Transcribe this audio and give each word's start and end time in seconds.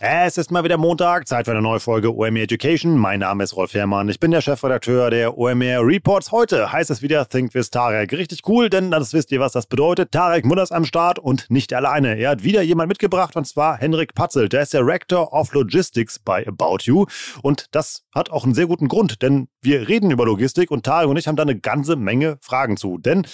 Es 0.00 0.38
ist 0.38 0.52
mal 0.52 0.62
wieder 0.62 0.76
Montag, 0.76 1.26
Zeit 1.26 1.46
für 1.46 1.50
eine 1.50 1.60
neue 1.60 1.80
Folge 1.80 2.14
OMR 2.14 2.42
Education. 2.42 2.96
Mein 2.96 3.18
Name 3.18 3.42
ist 3.42 3.56
Rolf 3.56 3.74
Herrmann, 3.74 4.08
ich 4.08 4.20
bin 4.20 4.30
der 4.30 4.40
Chefredakteur 4.40 5.10
der 5.10 5.36
OMR 5.36 5.84
Reports. 5.84 6.30
Heute 6.30 6.70
heißt 6.70 6.90
es 6.90 7.02
wieder 7.02 7.28
Think 7.28 7.52
with 7.52 7.70
Tarek. 7.70 8.12
Richtig 8.12 8.42
cool, 8.46 8.70
denn 8.70 8.92
das 8.92 9.12
wisst 9.12 9.32
ihr, 9.32 9.40
was 9.40 9.50
das 9.50 9.66
bedeutet. 9.66 10.12
Tarek 10.12 10.44
Mudders 10.44 10.70
am 10.70 10.84
Start 10.84 11.18
und 11.18 11.50
nicht 11.50 11.72
alleine. 11.72 12.16
Er 12.16 12.30
hat 12.30 12.44
wieder 12.44 12.62
jemand 12.62 12.90
mitgebracht 12.90 13.34
und 13.34 13.44
zwar 13.44 13.76
Henrik 13.78 14.14
Patzel. 14.14 14.48
Der 14.48 14.62
ist 14.62 14.72
der 14.72 14.86
Rector 14.86 15.32
of 15.32 15.52
Logistics 15.52 16.20
bei 16.20 16.46
About 16.46 16.78
You. 16.82 17.06
Und 17.42 17.66
das 17.72 18.04
hat 18.14 18.30
auch 18.30 18.44
einen 18.44 18.54
sehr 18.54 18.68
guten 18.68 18.86
Grund, 18.86 19.20
denn 19.20 19.48
wir 19.62 19.88
reden 19.88 20.12
über 20.12 20.26
Logistik 20.26 20.70
und 20.70 20.86
Tarek 20.86 21.08
und 21.08 21.16
ich 21.16 21.26
haben 21.26 21.34
da 21.34 21.42
eine 21.42 21.58
ganze 21.58 21.96
Menge 21.96 22.38
Fragen 22.40 22.76
zu. 22.76 22.98
Denn 22.98 23.26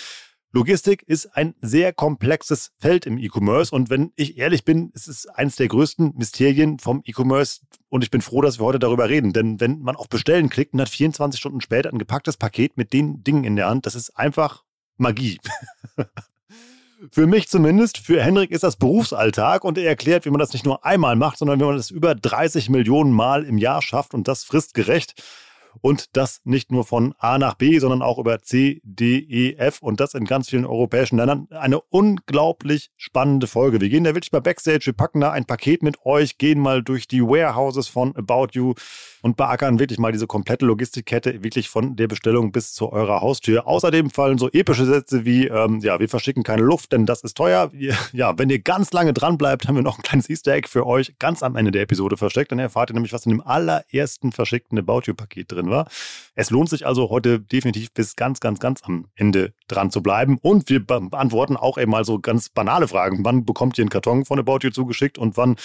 Logistik 0.55 1.03
ist 1.09 1.37
ein 1.37 1.57
sehr 1.61 1.93
komplexes 1.93 2.71
Feld 2.79 3.07
im 3.07 3.19
E-Commerce 3.19 3.75
und 3.75 3.91
wenn 3.91 4.13
ich 4.15 4.39
ehrlich 4.39 4.65
bin, 4.65 4.91
ist 4.91 5.09
es 5.09 5.27
eines 5.27 5.57
der 5.57 5.67
größten 5.67 6.13
Mysterien 6.17 6.79
vom 6.79 7.03
E-Commerce 7.05 7.63
und 7.89 8.05
ich 8.05 8.11
bin 8.13 8.21
froh, 8.21 8.41
dass 8.41 8.61
wir 8.61 8.65
heute 8.65 8.79
darüber 8.79 9.09
reden, 9.09 9.33
denn 9.33 9.59
wenn 9.59 9.81
man 9.81 9.97
auf 9.97 10.09
Bestellen 10.09 10.49
klickt 10.49 10.73
und 10.73 10.81
hat 10.81 10.89
24 10.89 11.41
Stunden 11.41 11.61
später 11.61 11.93
ein 11.93 11.99
gepacktes 11.99 12.37
Paket 12.37 12.77
mit 12.77 12.93
den 12.93 13.25
Dingen 13.25 13.43
in 13.43 13.57
der 13.57 13.67
Hand, 13.67 13.85
das 13.85 13.97
ist 13.97 14.11
einfach 14.11 14.63
Magie. 14.97 15.41
Für 17.11 17.27
mich 17.27 17.49
zumindest, 17.49 17.99
für 17.99 18.23
Henrik 18.23 18.51
ist 18.51 18.65
das 18.65 18.77
Berufsalltag 18.77 19.63
und 19.65 19.77
er 19.77 19.87
erklärt, 19.87 20.25
wie 20.25 20.31
man 20.31 20.39
das 20.39 20.55
nicht 20.55 20.65
nur 20.65 20.87
einmal 20.87 21.17
macht, 21.17 21.37
sondern 21.37 21.61
wie 21.61 21.65
man 21.65 21.77
das 21.77 21.91
über 21.91 22.15
30 22.15 22.71
Millionen 22.71 23.13
Mal 23.13 23.45
im 23.45 23.59
Jahr 23.59 23.83
schafft 23.83 24.15
und 24.15 24.27
das 24.27 24.45
fristgerecht 24.45 25.23
und 25.81 26.17
das 26.17 26.41
nicht 26.45 26.71
nur 26.71 26.85
von 26.85 27.15
A 27.19 27.39
nach 27.39 27.55
B, 27.55 27.79
sondern 27.79 28.03
auch 28.03 28.19
über 28.19 28.41
C, 28.41 28.81
D, 28.85 29.19
E, 29.19 29.55
F 29.55 29.81
und 29.81 30.01
das 30.01 30.15
in 30.15 30.25
ganz 30.25 30.51
vielen 30.51 30.65
europäischen 30.65 31.17
Ländern. 31.17 31.49
Eine 31.51 31.81
unglaublich 31.81 32.91
spannende 32.97 33.47
Folge. 33.47 33.81
Wir 33.81 33.89
gehen 33.89 34.05
da 34.05 34.15
wirklich 34.15 34.33
mal 34.33 34.41
Backstage, 34.41 34.87
wir 34.87 34.93
packen 34.93 35.21
da 35.21 35.31
ein 35.31 35.45
Paket 35.45 35.83
mit 35.83 36.05
euch, 36.05 36.39
gehen 36.39 36.61
mal 36.61 36.83
durch 36.83 37.09
die 37.09 37.23
Warehouses 37.23 37.89
von 37.89 38.15
About 38.17 38.49
You 38.53 38.75
und 39.25 39.39
beackern 39.39 39.79
wirklich 39.79 39.99
mal 39.99 40.13
diese 40.13 40.27
komplette 40.27 40.67
Logistikkette, 40.67 41.43
wirklich 41.43 41.71
von 41.71 41.97
der 41.97 42.09
Bestellung 42.09 42.53
bis 42.53 42.75
zu 42.75 42.93
eurer 42.93 43.23
Haustür. 43.23 43.67
Außerdem 43.67 44.11
fallen 44.11 44.37
so 44.37 44.51
epische 44.51 44.85
Sätze 44.85 45.25
wie, 45.25 45.47
ähm, 45.47 45.81
ja, 45.81 45.99
wir 45.99 46.11
verschicken 46.11 46.43
keine 46.43 46.61
Luft, 46.61 46.93
denn 46.93 47.07
das 47.07 47.23
ist 47.23 47.35
teuer. 47.37 47.71
Ja, 48.13 48.39
wenn 48.39 48.51
ihr 48.51 48.59
ganz 48.59 48.93
lange 48.93 49.13
dran 49.13 49.39
bleibt, 49.39 49.67
haben 49.67 49.77
wir 49.77 49.83
noch 49.83 49.99
ein 49.99 50.03
kleines 50.03 50.29
Easter 50.29 50.53
Egg 50.53 50.69
für 50.69 50.87
euch 50.87 51.15
ganz 51.19 51.43
am 51.43 51.57
Ende 51.57 51.71
der 51.71 51.83
Episode 51.83 52.17
versteckt. 52.17 52.53
Dann 52.53 52.59
erfahrt 52.59 52.91
ihr 52.91 52.95
nämlich, 52.95 53.13
was 53.13 53.25
in 53.25 53.31
dem 53.31 53.41
allerersten 53.41 54.31
verschickten 54.31 54.79
About 54.79 55.03
You-Paket 55.07 55.51
drin 55.51 55.71
war. 55.71 55.89
Es 56.35 56.51
lohnt 56.51 56.69
sich 56.69 56.87
also 56.87 57.09
heute 57.09 57.41
definitiv 57.41 57.93
bis 57.93 58.17
ganz, 58.17 58.41
ganz, 58.41 58.61
ganz 58.61 58.83
am 58.83 59.07
Ende 59.15 59.55
dran 59.69 59.91
zu 59.91 60.03
bleiben. 60.03 60.39
Und 60.43 60.69
wir 60.69 60.85
beantworten 60.85 61.57
auch 61.57 61.79
eben 61.79 61.91
mal 61.91 62.05
so 62.05 62.19
ganz 62.19 62.51
banale 62.51 62.89
Fragen. 62.89 63.25
Wann 63.25 63.45
bekommt 63.45 63.79
ihr 63.79 63.83
einen 63.83 63.91
Karton 63.91 64.25
von 64.25 64.39
About 64.39 64.59
You 64.63 64.71
zugeschickt 64.71 65.17
und 65.17 65.37
wann 65.37 65.57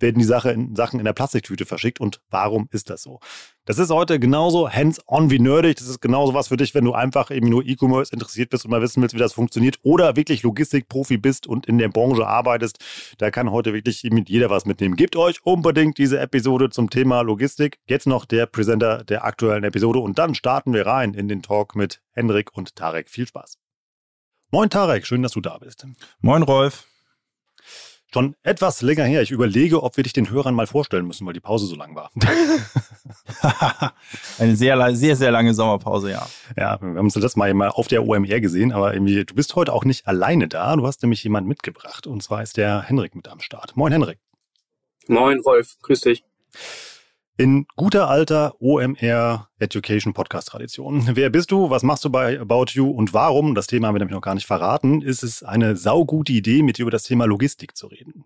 werden 0.00 0.18
die 0.18 0.24
Sache 0.24 0.50
in, 0.50 0.74
Sachen 0.74 0.98
in 0.98 1.04
der 1.04 1.12
Plastiktüte 1.12 1.64
verschickt 1.64 2.00
und 2.00 2.20
warum 2.30 2.68
ist 2.72 2.90
das 2.90 3.03
so? 3.04 3.20
Das 3.66 3.78
ist 3.78 3.90
heute 3.90 4.18
genauso 4.18 4.68
hands-on 4.68 5.30
wie 5.30 5.38
nerdig. 5.38 5.76
Das 5.76 5.88
ist 5.88 6.00
genauso 6.00 6.34
was 6.34 6.48
für 6.48 6.56
dich, 6.56 6.74
wenn 6.74 6.84
du 6.84 6.92
einfach 6.92 7.30
eben 7.30 7.48
nur 7.48 7.64
E-Commerce 7.64 8.12
interessiert 8.12 8.50
bist 8.50 8.64
und 8.64 8.70
mal 8.70 8.82
wissen 8.82 9.00
willst, 9.00 9.14
wie 9.14 9.18
das 9.20 9.32
funktioniert 9.32 9.78
oder 9.82 10.16
wirklich 10.16 10.42
Logistikprofi 10.42 11.16
bist 11.16 11.46
und 11.46 11.66
in 11.66 11.78
der 11.78 11.88
Branche 11.88 12.26
arbeitest. 12.26 12.78
Da 13.18 13.30
kann 13.30 13.50
heute 13.50 13.72
wirklich 13.72 14.02
jeder 14.02 14.50
was 14.50 14.66
mitnehmen. 14.66 14.96
Gebt 14.96 15.16
euch 15.16 15.44
unbedingt 15.44 15.96
diese 15.98 16.18
Episode 16.18 16.70
zum 16.70 16.90
Thema 16.90 17.22
Logistik. 17.22 17.78
Jetzt 17.86 18.06
noch 18.06 18.24
der 18.24 18.46
Präsenter 18.46 19.04
der 19.04 19.24
aktuellen 19.24 19.64
Episode 19.64 20.00
und 20.00 20.18
dann 20.18 20.34
starten 20.34 20.72
wir 20.72 20.86
rein 20.86 21.14
in 21.14 21.28
den 21.28 21.42
Talk 21.42 21.76
mit 21.76 22.02
Henrik 22.12 22.56
und 22.56 22.76
Tarek. 22.76 23.08
Viel 23.08 23.26
Spaß. 23.26 23.58
Moin 24.50 24.70
Tarek, 24.70 25.06
schön, 25.06 25.22
dass 25.22 25.32
du 25.32 25.40
da 25.40 25.58
bist. 25.58 25.86
Moin 26.20 26.42
Rolf 26.42 26.86
schon 28.14 28.36
etwas 28.44 28.80
länger 28.80 29.04
her. 29.04 29.22
Ich 29.22 29.32
überlege, 29.32 29.82
ob 29.82 29.96
wir 29.96 30.04
dich 30.04 30.12
den 30.12 30.30
Hörern 30.30 30.54
mal 30.54 30.68
vorstellen 30.68 31.04
müssen, 31.06 31.26
weil 31.26 31.34
die 31.34 31.40
Pause 31.40 31.66
so 31.66 31.74
lang 31.74 31.96
war. 31.96 32.10
Eine 34.38 34.54
sehr, 34.54 34.94
sehr, 34.94 35.16
sehr 35.16 35.32
lange 35.32 35.52
Sommerpause, 35.52 36.12
ja. 36.12 36.26
Ja, 36.56 36.80
wir 36.80 36.96
haben 36.96 36.98
uns 36.98 37.14
das 37.14 37.36
mal 37.36 37.52
auf 37.68 37.88
der 37.88 38.06
OMR 38.06 38.40
gesehen, 38.40 38.72
aber 38.72 38.94
irgendwie, 38.94 39.24
du 39.24 39.34
bist 39.34 39.56
heute 39.56 39.72
auch 39.72 39.84
nicht 39.84 40.06
alleine 40.06 40.46
da. 40.46 40.76
Du 40.76 40.86
hast 40.86 41.02
nämlich 41.02 41.24
jemanden 41.24 41.48
mitgebracht 41.48 42.06
und 42.06 42.22
zwar 42.22 42.42
ist 42.42 42.56
der 42.56 42.82
Henrik 42.82 43.16
mit 43.16 43.28
am 43.28 43.40
Start. 43.40 43.76
Moin, 43.76 43.92
Henrik. 43.92 44.18
Moin, 45.08 45.40
Rolf. 45.40 45.76
Grüß 45.82 46.02
dich. 46.02 46.24
In 47.36 47.66
guter 47.74 48.06
alter 48.08 48.54
OMR 48.60 49.48
Education 49.58 50.12
Podcast 50.12 50.48
Tradition. 50.48 51.16
Wer 51.16 51.30
bist 51.30 51.50
du? 51.50 51.68
Was 51.68 51.82
machst 51.82 52.04
du 52.04 52.10
bei 52.10 52.38
About 52.38 52.66
You? 52.74 52.88
Und 52.88 53.12
warum? 53.12 53.56
Das 53.56 53.66
Thema 53.66 53.88
haben 53.88 53.96
wir 53.96 53.98
nämlich 53.98 54.14
noch 54.14 54.20
gar 54.20 54.36
nicht 54.36 54.46
verraten. 54.46 55.02
Ist 55.02 55.24
es 55.24 55.42
eine 55.42 55.76
saugute 55.76 56.32
Idee, 56.32 56.62
mit 56.62 56.78
dir 56.78 56.82
über 56.82 56.92
das 56.92 57.02
Thema 57.02 57.24
Logistik 57.24 57.76
zu 57.76 57.88
reden? 57.88 58.24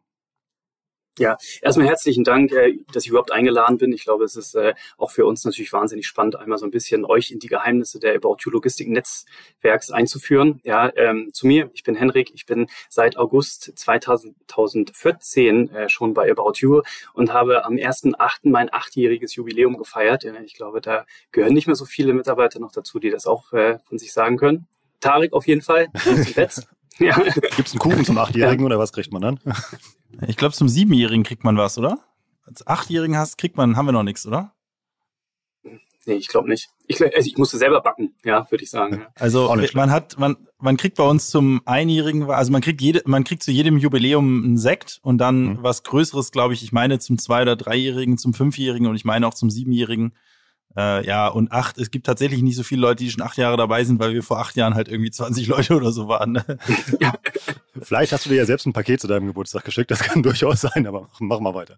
Ja, 1.18 1.36
erstmal 1.62 1.88
herzlichen 1.88 2.22
Dank, 2.22 2.52
äh, 2.52 2.78
dass 2.92 3.04
ich 3.04 3.10
überhaupt 3.10 3.32
eingeladen 3.32 3.76
bin. 3.76 3.92
Ich 3.92 4.04
glaube, 4.04 4.24
es 4.24 4.36
ist 4.36 4.54
äh, 4.54 4.74
auch 4.96 5.10
für 5.10 5.26
uns 5.26 5.44
natürlich 5.44 5.72
wahnsinnig 5.72 6.06
spannend, 6.06 6.36
einmal 6.36 6.58
so 6.58 6.64
ein 6.64 6.70
bisschen 6.70 7.04
euch 7.04 7.32
in 7.32 7.40
die 7.40 7.48
Geheimnisse 7.48 7.98
der 7.98 8.14
About 8.14 8.36
You 8.40 8.52
Logistik 8.52 8.88
Netzwerks 8.88 9.90
einzuführen. 9.90 10.60
Ja, 10.62 10.92
ähm, 10.96 11.30
zu 11.32 11.48
mir, 11.48 11.70
ich 11.74 11.82
bin 11.82 11.96
Henrik, 11.96 12.30
ich 12.34 12.46
bin 12.46 12.68
seit 12.88 13.16
August 13.16 13.72
2014 13.74 15.70
äh, 15.70 15.88
schon 15.88 16.14
bei 16.14 16.30
About 16.30 16.52
You 16.56 16.82
und 17.14 17.32
habe 17.32 17.64
am 17.64 17.74
1.8. 17.74 18.16
mein 18.42 18.72
achtjähriges 18.72 19.34
Jubiläum 19.34 19.76
gefeiert. 19.76 20.24
Ich 20.44 20.54
glaube, 20.54 20.80
da 20.80 21.04
gehören 21.32 21.54
nicht 21.54 21.66
mehr 21.66 21.76
so 21.76 21.84
viele 21.84 22.12
Mitarbeiter 22.12 22.60
noch 22.60 22.70
dazu, 22.70 23.00
die 23.00 23.10
das 23.10 23.26
auch 23.26 23.52
äh, 23.52 23.80
von 23.80 23.98
sich 23.98 24.12
sagen 24.12 24.36
können. 24.36 24.68
Tarek 25.00 25.32
auf 25.32 25.46
jeden 25.46 25.62
Fall, 25.62 25.88
ja. 26.98 27.16
Gibt 27.18 27.68
es 27.68 27.72
einen 27.72 27.78
Kuchen 27.78 28.04
zum 28.04 28.18
Achtjährigen 28.18 28.60
ja. 28.60 28.66
oder 28.66 28.78
was 28.78 28.92
kriegt 28.92 29.12
man 29.12 29.22
dann? 29.22 29.40
Ich 30.26 30.36
glaube, 30.36 30.54
zum 30.54 30.68
Siebenjährigen 30.68 31.22
kriegt 31.22 31.44
man 31.44 31.58
was, 31.58 31.76
oder? 31.76 31.98
Als 32.42 32.66
Achtjährigen 32.66 33.18
hast, 33.18 33.36
kriegt 33.36 33.58
man, 33.58 33.76
haben 33.76 33.84
wir 33.84 33.92
noch 33.92 34.02
nichts, 34.02 34.26
oder? 34.26 34.54
Nee, 36.08 36.14
ich 36.14 36.28
glaube 36.28 36.48
nicht. 36.48 36.70
Ich, 36.86 37.02
also 37.02 37.28
ich 37.28 37.36
musste 37.36 37.58
selber 37.58 37.82
backen, 37.82 38.14
ja, 38.24 38.50
würde 38.50 38.64
ich 38.64 38.70
sagen. 38.70 39.00
Ja. 39.00 39.08
Also 39.16 39.54
man 39.74 39.90
hat, 39.90 40.18
man, 40.18 40.36
man 40.58 40.78
kriegt 40.78 40.96
bei 40.96 41.04
uns 41.04 41.28
zum 41.28 41.60
Einjährigen, 41.66 42.30
also 42.30 42.50
man 42.50 42.62
kriegt 42.62 42.80
jede, 42.80 43.02
man 43.04 43.24
kriegt 43.24 43.42
zu 43.42 43.50
jedem 43.50 43.76
Jubiläum 43.76 44.42
einen 44.42 44.56
Sekt 44.56 44.98
und 45.02 45.18
dann 45.18 45.42
mhm. 45.42 45.58
was 45.62 45.82
Größeres, 45.82 46.32
glaube 46.32 46.54
ich. 46.54 46.62
Ich 46.62 46.72
meine 46.72 46.98
zum 46.98 47.18
Zwei- 47.18 47.42
oder 47.42 47.56
Dreijährigen, 47.56 48.16
zum 48.16 48.32
Fünfjährigen 48.32 48.86
und 48.86 48.96
ich 48.96 49.04
meine 49.04 49.28
auch 49.28 49.34
zum 49.34 49.50
Siebenjährigen. 49.50 50.14
Äh, 50.76 51.04
ja, 51.06 51.28
und 51.28 51.50
acht, 51.50 51.78
es 51.78 51.90
gibt 51.90 52.06
tatsächlich 52.06 52.42
nicht 52.42 52.56
so 52.56 52.62
viele 52.62 52.82
Leute, 52.82 53.02
die 53.02 53.10
schon 53.10 53.22
acht 53.22 53.36
Jahre 53.36 53.56
dabei 53.56 53.84
sind, 53.84 53.98
weil 53.98 54.14
wir 54.14 54.22
vor 54.22 54.38
acht 54.38 54.56
Jahren 54.56 54.74
halt 54.74 54.88
irgendwie 54.88 55.10
20 55.10 55.46
Leute 55.48 55.74
oder 55.74 55.92
so 55.92 56.08
waren. 56.08 56.32
Ne? 56.32 56.44
Ja. 57.00 57.14
Vielleicht 57.80 58.12
hast 58.12 58.26
du 58.26 58.30
dir 58.30 58.36
ja 58.36 58.44
selbst 58.44 58.66
ein 58.66 58.72
Paket 58.72 59.00
zu 59.00 59.06
deinem 59.06 59.26
Geburtstag 59.26 59.64
geschickt, 59.64 59.90
das 59.90 60.00
kann 60.00 60.22
durchaus 60.22 60.60
sein, 60.62 60.86
aber 60.86 61.02
mach, 61.02 61.20
mach 61.20 61.40
mal 61.40 61.54
weiter. 61.54 61.76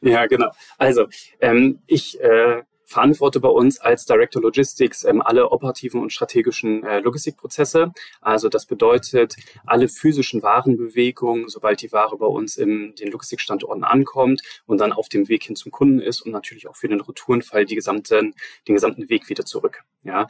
Ja, 0.00 0.26
genau. 0.26 0.50
Also, 0.78 1.08
ähm, 1.40 1.80
ich 1.86 2.20
äh, 2.20 2.62
verantworte 2.88 3.38
bei 3.38 3.50
uns 3.50 3.78
als 3.78 4.06
Director 4.06 4.40
Logistics 4.40 5.04
ähm, 5.04 5.20
alle 5.20 5.50
operativen 5.50 6.00
und 6.00 6.10
strategischen 6.10 6.84
äh, 6.84 7.00
Logistikprozesse. 7.00 7.92
Also 8.22 8.48
das 8.48 8.64
bedeutet 8.64 9.36
alle 9.66 9.88
physischen 9.88 10.42
Warenbewegungen, 10.42 11.48
sobald 11.48 11.82
die 11.82 11.92
Ware 11.92 12.16
bei 12.16 12.26
uns 12.26 12.56
in 12.56 12.94
den 12.94 13.12
Logistikstandorten 13.12 13.84
ankommt 13.84 14.40
und 14.64 14.78
dann 14.78 14.92
auf 14.92 15.10
dem 15.10 15.28
Weg 15.28 15.44
hin 15.44 15.54
zum 15.54 15.70
Kunden 15.70 16.00
ist 16.00 16.22
und 16.22 16.32
natürlich 16.32 16.66
auch 16.66 16.76
für 16.76 16.88
den 16.88 17.00
Retourenfall 17.00 17.66
die 17.66 17.74
gesamten, 17.74 18.34
den 18.66 18.74
gesamten 18.74 19.10
Weg 19.10 19.28
wieder 19.28 19.44
zurück. 19.44 19.84
Ja. 20.02 20.26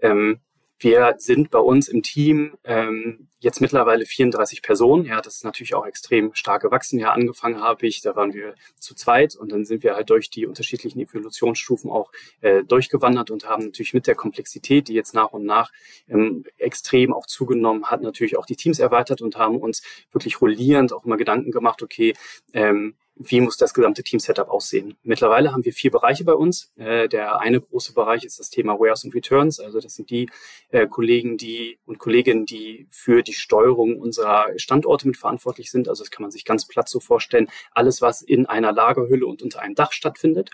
Ähm, 0.00 0.40
wir 0.82 1.14
sind 1.18 1.50
bei 1.50 1.58
uns 1.58 1.88
im 1.88 2.02
Team 2.02 2.56
ähm, 2.64 3.28
jetzt 3.38 3.60
mittlerweile 3.60 4.06
34 4.06 4.62
Personen. 4.62 5.04
Ja, 5.04 5.20
das 5.20 5.36
ist 5.36 5.44
natürlich 5.44 5.74
auch 5.74 5.86
extrem 5.86 6.34
stark 6.34 6.62
gewachsen. 6.62 6.98
Ja, 6.98 7.12
angefangen 7.12 7.60
habe 7.60 7.86
ich, 7.86 8.00
da 8.00 8.14
waren 8.16 8.32
wir 8.32 8.54
zu 8.78 8.94
zweit 8.94 9.34
und 9.34 9.50
dann 9.50 9.64
sind 9.64 9.82
wir 9.82 9.94
halt 9.94 10.10
durch 10.10 10.30
die 10.30 10.46
unterschiedlichen 10.46 11.00
Evolutionsstufen 11.00 11.90
auch 11.90 12.12
äh, 12.40 12.62
durchgewandert 12.64 13.30
und 13.30 13.48
haben 13.48 13.64
natürlich 13.64 13.94
mit 13.94 14.06
der 14.06 14.14
Komplexität, 14.14 14.88
die 14.88 14.94
jetzt 14.94 15.14
nach 15.14 15.32
und 15.32 15.44
nach 15.44 15.72
ähm, 16.08 16.44
extrem 16.58 17.12
auch 17.12 17.26
zugenommen 17.26 17.86
hat, 17.86 18.02
natürlich 18.02 18.36
auch 18.36 18.46
die 18.46 18.56
Teams 18.56 18.78
erweitert 18.78 19.22
und 19.22 19.36
haben 19.36 19.58
uns 19.58 19.82
wirklich 20.12 20.40
rollierend 20.40 20.92
auch 20.92 21.04
immer 21.04 21.16
Gedanken 21.16 21.50
gemacht, 21.50 21.82
okay, 21.82 22.14
ähm, 22.52 22.94
wie 23.24 23.40
muss 23.40 23.56
das 23.56 23.74
gesamte 23.74 24.02
Team-Setup 24.02 24.48
aussehen. 24.48 24.96
Mittlerweile 25.02 25.52
haben 25.52 25.64
wir 25.64 25.72
vier 25.72 25.90
Bereiche 25.90 26.24
bei 26.24 26.34
uns. 26.34 26.70
Äh, 26.76 27.08
der 27.08 27.40
eine 27.40 27.60
große 27.60 27.92
Bereich 27.92 28.24
ist 28.24 28.38
das 28.38 28.50
Thema 28.50 28.78
Warehouse 28.78 29.04
und 29.04 29.14
Returns. 29.14 29.60
Also 29.60 29.80
das 29.80 29.94
sind 29.94 30.10
die 30.10 30.28
äh, 30.70 30.86
Kollegen 30.86 31.36
die 31.36 31.78
und 31.84 31.98
Kolleginnen, 31.98 32.46
die 32.46 32.86
für 32.90 33.22
die 33.22 33.32
Steuerung 33.32 33.98
unserer 33.98 34.46
Standorte 34.56 35.06
mitverantwortlich 35.06 35.70
sind. 35.70 35.88
Also 35.88 36.02
das 36.02 36.10
kann 36.10 36.22
man 36.22 36.30
sich 36.30 36.44
ganz 36.44 36.66
platt 36.66 36.88
so 36.88 37.00
vorstellen. 37.00 37.48
Alles, 37.72 38.02
was 38.02 38.22
in 38.22 38.46
einer 38.46 38.72
Lagerhülle 38.72 39.26
und 39.26 39.42
unter 39.42 39.60
einem 39.60 39.74
Dach 39.74 39.92
stattfindet. 39.92 40.50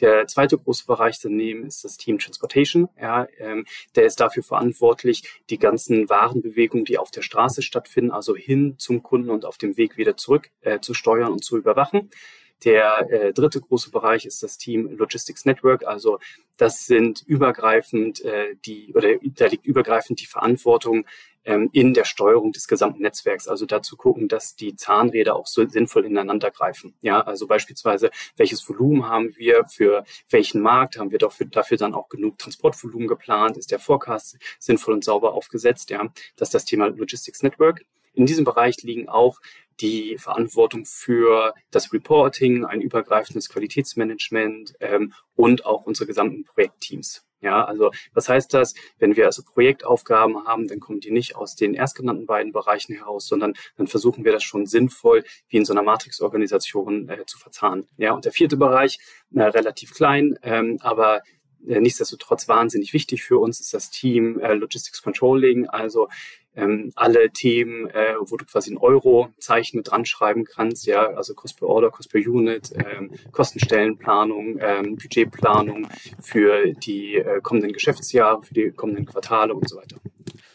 Der 0.00 0.26
zweite 0.26 0.58
große 0.58 0.86
Bereich 0.86 1.18
daneben 1.20 1.66
ist 1.66 1.84
das 1.84 1.96
Team 1.96 2.18
Transportation. 2.18 2.88
Ja, 3.00 3.26
ähm, 3.38 3.64
der 3.96 4.04
ist 4.04 4.20
dafür 4.20 4.42
verantwortlich, 4.42 5.40
die 5.50 5.58
ganzen 5.58 6.08
Warenbewegungen, 6.08 6.84
die 6.84 6.98
auf 6.98 7.10
der 7.10 7.22
Straße 7.22 7.62
stattfinden, 7.62 8.10
also 8.10 8.36
hin 8.36 8.76
zum 8.78 9.02
Kunden 9.02 9.30
und 9.30 9.44
auf 9.44 9.58
dem 9.58 9.76
Weg 9.76 9.96
wieder 9.96 10.16
zurück 10.16 10.50
äh, 10.60 10.80
zu 10.80 10.94
steuern 10.94 11.32
und 11.32 11.44
zu 11.44 11.56
überwachen. 11.56 12.10
Der 12.64 13.10
äh, 13.10 13.32
dritte 13.32 13.60
große 13.60 13.90
Bereich 13.90 14.24
ist 14.24 14.42
das 14.42 14.56
Team 14.56 14.96
Logistics 14.96 15.44
Network. 15.44 15.84
Also 15.84 16.20
das 16.58 16.86
sind 16.86 17.22
übergreifend 17.26 18.24
äh, 18.24 18.54
die 18.64 18.94
oder 18.94 19.08
da 19.22 19.46
liegt 19.46 19.66
übergreifend 19.66 20.20
die 20.20 20.26
Verantwortung 20.26 21.04
ähm, 21.44 21.70
in 21.72 21.92
der 21.92 22.04
Steuerung 22.04 22.52
des 22.52 22.68
gesamten 22.68 23.02
Netzwerks. 23.02 23.48
Also 23.48 23.66
dazu 23.66 23.96
gucken, 23.96 24.28
dass 24.28 24.54
die 24.54 24.76
Zahnräder 24.76 25.34
auch 25.34 25.46
so 25.46 25.66
sinnvoll 25.68 26.04
ineinander 26.04 26.50
greifen. 26.52 26.94
Ja, 27.00 27.20
also 27.20 27.46
beispielsweise, 27.48 28.10
welches 28.36 28.68
Volumen 28.68 29.08
haben 29.08 29.34
wir 29.36 29.64
für 29.64 30.04
welchen 30.30 30.60
Markt? 30.60 30.98
Haben 30.98 31.10
wir 31.10 31.18
dafür, 31.18 31.46
dafür 31.46 31.78
dann 31.78 31.94
auch 31.94 32.08
genug 32.08 32.38
Transportvolumen 32.38 33.08
geplant? 33.08 33.56
Ist 33.56 33.72
der 33.72 33.80
Forecast 33.80 34.38
sinnvoll 34.60 34.94
und 34.94 35.04
sauber 35.04 35.34
aufgesetzt? 35.34 35.90
Ja, 35.90 36.12
das 36.36 36.48
ist 36.48 36.54
das 36.54 36.64
Thema 36.64 36.86
Logistics 36.86 37.42
Network. 37.42 37.84
In 38.14 38.26
diesem 38.26 38.44
Bereich 38.44 38.82
liegen 38.82 39.08
auch 39.08 39.40
die 39.82 40.16
Verantwortung 40.18 40.86
für 40.86 41.54
das 41.70 41.92
Reporting, 41.92 42.64
ein 42.64 42.80
übergreifendes 42.80 43.48
Qualitätsmanagement 43.48 44.74
ähm, 44.80 45.12
und 45.34 45.66
auch 45.66 45.84
unsere 45.84 46.06
gesamten 46.06 46.44
Projektteams. 46.44 47.26
Ja, 47.42 47.64
also 47.64 47.90
was 48.14 48.28
heißt 48.28 48.54
das? 48.54 48.74
Wenn 48.98 49.16
wir 49.16 49.26
also 49.26 49.42
Projektaufgaben 49.42 50.46
haben, 50.46 50.68
dann 50.68 50.78
kommen 50.78 51.00
die 51.00 51.10
nicht 51.10 51.34
aus 51.34 51.56
den 51.56 51.74
erstgenannten 51.74 52.24
beiden 52.24 52.52
Bereichen 52.52 52.94
heraus, 52.94 53.26
sondern 53.26 53.54
dann 53.76 53.88
versuchen 53.88 54.24
wir 54.24 54.30
das 54.30 54.44
schon 54.44 54.66
sinnvoll 54.66 55.24
wie 55.48 55.56
in 55.56 55.64
so 55.64 55.72
einer 55.72 55.82
Matrix-Organisation 55.82 57.08
äh, 57.08 57.26
zu 57.26 57.38
verzahnen. 57.38 57.88
Ja, 57.96 58.12
und 58.12 58.24
der 58.24 58.32
vierte 58.32 58.56
Bereich, 58.56 59.00
äh, 59.34 59.42
relativ 59.42 59.92
klein, 59.92 60.38
ähm, 60.44 60.78
aber 60.82 61.22
äh, 61.66 61.80
nichtsdestotrotz 61.80 62.46
wahnsinnig 62.46 62.92
wichtig 62.92 63.24
für 63.24 63.38
uns 63.38 63.58
ist 63.58 63.74
das 63.74 63.90
Team 63.90 64.38
äh, 64.38 64.54
Logistics 64.54 65.02
Controlling, 65.02 65.68
also 65.68 66.08
ähm, 66.54 66.92
alle 66.96 67.30
Themen, 67.30 67.88
äh, 67.88 68.14
wo 68.20 68.36
du 68.36 68.44
quasi 68.44 68.72
ein 68.72 68.78
Euro-Zeichen 68.78 69.78
mit 69.78 69.90
dran 69.90 70.04
schreiben 70.04 70.44
kannst, 70.44 70.86
ja, 70.86 71.06
also 71.06 71.34
Cost 71.34 71.58
per 71.58 71.68
Order, 71.68 71.90
Cost 71.90 72.10
per 72.10 72.20
Unit, 72.20 72.72
ähm, 72.74 73.10
Kostenstellenplanung, 73.30 74.58
ähm, 74.60 74.96
Budgetplanung 74.96 75.88
für 76.20 76.72
die 76.74 77.16
äh, 77.16 77.40
kommenden 77.40 77.72
Geschäftsjahre, 77.72 78.42
für 78.42 78.54
die 78.54 78.70
kommenden 78.70 79.06
Quartale 79.06 79.54
und 79.54 79.68
so 79.68 79.76
weiter. 79.76 79.96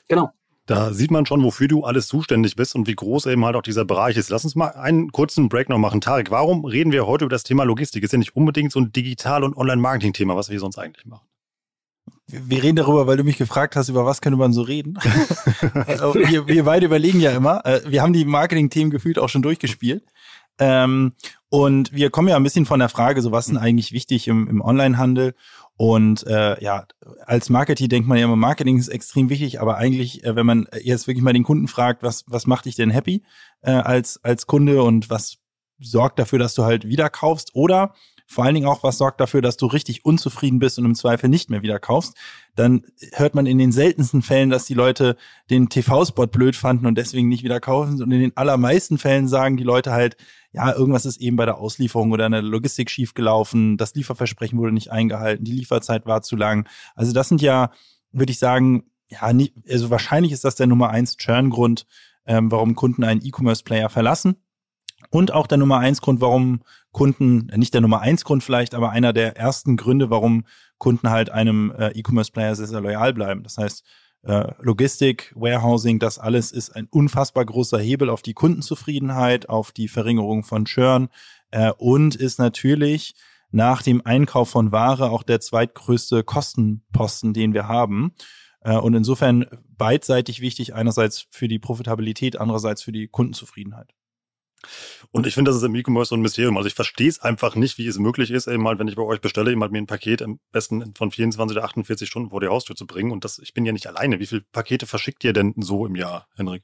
Genau. 0.08 0.32
Da 0.68 0.92
sieht 0.92 1.12
man 1.12 1.26
schon, 1.26 1.44
wofür 1.44 1.70
du 1.70 1.86
alles 1.86 2.08
zuständig 2.08 2.58
bist 2.58 2.76
und 2.76 2.88
wie 2.88 2.96
groß 2.96 3.28
eben 3.28 3.46
halt 3.46 3.56
auch 3.56 3.62
dieser 3.62 3.86
Bereich 3.86 4.18
ist. 4.18 4.30
Lass 4.30 4.44
uns 4.44 4.54
mal 4.54 4.68
einen 4.72 5.14
kurzen 5.14 5.48
Break 5.48 5.70
noch 5.70 5.78
machen. 5.78 6.02
Tarek, 6.02 6.30
warum 6.30 6.66
reden 6.66 6.92
wir 6.92 7.08
heute 7.08 7.24
über 7.24 7.34
das 7.34 7.44
Thema 7.44 7.64
Logistik? 7.64 8.04
Ist 8.04 8.12
ja 8.12 8.20
nicht 8.20 8.36
unbedingt 8.36 8.74
so 8.74 8.82
ein 8.82 8.92
Digital- 8.92 9.46
und 9.46 9.56
Online-Marketing-Thema, 9.56 10.36
was 10.36 10.50
wir 10.50 10.60
sonst 10.60 10.78
eigentlich 10.78 11.06
machen. 11.06 11.26
Wir 12.30 12.62
reden 12.62 12.76
darüber, 12.76 13.08
weil 13.08 13.16
du 13.16 13.24
mich 13.24 13.38
gefragt 13.38 13.78
hast, 13.78 13.88
über 13.88 14.06
was 14.06 14.20
könnte 14.20 14.38
man 14.38 14.54
so 14.54 14.62
reden. 14.62 15.00
Also, 15.88 16.14
wir, 16.14 16.48
wir 16.48 16.64
beide 16.66 16.86
überlegen 16.86 17.20
ja 17.20 17.32
immer. 17.32 17.66
Äh, 17.66 17.82
wir 17.88 18.02
haben 18.02 18.14
die 18.14 18.26
Marketing-Themen 18.26 18.92
gefühlt 18.92 19.18
auch 19.18 19.30
schon 19.30 19.42
durchgespielt. 19.42 20.04
Ähm, 20.60 21.14
und 21.50 21.94
wir 21.94 22.10
kommen 22.10 22.28
ja 22.28 22.36
ein 22.36 22.44
bisschen 22.44 22.66
von 22.66 22.80
der 22.80 22.90
Frage, 22.90 23.22
so 23.22 23.32
was 23.32 23.46
ist 23.46 23.54
denn 23.54 23.62
eigentlich 23.62 23.92
wichtig 23.92 24.28
im, 24.28 24.48
im 24.48 24.62
Onlinehandel? 24.62 25.36
Und 25.78 26.26
äh, 26.26 26.62
ja, 26.62 26.86
als 27.26 27.50
Marketing 27.50 27.88
denkt 27.88 28.08
man 28.08 28.18
ja 28.18 28.26
immer, 28.26 28.36
Marketing 28.36 28.78
ist 28.78 28.88
extrem 28.88 29.30
wichtig, 29.30 29.62
aber 29.62 29.78
eigentlich, 29.78 30.24
äh, 30.24 30.36
wenn 30.36 30.46
man 30.46 30.68
jetzt 30.82 31.08
wirklich 31.08 31.24
mal 31.24 31.34
den 31.34 31.44
Kunden 31.44 31.68
fragt, 31.68 32.04
was, 32.04 32.26
was 32.28 32.48
macht 32.48 32.66
dich 32.66 32.76
denn 32.76 32.90
happy 32.90 33.24
äh, 33.62 33.72
als, 33.72 34.20
als 34.24 34.48
Kunde 34.48 34.82
und 34.82 35.10
was 35.10 35.38
sorgt 35.80 36.18
dafür, 36.20 36.40
dass 36.40 36.56
du 36.56 36.64
halt 36.64 36.88
wieder 36.88 37.10
kaufst? 37.10 37.52
Oder 37.54 37.94
vor 38.30 38.44
allen 38.44 38.56
Dingen 38.56 38.68
auch, 38.68 38.84
was 38.84 38.98
sorgt 38.98 39.22
dafür, 39.22 39.42
dass 39.42 39.56
du 39.56 39.68
richtig 39.68 40.04
unzufrieden 40.04 40.60
bist 40.60 40.78
und 40.78 40.86
im 40.86 40.96
Zweifel 40.96 41.30
nicht 41.30 41.50
mehr 41.50 41.62
wieder 41.62 41.80
kaufst, 41.80 42.16
dann 42.56 42.84
hört 43.14 43.36
man 43.36 43.46
in 43.46 43.58
den 43.58 43.72
seltensten 43.72 44.22
Fällen, 44.22 44.50
dass 44.50 44.66
die 44.66 44.74
Leute 44.74 45.16
den 45.50 45.70
TV-Spot 45.70 46.28
blöd 46.28 46.58
fanden 46.58 46.88
und 46.88 46.98
deswegen 46.98 47.30
nicht 47.30 47.44
wieder 47.44 47.62
kaufen. 47.62 48.02
Und 48.02 48.12
in 48.12 48.20
den 48.20 48.36
allermeisten 48.36 48.98
Fällen 48.98 49.30
sagen 49.30 49.56
die 49.56 49.64
Leute 49.64 49.92
halt, 49.94 50.18
ja, 50.52 50.74
irgendwas 50.74 51.06
ist 51.06 51.22
eben 51.22 51.38
bei 51.38 51.46
der 51.46 51.58
Auslieferung 51.58 52.12
oder 52.12 52.26
in 52.26 52.34
der 52.34 52.42
Logistik 52.42 52.90
schiefgelaufen, 52.90 53.78
das 53.78 53.96
Lieferversprechen 53.96 54.60
wurde 54.60 54.74
nicht 54.74 54.92
eingehalten, 54.92 55.46
die 55.46 55.54
Lieferzeit 55.54 56.06
war 56.06 56.22
zu 56.22 56.36
lang. 56.36 56.68
Also 56.96 57.14
das 57.14 57.30
sind 57.30 57.42
ja, 57.42 57.72
würde 58.12 58.32
ich 58.32 58.40
sagen, 58.40 58.84
ja, 59.08 59.32
also 59.70 59.90
wahrscheinlich 59.90 60.34
ist 60.34 60.44
das 60.44 60.56
der 60.56 60.68
Nummer 60.68 60.90
eins 60.90 61.16
Churn-Grund, 61.16 61.86
ähm, 62.26 62.52
warum 62.52 62.76
Kunden 62.76 63.06
einen 63.06 63.26
E-Commerce-Player 63.26 63.90
verlassen. 63.90 64.36
Und 65.10 65.32
auch 65.34 65.48
der 65.48 65.58
Nummer 65.58 65.80
eins 65.80 66.02
Grund, 66.02 66.22
warum 66.22 66.62
Kunden, 66.92 67.48
nicht 67.56 67.74
der 67.74 67.82
Nummer 67.82 68.02
eins 68.02 68.26
Grund 68.26 68.44
vielleicht, 68.44 68.76
aber 68.76 68.90
einer 68.92 69.14
der 69.14 69.38
ersten 69.38 69.78
Gründe, 69.78 70.10
warum 70.10 70.46
Kunden 70.78 71.10
halt 71.10 71.30
einem 71.30 71.72
äh, 71.78 71.90
E-Commerce-Player 71.90 72.56
sehr, 72.56 72.68
sehr 72.68 72.82
loyal 72.82 73.14
bleiben. 73.14 73.44
Das 73.44 73.58
heißt, 73.58 73.84
äh, 74.24 74.52
Logistik, 74.60 75.32
Warehousing, 75.36 76.00
das 76.00 76.20
alles 76.20 76.52
ist 76.52 76.76
ein 76.76 76.88
unfassbar 76.90 77.46
großer 77.46 77.80
Hebel 77.80 78.10
auf 78.10 78.22
die 78.22 78.34
Kundenzufriedenheit, 78.34 79.48
auf 79.48 79.72
die 79.72 79.88
Verringerung 79.88 80.44
von 80.44 80.66
Churn 80.66 81.10
äh, 81.52 81.72
und 81.78 82.16
ist 82.16 82.40
natürlich 82.40 83.16
nach 83.52 83.82
dem 83.82 84.06
Einkauf 84.06 84.50
von 84.50 84.72
Ware 84.72 85.10
auch 85.12 85.24
der 85.24 85.40
zweitgrößte 85.40 86.24
Kostenposten, 86.24 87.34
den 87.34 87.54
wir 87.54 87.68
haben. 87.68 88.14
Äh, 88.62 88.76
und 88.76 88.94
insofern 88.94 89.46
beidseitig 89.78 90.42
wichtig, 90.42 90.74
einerseits 90.74 91.28
für 91.32 91.48
die 91.48 91.60
Profitabilität, 91.60 92.40
andererseits 92.40 92.82
für 92.82 92.92
die 92.92 93.08
Kundenzufriedenheit. 93.08 93.94
Und 95.12 95.28
ich 95.28 95.36
finde, 95.36 95.50
das 95.50 95.58
ist 95.58 95.64
im 95.64 95.76
E-Commerce 95.76 96.10
so 96.10 96.16
ein 96.16 96.22
Mysterium. 96.22 96.58
Also 96.58 96.68
ich 96.68 96.74
verstehe 96.74 97.10
es 97.10 97.20
einfach 97.20 97.56
nicht, 97.56 97.78
wie 97.78 97.88
es 97.88 97.98
möglich 97.98 98.32
ist, 98.32 98.48
eben 98.48 98.64
mal, 98.64 98.80
wenn 98.80 98.88
ich 98.88 98.96
bei 98.96 99.04
euch 99.04 99.22
bestelle, 99.22 99.52
eben 99.52 99.62
halt 99.62 99.72
mir 99.72 99.80
ein 99.80 99.88
Paket 99.88 100.22
am 100.22 100.40
besten 100.52 100.94
von 100.96 101.12
24 101.12 101.56
oder 101.56 101.66
48 101.66 102.10
Stunden 102.10 102.30
vor 102.30 102.42
die 102.42 102.48
Haustür 102.48 102.76
zu 102.76 102.86
bringen. 102.86 103.12
Und 103.12 103.24
das, 103.24 103.40
ich 103.40 103.54
bin 103.54 103.66
ja 103.66 103.72
nicht 103.72 103.88
alleine. 103.88 104.20
Wie 104.20 104.26
viele 104.26 104.42
Pakete 104.52 104.88
verschickt 104.88 105.24
ihr 105.24 105.34
denn 105.34 105.54
so 105.58 105.86
im 105.86 105.96
Jahr, 105.96 106.28
Henrik? 106.36 106.64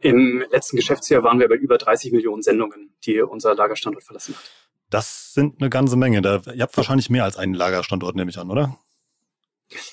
Im 0.00 0.44
letzten 0.50 0.76
Geschäftsjahr 0.76 1.22
waren 1.22 1.40
wir 1.40 1.48
bei 1.48 1.56
über 1.56 1.76
30 1.76 2.12
Millionen 2.12 2.42
Sendungen, 2.42 2.94
die 3.04 3.20
unser 3.20 3.54
Lagerstandort 3.54 4.04
verlassen 4.04 4.34
hat. 4.34 4.50
Das 4.90 5.34
sind 5.34 5.60
eine 5.60 5.68
ganze 5.68 5.96
Menge. 5.96 6.22
Da, 6.22 6.40
ihr 6.54 6.62
habt 6.62 6.76
wahrscheinlich 6.76 7.10
mehr 7.10 7.24
als 7.24 7.36
einen 7.36 7.54
Lagerstandort, 7.54 8.16
nehme 8.16 8.30
ich 8.30 8.38
an, 8.38 8.50
oder? 8.50 8.78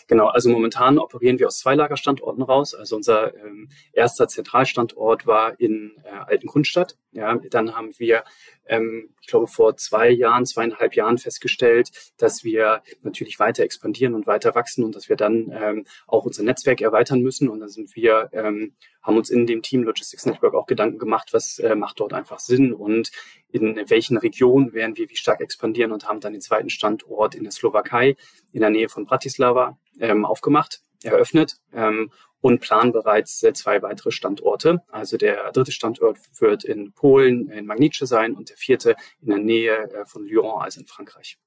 Genau, 0.08 0.28
also 0.28 0.50
momentan 0.50 0.98
operieren 1.00 1.40
wir 1.40 1.48
aus 1.48 1.60
zwei 1.60 1.76
Lagerstandorten 1.76 2.44
raus. 2.44 2.74
Also 2.74 2.96
unser 2.96 3.36
ähm, 3.36 3.70
erster 3.94 4.28
Zentralstandort 4.28 5.28
war 5.28 5.60
in 5.60 5.96
äh, 6.04 6.10
Altengrundstadt. 6.10 6.98
Ja, 7.16 7.34
dann 7.50 7.74
haben 7.78 7.98
wir, 7.98 8.26
ähm, 8.68 9.16
ich 9.22 9.28
glaube, 9.28 9.48
vor 9.48 9.78
zwei 9.78 10.10
Jahren, 10.10 10.46
zweieinhalb 10.46 10.96
Jahren 10.96 11.18
festgestellt, 11.18 11.90
dass 12.18 12.44
wir 12.44 12.84
natürlich 13.04 13.40
weiter 13.40 13.64
expandieren 13.64 14.16
und 14.16 14.28
weiter 14.28 14.54
wachsen 14.54 14.84
und 14.84 14.96
dass 14.98 15.08
wir 15.08 15.16
dann 15.16 15.50
ähm, 15.54 15.86
auch 16.08 16.26
unser 16.26 16.44
Netzwerk 16.44 16.82
erweitern 16.82 17.22
müssen. 17.22 17.48
Und 17.48 17.62
dann 17.62 17.70
sind 17.70 17.96
wir, 17.96 18.30
ähm, 18.34 18.74
haben 19.02 19.16
uns 19.16 19.30
in 19.30 19.48
dem 19.48 19.62
Team 19.62 19.84
Logistics 19.84 20.26
Network 20.26 20.56
auch 20.56 20.66
Gedanken 20.66 21.00
gemacht, 21.00 21.30
was 21.32 21.58
äh, 21.60 21.76
macht 21.76 22.02
dort 22.02 22.12
einfach 22.12 22.40
Sinn 22.40 22.74
und 22.74 23.12
in 23.50 23.82
welchen 23.88 24.18
Regionen 24.18 24.74
werden 24.74 24.98
wir 24.98 25.10
wie 25.10 25.16
stark 25.16 25.40
expandieren 25.40 25.94
und 25.94 26.10
haben 26.10 26.20
dann 26.20 26.34
den 26.34 26.42
zweiten 26.42 26.70
Standort 26.70 27.34
in 27.34 27.44
der 27.44 27.54
Slowakei 27.54 28.18
in 28.52 28.60
der 28.60 28.72
Nähe 28.72 28.90
von 28.90 29.06
Bratislava 29.06 29.78
ähm, 30.02 30.26
aufgemacht, 30.26 30.82
eröffnet 31.02 31.56
ähm, 31.72 32.12
und 32.46 32.62
planen 32.62 32.92
bereits 32.92 33.42
äh, 33.42 33.54
zwei 33.54 33.82
weitere 33.82 34.12
Standorte. 34.12 34.84
Also 34.92 35.18
der 35.18 35.52
dritte 35.52 35.72
Standort 35.72 36.20
wird 36.40 36.64
in 36.64 36.94
Polen, 36.94 37.50
in 37.50 37.66
Magnice 37.66 38.06
sein 38.08 38.36
und 38.36 38.52
der 38.52 38.58
vierte 38.58 38.96
in 39.20 39.30
der 39.30 39.40
Nähe 39.40 39.92
äh, 39.92 40.06
von 40.06 40.24
Lyon, 40.28 40.62
also 40.62 40.80
in 40.80 40.86
Frankreich. 40.86 41.40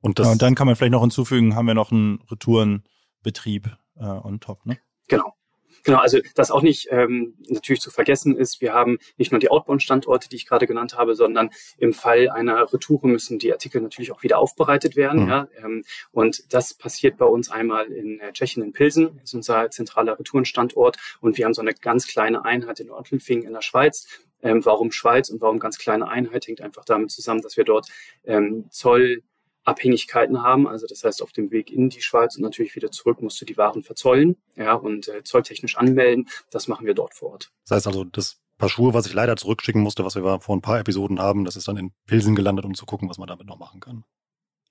Und, 0.00 0.18
das 0.18 0.28
ja, 0.28 0.32
und 0.32 0.40
dann 0.40 0.54
kann 0.54 0.66
man 0.66 0.76
vielleicht 0.76 0.92
noch 0.92 1.02
hinzufügen, 1.02 1.56
haben 1.56 1.66
wir 1.66 1.74
noch 1.74 1.92
einen 1.92 2.22
Retourenbetrieb 2.30 3.66
äh, 3.98 4.02
on 4.02 4.40
top, 4.40 4.64
ne? 4.64 4.78
Genau. 5.08 5.34
Genau, 5.84 5.98
also 5.98 6.18
das 6.34 6.50
auch 6.50 6.62
nicht 6.62 6.88
ähm, 6.90 7.34
natürlich 7.48 7.80
zu 7.80 7.90
vergessen 7.90 8.36
ist, 8.36 8.60
wir 8.60 8.72
haben 8.72 8.98
nicht 9.16 9.32
nur 9.32 9.40
die 9.40 9.50
Outbound-Standorte, 9.50 10.28
die 10.28 10.36
ich 10.36 10.46
gerade 10.46 10.66
genannt 10.66 10.96
habe, 10.96 11.14
sondern 11.14 11.50
im 11.78 11.92
Fall 11.92 12.28
einer 12.28 12.72
Retoure 12.72 13.08
müssen 13.08 13.38
die 13.38 13.52
Artikel 13.52 13.80
natürlich 13.80 14.12
auch 14.12 14.22
wieder 14.22 14.38
aufbereitet 14.38 14.96
werden. 14.96 15.24
Mhm. 15.24 15.28
Ja, 15.28 15.48
ähm, 15.62 15.84
und 16.12 16.52
das 16.52 16.74
passiert 16.74 17.16
bei 17.16 17.26
uns 17.26 17.50
einmal 17.50 17.86
in 17.86 18.20
äh, 18.20 18.32
Tschechien 18.32 18.62
in 18.62 18.72
Pilsen, 18.72 19.20
ist 19.22 19.34
unser 19.34 19.70
zentraler 19.70 20.18
Retourenstandort 20.18 20.96
und 21.20 21.38
wir 21.38 21.44
haben 21.44 21.54
so 21.54 21.62
eine 21.62 21.74
ganz 21.74 22.06
kleine 22.06 22.44
Einheit 22.44 22.80
in 22.80 22.90
Ottelfing 22.90 23.42
in 23.42 23.52
der 23.52 23.62
Schweiz. 23.62 24.06
Ähm, 24.42 24.64
warum 24.64 24.90
Schweiz 24.90 25.28
und 25.28 25.42
warum 25.42 25.58
ganz 25.58 25.76
kleine 25.76 26.08
Einheit 26.08 26.46
hängt 26.46 26.62
einfach 26.62 26.84
damit 26.86 27.10
zusammen, 27.10 27.42
dass 27.42 27.58
wir 27.58 27.64
dort 27.64 27.88
ähm, 28.24 28.66
Zoll 28.70 29.22
Abhängigkeiten 29.70 30.42
haben. 30.42 30.68
Also 30.68 30.86
das 30.86 31.04
heißt, 31.04 31.22
auf 31.22 31.32
dem 31.32 31.50
Weg 31.50 31.70
in 31.70 31.88
die 31.88 32.02
Schweiz 32.02 32.36
und 32.36 32.42
natürlich 32.42 32.76
wieder 32.76 32.90
zurück 32.90 33.22
musst 33.22 33.40
du 33.40 33.44
die 33.44 33.56
Waren 33.56 33.82
verzollen 33.82 34.36
ja, 34.56 34.74
und 34.74 35.08
äh, 35.08 35.24
zolltechnisch 35.24 35.76
anmelden. 35.76 36.28
Das 36.50 36.68
machen 36.68 36.86
wir 36.86 36.94
dort 36.94 37.14
vor 37.14 37.30
Ort. 37.30 37.50
Das 37.64 37.76
heißt 37.76 37.86
also, 37.86 38.04
das 38.04 38.38
Paar 38.60 38.68
Schuhe, 38.68 38.92
was 38.92 39.06
ich 39.06 39.14
leider 39.14 39.36
zurückschicken 39.36 39.80
musste, 39.80 40.04
was 40.04 40.16
wir 40.16 40.40
vor 40.40 40.54
ein 40.54 40.60
paar 40.60 40.78
Episoden 40.78 41.18
haben, 41.18 41.46
das 41.46 41.56
ist 41.56 41.66
dann 41.66 41.78
in 41.78 41.92
Pilsen 42.06 42.36
gelandet, 42.36 42.66
um 42.66 42.74
zu 42.74 42.84
gucken, 42.84 43.08
was 43.08 43.16
man 43.16 43.26
damit 43.26 43.46
noch 43.46 43.58
machen 43.58 43.80
kann. 43.80 44.04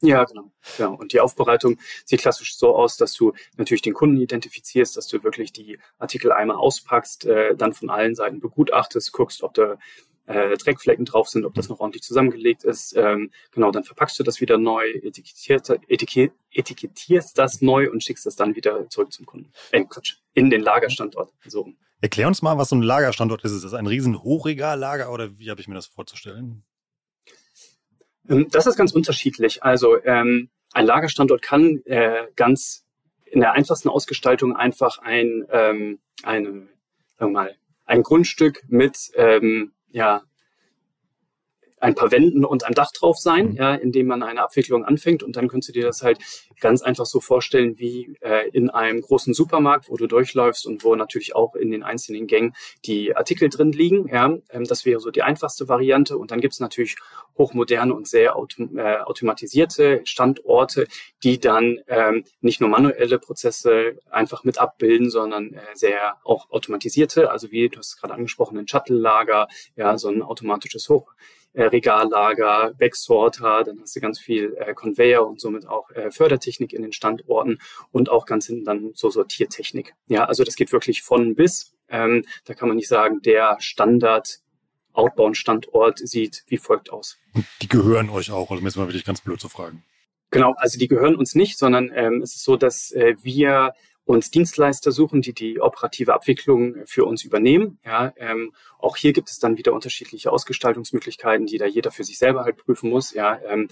Ja, 0.01 0.23
genau. 0.25 0.51
Ja, 0.77 0.87
und 0.87 1.11
die 1.11 1.19
Aufbereitung 1.19 1.79
sieht 2.05 2.21
klassisch 2.21 2.55
so 2.55 2.75
aus, 2.75 2.97
dass 2.97 3.13
du 3.15 3.33
natürlich 3.57 3.81
den 3.81 3.95
Kunden 3.95 4.17
identifizierst, 4.17 4.95
dass 4.95 5.07
du 5.07 5.23
wirklich 5.23 5.51
die 5.53 5.79
Artikel 5.97 6.31
einmal 6.31 6.57
auspackst, 6.57 7.25
äh, 7.25 7.55
dann 7.55 7.73
von 7.73 7.89
allen 7.89 8.13
Seiten 8.13 8.39
begutachtest, 8.39 9.11
guckst, 9.11 9.41
ob 9.41 9.55
da 9.55 9.77
äh, 10.29 10.55
Dreckflecken 10.57 11.05
drauf 11.05 11.27
sind, 11.27 11.43
ob 11.43 11.55
das 11.55 11.69
noch 11.69 11.79
ordentlich 11.79 12.03
zusammengelegt 12.03 12.63
ist. 12.63 12.95
Ähm, 12.95 13.31
genau, 13.51 13.71
dann 13.71 13.83
verpackst 13.83 14.19
du 14.19 14.23
das 14.23 14.39
wieder 14.39 14.57
neu, 14.57 14.83
etikettierst, 14.87 15.71
etikettierst 15.89 17.37
das 17.37 17.61
neu 17.61 17.89
und 17.89 18.03
schickst 18.03 18.27
das 18.27 18.35
dann 18.35 18.55
wieder 18.55 18.87
zurück 18.89 19.11
zum 19.11 19.25
Kunden. 19.25 19.51
Äh, 19.71 19.83
Quatsch, 19.85 20.17
in 20.33 20.49
den 20.49 20.61
Lagerstandort. 20.61 21.33
So. 21.47 21.73
Erklär 21.99 22.27
uns 22.27 22.43
mal, 22.43 22.57
was 22.57 22.69
so 22.69 22.75
ein 22.75 22.83
Lagerstandort 22.83 23.43
ist. 23.43 23.53
Ist 23.53 23.63
das 23.63 23.73
ein 23.73 23.87
riesen 23.87 24.21
Hochregallager 24.21 25.11
oder 25.11 25.37
wie 25.39 25.49
habe 25.49 25.59
ich 25.61 25.67
mir 25.67 25.75
das 25.75 25.87
vorzustellen? 25.87 26.63
Ähm, 28.29 28.47
das 28.51 28.67
ist 28.67 28.77
ganz 28.77 28.91
unterschiedlich. 28.91 29.63
Also 29.63 30.01
ähm, 30.03 30.49
ein 30.73 30.85
Lagerstandort 30.85 31.41
kann 31.41 31.81
äh, 31.85 32.27
ganz 32.35 32.85
in 33.25 33.41
der 33.41 33.53
einfachsten 33.53 33.89
Ausgestaltung 33.89 34.55
einfach 34.55 34.99
ein, 34.99 35.45
ähm, 35.51 35.99
eine, 36.21 36.67
sagen 37.17 37.31
wir 37.31 37.41
mal, 37.41 37.55
ein 37.85 38.03
Grundstück 38.03 38.63
mit 38.67 39.11
ähm, 39.15 39.71
ja, 39.91 40.21
ein 41.79 41.95
paar 41.95 42.11
Wänden 42.11 42.45
und 42.45 42.63
ein 42.65 42.73
Dach 42.73 42.91
drauf 42.91 43.17
sein, 43.17 43.49
mhm. 43.49 43.55
ja, 43.55 43.75
indem 43.75 44.07
man 44.07 44.23
eine 44.23 44.43
Abwicklung 44.43 44.85
anfängt 44.85 45.23
und 45.23 45.35
dann 45.35 45.47
könntest 45.47 45.69
du 45.69 45.73
dir 45.73 45.85
das 45.85 46.01
halt 46.01 46.19
ganz 46.59 46.81
einfach 46.81 47.05
so 47.05 47.19
vorstellen 47.19 47.79
wie 47.79 48.15
äh, 48.21 48.49
in 48.49 48.69
einem 48.69 49.01
großen 49.01 49.33
Supermarkt, 49.33 49.89
wo 49.89 49.97
du 49.97 50.07
durchläufst 50.07 50.65
und 50.65 50.83
wo 50.83 50.95
natürlich 50.95 51.35
auch 51.35 51.55
in 51.55 51.71
den 51.71 51.83
einzelnen 51.83 52.27
Gängen 52.27 52.53
die 52.85 53.15
Artikel 53.15 53.49
drin 53.49 53.71
liegen. 53.71 54.07
Ja, 54.07 54.37
ähm, 54.49 54.65
das 54.65 54.85
wäre 54.85 54.99
so 54.99 55.11
die 55.11 55.23
einfachste 55.23 55.67
Variante 55.67 56.17
und 56.17 56.31
dann 56.31 56.41
gibt 56.41 56.53
es 56.53 56.59
natürlich 56.59 56.97
hochmoderne 57.37 57.93
und 57.93 58.07
sehr 58.07 58.35
autom 58.35 58.77
äh, 58.77 58.97
automatisierte 58.97 60.01
Standorte, 60.03 60.87
die 61.23 61.39
dann 61.39 61.79
ähm, 61.87 62.23
nicht 62.41 62.59
nur 62.59 62.69
manuelle 62.69 63.19
Prozesse 63.19 63.99
einfach 64.09 64.43
mit 64.43 64.57
abbilden, 64.59 65.09
sondern 65.09 65.53
äh, 65.53 65.59
sehr 65.73 66.17
auch 66.23 66.49
automatisierte, 66.49 67.31
also 67.31 67.51
wie 67.51 67.69
du 67.69 67.79
hast 67.79 67.99
gerade 67.99 68.13
angesprochen, 68.13 68.57
ein 68.57 68.67
Shuttle-Lager, 68.67 69.47
ja, 69.75 69.97
so 69.97 70.09
ein 70.09 70.21
automatisches 70.21 70.89
Hoch 70.89 71.13
äh, 71.53 71.63
Regallager, 71.63 72.73
Backsorter, 72.77 73.63
dann 73.63 73.79
hast 73.81 73.95
du 73.95 73.99
ganz 73.99 74.19
viel 74.19 74.55
äh, 74.57 74.73
Conveyor 74.73 75.27
und 75.27 75.41
somit 75.41 75.67
auch 75.67 75.89
äh, 75.91 76.11
Fördertechnik 76.11 76.73
in 76.73 76.83
den 76.83 76.93
Standorten 76.93 77.59
und 77.91 78.09
auch 78.09 78.25
ganz 78.25 78.47
hinten 78.47 78.65
dann 78.65 78.91
so 78.93 79.09
Sortiertechnik. 79.09 79.95
Ja, 80.07 80.25
also 80.25 80.43
das 80.43 80.55
geht 80.55 80.71
wirklich 80.71 81.01
von 81.01 81.35
bis. 81.35 81.73
Ähm, 81.89 82.23
da 82.45 82.53
kann 82.53 82.67
man 82.67 82.77
nicht 82.77 82.87
sagen, 82.87 83.21
der 83.21 83.57
Standard 83.59 84.41
Outbound-Standort 84.93 85.99
sieht 85.99 86.43
wie 86.47 86.57
folgt 86.57 86.91
aus. 86.91 87.17
Die 87.61 87.67
gehören 87.67 88.09
euch 88.09 88.31
auch, 88.31 88.49
oder 88.49 88.61
müssen 88.61 88.81
wir 88.81 88.87
wirklich 88.87 89.05
ganz 89.05 89.21
blöd 89.21 89.39
zu 89.39 89.49
fragen? 89.49 89.83
Genau, 90.31 90.53
also 90.57 90.77
die 90.77 90.87
gehören 90.87 91.15
uns 91.15 91.33
nicht, 91.33 91.57
sondern 91.57 91.91
ähm, 91.93 92.21
es 92.21 92.35
ist 92.35 92.43
so, 92.43 92.55
dass 92.55 92.91
äh, 92.91 93.15
wir 93.23 93.73
uns 94.09 94.31
Dienstleister 94.31 94.91
suchen, 94.91 95.21
die 95.21 95.33
die 95.33 95.61
operative 95.61 96.15
Abwicklung 96.15 96.77
für 96.85 97.05
uns 97.05 97.23
übernehmen. 97.23 97.77
Ja, 97.85 98.11
ähm, 98.17 98.53
auch 98.79 98.97
hier 98.97 99.13
gibt 99.13 99.29
es 99.29 99.37
dann 99.37 99.57
wieder 99.57 99.71
unterschiedliche 99.71 100.31
Ausgestaltungsmöglichkeiten, 100.31 101.45
die 101.45 101.59
da 101.59 101.65
jeder 101.65 101.91
für 101.91 102.03
sich 102.03 102.17
selber 102.17 102.43
halt 102.43 102.57
prüfen 102.57 102.89
muss. 102.89 103.13
Ja, 103.13 103.39
ähm, 103.47 103.69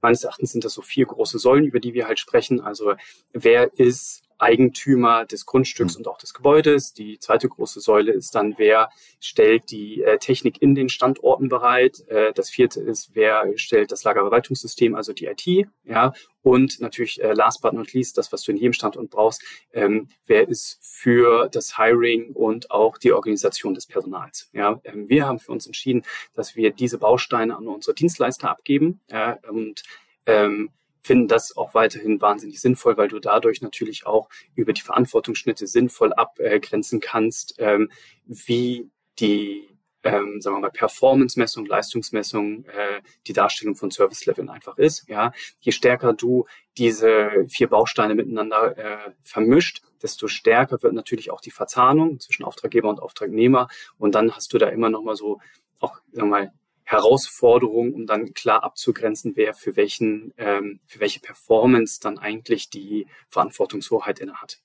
meines 0.00 0.24
Erachtens 0.24 0.52
sind 0.52 0.64
das 0.64 0.72
so 0.72 0.80
vier 0.80 1.04
große 1.04 1.38
Säulen, 1.38 1.66
über 1.66 1.78
die 1.78 1.92
wir 1.92 2.06
halt 2.06 2.18
sprechen. 2.18 2.60
Also 2.60 2.94
wer 3.32 3.78
ist 3.78 4.22
Eigentümer 4.38 5.24
des 5.24 5.46
Grundstücks 5.46 5.94
mhm. 5.94 6.00
und 6.00 6.08
auch 6.08 6.18
des 6.18 6.34
Gebäudes. 6.34 6.92
Die 6.92 7.18
zweite 7.18 7.48
große 7.48 7.80
Säule 7.80 8.12
ist 8.12 8.34
dann, 8.34 8.54
wer 8.58 8.90
stellt 9.20 9.70
die 9.70 10.02
äh, 10.02 10.18
Technik 10.18 10.60
in 10.60 10.74
den 10.74 10.88
Standorten 10.88 11.48
bereit. 11.48 12.00
Äh, 12.08 12.32
das 12.32 12.50
vierte 12.50 12.80
ist, 12.80 13.10
wer 13.14 13.46
stellt 13.56 13.92
das 13.92 14.04
Lagerverwaltungssystem, 14.04 14.94
also 14.94 15.12
die 15.12 15.26
IT. 15.26 15.68
Ja, 15.84 16.12
und 16.42 16.80
natürlich 16.80 17.20
äh, 17.20 17.32
last 17.32 17.60
but 17.60 17.72
not 17.72 17.92
least, 17.92 18.18
das, 18.18 18.32
was 18.32 18.42
du 18.42 18.52
in 18.52 18.58
jedem 18.58 18.72
Standort 18.72 19.10
brauchst, 19.10 19.42
ähm, 19.72 20.08
wer 20.26 20.46
ist 20.46 20.78
für 20.80 21.48
das 21.48 21.76
Hiring 21.76 22.32
und 22.32 22.70
auch 22.70 22.98
die 22.98 23.12
Organisation 23.12 23.74
des 23.74 23.86
Personals. 23.86 24.48
Ja, 24.52 24.80
ähm, 24.84 25.08
wir 25.08 25.26
haben 25.26 25.40
für 25.40 25.52
uns 25.52 25.66
entschieden, 25.66 26.04
dass 26.34 26.54
wir 26.54 26.70
diese 26.70 26.98
Bausteine 26.98 27.56
an 27.56 27.66
unsere 27.66 27.94
Dienstleister 27.94 28.48
abgeben 28.50 29.00
ja, 29.10 29.38
und 29.48 29.82
ähm, 30.26 30.70
finden 31.06 31.28
das 31.28 31.56
auch 31.56 31.72
weiterhin 31.72 32.20
wahnsinnig 32.20 32.60
sinnvoll, 32.60 32.96
weil 32.96 33.08
du 33.08 33.20
dadurch 33.20 33.62
natürlich 33.62 34.06
auch 34.06 34.28
über 34.54 34.72
die 34.72 34.82
Verantwortungsschnitte 34.82 35.66
sinnvoll 35.66 36.12
abgrenzen 36.12 37.00
kannst, 37.00 37.54
ähm, 37.58 37.90
wie 38.26 38.90
die 39.18 39.68
ähm, 40.02 40.40
sagen 40.40 40.56
wir 40.56 40.60
mal, 40.60 40.70
Performance-Messung, 40.70 41.66
Leistungsmessung, 41.66 42.64
äh, 42.66 43.00
die 43.26 43.32
Darstellung 43.32 43.74
von 43.74 43.90
Service-Leveln 43.90 44.48
einfach 44.48 44.78
ist. 44.78 45.08
Ja, 45.08 45.32
je 45.60 45.72
stärker 45.72 46.12
du 46.12 46.46
diese 46.78 47.46
vier 47.48 47.68
Bausteine 47.68 48.14
miteinander 48.14 48.78
äh, 48.78 49.10
vermischt, 49.22 49.82
desto 50.02 50.28
stärker 50.28 50.80
wird 50.82 50.92
natürlich 50.92 51.32
auch 51.32 51.40
die 51.40 51.50
Verzahnung 51.50 52.20
zwischen 52.20 52.44
Auftraggeber 52.44 52.88
und 52.88 53.00
Auftragnehmer. 53.00 53.68
Und 53.98 54.14
dann 54.14 54.34
hast 54.36 54.52
du 54.52 54.58
da 54.58 54.68
immer 54.68 54.90
noch 54.90 55.02
mal 55.02 55.16
so 55.16 55.40
auch, 55.80 55.98
sagen 56.12 56.28
wir 56.28 56.38
mal, 56.38 56.52
Herausforderung, 56.86 57.92
um 57.92 58.06
dann 58.06 58.32
klar 58.32 58.62
abzugrenzen, 58.62 59.32
wer 59.34 59.54
für 59.54 59.74
welchen, 59.74 60.32
ähm, 60.38 60.78
für 60.86 61.00
welche 61.00 61.18
Performance 61.18 61.98
dann 62.00 62.16
eigentlich 62.16 62.70
die 62.70 63.08
Verantwortungshoheit 63.28 64.20
inne 64.20 64.40
hat. 64.40 64.60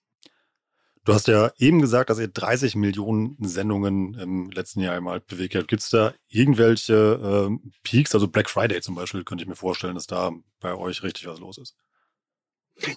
Du 1.03 1.15
hast 1.15 1.27
ja 1.27 1.51
eben 1.57 1.81
gesagt, 1.81 2.11
dass 2.11 2.19
ihr 2.19 2.27
30 2.27 2.75
Millionen 2.75 3.35
Sendungen 3.39 4.13
im 4.13 4.51
letzten 4.51 4.81
Jahr 4.81 4.95
einmal 4.95 5.19
bewegt 5.19 5.55
habt. 5.55 5.67
Gibt 5.67 5.81
es 5.81 5.89
da 5.89 6.13
irgendwelche 6.27 7.19
ähm, 7.23 7.73
Peaks, 7.81 8.13
also 8.13 8.27
Black 8.27 8.51
Friday 8.51 8.81
zum 8.81 8.93
Beispiel, 8.93 9.23
könnte 9.23 9.43
ich 9.43 9.47
mir 9.47 9.55
vorstellen, 9.55 9.95
dass 9.95 10.05
da 10.05 10.31
bei 10.59 10.75
euch 10.75 11.01
richtig 11.01 11.25
was 11.25 11.39
los 11.39 11.57
ist? 11.57 11.75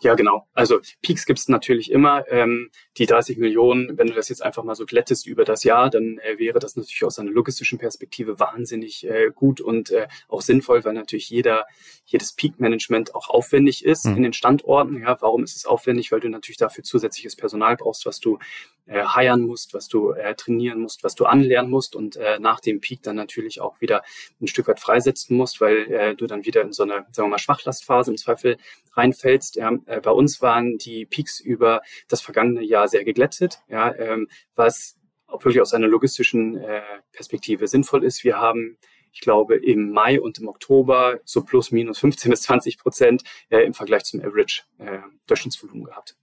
Ja, 0.02 0.14
genau. 0.14 0.46
Also 0.54 0.80
Peaks 1.02 1.26
gibt 1.26 1.38
es 1.38 1.48
natürlich 1.48 1.90
immer. 1.90 2.24
Ähm, 2.28 2.70
die 2.96 3.06
30 3.06 3.38
Millionen, 3.38 3.98
wenn 3.98 4.06
du 4.06 4.14
das 4.14 4.28
jetzt 4.28 4.42
einfach 4.42 4.64
mal 4.64 4.74
so 4.74 4.86
glättest 4.86 5.26
über 5.26 5.44
das 5.44 5.64
Jahr, 5.64 5.90
dann 5.90 6.18
äh, 6.18 6.38
wäre 6.38 6.58
das 6.58 6.76
natürlich 6.76 7.04
aus 7.04 7.18
einer 7.18 7.30
logistischen 7.30 7.78
Perspektive 7.78 8.38
wahnsinnig 8.40 9.06
äh, 9.06 9.30
gut 9.34 9.60
und 9.60 9.90
äh, 9.90 10.06
auch 10.28 10.40
sinnvoll, 10.40 10.84
weil 10.84 10.94
natürlich 10.94 11.28
jeder, 11.28 11.66
jedes 12.06 12.32
Peak-Management 12.32 13.14
auch 13.14 13.28
aufwendig 13.28 13.84
ist 13.84 14.06
mhm. 14.06 14.16
in 14.16 14.22
den 14.22 14.32
Standorten. 14.32 15.02
Ja, 15.02 15.20
warum 15.20 15.44
ist 15.44 15.56
es 15.56 15.66
aufwendig? 15.66 16.12
Weil 16.12 16.20
du 16.20 16.28
natürlich 16.28 16.58
dafür 16.58 16.84
zusätzliches 16.84 17.36
Personal 17.36 17.76
brauchst, 17.76 18.06
was 18.06 18.20
du 18.20 18.38
äh, 18.86 19.04
hiren 19.14 19.42
musst, 19.42 19.74
was 19.74 19.88
du 19.88 20.10
äh, 20.10 20.34
trainieren 20.34 20.80
musst, 20.80 21.04
was 21.04 21.14
du 21.14 21.24
anlernen 21.24 21.70
musst 21.70 21.96
und 21.96 22.16
äh, 22.16 22.38
nach 22.38 22.60
dem 22.60 22.80
Peak 22.80 23.02
dann 23.02 23.16
natürlich 23.16 23.60
auch 23.60 23.80
wieder 23.80 24.02
ein 24.40 24.46
Stück 24.46 24.68
weit 24.68 24.80
freisetzen 24.80 25.36
musst, 25.36 25.60
weil 25.60 25.90
äh, 25.90 26.14
du 26.14 26.26
dann 26.26 26.44
wieder 26.44 26.62
in 26.62 26.72
so 26.72 26.82
eine, 26.82 27.06
sagen 27.10 27.28
wir 27.28 27.28
mal, 27.28 27.38
Schwachlastphase 27.38 28.10
im 28.10 28.16
Zweifel 28.16 28.58
reinfällst. 28.96 29.56
Ja, 29.56 29.72
äh, 29.86 30.00
bei 30.00 30.10
uns 30.10 30.42
waren 30.42 30.78
die 30.78 31.06
Peaks 31.06 31.40
über 31.40 31.82
das 32.08 32.20
vergangene 32.20 32.62
Jahr 32.62 32.88
sehr 32.88 33.04
geglättet, 33.04 33.60
ja, 33.68 33.94
ähm, 33.94 34.28
was 34.54 34.96
auch 35.26 35.44
wirklich 35.44 35.60
aus 35.60 35.74
einer 35.74 35.88
logistischen 35.88 36.56
äh, 36.56 36.82
Perspektive 37.12 37.66
sinnvoll 37.68 38.04
ist. 38.04 38.24
Wir 38.24 38.38
haben 38.38 38.76
ich 39.14 39.20
glaube, 39.20 39.54
im 39.56 39.92
Mai 39.92 40.20
und 40.20 40.38
im 40.38 40.48
Oktober 40.48 41.20
so 41.24 41.44
plus 41.44 41.70
minus 41.70 42.00
15 42.00 42.30
bis 42.30 42.42
20 42.42 42.78
Prozent 42.78 43.22
äh, 43.48 43.60
im 43.60 43.72
Vergleich 43.72 44.02
zum 44.04 44.20
Average 44.20 44.62
äh, 44.78 44.98
Durchschnittsvolumen 45.28 45.84
gehabt. 45.84 46.16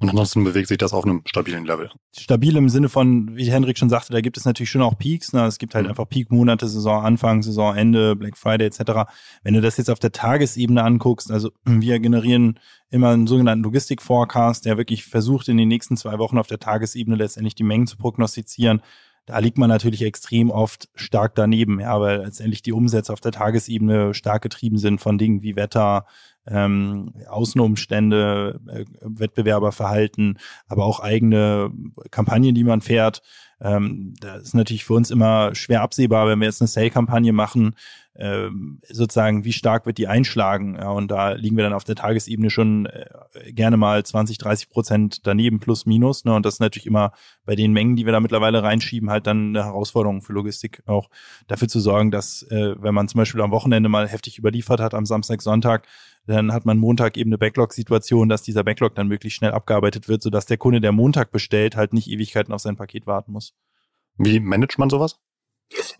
Und 0.00 0.10
ansonsten 0.10 0.44
bewegt 0.44 0.68
sich 0.68 0.78
das 0.78 0.92
auf 0.92 1.04
einem 1.04 1.22
stabilen 1.26 1.64
Level. 1.64 1.90
Stabil 2.16 2.56
im 2.56 2.68
Sinne 2.68 2.88
von, 2.88 3.36
wie 3.36 3.50
Henrik 3.50 3.78
schon 3.78 3.88
sagte, 3.88 4.12
da 4.12 4.20
gibt 4.20 4.36
es 4.36 4.44
natürlich 4.44 4.70
schon 4.70 4.82
auch 4.82 4.96
Peaks. 4.96 5.32
Ne? 5.32 5.44
Es 5.44 5.58
gibt 5.58 5.74
halt 5.74 5.86
mhm. 5.86 5.90
einfach 5.90 6.08
Peak-Monate, 6.08 6.68
Saisonanfang, 6.68 7.42
Saisonende, 7.42 8.14
Black 8.14 8.36
Friday 8.36 8.66
etc. 8.68 9.10
Wenn 9.42 9.54
du 9.54 9.60
das 9.60 9.76
jetzt 9.76 9.90
auf 9.90 9.98
der 9.98 10.12
Tagesebene 10.12 10.84
anguckst, 10.84 11.32
also 11.32 11.50
wir 11.64 11.98
generieren 11.98 12.60
immer 12.90 13.08
einen 13.08 13.26
sogenannten 13.26 13.64
Logistik-Forecast, 13.64 14.64
der 14.66 14.78
wirklich 14.78 15.04
versucht, 15.04 15.48
in 15.48 15.56
den 15.56 15.68
nächsten 15.68 15.96
zwei 15.96 16.18
Wochen 16.18 16.38
auf 16.38 16.46
der 16.46 16.60
Tagesebene 16.60 17.16
letztendlich 17.16 17.56
die 17.56 17.64
Mengen 17.64 17.88
zu 17.88 17.96
prognostizieren. 17.96 18.82
Da 19.28 19.38
liegt 19.40 19.58
man 19.58 19.68
natürlich 19.68 20.02
extrem 20.02 20.50
oft 20.50 20.88
stark 20.94 21.34
daneben, 21.34 21.80
ja, 21.80 22.00
weil 22.00 22.22
letztendlich 22.22 22.62
die 22.62 22.72
Umsätze 22.72 23.12
auf 23.12 23.20
der 23.20 23.30
Tagesebene 23.30 24.14
stark 24.14 24.40
getrieben 24.40 24.78
sind 24.78 25.02
von 25.02 25.18
Dingen 25.18 25.42
wie 25.42 25.54
Wetter, 25.54 26.06
ähm, 26.46 27.12
Außenumstände, 27.28 28.58
äh, 28.68 28.84
Wettbewerberverhalten, 29.02 30.38
aber 30.66 30.86
auch 30.86 31.00
eigene 31.00 31.70
Kampagnen, 32.10 32.54
die 32.54 32.64
man 32.64 32.80
fährt. 32.80 33.20
Ähm, 33.60 34.14
das 34.18 34.44
ist 34.44 34.54
natürlich 34.54 34.86
für 34.86 34.94
uns 34.94 35.10
immer 35.10 35.54
schwer 35.54 35.82
absehbar, 35.82 36.26
wenn 36.26 36.38
wir 36.38 36.46
jetzt 36.46 36.62
eine 36.62 36.68
Sale-Kampagne 36.68 37.34
machen, 37.34 37.74
sozusagen, 38.88 39.44
wie 39.44 39.52
stark 39.52 39.86
wird 39.86 39.96
die 39.96 40.08
einschlagen? 40.08 40.74
Ja, 40.74 40.90
und 40.90 41.08
da 41.08 41.32
liegen 41.32 41.56
wir 41.56 41.62
dann 41.62 41.72
auf 41.72 41.84
der 41.84 41.94
Tagesebene 41.94 42.50
schon 42.50 42.86
äh, 42.86 43.52
gerne 43.52 43.76
mal 43.76 44.04
20, 44.04 44.38
30 44.38 44.70
Prozent 44.70 45.26
daneben 45.26 45.60
plus 45.60 45.86
minus. 45.86 46.24
Ne? 46.24 46.34
Und 46.34 46.44
das 46.44 46.54
ist 46.54 46.60
natürlich 46.60 46.86
immer 46.86 47.12
bei 47.44 47.54
den 47.54 47.72
Mengen, 47.72 47.94
die 47.94 48.06
wir 48.06 48.12
da 48.12 48.18
mittlerweile 48.18 48.64
reinschieben, 48.64 49.08
halt 49.08 49.28
dann 49.28 49.50
eine 49.50 49.64
Herausforderung 49.64 50.22
für 50.22 50.32
Logistik 50.32 50.82
auch 50.86 51.10
dafür 51.46 51.68
zu 51.68 51.78
sorgen, 51.78 52.10
dass, 52.10 52.42
äh, 52.50 52.74
wenn 52.82 52.92
man 52.92 53.06
zum 53.06 53.18
Beispiel 53.18 53.40
am 53.40 53.52
Wochenende 53.52 53.88
mal 53.88 54.08
heftig 54.08 54.36
überliefert 54.36 54.80
hat, 54.80 54.94
am 54.94 55.06
Samstag, 55.06 55.40
Sonntag, 55.40 55.86
dann 56.26 56.52
hat 56.52 56.66
man 56.66 56.76
Montag 56.76 57.16
eben 57.16 57.30
eine 57.30 57.38
Backlog-Situation, 57.38 58.28
dass 58.28 58.42
dieser 58.42 58.64
Backlog 58.64 58.96
dann 58.96 59.06
möglichst 59.06 59.38
schnell 59.38 59.52
abgearbeitet 59.52 60.08
wird, 60.08 60.22
sodass 60.22 60.46
der 60.46 60.58
Kunde, 60.58 60.80
der 60.80 60.92
Montag 60.92 61.30
bestellt, 61.30 61.76
halt 61.76 61.92
nicht 61.92 62.08
Ewigkeiten 62.10 62.52
auf 62.52 62.60
sein 62.60 62.76
Paket 62.76 63.06
warten 63.06 63.30
muss. 63.30 63.54
Wie 64.16 64.40
managt 64.40 64.78
man 64.78 64.90
sowas? 64.90 65.20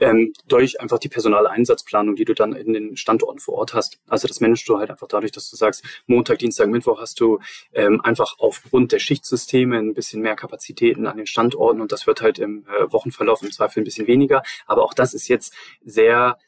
Ähm, 0.01 0.33
durch 0.47 0.81
einfach 0.81 0.99
die 0.99 1.09
Personaleinsatzplanung, 1.09 2.17
die 2.17 2.25
du 2.25 2.35
dann 2.35 2.55
in 2.55 2.73
den 2.73 2.97
Standorten 2.97 3.39
vor 3.39 3.55
Ort 3.55 3.75
hast. 3.75 4.01
Also 4.09 4.27
das 4.27 4.41
managst 4.41 4.69
du 4.69 4.79
halt 4.79 4.91
einfach 4.91 5.09
dadurch, 5.09 5.33
dass 5.33 5.51
du 5.51 5.57
sagst, 5.57 5.85
Montag, 6.07 6.39
Dienstag, 6.39 6.69
Mittwoch 6.69 7.01
hast 7.01 7.21
du 7.21 7.39
ähm, 7.75 8.01
einfach 8.03 8.37
aufgrund 8.39 8.93
der 8.93 8.99
Schichtsysteme 8.99 9.79
ein 9.79 9.95
bisschen 9.95 10.23
mehr 10.23 10.37
Kapazitäten 10.37 11.07
an 11.07 11.19
den 11.19 11.27
Standorten 11.27 11.81
und 11.81 11.93
das 11.93 12.07
wird 12.07 12.23
halt 12.23 12.39
im 12.39 12.67
äh, 12.67 12.91
Wochenverlauf 12.91 13.43
im 13.43 13.53
Zweifel 13.53 13.83
ein 13.83 13.85
bisschen 13.85 14.07
weniger. 14.07 14.43
Aber 14.67 14.85
auch 14.85 14.95
das 14.95 15.13
ist 15.13 15.29
jetzt 15.29 15.55
sehr 15.83 16.39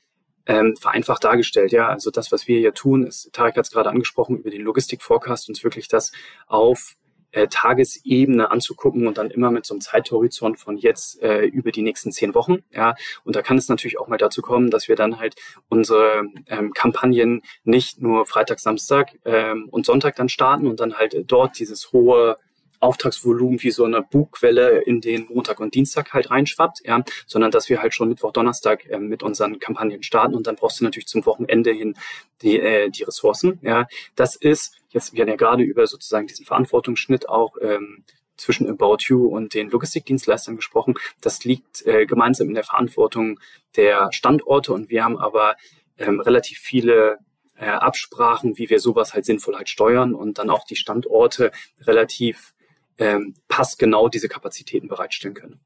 ähm, 0.47 0.75
vereinfacht 0.77 1.23
dargestellt. 1.25 1.73
Ja, 1.73 1.89
also 1.89 2.11
das, 2.11 2.33
was 2.33 2.49
wir 2.49 2.59
hier 2.59 2.75
tun, 2.75 3.07
ist, 3.07 3.33
Tarek 3.33 3.57
hat 3.57 3.67
es 3.67 3.71
gerade 3.71 3.91
angesprochen, 3.91 4.39
über 4.39 4.51
den 4.51 4.63
Logistik-Forecast 4.63 5.49
uns 5.49 5.63
wirklich 5.63 5.89
das 5.89 6.13
auf 6.47 6.97
äh, 7.33 7.49
Tagesebene 7.49 8.51
anzugucken 8.51 9.07
und 9.07 9.19
dann 9.19 9.31
immer 9.31 9.51
mit 9.51 9.67
so 9.67 9.75
einem 9.75 9.81
Zeithorizont 9.81 10.59
von 10.59 10.77
jetzt 10.77 11.23
äh, 11.23 11.45
über 11.45 11.73
die 11.73 11.83
nächsten 11.83 12.13
zehn 12.13 12.35
Wochen. 12.35 12.59
Ja, 12.73 12.95
und 13.25 13.37
da 13.37 13.43
kann 13.43 13.59
es 13.59 13.69
natürlich 13.69 13.99
auch 13.99 14.09
mal 14.09 14.19
dazu 14.19 14.43
kommen, 14.43 14.71
dass 14.71 14.89
wir 14.89 14.97
dann 14.97 15.19
halt 15.19 15.35
unsere 15.69 16.25
ähm, 16.47 16.73
Kampagnen 16.73 17.43
nicht 17.65 18.01
nur 18.01 18.27
Freitag, 18.27 18.61
Samstag 18.61 19.13
ähm, 19.25 19.69
und 19.71 19.87
Sonntag 19.87 20.17
dann 20.17 20.29
starten 20.29 20.67
und 20.67 20.81
dann 20.81 20.99
halt 20.99 21.15
dort 21.27 21.59
dieses 21.59 21.93
hohe 21.93 22.37
Auftragsvolumen 22.81 23.63
wie 23.63 23.71
so 23.71 23.85
eine 23.85 24.03
Bugwelle 24.03 24.81
in 24.81 25.01
den 25.01 25.27
Montag 25.29 25.61
und 25.61 25.75
Dienstag 25.75 26.13
halt 26.13 26.31
reinschwappt, 26.31 26.81
ja, 26.85 27.03
sondern 27.27 27.51
dass 27.51 27.69
wir 27.69 27.83
halt 27.83 27.95
schon 27.95 28.09
Mittwoch, 28.09 28.33
Donnerstag 28.33 28.89
äh, 28.89 28.99
mit 28.99 29.23
unseren 29.23 29.59
Kampagnen 29.59 30.03
starten 30.03 30.35
und 30.35 30.47
dann 30.47 30.57
brauchst 30.57 30.81
du 30.81 30.85
natürlich 30.85 31.07
zum 31.07 31.25
Wochenende 31.27 31.73
hin 31.73 31.95
die, 32.43 32.59
äh, 32.59 32.89
die 32.89 33.03
Ressourcen, 33.05 33.59
ja. 33.63 33.87
Das 34.17 34.35
ist, 34.35 34.80
jetzt, 34.91 35.15
wir 35.15 35.23
haben 35.23 35.29
ja 35.29 35.37
gerade 35.37 35.63
über 35.63 35.87
sozusagen 35.87 36.27
diesen 36.27 36.47
Verantwortungsschnitt 36.47 37.29
auch 37.29 37.57
ähm, 37.61 38.05
zwischen 38.37 38.69
About 38.69 38.99
You 39.07 39.27
und 39.27 39.55
den 39.55 39.71
Logistikdienstleistern 39.71 40.57
gesprochen. 40.57 40.95
Das 41.21 41.45
liegt 41.45 41.87
äh, 41.87 42.07
gemeinsam 42.07 42.49
in 42.49 42.55
der 42.55 42.65
Verantwortung 42.65 43.39
der 43.77 44.13
Standorte 44.13 44.73
und 44.73 44.91
wir 44.91 45.05
haben 45.05 45.19
aber 45.19 45.57
ähm, 45.99 46.21
relativ 46.21 46.59
viele 46.59 47.19
äh, 47.57 47.67
Absprachen, 47.67 48.57
wie 48.57 48.71
wir 48.71 48.81
sowas 48.81 49.15
halt 49.15 49.27
sinnvoll 49.27 49.57
halt 49.57 49.69
steuern 49.69 50.15
und 50.15 50.39
dann 50.39 50.51
auch 50.51 50.65
die 50.65 50.77
Standorte 50.77 51.53
relativ 51.81 52.55
ähm, 52.99 53.35
passgenau 53.49 54.09
diese 54.09 54.29
Kapazitäten 54.29 54.89
bereitstellen 54.89 55.35
können. 55.35 55.61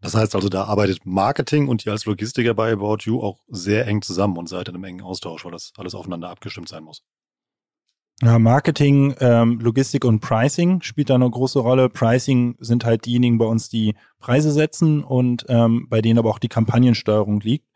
Das 0.00 0.14
heißt 0.14 0.34
also, 0.34 0.48
da 0.48 0.64
arbeitet 0.64 1.06
Marketing 1.06 1.68
und 1.68 1.86
ihr 1.86 1.92
als 1.92 2.06
Logistiker 2.06 2.54
bei 2.54 2.72
About 2.72 3.04
You 3.04 3.22
auch 3.22 3.38
sehr 3.46 3.86
eng 3.86 4.02
zusammen 4.02 4.36
und 4.36 4.48
seid 4.48 4.68
in 4.68 4.74
einem 4.74 4.84
engen 4.84 5.02
Austausch, 5.02 5.44
weil 5.44 5.52
das 5.52 5.72
alles 5.76 5.94
aufeinander 5.94 6.28
abgestimmt 6.28 6.68
sein 6.68 6.82
muss. 6.82 7.04
Ja, 8.20 8.38
Marketing, 8.38 9.16
ähm, 9.20 9.58
Logistik 9.58 10.04
und 10.04 10.20
Pricing 10.20 10.80
spielt 10.82 11.10
da 11.10 11.16
eine 11.16 11.28
große 11.28 11.58
Rolle. 11.58 11.88
Pricing 11.88 12.56
sind 12.60 12.84
halt 12.84 13.04
diejenigen 13.06 13.38
bei 13.38 13.46
uns, 13.46 13.68
die 13.68 13.94
Preise 14.20 14.52
setzen 14.52 15.02
und 15.02 15.44
ähm, 15.48 15.86
bei 15.88 16.00
denen 16.00 16.18
aber 16.18 16.30
auch 16.30 16.38
die 16.38 16.48
Kampagnensteuerung 16.48 17.40
liegt. 17.40 17.66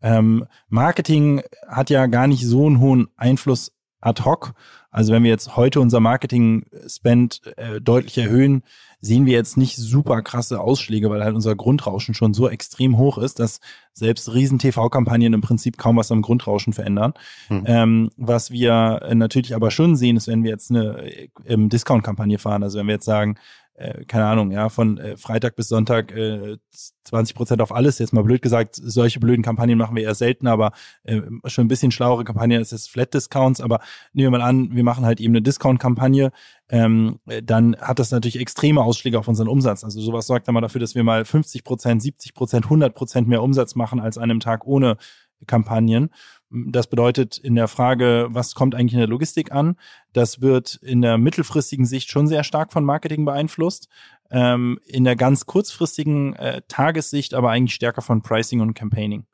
Ähm, 0.00 0.46
Marketing 0.68 1.42
hat 1.68 1.90
ja 1.90 2.06
gar 2.06 2.26
nicht 2.26 2.46
so 2.46 2.66
einen 2.66 2.80
hohen 2.80 3.08
Einfluss 3.16 3.72
ad 4.00 4.22
hoc. 4.24 4.54
Also 4.90 5.12
wenn 5.12 5.22
wir 5.22 5.30
jetzt 5.30 5.56
heute 5.56 5.80
unser 5.80 6.00
Marketing-Spend 6.00 7.42
äh, 7.56 7.80
deutlich 7.80 8.16
erhöhen, 8.18 8.62
sehen 9.00 9.26
wir 9.26 9.32
jetzt 9.32 9.56
nicht 9.56 9.76
super 9.76 10.22
krasse 10.22 10.60
Ausschläge, 10.60 11.10
weil 11.10 11.24
halt 11.24 11.34
unser 11.34 11.56
Grundrauschen 11.56 12.14
schon 12.14 12.34
so 12.34 12.48
extrem 12.48 12.98
hoch 12.98 13.18
ist, 13.18 13.38
dass 13.38 13.60
selbst 13.92 14.32
riesen 14.32 14.58
TV-Kampagnen 14.58 15.32
im 15.32 15.40
Prinzip 15.40 15.78
kaum 15.78 15.96
was 15.96 16.12
am 16.12 16.22
Grundrauschen 16.22 16.72
verändern. 16.72 17.14
Hm. 17.48 17.64
Ähm, 17.66 18.10
was 18.16 18.50
wir 18.50 19.08
natürlich 19.14 19.54
aber 19.54 19.70
schon 19.70 19.96
sehen, 19.96 20.16
ist, 20.16 20.28
wenn 20.28 20.44
wir 20.44 20.50
jetzt 20.50 20.70
eine 20.70 21.10
ähm, 21.46 21.68
Discount-Kampagne 21.68 22.38
fahren, 22.38 22.62
also 22.62 22.78
wenn 22.78 22.86
wir 22.86 22.94
jetzt 22.94 23.06
sagen, 23.06 23.36
äh, 23.80 24.04
keine 24.04 24.26
Ahnung, 24.26 24.50
ja, 24.50 24.68
von 24.68 24.98
äh, 24.98 25.16
Freitag 25.16 25.56
bis 25.56 25.68
Sonntag 25.68 26.12
äh, 26.12 26.58
20 27.04 27.34
Prozent 27.34 27.62
auf 27.62 27.74
alles. 27.74 27.98
Jetzt 27.98 28.12
mal 28.12 28.22
blöd 28.22 28.42
gesagt, 28.42 28.76
solche 28.76 29.20
blöden 29.20 29.42
Kampagnen 29.42 29.78
machen 29.78 29.96
wir 29.96 30.02
eher 30.02 30.14
selten, 30.14 30.46
aber 30.46 30.72
äh, 31.04 31.22
schon 31.46 31.64
ein 31.64 31.68
bisschen 31.68 31.90
schlauere 31.90 32.24
Kampagnen 32.24 32.60
ist 32.60 32.72
es 32.72 32.88
Flat 32.88 33.14
Discounts. 33.14 33.60
Aber 33.62 33.80
nehmen 34.12 34.32
wir 34.32 34.38
mal 34.38 34.44
an, 34.44 34.74
wir 34.74 34.84
machen 34.84 35.06
halt 35.06 35.18
eben 35.18 35.32
eine 35.32 35.40
Discount-Kampagne, 35.42 36.30
ähm, 36.68 37.20
dann 37.42 37.74
hat 37.76 37.98
das 37.98 38.10
natürlich 38.10 38.38
extreme 38.38 38.82
Ausschläge 38.82 39.18
auf 39.18 39.28
unseren 39.28 39.48
Umsatz. 39.48 39.82
Also 39.82 40.00
sowas 40.00 40.26
sorgt 40.26 40.46
dann 40.46 40.54
mal 40.54 40.60
dafür, 40.60 40.80
dass 40.80 40.94
wir 40.94 41.02
mal 41.02 41.24
50 41.24 41.64
Prozent, 41.64 42.02
70 42.02 42.34
Prozent, 42.34 42.66
100 42.66 42.94
Prozent 42.94 43.28
mehr 43.28 43.42
Umsatz 43.42 43.74
machen 43.74 43.98
als 43.98 44.18
an 44.18 44.24
einem 44.24 44.40
Tag 44.40 44.66
ohne 44.66 44.98
Kampagnen. 45.46 46.10
Das 46.50 46.88
bedeutet 46.88 47.38
in 47.38 47.54
der 47.54 47.68
Frage, 47.68 48.26
was 48.30 48.56
kommt 48.56 48.74
eigentlich 48.74 48.94
in 48.94 48.98
der 48.98 49.08
Logistik 49.08 49.52
an? 49.52 49.76
Das 50.12 50.40
wird 50.40 50.74
in 50.82 51.00
der 51.00 51.16
mittelfristigen 51.16 51.84
Sicht 51.84 52.10
schon 52.10 52.26
sehr 52.26 52.42
stark 52.42 52.72
von 52.72 52.84
Marketing 52.84 53.24
beeinflusst. 53.24 53.88
Ähm, 54.32 54.80
in 54.84 55.04
der 55.04 55.14
ganz 55.14 55.46
kurzfristigen 55.46 56.34
äh, 56.34 56.62
Tagessicht 56.66 57.34
aber 57.34 57.50
eigentlich 57.50 57.74
stärker 57.74 58.02
von 58.02 58.22
Pricing 58.22 58.60
und 58.60 58.74
Campaigning. 58.74 59.26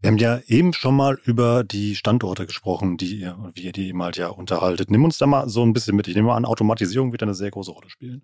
Wir 0.00 0.10
haben 0.10 0.18
ja 0.18 0.40
eben 0.46 0.72
schon 0.72 0.94
mal 0.94 1.18
über 1.24 1.64
die 1.64 1.94
Standorte 1.96 2.46
gesprochen, 2.46 2.96
die 2.96 3.20
ihr, 3.20 3.52
wie 3.54 3.62
ihr 3.62 3.72
die 3.72 3.88
eben 3.88 4.02
halt 4.02 4.16
ja 4.16 4.28
unterhaltet. 4.28 4.90
Nimm 4.90 5.04
uns 5.04 5.18
da 5.18 5.26
mal 5.26 5.48
so 5.48 5.62
ein 5.62 5.72
bisschen 5.72 5.96
mit. 5.96 6.08
Ich 6.08 6.14
nehme 6.14 6.32
an, 6.32 6.44
Automatisierung 6.44 7.12
wird 7.12 7.22
eine 7.22 7.34
sehr 7.34 7.50
große 7.50 7.72
Rolle 7.72 7.90
spielen. 7.90 8.22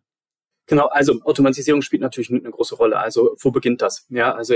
Genau, 0.67 0.87
also 0.87 1.21
Automatisierung 1.25 1.83
spielt 1.83 2.03
natürlich 2.03 2.31
eine 2.31 2.41
große 2.41 2.77
Rolle. 2.77 2.99
Also 2.99 3.37
wo 3.41 3.51
beginnt 3.51 3.83
das? 3.83 4.07
Ja, 4.11 4.33
also 4.35 4.55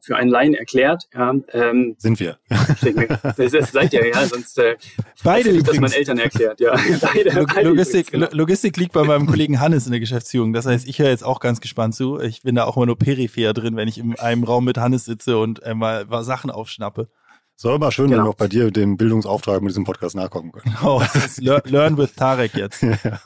für 0.00 0.16
einen 0.16 0.30
Laien 0.30 0.54
erklärt. 0.54 1.08
Ja, 1.12 1.34
ähm, 1.52 1.96
Sind 1.98 2.20
wir. 2.20 2.38
Das, 3.36 3.50
das 3.52 3.72
seid 3.72 3.92
ihr, 3.92 4.06
ja, 4.06 4.24
sonst 4.26 4.58
äh, 4.58 4.76
beide 5.24 5.50
ich 5.50 5.64
das 5.64 5.80
meinen 5.80 5.92
Eltern 5.92 6.18
erklärt. 6.18 6.60
Ja, 6.60 6.76
beide, 7.00 7.30
Log 7.30 7.52
beide 7.54 7.68
Logistik, 7.68 8.08
übrigens, 8.08 8.30
genau. 8.30 8.38
Logistik 8.42 8.76
liegt 8.76 8.92
bei 8.92 9.02
meinem 9.02 9.26
Kollegen 9.26 9.58
Hannes 9.58 9.86
in 9.86 9.92
der 9.92 10.00
Geschäftsführung. 10.00 10.52
Das 10.52 10.66
heißt, 10.66 10.86
ich 10.86 10.98
höre 10.98 11.08
jetzt 11.08 11.24
auch 11.24 11.40
ganz 11.40 11.60
gespannt 11.60 11.94
zu. 11.94 12.20
Ich 12.20 12.42
bin 12.42 12.54
da 12.54 12.64
auch 12.64 12.76
immer 12.76 12.86
nur 12.86 12.98
peripher 12.98 13.52
drin, 13.52 13.76
wenn 13.76 13.88
ich 13.88 13.98
in 13.98 14.16
einem 14.18 14.44
Raum 14.44 14.64
mit 14.64 14.78
Hannes 14.78 15.06
sitze 15.06 15.38
und 15.38 15.62
äh, 15.64 15.74
mal, 15.74 16.06
Sachen 16.22 16.50
aufschnappe. 16.50 17.08
Soll 17.56 17.78
mal 17.78 17.90
schön, 17.90 18.06
genau. 18.06 18.18
wenn 18.18 18.26
wir 18.26 18.30
auch 18.30 18.36
bei 18.36 18.48
dir 18.48 18.70
dem 18.70 18.96
Bildungsauftrag 18.96 19.62
mit 19.62 19.70
diesem 19.70 19.84
Podcast 19.84 20.14
nachkommen 20.14 20.52
können. 20.52 20.76
Oh, 20.84 21.02
Learn 21.38 21.96
with 21.96 22.14
Tarek 22.14 22.54
jetzt. 22.54 22.82
ja. 22.82 23.18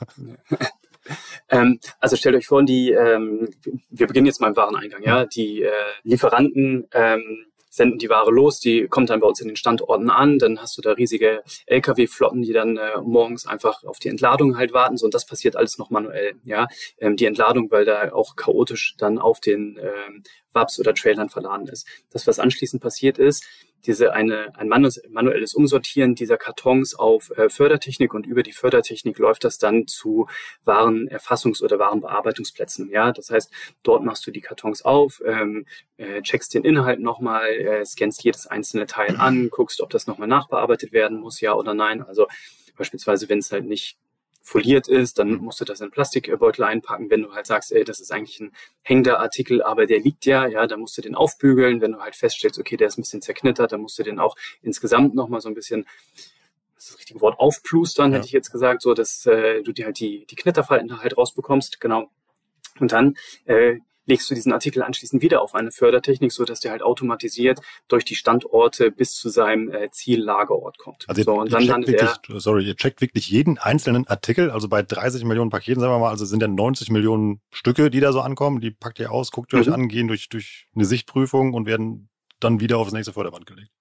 Ähm, 1.49 1.79
also 1.99 2.15
stellt 2.15 2.35
euch 2.35 2.47
vor, 2.47 2.63
die, 2.63 2.91
ähm, 2.91 3.49
wir 3.89 4.07
beginnen 4.07 4.27
jetzt 4.27 4.41
mal 4.41 4.49
im 4.49 4.55
Wareneingang, 4.55 5.03
ja, 5.03 5.25
die 5.25 5.63
äh, 5.63 5.71
Lieferanten 6.03 6.87
ähm, 6.93 7.45
senden 7.71 7.99
die 7.99 8.09
Ware 8.09 8.31
los, 8.31 8.59
die 8.59 8.87
kommt 8.87 9.09
dann 9.09 9.21
bei 9.21 9.27
uns 9.27 9.39
in 9.39 9.47
den 9.47 9.55
Standorten 9.55 10.09
an, 10.09 10.37
dann 10.39 10.61
hast 10.61 10.77
du 10.77 10.81
da 10.81 10.91
riesige 10.91 11.41
Lkw-Flotten, 11.67 12.41
die 12.41 12.51
dann 12.51 12.75
äh, 12.75 12.99
morgens 13.01 13.47
einfach 13.47 13.85
auf 13.85 13.97
die 13.97 14.09
Entladung 14.09 14.57
halt 14.57 14.73
warten, 14.73 14.97
so 14.97 15.05
und 15.05 15.13
das 15.13 15.25
passiert 15.25 15.55
alles 15.55 15.77
noch 15.77 15.89
manuell, 15.89 16.33
ja, 16.43 16.67
ähm, 16.99 17.15
die 17.15 17.25
Entladung, 17.25 17.71
weil 17.71 17.85
da 17.85 18.11
auch 18.11 18.35
chaotisch 18.35 18.95
dann 18.97 19.17
auf 19.17 19.39
den 19.39 19.79
ähm, 19.81 20.23
Wabs 20.51 20.79
oder 20.79 20.93
Trailern 20.93 21.29
verladen 21.29 21.67
ist. 21.67 21.87
Das, 22.11 22.27
was 22.27 22.39
anschließend 22.39 22.83
passiert 22.83 23.17
ist, 23.17 23.45
diese 23.85 24.13
eine, 24.13 24.57
ein 24.57 24.67
manuelles 24.67 25.53
Umsortieren 25.53 26.15
dieser 26.15 26.37
Kartons 26.37 26.95
auf 26.95 27.31
äh, 27.37 27.49
Fördertechnik 27.49 28.13
und 28.13 28.25
über 28.25 28.43
die 28.43 28.51
Fördertechnik 28.51 29.17
läuft 29.17 29.43
das 29.43 29.57
dann 29.57 29.87
zu 29.87 30.27
Warenerfassungs- 30.65 31.63
oder 31.63 31.79
Warenbearbeitungsplätzen. 31.79 32.89
Ja, 32.89 33.11
das 33.11 33.29
heißt, 33.29 33.51
dort 33.83 34.03
machst 34.03 34.25
du 34.27 34.31
die 34.31 34.41
Kartons 34.41 34.83
auf, 34.83 35.21
ähm, 35.25 35.65
äh, 35.97 36.21
checkst 36.21 36.53
den 36.53 36.63
Inhalt 36.63 36.99
nochmal, 36.99 37.49
äh, 37.49 37.85
scannst 37.85 38.23
jedes 38.23 38.47
einzelne 38.47 38.85
Teil 38.85 39.17
an, 39.17 39.49
guckst, 39.49 39.81
ob 39.81 39.89
das 39.89 40.07
nochmal 40.07 40.27
nachbearbeitet 40.27 40.91
werden 40.91 41.19
muss, 41.19 41.41
ja 41.41 41.53
oder 41.53 41.73
nein. 41.73 42.01
Also 42.01 42.27
beispielsweise, 42.77 43.29
wenn 43.29 43.39
es 43.39 43.51
halt 43.51 43.65
nicht 43.65 43.97
foliert 44.41 44.87
ist, 44.87 45.19
dann 45.19 45.35
musst 45.35 45.61
du 45.61 45.65
das 45.65 45.81
in 45.81 45.91
Plastikbeutel 45.91 46.63
einpacken. 46.63 47.09
Wenn 47.09 47.21
du 47.21 47.33
halt 47.33 47.45
sagst, 47.45 47.71
ey, 47.71 47.83
das 47.83 47.99
ist 47.99 48.11
eigentlich 48.11 48.39
ein 48.39 48.51
hängender 48.81 49.19
Artikel, 49.19 49.61
aber 49.61 49.85
der 49.85 49.99
liegt 49.99 50.25
ja, 50.25 50.47
ja, 50.47 50.67
dann 50.67 50.79
musst 50.79 50.97
du 50.97 51.01
den 51.01 51.15
aufbügeln. 51.15 51.81
Wenn 51.81 51.93
du 51.93 51.99
halt 51.99 52.15
feststellst, 52.15 52.59
okay, 52.59 52.77
der 52.77 52.87
ist 52.87 52.97
ein 52.97 53.01
bisschen 53.01 53.21
zerknittert, 53.21 53.71
dann 53.71 53.81
musst 53.81 53.97
du 53.99 54.03
den 54.03 54.19
auch 54.19 54.35
insgesamt 54.61 55.15
nochmal 55.15 55.41
so 55.41 55.49
ein 55.49 55.55
bisschen 55.55 55.85
das, 56.75 56.85
ist 56.85 56.93
das 56.93 56.99
richtige 56.99 57.21
Wort, 57.21 57.39
aufplustern, 57.39 58.11
ja. 58.11 58.17
hätte 58.17 58.25
ich 58.25 58.33
jetzt 58.33 58.51
gesagt, 58.51 58.81
so 58.81 58.93
dass 58.95 59.25
äh, 59.27 59.61
du 59.61 59.71
dir 59.71 59.85
halt 59.85 59.99
die, 59.99 60.25
die 60.25 60.35
Knitterfalten 60.35 61.01
halt 61.01 61.15
rausbekommst, 61.15 61.79
genau. 61.79 62.09
Und 62.79 62.91
dann 62.91 63.15
äh, 63.45 63.77
legst 64.05 64.29
du 64.29 64.35
diesen 64.35 64.53
Artikel 64.53 64.83
anschließend 64.83 65.21
wieder 65.21 65.41
auf 65.41 65.55
eine 65.55 65.71
Fördertechnik, 65.71 66.31
so 66.31 66.45
dass 66.45 66.59
der 66.59 66.71
halt 66.71 66.81
automatisiert 66.81 67.59
durch 67.87 68.05
die 68.05 68.15
Standorte 68.15 68.91
bis 68.91 69.13
zu 69.13 69.29
seinem 69.29 69.69
äh, 69.71 69.89
Ziellagerort 69.91 70.77
kommt. 70.77 71.05
Also 71.07 71.23
so, 71.23 71.33
und 71.33 71.53
dann 71.53 71.63
landet 71.63 71.91
wirklich, 71.91 72.09
er, 72.29 72.39
sorry, 72.39 72.65
ihr 72.65 72.75
checkt 72.75 73.01
wirklich 73.01 73.29
jeden 73.29 73.57
einzelnen 73.57 74.07
Artikel, 74.07 74.51
also 74.51 74.67
bei 74.67 74.81
30 74.81 75.23
Millionen 75.23 75.49
Paketen, 75.49 75.79
sagen 75.79 75.93
wir 75.93 75.99
mal, 75.99 76.09
also 76.09 76.25
sind 76.25 76.41
ja 76.41 76.47
90 76.47 76.89
Millionen 76.89 77.41
Stücke, 77.51 77.89
die 77.89 77.99
da 77.99 78.11
so 78.11 78.21
ankommen, 78.21 78.59
die 78.59 78.71
packt 78.71 78.99
ihr 78.99 79.11
aus, 79.11 79.31
guckt 79.31 79.53
ihr 79.53 79.57
mhm. 79.57 79.61
euch 79.63 79.73
an, 79.73 79.87
gehen 79.87 80.07
durch, 80.07 80.29
durch 80.29 80.67
eine 80.75 80.85
Sichtprüfung 80.85 81.53
und 81.53 81.65
werden 81.65 82.09
dann 82.39 82.59
wieder 82.59 82.77
aufs 82.77 82.91
nächste 82.91 83.13
Förderband 83.13 83.45
gelegt. 83.45 83.71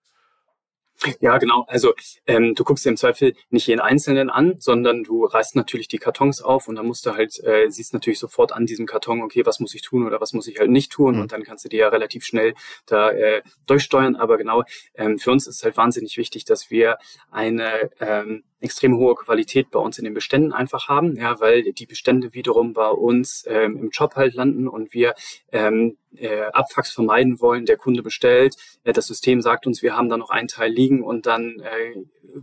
Ja, 1.20 1.38
genau. 1.38 1.64
Also 1.66 1.94
ähm, 2.26 2.54
du 2.54 2.62
guckst 2.62 2.84
dir 2.84 2.90
im 2.90 2.96
Zweifel 2.96 3.34
nicht 3.48 3.66
jeden 3.66 3.80
Einzelnen 3.80 4.28
an, 4.28 4.56
sondern 4.58 5.02
du 5.02 5.24
reißt 5.24 5.56
natürlich 5.56 5.88
die 5.88 5.98
Kartons 5.98 6.42
auf 6.42 6.68
und 6.68 6.74
dann 6.76 6.86
musst 6.86 7.06
du 7.06 7.12
halt, 7.14 7.42
äh, 7.42 7.70
siehst 7.70 7.94
natürlich 7.94 8.18
sofort 8.18 8.52
an 8.52 8.66
diesem 8.66 8.86
Karton, 8.86 9.22
okay, 9.22 9.46
was 9.46 9.60
muss 9.60 9.74
ich 9.74 9.82
tun 9.82 10.06
oder 10.06 10.20
was 10.20 10.34
muss 10.34 10.46
ich 10.46 10.58
halt 10.58 10.70
nicht 10.70 10.92
tun 10.92 11.14
mhm. 11.14 11.22
und 11.22 11.32
dann 11.32 11.42
kannst 11.42 11.64
du 11.64 11.68
dir 11.70 11.80
ja 11.80 11.88
relativ 11.88 12.24
schnell 12.24 12.54
da 12.86 13.10
äh, 13.10 13.42
durchsteuern. 13.66 14.16
Aber 14.16 14.36
genau, 14.36 14.64
ähm, 14.94 15.18
für 15.18 15.30
uns 15.30 15.46
ist 15.46 15.64
halt 15.64 15.76
wahnsinnig 15.76 16.18
wichtig, 16.18 16.44
dass 16.44 16.70
wir 16.70 16.98
eine 17.30 17.90
ähm, 18.00 18.44
extrem 18.60 18.96
hohe 18.96 19.14
Qualität 19.14 19.70
bei 19.70 19.78
uns 19.78 19.98
in 19.98 20.04
den 20.04 20.14
Beständen 20.14 20.52
einfach 20.52 20.88
haben, 20.88 21.16
ja, 21.16 21.40
weil 21.40 21.72
die 21.72 21.86
Bestände 21.86 22.34
wiederum 22.34 22.72
bei 22.72 22.88
uns 22.88 23.44
ähm, 23.48 23.76
im 23.76 23.90
Job 23.90 24.14
halt 24.16 24.34
landen 24.34 24.68
und 24.68 24.92
wir 24.92 25.14
ähm, 25.52 25.96
äh, 26.16 26.42
Abfucks 26.52 26.92
vermeiden 26.92 27.40
wollen. 27.40 27.66
Der 27.66 27.76
Kunde 27.76 28.02
bestellt, 28.02 28.56
äh, 28.84 28.92
das 28.92 29.06
System 29.06 29.40
sagt 29.40 29.66
uns, 29.66 29.82
wir 29.82 29.96
haben 29.96 30.08
da 30.08 30.16
noch 30.16 30.30
einen 30.30 30.48
Teil 30.48 30.70
liegen 30.70 31.02
und 31.02 31.26
dann 31.26 31.60
äh, 31.60 31.94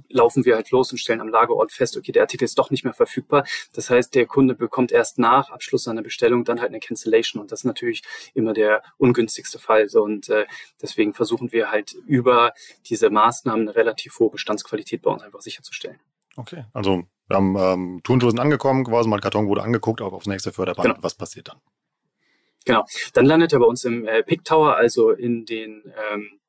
laufen 0.10 0.46
wir 0.46 0.56
halt 0.56 0.72
los 0.72 0.92
und 0.92 0.98
stellen 0.98 1.22
am 1.22 1.30
Lagerort 1.30 1.72
fest, 1.72 1.98
okay, 1.98 2.12
der 2.12 2.24
Artikel 2.24 2.46
ist 2.46 2.58
doch 2.58 2.70
nicht 2.70 2.84
mehr 2.84 2.94
verfügbar. 2.94 3.46
Das 3.74 3.90
heißt, 3.90 4.16
der 4.16 4.26
Kunde 4.26 4.56
bekommt 4.56 4.92
erst 4.92 5.20
nach 5.20 5.50
Abschluss 5.50 5.84
seiner 5.84 6.02
Bestellung 6.02 6.44
dann 6.44 6.60
halt 6.60 6.70
eine 6.70 6.80
Cancellation 6.80 7.42
und 7.42 7.52
das 7.52 7.62
ist 7.62 7.66
natürlich 7.66 8.04
immer 8.34 8.54
der 8.54 8.84
ungünstigste 8.98 9.60
Fall. 9.60 9.90
So, 9.90 10.04
und 10.04 10.30
äh, 10.30 10.46
deswegen 10.82 11.14
versuchen 11.14 11.52
wir 11.52 11.72
halt 11.72 11.94
über 12.06 12.54
diese 12.86 13.10
Maßnahmen 13.10 13.68
eine 13.68 13.76
relativ 13.76 14.20
hohe 14.20 14.30
Bestandsqualität 14.30 15.02
bei 15.02 15.12
uns 15.12 15.24
einfach 15.24 15.42
sicherzustellen. 15.42 16.00
Okay, 16.36 16.66
also 16.74 17.04
wir 17.28 17.36
haben 17.36 17.56
ähm, 17.58 18.02
Turnschuhe 18.04 18.32
sind 18.32 18.40
angekommen, 18.40 18.86
quasi 18.86 19.10
mal 19.10 19.20
Karton 19.20 19.48
wurde 19.48 19.64
angeguckt, 19.64 20.02
aber 20.02 20.16
aufs 20.16 20.28
nächste 20.28 20.52
Förderband, 20.52 20.90
genau. 20.90 21.04
was 21.04 21.16
passiert 21.16 21.50
dann? 21.50 21.58
Genau, 22.66 22.86
dann 23.14 23.26
landet 23.26 23.54
er 23.54 23.60
bei 23.60 23.66
uns 23.66 23.86
im 23.86 24.06
äh, 24.06 24.24
Pick 24.24 24.44
Tower, 24.44 24.76
also 24.76 25.12
in 25.12 25.46
den 25.46 25.84
ähm, 26.12 26.40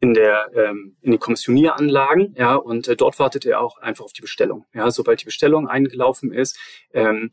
in 0.00 0.14
der 0.14 0.50
ähm, 0.54 0.96
in 1.02 1.12
den 1.12 1.20
Kommissionieranlagen, 1.20 2.34
ja, 2.36 2.54
und 2.54 2.88
äh, 2.88 2.96
dort 2.96 3.18
wartet 3.18 3.44
er 3.44 3.60
auch 3.60 3.78
einfach 3.78 4.04
auf 4.04 4.12
die 4.12 4.22
Bestellung. 4.22 4.64
Ja, 4.72 4.90
sobald 4.90 5.20
die 5.20 5.26
Bestellung 5.26 5.68
eingelaufen 5.68 6.32
ist, 6.32 6.58
ähm, 6.92 7.30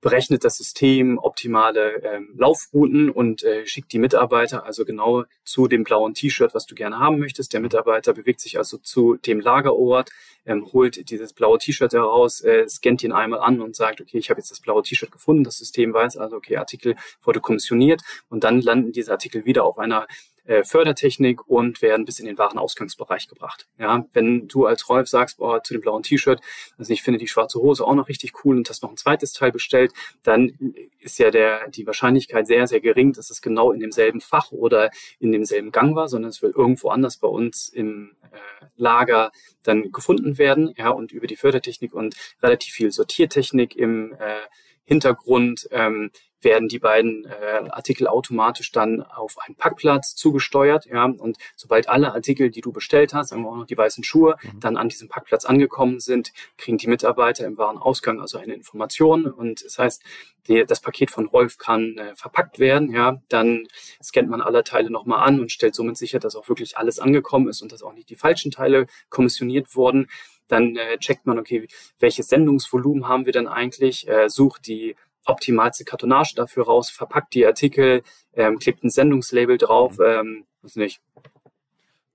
berechnet 0.00 0.44
das 0.44 0.56
System 0.56 1.18
optimale 1.18 2.02
ähm, 2.04 2.34
Laufrouten 2.36 3.10
und 3.10 3.42
äh, 3.42 3.66
schickt 3.66 3.92
die 3.92 3.98
Mitarbeiter 3.98 4.64
also 4.64 4.84
genau 4.84 5.24
zu 5.44 5.66
dem 5.66 5.82
blauen 5.82 6.14
T-Shirt, 6.14 6.54
was 6.54 6.66
du 6.66 6.76
gerne 6.76 7.00
haben 7.00 7.18
möchtest. 7.18 7.52
Der 7.52 7.60
Mitarbeiter 7.60 8.12
bewegt 8.12 8.40
sich 8.40 8.58
also 8.58 8.78
zu 8.78 9.16
dem 9.16 9.40
Lagerort, 9.40 10.10
ähm, 10.46 10.72
holt 10.72 11.10
dieses 11.10 11.32
blaue 11.32 11.58
T-Shirt 11.58 11.92
heraus, 11.92 12.40
äh, 12.42 12.68
scannt 12.68 13.02
ihn 13.02 13.12
einmal 13.12 13.40
an 13.40 13.60
und 13.60 13.74
sagt, 13.74 14.00
okay, 14.00 14.18
ich 14.18 14.30
habe 14.30 14.38
jetzt 14.38 14.52
das 14.52 14.60
blaue 14.60 14.82
T-Shirt 14.82 15.10
gefunden. 15.10 15.42
Das 15.42 15.58
System 15.58 15.92
weiß 15.92 16.16
also, 16.16 16.36
okay, 16.36 16.58
Artikel 16.58 16.94
wurde 17.22 17.40
kommissioniert 17.40 18.00
und 18.28 18.44
dann 18.44 18.60
landen 18.60 18.92
diese 18.92 19.10
Artikel 19.10 19.46
wieder 19.46 19.64
auf 19.64 19.78
einer 19.78 20.06
äh, 20.48 20.64
Fördertechnik 20.64 21.46
und 21.46 21.82
werden 21.82 22.06
bis 22.06 22.18
in 22.18 22.26
den 22.26 22.38
Warenausgangsbereich 22.38 23.28
gebracht. 23.28 23.68
Ja, 23.78 24.06
wenn 24.14 24.48
du 24.48 24.64
als 24.64 24.88
Rolf 24.88 25.06
sagst, 25.06 25.36
boah, 25.36 25.62
zu 25.62 25.74
dem 25.74 25.82
blauen 25.82 26.02
T-Shirt, 26.02 26.40
also 26.78 26.90
ich 26.90 27.02
finde 27.02 27.18
die 27.18 27.28
schwarze 27.28 27.58
Hose 27.58 27.84
auch 27.84 27.94
noch 27.94 28.08
richtig 28.08 28.32
cool 28.44 28.56
und 28.56 28.68
hast 28.68 28.82
noch 28.82 28.88
ein 28.90 28.96
zweites 28.96 29.34
Teil 29.34 29.52
bestellt, 29.52 29.92
dann 30.22 30.74
ist 31.00 31.18
ja 31.18 31.30
der, 31.30 31.68
die 31.68 31.86
Wahrscheinlichkeit 31.86 32.46
sehr, 32.46 32.66
sehr 32.66 32.80
gering, 32.80 33.12
dass 33.12 33.28
es 33.28 33.42
genau 33.42 33.72
in 33.72 33.80
demselben 33.80 34.22
Fach 34.22 34.50
oder 34.50 34.90
in 35.20 35.32
demselben 35.32 35.70
Gang 35.70 35.94
war, 35.94 36.08
sondern 36.08 36.30
es 36.30 36.40
wird 36.40 36.56
irgendwo 36.56 36.88
anders 36.88 37.18
bei 37.18 37.28
uns 37.28 37.68
im 37.68 38.16
äh, 38.32 38.36
Lager 38.76 39.32
dann 39.64 39.92
gefunden 39.92 40.38
werden, 40.38 40.74
ja, 40.78 40.88
und 40.88 41.12
über 41.12 41.26
die 41.26 41.36
Fördertechnik 41.36 41.92
und 41.92 42.16
relativ 42.42 42.72
viel 42.72 42.90
Sortiertechnik 42.90 43.76
im 43.76 44.14
äh, 44.14 44.40
Hintergrund 44.84 45.68
ähm, 45.70 46.10
werden 46.40 46.68
die 46.68 46.78
beiden 46.78 47.24
äh, 47.24 47.68
Artikel 47.70 48.06
automatisch 48.06 48.70
dann 48.72 49.02
auf 49.02 49.36
einen 49.44 49.56
Packplatz 49.56 50.14
zugesteuert. 50.14 50.86
Ja, 50.86 51.04
und 51.04 51.36
sobald 51.56 51.88
alle 51.88 52.12
Artikel, 52.12 52.50
die 52.50 52.60
du 52.60 52.72
bestellt 52.72 53.14
hast, 53.14 53.28
sagen 53.28 53.42
wir 53.42 53.50
auch 53.50 53.56
noch 53.56 53.66
die 53.66 53.76
weißen 53.76 54.04
Schuhe, 54.04 54.36
mhm. 54.42 54.60
dann 54.60 54.76
an 54.76 54.88
diesem 54.88 55.08
Packplatz 55.08 55.44
angekommen 55.44 56.00
sind, 56.00 56.32
kriegen 56.56 56.78
die 56.78 56.86
Mitarbeiter 56.86 57.46
im 57.46 57.58
Warenausgang 57.58 58.20
also 58.20 58.38
eine 58.38 58.54
Information. 58.54 59.26
Und 59.26 59.64
das 59.64 59.78
heißt, 59.78 60.02
die, 60.48 60.64
das 60.64 60.80
Paket 60.80 61.10
von 61.10 61.26
Rolf 61.26 61.58
kann 61.58 61.98
äh, 61.98 62.14
verpackt 62.14 62.58
werden. 62.58 62.92
Ja, 62.92 63.20
dann 63.28 63.66
scannt 64.02 64.30
man 64.30 64.40
alle 64.40 64.64
Teile 64.64 64.90
nochmal 64.90 65.26
an 65.26 65.40
und 65.40 65.52
stellt 65.52 65.74
somit 65.74 65.96
sicher, 65.96 66.18
dass 66.18 66.36
auch 66.36 66.48
wirklich 66.48 66.78
alles 66.78 66.98
angekommen 66.98 67.48
ist 67.48 67.62
und 67.62 67.72
dass 67.72 67.82
auch 67.82 67.92
nicht 67.92 68.10
die 68.10 68.16
falschen 68.16 68.50
Teile 68.50 68.86
kommissioniert 69.10 69.74
wurden. 69.74 70.08
Dann 70.48 70.76
äh, 70.76 70.96
checkt 70.98 71.26
man, 71.26 71.38
okay, 71.38 71.68
welches 71.98 72.28
Sendungsvolumen 72.28 73.06
haben 73.06 73.26
wir 73.26 73.32
denn 73.32 73.46
eigentlich, 73.46 74.08
äh, 74.08 74.30
sucht 74.30 74.66
die 74.66 74.96
optimalste 75.28 75.84
Kartonage 75.84 76.34
dafür 76.34 76.64
raus, 76.64 76.90
verpackt 76.90 77.34
die 77.34 77.46
Artikel, 77.46 78.02
ähm, 78.34 78.58
klebt 78.58 78.82
ein 78.84 78.90
Sendungslabel 78.90 79.58
drauf, 79.58 79.98
mhm. 79.98 80.04
ähm, 80.04 80.46
weiß 80.62 80.76
nicht, 80.76 81.00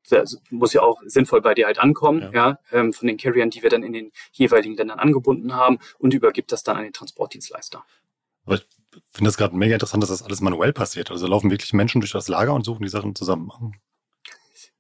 das 0.10 0.38
muss 0.50 0.74
ja 0.74 0.82
auch 0.82 1.02
sinnvoll 1.06 1.42
bei 1.42 1.54
dir 1.54 1.66
halt 1.66 1.80
ankommen, 1.80 2.22
ja, 2.22 2.32
ja 2.32 2.60
ähm, 2.72 2.94
von 2.94 3.08
den 3.08 3.18
Carriern, 3.18 3.50
die 3.50 3.64
wir 3.64 3.70
dann 3.70 3.84
in 3.84 3.94
den 3.94 4.12
jeweiligen 4.32 4.76
Ländern 4.76 5.00
angebunden 5.00 5.56
haben 5.56 5.80
und 5.98 6.14
übergibt 6.14 6.52
das 6.52 6.64
dann 6.64 6.78
an 6.78 6.84
den 6.84 6.94
Transportdienstleister. 6.94 7.84
Aber 8.46 8.56
ich 8.56 8.68
finde 9.12 9.30
das 9.30 9.38
gerade 9.38 9.56
mega 9.56 9.76
interessant, 9.76 10.04
dass 10.04 10.10
das 10.10 10.24
alles 10.24 10.42
manuell 10.42 10.74
passiert. 10.74 11.10
Also 11.12 11.28
laufen 11.28 11.50
wirklich 11.50 11.74
Menschen 11.74 12.02
durch 12.02 12.12
das 12.12 12.28
Lager 12.28 12.54
und 12.54 12.66
suchen 12.66 12.84
die 12.84 12.90
Sachen 12.90 13.16
zusammen. 13.16 13.50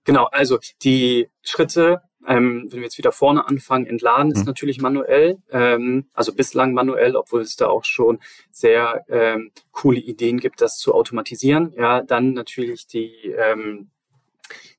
Genau, 0.03 0.25
also 0.25 0.59
die 0.81 1.29
Schritte 1.41 2.01
ähm, 2.27 2.67
wenn 2.69 2.79
wir 2.79 2.83
jetzt 2.83 2.97
wieder 2.97 3.11
vorne 3.11 3.47
anfangen, 3.47 3.85
entladen 3.85 4.31
ist 4.31 4.39
mhm. 4.39 4.45
natürlich 4.45 4.81
manuell, 4.81 5.37
ähm, 5.51 6.07
also 6.13 6.33
bislang 6.33 6.73
manuell, 6.73 7.15
obwohl 7.15 7.41
es 7.41 7.55
da 7.55 7.67
auch 7.67 7.85
schon 7.85 8.19
sehr 8.51 9.05
ähm, 9.09 9.51
coole 9.71 9.99
Ideen 9.99 10.39
gibt, 10.39 10.61
das 10.61 10.77
zu 10.77 10.93
automatisieren. 10.93 11.73
Ja, 11.77 12.01
dann 12.01 12.33
natürlich 12.33 12.87
die 12.87 13.13
ähm, 13.37 13.89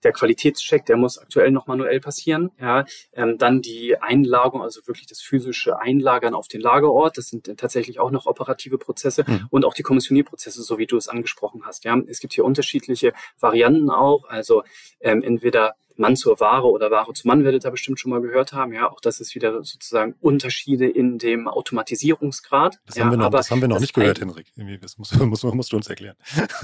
der 0.05 0.13
Qualitätscheck, 0.13 0.85
der 0.87 0.97
muss 0.97 1.19
aktuell 1.19 1.51
noch 1.51 1.67
manuell 1.67 2.01
passieren. 2.01 2.51
Ja, 2.61 2.85
ähm, 3.15 3.39
dann 3.39 3.63
die 3.63 4.01
Einlagerung, 4.01 4.63
also 4.63 4.87
wirklich 4.87 5.07
das 5.07 5.21
physische 5.21 5.81
Einlagern 5.81 6.35
auf 6.35 6.49
den 6.49 6.61
Lagerort. 6.61 7.19
Das 7.19 7.29
sind 7.29 7.51
tatsächlich 7.57 7.99
auch 7.99 8.11
noch 8.11 8.27
operative 8.27 8.79
Prozesse 8.79 9.25
mhm. 9.27 9.49
und 9.51 9.65
auch 9.65 9.75
die 9.75 9.83
Kommissionierprozesse, 9.83 10.63
so 10.63 10.79
wie 10.79 10.87
du 10.87 10.97
es 10.97 11.09
angesprochen 11.09 11.63
hast. 11.65 11.85
Ja, 11.85 11.99
es 12.07 12.21
gibt 12.21 12.35
hier 12.35 12.45
unterschiedliche 12.45 13.13
Varianten 13.41 13.91
auch. 13.91 14.29
Also 14.29 14.63
ähm, 15.01 15.23
entweder 15.23 15.75
Mann 15.97 16.17
zur 16.17 16.41
Ware 16.41 16.69
oder 16.69 16.91
Ware 16.91 17.13
zu 17.13 17.27
Mann 17.27 17.45
werdet 17.45 17.65
ihr 17.65 17.71
bestimmt 17.71 18.01
schon 18.01 18.11
mal 18.11 18.21
gehört 18.21 18.53
haben. 18.53 18.73
Ja, 18.73 18.91
auch 18.91 19.01
das 19.01 19.21
ist 19.21 19.35
wieder 19.35 19.63
sozusagen 19.65 20.15
Unterschiede 20.21 20.89
in 20.89 21.19
dem 21.19 21.49
Automatisierungsgrad. 21.49 22.79
Das 22.87 22.97
ja, 22.97 23.05
haben 23.05 23.13
wir 23.13 23.17
noch, 23.19 23.31
das 23.31 23.51
haben 23.51 23.61
wir 23.61 23.69
noch 23.69 23.81
nicht 23.81 23.95
gehört, 23.95 24.21
Henrik. 24.21 24.47
Das 24.81 24.99
musst, 24.99 25.19
musst, 25.21 25.45
musst 25.45 25.73
du 25.73 25.77
uns 25.77 25.89
erklären. 25.89 26.17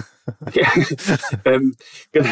ja, 0.54 0.68
ähm, 1.44 1.76
genau. 2.12 2.30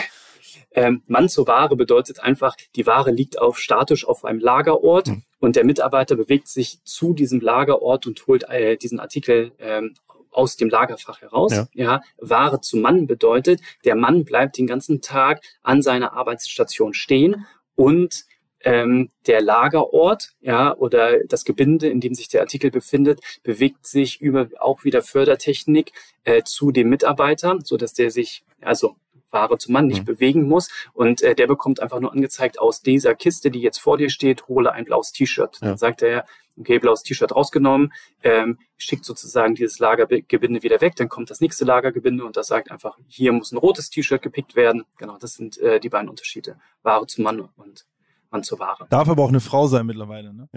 Ähm, 0.73 1.03
Mann 1.07 1.29
zur 1.29 1.47
Ware 1.47 1.77
bedeutet 1.77 2.21
einfach, 2.21 2.55
die 2.77 2.87
Ware 2.87 3.11
liegt 3.11 3.41
auf 3.41 3.59
statisch 3.59 4.07
auf 4.07 4.25
einem 4.25 4.39
Lagerort 4.39 5.09
mhm. 5.09 5.23
und 5.41 5.57
der 5.57 5.65
Mitarbeiter 5.65 6.15
bewegt 6.15 6.47
sich 6.49 6.83
zu 6.85 7.15
diesem 7.15 7.41
Lagerort 7.41 8.07
und 8.07 8.27
holt 8.27 8.49
äh, 8.49 8.77
diesen 8.77 9.01
Artikel 9.01 9.53
ähm, 9.59 9.95
aus 10.39 10.57
dem 10.57 10.71
Lagerfach 10.71 11.21
heraus. 11.21 11.53
Ja. 11.53 11.67
ja, 11.75 12.01
Ware 12.17 12.61
zu 12.61 12.77
Mann 12.77 13.09
bedeutet, 13.09 13.61
der 13.85 13.97
Mann 13.97 14.25
bleibt 14.25 14.57
den 14.57 14.69
ganzen 14.69 15.01
Tag 15.03 15.43
an 15.63 15.83
seiner 15.83 16.13
Arbeitsstation 16.13 16.95
stehen 16.95 17.45
und 17.75 18.25
ähm, 18.61 19.11
der 19.27 19.41
Lagerort, 19.41 20.31
ja, 20.41 20.77
oder 20.77 21.25
das 21.25 21.45
Gebinde, 21.45 21.89
in 21.89 22.01
dem 22.01 22.15
sich 22.15 22.29
der 22.29 22.41
Artikel 22.41 22.71
befindet, 22.71 23.21
bewegt 23.43 23.87
sich 23.87 24.21
über 24.21 24.49
auch 24.61 24.85
wieder 24.85 25.03
Fördertechnik 25.03 25.93
äh, 26.23 26.43
zu 26.45 26.71
dem 26.71 26.89
Mitarbeiter, 26.89 27.59
so 27.65 27.77
dass 27.77 27.93
der 27.93 28.11
sich 28.13 28.45
also 28.61 28.97
Ware 29.31 29.59
zum 29.59 29.73
Mann 29.73 29.87
nicht 29.87 30.01
mhm. 30.01 30.07
bewegen 30.07 30.49
muss. 30.49 30.69
Und 30.93 31.23
äh, 31.23 31.35
der 31.35 31.47
bekommt 31.47 31.81
einfach 31.81 32.01
nur 32.01 32.13
angezeigt, 32.13 32.59
aus 32.59 32.83
dieser 32.83 33.15
Kiste, 33.15 33.51
die 33.51 33.61
jetzt 33.61 33.79
vor 33.79 33.99
dir 33.99 34.11
steht, 34.11 34.49
hole 34.49 34.73
ein 34.73 34.85
blaues 34.85 35.13
T-Shirt. 35.13 35.59
Ja. 35.61 35.69
Dann 35.69 35.79
sagt 35.79 36.03
er, 36.03 36.25
okay, 36.59 36.79
blaues 36.79 37.03
T-Shirt 37.03 37.35
rausgenommen, 37.35 37.93
ähm, 38.23 38.59
schickt 38.77 39.05
sozusagen 39.05 39.55
dieses 39.55 39.79
Lagergebinde 39.79 40.63
wieder 40.63 40.81
weg, 40.81 40.97
dann 40.97 41.09
kommt 41.09 41.31
das 41.31 41.41
nächste 41.41 41.65
Lagergebinde 41.65 42.25
und 42.25 42.37
das 42.37 42.49
sagt 42.49 42.71
einfach, 42.71 42.99
hier 43.07 43.33
muss 43.33 43.53
ein 43.53 43.59
rotes 43.59 43.91
T-Shirt 43.91 44.23
gepickt 44.23 44.57
werden. 44.57 44.85
Genau, 44.99 45.19
das 45.19 45.35
sind 45.35 45.59
äh, 45.59 45.81
die 45.81 45.89
beiden 45.89 46.09
Unterschiede. 46.09 46.59
Ware 46.83 47.07
zum 47.07 47.25
Mann 47.25 47.41
und 47.41 47.87
Mann 48.31 48.43
zur 48.43 48.59
Ware. 48.59 48.87
Darf 48.91 49.09
aber 49.09 49.23
auch 49.23 49.29
eine 49.29 49.41
Frau 49.41 49.67
sein 49.69 49.87
mittlerweile, 49.87 50.35
ne? 50.35 50.49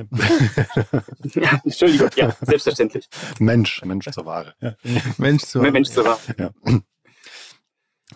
ja, 1.35 1.61
Entschuldigung, 1.63 2.09
ja, 2.15 2.35
selbstverständlich. 2.41 3.07
Mensch, 3.39 3.83
Mensch 3.85 4.09
zur 4.11 4.25
Ware. 4.25 4.53
Ja. 4.59 4.75
Mensch 5.17 5.43
zur 5.43 5.61
Ware. 5.61 5.71
Mensch 5.71 5.89
zur 5.89 6.05
Ware. 6.05 6.19
Ja. 6.37 6.49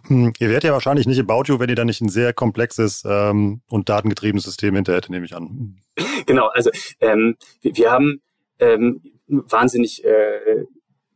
Hm, 0.07 0.33
ihr 0.39 0.49
werdet 0.49 0.65
ja 0.65 0.73
wahrscheinlich 0.73 1.07
nicht 1.07 1.19
About 1.19 1.43
You, 1.47 1.59
wenn 1.59 1.69
ihr 1.69 1.75
da 1.75 1.85
nicht 1.85 2.01
ein 2.01 2.09
sehr 2.09 2.33
komplexes 2.33 3.03
ähm, 3.07 3.61
und 3.69 3.89
datengetriebenes 3.89 4.43
System 4.43 4.75
hinterher 4.75 4.97
hättet, 4.97 5.11
nehme 5.11 5.25
ich 5.25 5.35
an. 5.35 5.77
Genau, 6.25 6.47
also 6.47 6.71
ähm, 6.99 7.37
wir, 7.61 7.75
wir 7.77 7.91
haben 7.91 8.21
ähm, 8.59 9.01
wahnsinnig 9.27 10.03
äh, 10.05 10.65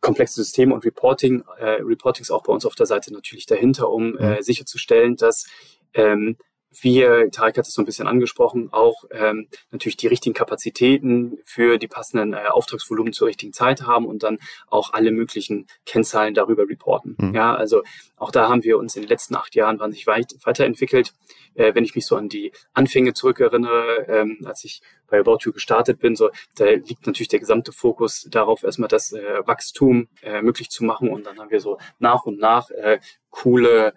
komplexe 0.01 0.35
Systeme 0.43 0.73
und 0.73 0.85
Reporting, 0.85 1.43
äh, 1.57 1.81
Reportings 1.81 2.31
auch 2.31 2.43
bei 2.43 2.53
uns 2.53 2.65
auf 2.65 2.75
der 2.75 2.85
Seite 2.85 3.13
natürlich 3.13 3.45
dahinter, 3.45 3.89
um 3.89 4.17
äh, 4.17 4.37
mhm. 4.37 4.41
sicherzustellen, 4.41 5.15
dass 5.15 5.45
ähm, 5.93 6.37
wir, 6.81 7.29
Tarek 7.31 7.57
hat 7.57 7.67
es 7.67 7.73
so 7.73 7.81
ein 7.81 7.85
bisschen 7.85 8.07
angesprochen, 8.07 8.69
auch 8.71 9.03
ähm, 9.11 9.47
natürlich 9.71 9.97
die 9.97 10.07
richtigen 10.07 10.33
Kapazitäten 10.33 11.39
für 11.43 11.77
die 11.77 11.87
passenden 11.87 12.33
äh, 12.33 12.47
Auftragsvolumen 12.49 13.13
zur 13.13 13.27
richtigen 13.27 13.53
Zeit 13.53 13.83
haben 13.83 14.05
und 14.05 14.23
dann 14.23 14.37
auch 14.67 14.93
alle 14.93 15.11
möglichen 15.11 15.67
Kennzahlen 15.85 16.33
darüber 16.33 16.67
reporten. 16.67 17.15
Mhm. 17.19 17.33
Ja, 17.33 17.55
also 17.55 17.83
auch 18.17 18.31
da 18.31 18.49
haben 18.49 18.63
wir 18.63 18.77
uns 18.77 18.95
in 18.95 19.01
den 19.01 19.09
letzten 19.09 19.35
acht 19.35 19.55
Jahren 19.55 19.79
wahnsinnig 19.79 20.07
weit 20.07 20.35
weiterentwickelt. 20.43 21.13
Äh, 21.55 21.73
wenn 21.73 21.83
ich 21.83 21.95
mich 21.95 22.05
so 22.05 22.15
an 22.15 22.29
die 22.29 22.51
Anfänge 22.73 23.13
zurückerinnere, 23.13 24.05
ähm, 24.07 24.39
als 24.45 24.63
ich 24.63 24.81
bei 25.07 25.19
About 25.19 25.39
You 25.41 25.51
gestartet 25.51 25.99
bin, 25.99 26.15
so 26.15 26.29
da 26.55 26.65
liegt 26.65 27.07
natürlich 27.07 27.29
der 27.29 27.39
gesamte 27.39 27.71
Fokus 27.71 28.27
darauf, 28.29 28.63
erstmal 28.63 28.89
das 28.89 29.11
äh, 29.11 29.47
Wachstum 29.47 30.07
äh, 30.21 30.41
möglich 30.41 30.69
zu 30.69 30.83
machen 30.83 31.09
und 31.09 31.25
dann 31.25 31.39
haben 31.39 31.49
wir 31.49 31.61
so 31.61 31.79
nach 31.97 32.25
und 32.25 32.39
nach 32.39 32.69
äh, 32.69 32.99
coole 33.29 33.93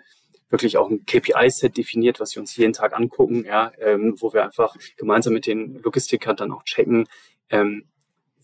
wirklich 0.52 0.76
auch 0.76 0.90
ein 0.90 1.04
KPI-Set 1.06 1.76
definiert, 1.76 2.20
was 2.20 2.36
wir 2.36 2.40
uns 2.40 2.56
jeden 2.56 2.74
Tag 2.74 2.94
angucken, 2.94 3.44
ja, 3.44 3.72
ähm, 3.78 4.14
wo 4.18 4.32
wir 4.32 4.44
einfach 4.44 4.76
gemeinsam 4.96 5.32
mit 5.32 5.46
den 5.46 5.82
Logistikern 5.82 6.36
dann 6.36 6.52
auch 6.52 6.62
checken, 6.64 7.08
ähm, 7.50 7.86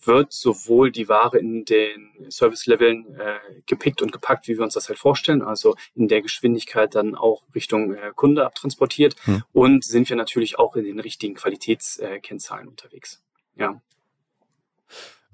wird 0.05 0.33
sowohl 0.33 0.91
die 0.91 1.09
Ware 1.09 1.39
in 1.39 1.65
den 1.65 2.31
Service-Leveln 2.31 3.17
äh, 3.17 3.61
gepickt 3.67 4.01
und 4.01 4.13
gepackt, 4.13 4.49
wie 4.49 4.57
wir 4.57 4.65
uns 4.65 4.75
das 4.75 4.89
halt 4.89 4.99
vorstellen, 4.99 5.43
also 5.43 5.77
in 5.95 6.09
der 6.09 6.23
Geschwindigkeit 6.23 6.95
dann 6.95 7.15
auch 7.15 7.43
Richtung 7.55 7.95
äh, 7.95 8.13
Kunde 8.15 8.47
abtransportiert 8.47 9.17
hm. 9.25 9.43
und 9.53 9.85
sind 9.85 10.09
wir 10.09 10.17
natürlich 10.17 10.59
auch 10.59 10.77
in 10.77 10.85
den 10.85 11.01
richtigen 11.01 11.35
Qualitätskennzahlen 11.35 12.67
äh, 12.67 12.71
unterwegs. 12.71 13.23
Ja. 13.57 13.83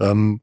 Ähm, 0.01 0.41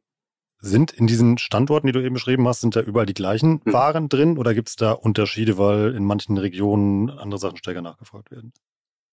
sind 0.62 0.92
in 0.92 1.08
diesen 1.08 1.38
Standorten, 1.40 1.88
die 1.88 1.94
du 1.94 2.02
eben 2.02 2.14
beschrieben 2.14 2.48
hast, 2.48 2.62
sind 2.62 2.76
da 2.76 2.82
überall 2.82 3.08
die 3.08 3.16
gleichen 3.16 3.62
mhm. 3.64 3.74
Waren 3.74 4.10
drin 4.10 4.38
oder 4.38 4.54
gibt 4.54 4.70
es 4.70 4.76
da 4.76 4.92
Unterschiede, 4.92 5.58
weil 5.58 5.96
in 5.96 6.06
manchen 6.06 6.38
Regionen 6.38 7.10
andere 7.10 7.40
Sachen 7.40 7.58
stärker 7.58 7.82
nachgefragt 7.82 8.32
werden? 8.32 8.54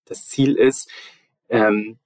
Das 0.05 0.27
Ziel 0.27 0.55
ist, 0.55 0.89
ähm, 1.49 1.97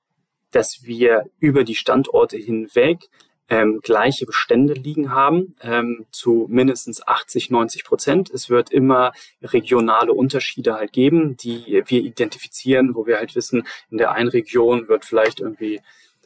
dass 0.52 0.84
wir 0.84 1.30
über 1.40 1.64
die 1.64 1.76
Standorte 1.76 2.38
hinweg 2.38 3.10
ähm, 3.50 3.82
gleiche 3.84 4.26
Bestände 4.26 4.74
liegen 4.74 5.12
haben, 5.12 5.56
ähm, 5.62 6.06
zu 6.12 6.48
mindestens 6.50 7.06
80, 7.06 7.50
90 7.50 7.84
Prozent. 7.84 8.30
Es 8.30 8.50
wird 8.50 8.72
immer 8.72 9.12
regionale 9.42 10.14
Unterschiede 10.14 10.76
halt 10.76 10.94
geben, 10.94 11.36
die 11.36 11.84
wir 11.86 12.02
identifizieren, 12.02 12.96
wo 12.96 13.06
wir 13.06 13.18
halt 13.18 13.36
wissen, 13.36 13.68
in 13.92 13.98
der 13.98 14.14
einen 14.14 14.30
Region 14.30 14.88
wird 14.88 15.04
vielleicht 15.04 15.42
irgendwie 15.42 15.82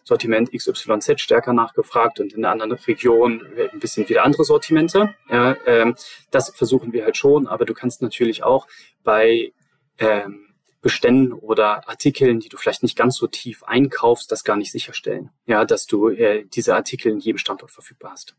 Sortiment 0.07 0.51
XYZ 0.53 1.19
stärker 1.19 1.51
nachgefragt 1.51 2.21
und 2.21 2.31
in 2.31 2.41
der 2.41 2.51
anderen 2.51 2.71
Region 2.71 3.45
ein 3.73 3.79
bisschen 3.79 4.07
wieder 4.07 4.23
andere 4.23 4.45
Sortimente. 4.45 5.13
Ja, 5.29 5.57
ähm, 5.65 5.95
das 6.31 6.49
versuchen 6.49 6.93
wir 6.93 7.03
halt 7.03 7.17
schon, 7.17 7.45
aber 7.45 7.65
du 7.65 7.73
kannst 7.73 8.01
natürlich 8.01 8.41
auch 8.41 8.67
bei 9.03 9.51
ähm, 9.97 10.45
Beständen 10.81 11.33
oder 11.33 11.89
Artikeln, 11.89 12.39
die 12.39 12.47
du 12.47 12.55
vielleicht 12.55 12.83
nicht 12.83 12.95
ganz 12.95 13.17
so 13.17 13.27
tief 13.27 13.63
einkaufst, 13.63 14.31
das 14.31 14.45
gar 14.45 14.55
nicht 14.55 14.71
sicherstellen. 14.71 15.31
Ja, 15.45 15.65
dass 15.65 15.87
du 15.87 16.07
äh, 16.07 16.45
diese 16.45 16.75
Artikel 16.75 17.11
in 17.11 17.19
jedem 17.19 17.37
Standort 17.37 17.71
verfügbar 17.71 18.11
hast. 18.11 18.35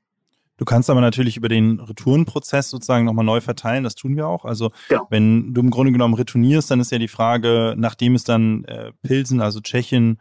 Du 0.56 0.64
kannst 0.64 0.88
aber 0.88 1.02
natürlich 1.02 1.36
über 1.36 1.48
den 1.48 1.80
Retourenprozess 1.80 2.70
sozusagen 2.70 3.04
nochmal 3.04 3.26
neu 3.26 3.42
verteilen. 3.42 3.84
Das 3.84 3.94
tun 3.94 4.16
wir 4.16 4.26
auch. 4.26 4.46
Also 4.46 4.72
genau. 4.88 5.06
wenn 5.10 5.52
du 5.52 5.60
im 5.60 5.70
Grunde 5.70 5.92
genommen 5.92 6.14
retournierst, 6.14 6.70
dann 6.70 6.80
ist 6.80 6.90
ja 6.90 6.98
die 6.98 7.08
Frage, 7.08 7.74
nachdem 7.76 8.14
es 8.14 8.24
dann 8.24 8.64
äh, 8.64 8.92
Pilsen, 9.02 9.42
also 9.42 9.60
Tschechien, 9.60 10.18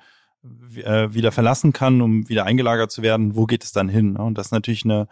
äh, 0.75 1.13
wieder 1.13 1.31
verlassen 1.31 1.73
kann, 1.73 2.01
um 2.01 2.27
wieder 2.29 2.45
eingelagert 2.45 2.91
zu 2.91 3.01
werden, 3.01 3.35
wo 3.35 3.45
geht 3.45 3.63
es 3.63 3.71
dann 3.71 3.89
hin? 3.89 4.13
Ne? 4.13 4.19
Und 4.19 4.37
das 4.37 4.47
ist 4.47 4.51
natürlich 4.51 4.85
eine 4.85 5.07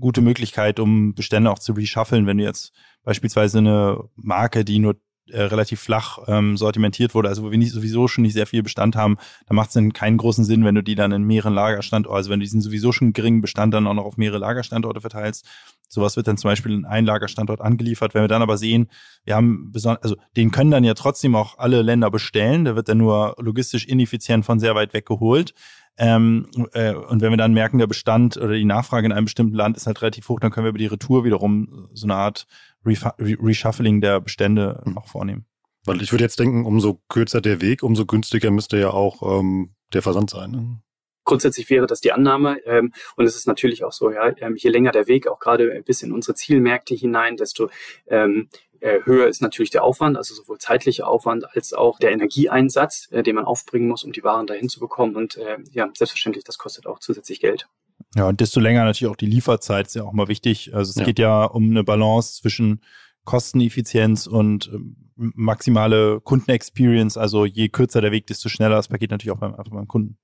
gute 0.00 0.20
Möglichkeit, 0.20 0.80
um 0.80 1.14
Bestände 1.14 1.50
auch 1.50 1.58
zu 1.58 1.72
reshuffeln, 1.72 2.26
wenn 2.26 2.38
du 2.38 2.44
jetzt 2.44 2.72
beispielsweise 3.04 3.58
eine 3.58 4.04
Marke, 4.16 4.64
die 4.64 4.78
nur 4.78 4.96
äh, 5.30 5.42
relativ 5.42 5.80
flach 5.80 6.18
ähm, 6.26 6.56
sortimentiert 6.56 7.14
wurde, 7.14 7.28
also 7.28 7.42
wo 7.42 7.50
wir 7.50 7.58
nicht, 7.58 7.72
sowieso 7.72 8.08
schon 8.08 8.22
nicht 8.22 8.34
sehr 8.34 8.46
viel 8.46 8.62
Bestand 8.62 8.96
haben, 8.96 9.16
da 9.46 9.54
macht 9.54 9.68
es 9.68 9.74
dann 9.74 9.92
keinen 9.92 10.16
großen 10.16 10.44
Sinn, 10.44 10.64
wenn 10.64 10.74
du 10.74 10.82
die 10.82 10.94
dann 10.94 11.12
in 11.12 11.24
mehreren 11.24 11.54
Lagerstandorten, 11.54 12.16
also 12.16 12.30
wenn 12.30 12.40
du 12.40 12.44
diesen 12.44 12.60
sowieso 12.60 12.92
schon 12.92 13.12
geringen 13.12 13.40
Bestand 13.40 13.74
dann 13.74 13.86
auch 13.86 13.94
noch 13.94 14.04
auf 14.04 14.16
mehrere 14.16 14.38
Lagerstandorte 14.38 15.00
verteilst. 15.00 15.46
Sowas 15.88 16.16
wird 16.16 16.26
dann 16.26 16.36
zum 16.36 16.50
Beispiel 16.50 16.72
in 16.72 16.84
einen 16.84 17.06
Lagerstandort 17.06 17.60
angeliefert. 17.60 18.14
Wenn 18.14 18.22
wir 18.22 18.28
dann 18.28 18.42
aber 18.42 18.58
sehen, 18.58 18.88
wir 19.24 19.36
haben 19.36 19.70
besonders, 19.70 20.02
also 20.02 20.16
den 20.36 20.50
können 20.50 20.70
dann 20.70 20.84
ja 20.84 20.94
trotzdem 20.94 21.36
auch 21.36 21.58
alle 21.58 21.82
Länder 21.82 22.10
bestellen, 22.10 22.64
der 22.64 22.76
wird 22.76 22.88
dann 22.88 22.98
nur 22.98 23.36
logistisch 23.38 23.86
ineffizient 23.86 24.44
von 24.44 24.58
sehr 24.58 24.74
weit 24.74 24.94
weg 24.94 25.06
geholt. 25.06 25.54
Ähm, 25.98 26.48
äh, 26.72 26.94
und 26.94 27.22
wenn 27.22 27.30
wir 27.30 27.38
dann 27.38 27.54
merken, 27.54 27.78
der 27.78 27.86
Bestand 27.86 28.36
oder 28.36 28.52
die 28.54 28.64
Nachfrage 28.64 29.06
in 29.06 29.12
einem 29.12 29.24
bestimmten 29.24 29.56
Land 29.56 29.76
ist 29.76 29.86
halt 29.86 30.02
relativ 30.02 30.28
hoch, 30.28 30.40
dann 30.40 30.50
können 30.50 30.66
wir 30.66 30.70
über 30.70 30.78
die 30.78 30.86
Retour 30.86 31.24
wiederum 31.24 31.88
so 31.94 32.06
eine 32.06 32.16
Art 32.16 32.46
Reshuffling 32.86 34.00
der 34.00 34.20
Bestände 34.20 34.82
mhm. 34.84 34.98
auch 34.98 35.08
vornehmen. 35.08 35.46
Weil 35.84 36.02
ich 36.02 36.12
würde 36.12 36.24
jetzt 36.24 36.38
denken, 36.40 36.66
umso 36.66 37.00
kürzer 37.08 37.40
der 37.40 37.60
Weg, 37.60 37.82
umso 37.82 38.06
günstiger 38.06 38.50
müsste 38.50 38.76
ja 38.76 38.90
auch 38.90 39.40
ähm, 39.40 39.74
der 39.92 40.02
Versand 40.02 40.30
sein. 40.30 40.50
Ne? 40.50 40.80
Grundsätzlich 41.24 41.70
wäre 41.70 41.86
das 41.86 42.00
die 42.00 42.12
Annahme. 42.12 42.58
Ähm, 42.66 42.92
und 43.16 43.24
es 43.24 43.36
ist 43.36 43.46
natürlich 43.46 43.84
auch 43.84 43.92
so, 43.92 44.10
ja, 44.10 44.32
ähm, 44.38 44.56
je 44.56 44.70
länger 44.70 44.92
der 44.92 45.06
Weg, 45.06 45.28
auch 45.28 45.38
gerade 45.38 45.82
bis 45.84 46.02
in 46.02 46.12
unsere 46.12 46.34
Zielmärkte 46.34 46.94
hinein, 46.94 47.36
desto 47.36 47.70
ähm, 48.08 48.48
äh, 48.80 49.00
höher 49.04 49.26
ist 49.26 49.42
natürlich 49.42 49.70
der 49.70 49.84
Aufwand, 49.84 50.16
also 50.16 50.34
sowohl 50.34 50.58
zeitlicher 50.58 51.08
Aufwand 51.08 51.56
als 51.56 51.72
auch 51.72 51.98
der 51.98 52.12
Energieeinsatz, 52.12 53.08
äh, 53.10 53.22
den 53.22 53.36
man 53.36 53.44
aufbringen 53.44 53.88
muss, 53.88 54.04
um 54.04 54.12
die 54.12 54.24
Waren 54.24 54.46
dahin 54.46 54.68
zu 54.68 54.80
bekommen. 54.80 55.16
Und 55.16 55.36
äh, 55.36 55.58
ja, 55.72 55.88
selbstverständlich, 55.96 56.44
das 56.44 56.58
kostet 56.58 56.86
auch 56.86 56.98
zusätzlich 56.98 57.40
Geld. 57.40 57.68
Ja, 58.16 58.28
und 58.28 58.40
desto 58.40 58.60
länger 58.60 58.84
natürlich 58.84 59.12
auch 59.12 59.16
die 59.16 59.26
Lieferzeit 59.26 59.88
ist 59.88 59.94
ja 59.94 60.02
auch 60.02 60.14
mal 60.14 60.28
wichtig. 60.28 60.74
Also 60.74 60.90
es 60.90 60.96
ja. 60.96 61.04
geht 61.04 61.18
ja 61.18 61.44
um 61.44 61.70
eine 61.70 61.84
Balance 61.84 62.40
zwischen 62.40 62.80
Kosteneffizienz 63.24 64.26
und 64.26 64.70
ähm, 64.72 64.96
maximale 65.16 66.20
Kundenexperience. 66.22 67.18
Also 67.18 67.44
je 67.44 67.68
kürzer 67.68 68.00
der 68.00 68.12
Weg, 68.12 68.26
desto 68.26 68.48
schneller 68.48 68.76
das 68.76 68.88
Paket 68.88 69.10
natürlich 69.10 69.36
auch 69.36 69.40
beim, 69.40 69.54
beim 69.54 69.86
Kunden. 69.86 70.16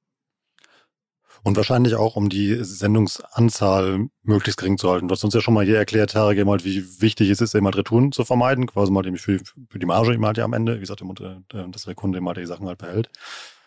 Und 1.44 1.56
wahrscheinlich 1.56 1.96
auch, 1.96 2.16
um 2.16 2.28
die 2.28 2.56
Sendungsanzahl 2.62 4.06
möglichst 4.22 4.58
gering 4.58 4.78
zu 4.78 4.88
halten. 4.90 5.08
Du 5.08 5.12
hast 5.12 5.24
uns 5.24 5.34
ja 5.34 5.40
schon 5.40 5.54
mal 5.54 5.64
hier 5.64 5.76
erklärt, 5.76 6.12
Tarek, 6.12 6.38
eben 6.38 6.48
halt, 6.48 6.64
wie 6.64 6.84
wichtig 7.00 7.28
es 7.28 7.40
ist, 7.40 7.54
eben 7.54 7.66
halt 7.66 7.76
Retouren 7.76 8.12
zu 8.12 8.24
vermeiden, 8.24 8.66
quasi 8.66 8.92
mal 8.92 9.04
für, 9.16 9.40
für 9.68 9.78
die 9.78 9.86
Marge 9.86 10.14
eben 10.14 10.24
halt 10.24 10.38
ja 10.38 10.44
am 10.44 10.52
Ende, 10.52 10.76
wie 10.76 10.80
gesagt, 10.80 11.02
dass 11.02 11.82
der 11.82 11.94
Kunde 11.94 12.18
eben 12.18 12.28
halt 12.28 12.38
die 12.38 12.46
Sachen 12.46 12.68
halt 12.68 12.78
behält. 12.78 13.10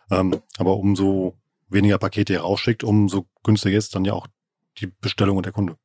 Ähm, 0.09 0.41
aber 0.57 0.77
umso 0.77 1.35
weniger 1.67 1.97
Pakete 1.97 2.37
rausschickt, 2.37 2.83
umso 2.83 3.27
günstiger 3.43 3.77
ist 3.77 3.95
dann 3.95 4.05
ja 4.05 4.13
auch 4.13 4.27
die 4.79 4.87
Bestellung 4.87 5.37
und 5.37 5.45
der 5.45 5.53
Kunde. 5.53 5.77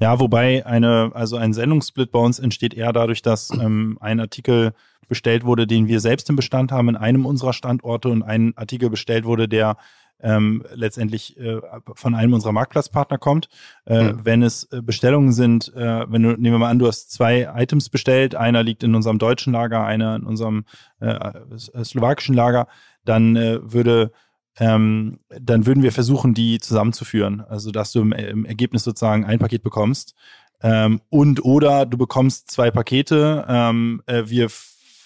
Ja, 0.00 0.18
wobei 0.18 0.64
eine, 0.64 1.10
also 1.14 1.36
ein 1.36 1.52
Sendungssplit 1.52 2.10
bei 2.10 2.18
uns 2.18 2.38
entsteht 2.38 2.74
eher 2.74 2.92
dadurch, 2.92 3.22
dass 3.22 3.50
ähm, 3.50 3.98
ein 4.00 4.20
Artikel 4.20 4.72
bestellt 5.08 5.44
wurde, 5.44 5.66
den 5.66 5.88
wir 5.88 6.00
selbst 6.00 6.28
im 6.30 6.36
Bestand 6.36 6.72
haben 6.72 6.88
in 6.88 6.96
einem 6.96 7.26
unserer 7.26 7.52
Standorte 7.52 8.08
und 8.08 8.22
ein 8.22 8.56
Artikel 8.56 8.90
bestellt 8.90 9.24
wurde, 9.24 9.48
der 9.48 9.76
ähm, 10.20 10.64
letztendlich 10.74 11.38
äh, 11.38 11.60
von 11.94 12.14
einem 12.14 12.34
unserer 12.34 12.52
Marktplatzpartner 12.52 13.18
kommt. 13.18 13.48
Äh, 13.86 14.12
mhm. 14.12 14.20
Wenn 14.24 14.42
es 14.42 14.64
äh, 14.64 14.82
Bestellungen 14.82 15.32
sind, 15.32 15.72
äh, 15.74 16.10
wenn 16.10 16.22
du, 16.22 16.30
nehmen 16.30 16.54
wir 16.54 16.58
mal 16.58 16.70
an, 16.70 16.78
du 16.78 16.88
hast 16.88 17.12
zwei 17.12 17.48
Items 17.54 17.88
bestellt, 17.88 18.34
einer 18.34 18.62
liegt 18.62 18.82
in 18.82 18.94
unserem 18.94 19.18
deutschen 19.18 19.52
Lager, 19.52 19.84
einer 19.84 20.16
in 20.16 20.24
unserem 20.24 20.64
äh, 21.00 21.06
äh 21.06 21.84
slowakischen 21.84 22.34
Lager, 22.34 22.66
dann 23.04 23.36
würde 23.36 24.12
ähm, 24.58 25.20
dann 25.28 25.66
würden 25.66 25.82
wir 25.82 25.92
versuchen, 25.92 26.34
die 26.34 26.58
zusammenzuführen. 26.58 27.40
Also, 27.40 27.70
dass 27.70 27.92
du 27.92 28.00
im, 28.00 28.12
im 28.12 28.44
Ergebnis 28.44 28.84
sozusagen 28.84 29.24
ein 29.24 29.38
Paket 29.38 29.62
bekommst. 29.62 30.14
Ähm, 30.60 31.00
und 31.08 31.44
oder 31.44 31.86
du 31.86 31.96
bekommst 31.96 32.50
zwei 32.50 32.70
Pakete, 32.70 33.44
ähm, 33.48 34.02
äh, 34.06 34.24
wir 34.26 34.48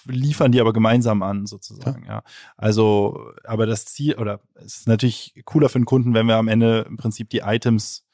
liefern 0.05 0.51
die 0.51 0.59
aber 0.59 0.73
gemeinsam 0.73 1.21
an, 1.23 1.45
sozusagen, 1.45 2.03
ja. 2.05 2.15
ja. 2.15 2.23
Also, 2.57 3.31
aber 3.43 3.65
das 3.65 3.85
Ziel, 3.85 4.15
oder 4.15 4.41
es 4.55 4.77
ist 4.77 4.87
natürlich 4.87 5.33
cooler 5.45 5.69
für 5.69 5.79
den 5.79 5.85
Kunden, 5.85 6.13
wenn 6.13 6.25
wir 6.25 6.35
am 6.35 6.47
Ende 6.47 6.85
im 6.89 6.97
Prinzip 6.97 7.29
die 7.29 7.39
Items 7.39 8.05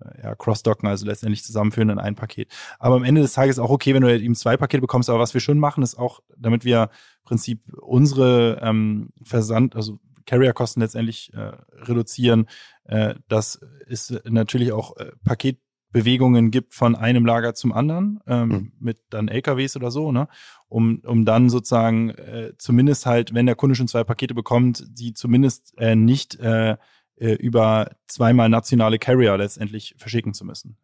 äh, 0.00 0.22
ja, 0.22 0.34
crossdocken, 0.34 0.88
also 0.88 1.06
letztendlich 1.06 1.44
zusammenführen 1.44 1.90
in 1.90 1.98
ein 1.98 2.16
Paket. 2.16 2.52
Aber 2.78 2.96
am 2.96 3.04
Ende 3.04 3.22
des 3.22 3.32
Tages 3.32 3.58
auch 3.58 3.70
okay, 3.70 3.94
wenn 3.94 4.02
du 4.02 4.12
eben 4.12 4.34
zwei 4.34 4.56
Pakete 4.56 4.80
bekommst, 4.80 5.08
aber 5.08 5.20
was 5.20 5.32
wir 5.32 5.40
schon 5.40 5.58
machen, 5.58 5.82
ist 5.82 5.96
auch, 5.96 6.20
damit 6.36 6.64
wir 6.64 6.82
im 6.82 7.24
Prinzip 7.24 7.62
unsere 7.80 8.60
ähm, 8.62 9.10
Versand, 9.22 9.76
also 9.76 10.00
Carrier-Kosten 10.26 10.80
letztendlich 10.80 11.32
äh, 11.34 11.52
reduzieren. 11.72 12.46
Äh, 12.84 13.14
dass 13.28 13.60
es 13.86 14.12
natürlich 14.24 14.72
auch 14.72 14.96
äh, 14.96 15.12
Paketbewegungen 15.24 16.50
gibt 16.50 16.74
von 16.74 16.96
einem 16.96 17.24
Lager 17.24 17.54
zum 17.54 17.72
anderen, 17.72 18.18
ähm, 18.26 18.48
mhm. 18.48 18.72
mit 18.80 18.98
dann 19.10 19.28
LKWs 19.28 19.76
oder 19.76 19.92
so, 19.92 20.10
ne? 20.10 20.26
Um, 20.68 21.00
um 21.06 21.24
dann 21.24 21.50
sozusagen 21.50 22.10
äh, 22.10 22.52
zumindest 22.58 23.06
halt, 23.06 23.32
wenn 23.32 23.46
der 23.46 23.54
Kunde 23.54 23.76
schon 23.76 23.88
zwei 23.88 24.02
Pakete 24.02 24.34
bekommt, 24.34 24.84
die 24.88 25.12
zumindest 25.12 25.72
äh, 25.78 25.94
nicht 25.94 26.38
äh, 26.40 26.76
äh 27.16 27.34
über 27.34 27.90
zweimal 28.08 28.48
nationale 28.48 28.98
Carrier 28.98 29.36
letztendlich 29.36 29.94
verschicken 29.98 30.34
zu 30.34 30.44
müssen. 30.44 30.76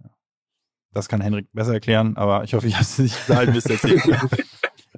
Das 0.93 1.09
kann 1.09 1.21
Henrik 1.21 1.53
besser 1.53 1.75
erklären, 1.75 2.17
aber 2.17 2.45
ich 2.45 2.55
hoffe, 2.55 2.69
ich 2.69 2.75
habe 2.75 2.85
es 2.85 2.99
nicht 2.99 3.31
ein 3.31 3.53
bisschen 3.53 3.73
erzählt 3.73 4.03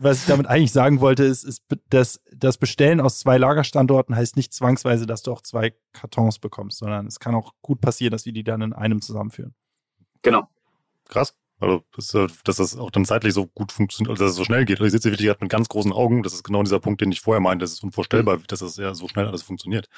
was 0.00 0.20
ich 0.20 0.26
damit 0.26 0.46
eigentlich 0.46 0.72
sagen 0.72 1.00
wollte, 1.00 1.24
ist, 1.24 1.44
ist 1.44 1.62
dass 1.90 2.20
das 2.34 2.58
Bestellen 2.58 3.00
aus 3.00 3.18
zwei 3.20 3.38
Lagerstandorten 3.38 4.14
heißt 4.14 4.36
nicht 4.36 4.52
zwangsweise, 4.52 5.06
dass 5.06 5.22
du 5.22 5.32
auch 5.32 5.42
zwei 5.42 5.74
Kartons 5.92 6.38
bekommst, 6.38 6.78
sondern 6.78 7.06
es 7.06 7.20
kann 7.20 7.34
auch 7.34 7.54
gut 7.62 7.80
passieren, 7.80 8.12
dass 8.12 8.26
wir 8.26 8.32
die 8.32 8.44
dann 8.44 8.62
in 8.62 8.72
einem 8.72 9.00
zusammenführen. 9.00 9.54
Genau. 10.22 10.48
Krass. 11.08 11.34
Also, 11.60 11.82
dass, 12.44 12.56
das 12.56 12.76
auch 12.76 12.90
dann 12.90 13.04
zeitlich 13.04 13.34
so 13.34 13.46
gut 13.46 13.72
funktioniert, 13.72 14.10
also 14.10 14.24
dass 14.24 14.30
es 14.32 14.36
so 14.36 14.44
schnell 14.44 14.64
geht. 14.64 14.78
Also 14.78 14.86
ich 14.86 14.92
sitze 14.92 15.10
wirklich 15.10 15.26
gerade 15.26 15.42
mit 15.42 15.50
ganz 15.50 15.68
großen 15.68 15.92
Augen. 15.92 16.22
Das 16.22 16.32
ist 16.32 16.44
genau 16.44 16.62
dieser 16.62 16.78
Punkt, 16.78 17.00
den 17.00 17.10
ich 17.10 17.20
vorher 17.20 17.40
meinte. 17.40 17.64
Das 17.64 17.72
ist 17.72 17.82
unvorstellbar, 17.82 18.36
mhm. 18.36 18.44
dass 18.46 18.60
das 18.60 18.76
ja 18.76 18.94
so 18.94 19.08
schnell 19.08 19.26
alles 19.26 19.42
funktioniert. 19.42 19.88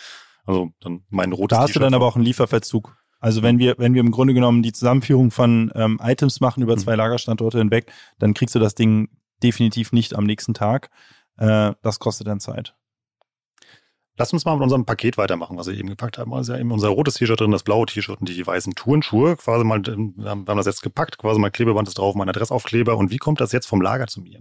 Also 0.46 0.70
dann 0.80 1.04
mein 1.10 1.32
rotes 1.32 1.56
Da 1.56 1.62
hast 1.62 1.76
du 1.76 1.80
dann 1.80 1.92
aber 1.92 2.06
auch 2.06 2.16
einen 2.16 2.24
Lieferverzug. 2.24 2.96
Also 3.18 3.42
wenn 3.42 3.58
wir, 3.58 3.74
wenn 3.76 3.92
wir 3.92 4.00
im 4.00 4.10
Grunde 4.10 4.32
genommen 4.32 4.62
die 4.62 4.72
Zusammenführung 4.72 5.30
von 5.30 5.70
ähm, 5.74 6.00
Items 6.02 6.40
machen 6.40 6.62
über 6.62 6.76
mhm. 6.76 6.80
zwei 6.80 6.96
Lagerstandorte 6.96 7.58
hinweg, 7.58 7.92
dann 8.18 8.32
kriegst 8.32 8.54
du 8.54 8.58
das 8.58 8.74
Ding 8.74 9.10
definitiv 9.42 9.92
nicht 9.92 10.14
am 10.14 10.24
nächsten 10.24 10.54
Tag. 10.54 10.90
Äh, 11.38 11.72
das 11.82 11.98
kostet 11.98 12.26
dann 12.26 12.40
Zeit. 12.40 12.74
Lass 14.16 14.34
uns 14.34 14.44
mal 14.44 14.54
mit 14.54 14.62
unserem 14.62 14.84
Paket 14.84 15.16
weitermachen, 15.16 15.56
was 15.56 15.66
wir 15.66 15.78
eben 15.78 15.88
gepackt 15.88 16.18
haben. 16.18 16.34
Also 16.34 16.52
ja 16.52 16.58
eben 16.58 16.72
unser 16.72 16.88
rotes 16.88 17.14
T-Shirt 17.14 17.40
drin, 17.40 17.52
das 17.52 17.62
blaue 17.62 17.86
T-Shirt 17.86 18.20
und 18.20 18.28
die 18.28 18.46
weißen 18.46 18.74
Turnschuhe. 18.74 19.36
Quasi 19.36 19.64
mal, 19.64 19.80
wir 19.82 20.30
haben 20.30 20.44
das 20.44 20.66
jetzt 20.66 20.82
gepackt, 20.82 21.16
quasi 21.16 21.40
mal 21.40 21.50
Klebeband 21.50 21.88
ist 21.88 21.96
drauf, 21.96 22.14
mein 22.14 22.28
Adressaufkleber. 22.28 22.98
Und 22.98 23.10
wie 23.10 23.16
kommt 23.16 23.40
das 23.40 23.52
jetzt 23.52 23.66
vom 23.66 23.80
Lager 23.80 24.08
zu 24.08 24.20
mir? 24.20 24.38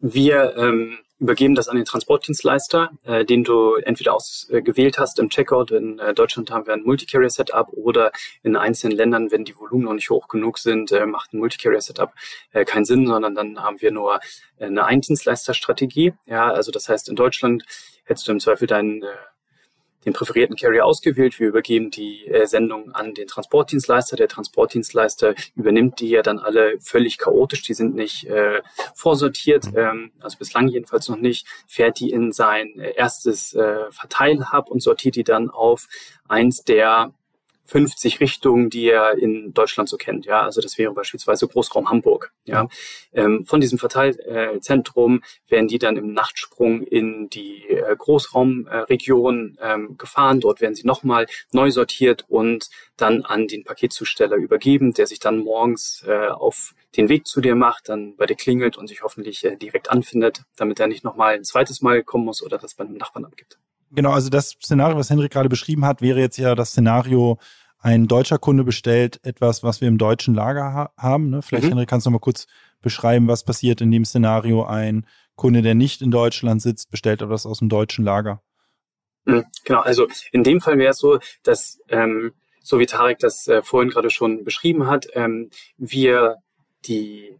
Wir 0.00 0.54
ähm, 0.56 0.98
übergeben 1.20 1.54
das 1.54 1.68
an 1.68 1.76
den 1.76 1.84
Transportdienstleister, 1.84 2.90
äh, 3.04 3.24
den 3.24 3.44
du 3.44 3.76
entweder 3.76 4.14
ausgewählt 4.14 4.98
hast 4.98 5.18
im 5.18 5.28
Checkout. 5.28 5.70
In 5.70 5.98
äh, 5.98 6.14
Deutschland 6.14 6.50
haben 6.50 6.66
wir 6.66 6.72
ein 6.72 6.82
Multicarrier-Setup 6.82 7.68
oder 7.72 8.10
in 8.42 8.56
einzelnen 8.56 8.96
Ländern, 8.96 9.30
wenn 9.30 9.44
die 9.44 9.56
Volumen 9.56 9.84
noch 9.84 9.92
nicht 9.92 10.10
hoch 10.10 10.28
genug 10.28 10.58
sind, 10.58 10.90
äh, 10.92 11.06
macht 11.06 11.32
ein 11.32 11.38
Multicarrier-Setup 11.38 12.12
äh, 12.52 12.64
keinen 12.64 12.86
Sinn, 12.86 13.06
sondern 13.06 13.34
dann 13.34 13.62
haben 13.62 13.80
wir 13.80 13.92
nur 13.92 14.20
äh, 14.58 14.64
eine 14.64 14.86
Eindienstleisterstrategie. 14.86 16.14
Ja, 16.26 16.50
also 16.50 16.72
das 16.72 16.88
heißt, 16.88 17.08
in 17.08 17.16
Deutschland 17.16 17.64
hättest 18.04 18.26
du 18.26 18.32
im 18.32 18.40
Zweifel 18.40 18.66
deinen 18.66 19.02
äh, 19.02 19.06
den 20.04 20.12
präferierten 20.12 20.56
Carrier 20.56 20.86
ausgewählt. 20.86 21.38
Wir 21.38 21.48
übergeben 21.48 21.90
die 21.90 22.26
äh, 22.26 22.46
Sendung 22.46 22.92
an 22.92 23.14
den 23.14 23.28
Transportdienstleister. 23.28 24.16
Der 24.16 24.28
Transportdienstleister 24.28 25.34
übernimmt 25.54 26.00
die 26.00 26.10
ja 26.10 26.22
dann 26.22 26.38
alle 26.38 26.80
völlig 26.80 27.18
chaotisch. 27.18 27.62
Die 27.62 27.74
sind 27.74 27.94
nicht 27.94 28.26
äh, 28.26 28.62
vorsortiert, 28.94 29.66
ähm, 29.74 30.12
also 30.20 30.38
bislang 30.38 30.68
jedenfalls 30.68 31.08
noch 31.08 31.18
nicht. 31.18 31.46
Fährt 31.66 32.00
die 32.00 32.10
in 32.10 32.32
sein 32.32 32.78
äh, 32.78 32.92
erstes 32.96 33.54
äh, 33.54 33.90
Verteilhub 33.90 34.70
und 34.70 34.82
sortiert 34.82 35.16
die 35.16 35.24
dann 35.24 35.50
auf 35.50 35.88
eins 36.28 36.64
der 36.64 37.12
50 37.70 38.18
Richtungen, 38.18 38.68
die 38.68 38.88
er 38.88 39.16
in 39.16 39.54
Deutschland 39.54 39.88
so 39.88 39.96
kennt. 39.96 40.26
Ja, 40.26 40.42
also 40.42 40.60
das 40.60 40.76
wäre 40.76 40.92
beispielsweise 40.92 41.46
Großraum 41.46 41.88
Hamburg. 41.88 42.32
Ja, 42.44 42.68
ähm, 43.12 43.46
von 43.46 43.60
diesem 43.60 43.78
Verteilzentrum 43.78 45.22
werden 45.48 45.68
die 45.68 45.78
dann 45.78 45.96
im 45.96 46.12
Nachtsprung 46.12 46.82
in 46.82 47.28
die 47.28 47.68
äh, 47.68 47.94
Großraumregion 47.96 49.56
ähm, 49.62 49.96
gefahren. 49.96 50.40
Dort 50.40 50.60
werden 50.60 50.74
sie 50.74 50.86
nochmal 50.86 51.26
neu 51.52 51.70
sortiert 51.70 52.24
und 52.28 52.70
dann 52.96 53.22
an 53.24 53.46
den 53.46 53.62
Paketzusteller 53.62 54.36
übergeben, 54.36 54.92
der 54.92 55.06
sich 55.06 55.20
dann 55.20 55.38
morgens 55.38 56.04
äh, 56.06 56.26
auf 56.26 56.74
den 56.96 57.08
Weg 57.08 57.28
zu 57.28 57.40
dir 57.40 57.54
macht, 57.54 57.88
dann 57.88 58.16
bei 58.16 58.26
dir 58.26 58.34
klingelt 58.34 58.76
und 58.76 58.88
sich 58.88 59.02
hoffentlich 59.02 59.44
äh, 59.44 59.56
direkt 59.56 59.90
anfindet, 59.90 60.42
damit 60.56 60.80
er 60.80 60.88
nicht 60.88 61.04
nochmal 61.04 61.34
ein 61.34 61.44
zweites 61.44 61.82
Mal 61.82 62.02
kommen 62.02 62.24
muss 62.24 62.42
oder 62.42 62.58
das 62.58 62.74
bei 62.74 62.84
einem 62.84 62.96
Nachbarn 62.96 63.24
abgibt. 63.24 63.58
Genau, 63.92 64.12
also 64.12 64.30
das 64.30 64.50
Szenario, 64.50 64.96
was 64.96 65.10
Henrik 65.10 65.32
gerade 65.32 65.48
beschrieben 65.48 65.84
hat, 65.84 66.00
wäre 66.00 66.20
jetzt 66.20 66.36
ja 66.36 66.54
das 66.54 66.70
Szenario, 66.70 67.38
ein 67.80 68.08
deutscher 68.08 68.38
Kunde 68.38 68.62
bestellt 68.64 69.20
etwas, 69.22 69.62
was 69.62 69.80
wir 69.80 69.88
im 69.88 69.98
deutschen 69.98 70.34
Lager 70.34 70.72
ha 70.72 70.92
haben. 70.96 71.30
Ne? 71.30 71.42
Vielleicht, 71.42 71.64
mhm. 71.64 71.70
Henrik, 71.70 71.88
kannst 71.88 72.06
du 72.06 72.10
noch 72.10 72.18
mal 72.18 72.24
kurz 72.24 72.46
beschreiben, 72.82 73.26
was 73.26 73.44
passiert 73.44 73.80
in 73.80 73.90
dem 73.90 74.04
Szenario. 74.04 74.64
Ein 74.64 75.06
Kunde, 75.34 75.62
der 75.62 75.74
nicht 75.74 76.02
in 76.02 76.10
Deutschland 76.10 76.60
sitzt, 76.60 76.90
bestellt 76.90 77.22
etwas 77.22 77.46
aus 77.46 77.60
dem 77.60 77.68
deutschen 77.68 78.04
Lager. 78.04 78.42
Mhm, 79.24 79.46
genau, 79.64 79.80
also 79.80 80.06
in 80.32 80.44
dem 80.44 80.60
Fall 80.60 80.78
wäre 80.78 80.90
es 80.90 80.98
so, 80.98 81.18
dass, 81.42 81.78
ähm, 81.88 82.32
so 82.62 82.78
wie 82.78 82.86
Tarek 82.86 83.18
das 83.18 83.48
äh, 83.48 83.62
vorhin 83.62 83.90
gerade 83.90 84.10
schon 84.10 84.44
beschrieben 84.44 84.86
hat, 84.86 85.08
ähm, 85.14 85.50
wir 85.78 86.36
die 86.84 87.38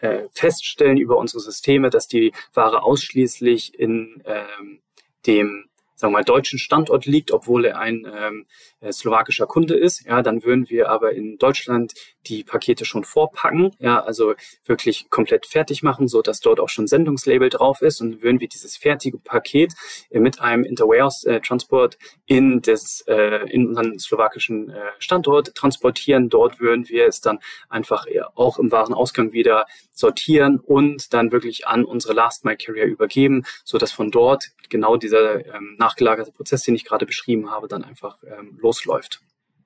äh, 0.00 0.28
feststellen 0.32 0.96
über 0.96 1.16
unsere 1.16 1.40
Systeme, 1.40 1.90
dass 1.90 2.08
die 2.08 2.32
Ware 2.54 2.82
ausschließlich 2.82 3.78
in 3.78 4.22
ähm, 4.24 4.80
dem 5.26 5.66
sagen 6.02 6.12
wir 6.12 6.18
mal, 6.18 6.24
deutschen 6.24 6.58
Standort 6.58 7.06
liegt, 7.06 7.30
obwohl 7.30 7.64
er 7.64 7.78
ein 7.78 8.04
ähm, 8.12 8.46
äh, 8.80 8.92
slowakischer 8.92 9.46
Kunde 9.46 9.74
ist, 9.74 10.04
ja, 10.04 10.20
dann 10.20 10.42
würden 10.42 10.68
wir 10.68 10.90
aber 10.90 11.12
in 11.12 11.38
Deutschland 11.38 11.94
die 12.26 12.42
Pakete 12.42 12.84
schon 12.84 13.04
vorpacken, 13.04 13.70
ja, 13.78 14.02
also 14.02 14.34
wirklich 14.66 15.10
komplett 15.10 15.46
fertig 15.46 15.84
machen, 15.84 16.08
so 16.08 16.20
dass 16.20 16.40
dort 16.40 16.58
auch 16.58 16.68
schon 16.68 16.88
Sendungslabel 16.88 17.50
drauf 17.50 17.82
ist. 17.82 18.00
Und 18.00 18.20
würden 18.20 18.40
wir 18.40 18.48
dieses 18.48 18.76
fertige 18.76 19.18
Paket 19.18 19.74
äh, 20.10 20.18
mit 20.18 20.40
einem 20.40 20.64
Interwarehouse 20.64 21.24
äh, 21.24 21.40
Transport 21.40 21.98
in 22.26 22.60
das 22.62 23.04
äh, 23.06 23.48
in 23.48 23.68
unseren 23.68 24.00
slowakischen 24.00 24.70
äh, 24.70 24.80
Standort 24.98 25.54
transportieren. 25.54 26.28
Dort 26.28 26.58
würden 26.58 26.88
wir 26.88 27.06
es 27.06 27.20
dann 27.20 27.38
einfach 27.68 28.06
auch 28.34 28.58
im 28.58 28.72
Warenausgang 28.72 29.32
wieder 29.32 29.66
sortieren 30.02 30.58
und 30.58 31.14
dann 31.14 31.32
wirklich 31.32 31.66
an 31.66 31.84
unsere 31.84 32.12
Last 32.12 32.44
Mile 32.44 32.56
Carrier 32.56 32.84
übergeben, 32.84 33.44
so 33.64 33.78
dass 33.78 33.92
von 33.92 34.10
dort 34.10 34.50
genau 34.68 34.96
dieser 34.96 35.46
ähm, 35.54 35.76
nachgelagerte 35.78 36.32
Prozess, 36.32 36.64
den 36.64 36.74
ich 36.74 36.84
gerade 36.84 37.06
beschrieben 37.06 37.50
habe, 37.50 37.68
dann 37.68 37.84
einfach 37.84 38.18
ähm, 38.24 38.58
losläuft. 38.60 39.20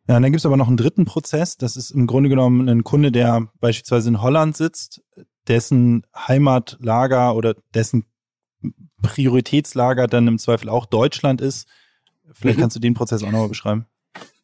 Ja, 0.08 0.16
und 0.16 0.22
dann 0.22 0.30
gibt 0.30 0.40
es 0.40 0.46
aber 0.46 0.56
noch 0.56 0.68
einen 0.68 0.76
dritten 0.76 1.06
Prozess. 1.06 1.56
Das 1.56 1.76
ist 1.76 1.90
im 1.90 2.06
Grunde 2.06 2.28
genommen 2.28 2.68
ein 2.68 2.84
Kunde, 2.84 3.10
der 3.10 3.48
beispielsweise 3.60 4.10
in 4.10 4.22
Holland 4.22 4.56
sitzt, 4.56 5.02
dessen 5.48 6.06
Heimatlager 6.14 7.34
oder 7.34 7.54
dessen 7.74 8.04
Prioritätslager 9.02 10.06
dann 10.06 10.28
im 10.28 10.38
Zweifel 10.38 10.68
auch 10.68 10.86
Deutschland 10.86 11.40
ist. 11.40 11.66
Vielleicht 12.32 12.58
mhm. 12.58 12.62
kannst 12.62 12.76
du 12.76 12.80
den 12.80 12.94
Prozess 12.94 13.22
auch 13.22 13.30
nochmal 13.30 13.48
beschreiben. 13.48 13.86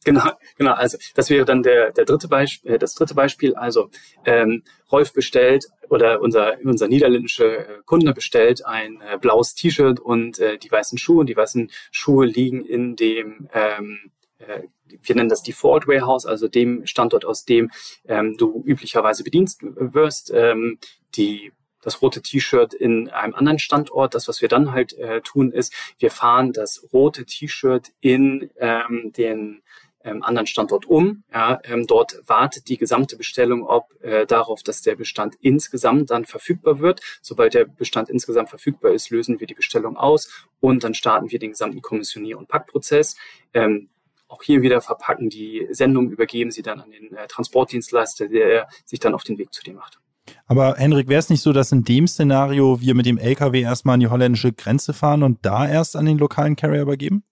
Genau, 0.05 0.31
genau. 0.57 0.73
Also 0.73 0.99
das 1.15 1.31
wäre 1.31 1.45
dann 1.45 1.62
der, 1.62 1.93
der 1.93 2.05
dritte 2.05 2.29
Beispiel, 2.29 2.73
äh, 2.73 2.79
das 2.79 2.95
dritte 2.95 3.15
Beispiel. 3.15 3.55
Also 3.55 3.91
ähm, 4.25 4.62
Rolf 4.91 5.12
bestellt 5.12 5.67
oder 5.88 6.21
unser 6.21 6.57
unser 6.65 6.88
niederländischer 6.88 7.59
äh, 7.59 7.83
Kunde 7.85 8.12
bestellt 8.12 8.65
ein 8.65 9.01
äh, 9.01 9.19
blaues 9.19 9.55
T-Shirt 9.55 10.01
und 10.01 10.38
äh, 10.38 10.59
die 10.59 10.71
weißen 10.71 10.99
Schuhe. 10.99 11.21
Und 11.21 11.27
die 11.27 11.37
weißen 11.37 11.71
Schuhe 11.91 12.27
liegen 12.27 12.65
in 12.65 12.97
dem 12.97 13.49
ähm, 13.53 14.11
äh, 14.38 14.62
wir 15.05 15.17
nennen 15.17 15.31
das 15.31 15.43
Default 15.43 15.88
Warehouse, 15.88 16.27
also 16.27 16.49
dem 16.49 16.87
Standort, 16.87 17.25
aus 17.25 17.47
dem 17.47 17.71
ähm, 18.07 18.37
du 18.37 18.62
üblicherweise 18.67 19.25
bedienst 19.25 19.61
wirst. 19.62 20.31
Ähm, 20.35 20.79
die 21.15 21.53
das 21.83 22.01
rote 22.01 22.23
T-Shirt 22.23 22.73
in 22.73 23.11
einem 23.11 23.35
anderen 23.35 23.59
Standort. 23.59 24.15
Das, 24.15 24.29
was 24.29 24.41
wir 24.41 24.49
dann 24.49 24.73
halt 24.73 24.95
äh, 24.95 25.21
tun, 25.21 25.51
ist, 25.51 25.75
wir 25.99 26.11
fahren 26.11 26.53
das 26.53 26.88
rote 26.93 27.27
T-Shirt 27.27 27.88
in 28.01 28.51
ähm, 28.57 29.12
den 29.17 29.62
ähm, 30.05 30.23
anderen 30.23 30.47
Standort 30.47 30.87
um. 30.87 31.25
Ja, 31.33 31.61
ähm, 31.65 31.87
dort 31.87 32.21
wartet 32.27 32.69
die 32.69 32.77
gesamte 32.77 33.17
Bestellung 33.17 33.67
ob 33.67 33.87
äh, 34.03 34.27
darauf, 34.27 34.62
dass 34.62 34.83
der 34.83 34.97
Bestand 34.97 35.37
insgesamt 35.41 36.11
dann 36.11 36.25
verfügbar 36.25 36.81
wird. 36.81 37.01
Sobald 37.21 37.55
der 37.55 37.65
Bestand 37.65 38.09
insgesamt 38.09 38.51
verfügbar 38.51 38.93
ist, 38.93 39.11
lösen 39.11 39.41
wir 39.41 39.47
die 39.47 39.55
Bestellung 39.55 39.97
aus 39.97 40.49
und 40.61 40.85
dann 40.85 40.95
starten 40.95 41.31
wir 41.31 41.38
den 41.38 41.51
gesamten 41.51 41.81
Kommissionier- 41.81 42.38
und 42.38 42.49
Packprozess. 42.49 43.17
Ähm, 43.55 43.88
auch 44.29 44.43
hier 44.43 44.62
wieder 44.62 44.81
verpacken 44.81 45.29
die 45.29 45.69
Sendung, 45.71 46.11
übergeben 46.11 46.51
sie 46.51 46.62
dann 46.62 46.81
an 46.81 46.91
den 46.91 47.15
äh, 47.15 47.27
Transportdienstleister, 47.29 48.29
der 48.29 48.69
sich 48.85 48.99
dann 48.99 49.15
auf 49.15 49.25
den 49.25 49.38
Weg 49.38 49.53
zu 49.53 49.62
dir 49.62 49.75
macht. 49.75 49.99
Aber 50.47 50.77
Henrik, 50.77 51.09
wäre 51.09 51.19
es 51.19 51.31
nicht 51.31 51.43
so, 51.43 51.53
dass 51.53 51.73
in 51.73 51.85
dem 51.85 52.07
Szenario 52.07 52.81
wir 52.81 52.95
mit 52.95 53.07
dem 53.07 53.19
LKW 53.19 53.61
erstmal 53.61 53.95
an 53.95 54.01
die 54.01 54.09
holländische 54.09 54.53
Grenze 54.53 54.93
fahren 54.93 55.23
und 55.23 55.45
da 55.45 55.69
erst 55.69 55.97
an 55.97 56.07
den 56.07 56.19
lokalen 56.19 56.57
Carrier 56.57 56.83
übergeben? 56.83 57.25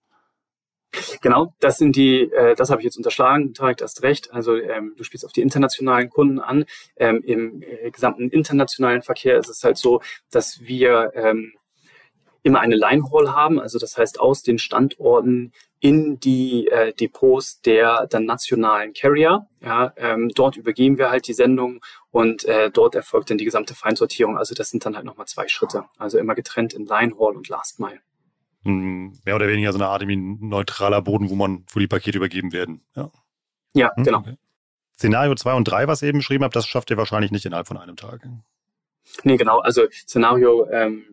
Genau, 1.21 1.55
das 1.61 1.79
sind 1.79 1.95
die, 1.97 2.23
äh, 2.33 2.55
das 2.55 2.71
habe 2.71 2.81
ich 2.81 2.85
jetzt 2.85 2.97
unterschlagen, 2.97 3.55
Tarek, 3.55 3.81
hast 3.83 4.03
recht. 4.03 4.33
Also 4.33 4.57
ähm, 4.57 4.95
du 4.97 5.05
spielst 5.05 5.25
auf 5.25 5.33
die 5.33 5.43
internationalen 5.43 6.11
Kunden 6.11 6.41
an. 6.41 6.65
Ähm, 6.97 7.23
Im 7.25 7.63
äh, 7.63 7.91
gesamten 7.91 8.29
internationalen 8.29 9.03
Verkehr 9.03 9.39
ist 9.39 9.49
es 9.49 9.63
halt 9.63 9.77
so, 9.77 10.01
dass 10.31 10.61
wir 10.61 11.13
ähm, 11.15 11.53
immer 12.43 12.61
eine 12.61 12.77
Line 12.77 13.11
Haul 13.11 13.33
haben, 13.33 13.61
also 13.61 13.79
das 13.79 13.99
heißt 13.99 14.19
aus 14.19 14.43
den 14.43 14.59
Standorten 14.59 15.53
in 15.79 16.19
die 16.21 16.69
äh, 16.69 16.93
Depots 16.93 17.61
der 17.63 18.07
dann 18.07 18.25
nationalen 18.25 18.93
Carrier. 18.93 19.47
Ja, 19.61 19.93
ähm, 19.97 20.31
dort 20.35 20.57
übergeben 20.57 20.99
wir 20.99 21.11
halt 21.11 21.27
die 21.27 21.35
Sendung 21.35 21.81
und 22.11 22.45
äh, 22.45 22.71
dort 22.71 22.95
erfolgt 22.95 23.31
dann 23.31 23.39
die 23.39 23.45
gesamte 23.45 23.75
Feinsortierung. 23.75 24.39
Also 24.39 24.55
das 24.55 24.71
sind 24.71 24.85
dann 24.85 24.97
halt 24.97 25.05
nochmal 25.05 25.27
zwei 25.27 25.49
Schritte. 25.49 25.85
Also 25.99 26.19
immer 26.19 26.35
getrennt 26.35 26.73
in 26.73 26.87
Line 26.87 27.15
Haul 27.19 27.37
und 27.37 27.49
Last 27.49 27.79
Mile 27.79 28.01
mehr 28.63 29.37
oder 29.37 29.49
weniger 29.49 29.73
so 29.73 29.79
eine 29.79 29.89
Art 29.89 30.03
neutraler 30.07 31.03
Boden, 31.03 31.31
wo 31.31 31.35
man, 31.35 31.65
wo 31.73 31.81
die 31.81 31.87
Pakete 31.87 32.19
übergeben 32.19 32.53
werden. 32.53 32.83
Ja, 32.95 33.11
ja 33.75 33.91
hm, 33.95 34.05
genau. 34.05 34.19
Okay. 34.19 34.37
Szenario 34.95 35.35
2 35.35 35.55
und 35.55 35.65
3, 35.65 35.89
was 35.89 36.03
ihr 36.03 36.09
eben 36.09 36.19
beschrieben 36.19 36.45
habt, 36.45 36.55
das 36.55 36.67
schafft 36.67 36.91
ihr 36.91 36.99
wahrscheinlich 36.99 37.31
nicht 37.31 37.47
innerhalb 37.47 37.67
von 37.67 37.79
einem 37.79 37.97
Tag. 37.97 38.29
Nee, 39.25 39.37
genau. 39.39 39.61
Also 39.61 39.83
Szenario 39.91 40.67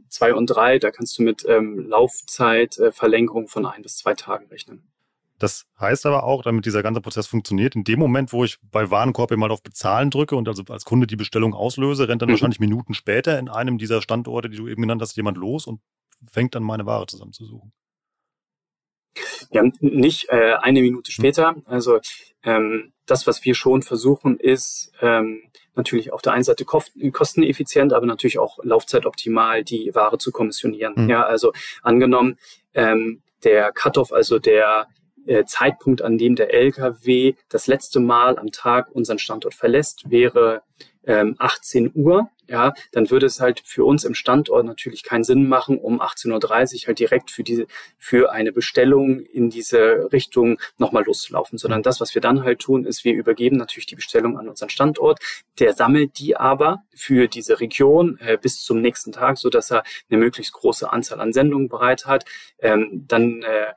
2 0.09 0.29
ähm, 0.29 0.35
und 0.35 0.47
3, 0.47 0.79
da 0.79 0.91
kannst 0.91 1.17
du 1.17 1.23
mit 1.23 1.45
ähm, 1.47 1.87
Laufzeitverlängerung 1.87 3.45
äh, 3.45 3.47
von 3.47 3.65
ein 3.65 3.81
bis 3.81 3.97
zwei 3.97 4.13
Tagen 4.13 4.47
rechnen. 4.47 4.83
Das 5.39 5.67
heißt 5.79 6.05
aber 6.07 6.23
auch, 6.23 6.41
damit 6.41 6.65
dieser 6.65 6.81
ganze 6.81 6.99
Prozess 6.99 7.27
funktioniert, 7.27 7.75
in 7.75 7.83
dem 7.83 7.99
Moment, 7.99 8.33
wo 8.33 8.43
ich 8.43 8.57
bei 8.71 8.89
Warenkorb 8.89 9.31
mal 9.37 9.51
auf 9.51 9.61
Bezahlen 9.61 10.09
drücke 10.09 10.35
und 10.35 10.47
also 10.47 10.63
als 10.69 10.83
Kunde 10.83 11.05
die 11.05 11.15
Bestellung 11.15 11.53
auslöse, 11.53 12.07
rennt 12.07 12.23
dann 12.23 12.29
mhm. 12.29 12.33
wahrscheinlich 12.33 12.59
Minuten 12.59 12.93
später 12.93 13.37
in 13.37 13.47
einem 13.47 13.77
dieser 13.77 14.01
Standorte, 14.01 14.49
die 14.49 14.57
du 14.57 14.67
eben 14.67 14.81
genannt 14.81 15.01
hast, 15.01 15.15
jemand 15.15 15.37
los 15.37 15.67
und 15.67 15.79
fängt 16.29 16.55
dann 16.55 16.63
meine 16.63 16.85
Ware 16.85 17.05
zusammenzusuchen? 17.07 17.71
Ja, 19.51 19.63
nicht 19.79 20.29
äh, 20.29 20.55
eine 20.55 20.81
Minute 20.81 21.09
hm. 21.09 21.13
später. 21.13 21.55
Also 21.65 21.99
ähm, 22.43 22.93
das, 23.05 23.25
was 23.25 23.43
wir 23.45 23.55
schon 23.55 23.81
versuchen, 23.81 24.39
ist 24.39 24.91
ähm, 25.01 25.41
natürlich 25.75 26.11
auf 26.11 26.21
der 26.21 26.33
einen 26.33 26.43
Seite 26.43 26.65
kosteneffizient, 26.65 27.93
aber 27.93 28.05
natürlich 28.05 28.39
auch 28.39 28.59
laufzeitoptimal 28.63 29.63
die 29.63 29.93
Ware 29.93 30.17
zu 30.17 30.31
kommissionieren. 30.31 30.93
Mhm. 30.95 31.09
Ja, 31.09 31.23
also 31.23 31.53
angenommen, 31.83 32.37
ähm, 32.73 33.21
der 33.43 33.71
Cut-off, 33.71 34.11
also 34.11 34.39
der 34.39 34.87
äh, 35.25 35.45
Zeitpunkt, 35.45 36.01
an 36.01 36.17
dem 36.17 36.35
der 36.35 36.53
LKW 36.53 37.35
das 37.49 37.67
letzte 37.67 37.99
Mal 37.99 38.37
am 38.37 38.51
Tag 38.51 38.91
unseren 38.91 39.19
Standort 39.19 39.53
verlässt, 39.53 40.09
wäre 40.09 40.63
ähm, 41.05 41.35
18 41.37 41.91
Uhr, 41.93 42.29
ja, 42.47 42.73
dann 42.91 43.09
würde 43.09 43.25
es 43.25 43.39
halt 43.39 43.61
für 43.65 43.85
uns 43.85 44.03
im 44.03 44.13
Standort 44.13 44.65
natürlich 44.65 45.03
keinen 45.03 45.23
Sinn 45.23 45.47
machen, 45.47 45.77
um 45.77 46.01
18.30 46.01 46.81
Uhr 46.83 46.87
halt 46.87 46.99
direkt 46.99 47.31
für 47.31 47.43
diese, 47.43 47.67
für 47.97 48.31
eine 48.31 48.51
Bestellung 48.51 49.19
in 49.19 49.49
diese 49.49 50.11
Richtung 50.11 50.59
nochmal 50.77 51.03
loszulaufen, 51.05 51.57
sondern 51.57 51.83
das, 51.83 51.99
was 51.99 52.15
wir 52.15 52.21
dann 52.21 52.43
halt 52.43 52.59
tun, 52.59 52.85
ist, 52.85 53.03
wir 53.03 53.13
übergeben 53.13 53.57
natürlich 53.57 53.85
die 53.85 53.95
Bestellung 53.95 54.37
an 54.37 54.47
unseren 54.47 54.69
Standort. 54.69 55.19
Der 55.59 55.73
sammelt 55.73 56.19
die 56.19 56.37
aber 56.37 56.83
für 56.95 57.27
diese 57.27 57.59
Region 57.59 58.17
äh, 58.19 58.37
bis 58.37 58.63
zum 58.63 58.81
nächsten 58.81 59.11
Tag, 59.11 59.37
so 59.37 59.49
dass 59.49 59.71
er 59.71 59.83
eine 60.09 60.19
möglichst 60.19 60.53
große 60.53 60.91
Anzahl 60.91 61.19
an 61.19 61.33
Sendungen 61.33 61.69
bereit 61.69 62.05
hat. 62.05 62.25
Ähm, 62.59 63.05
dann 63.07 63.43
äh, 63.43 63.73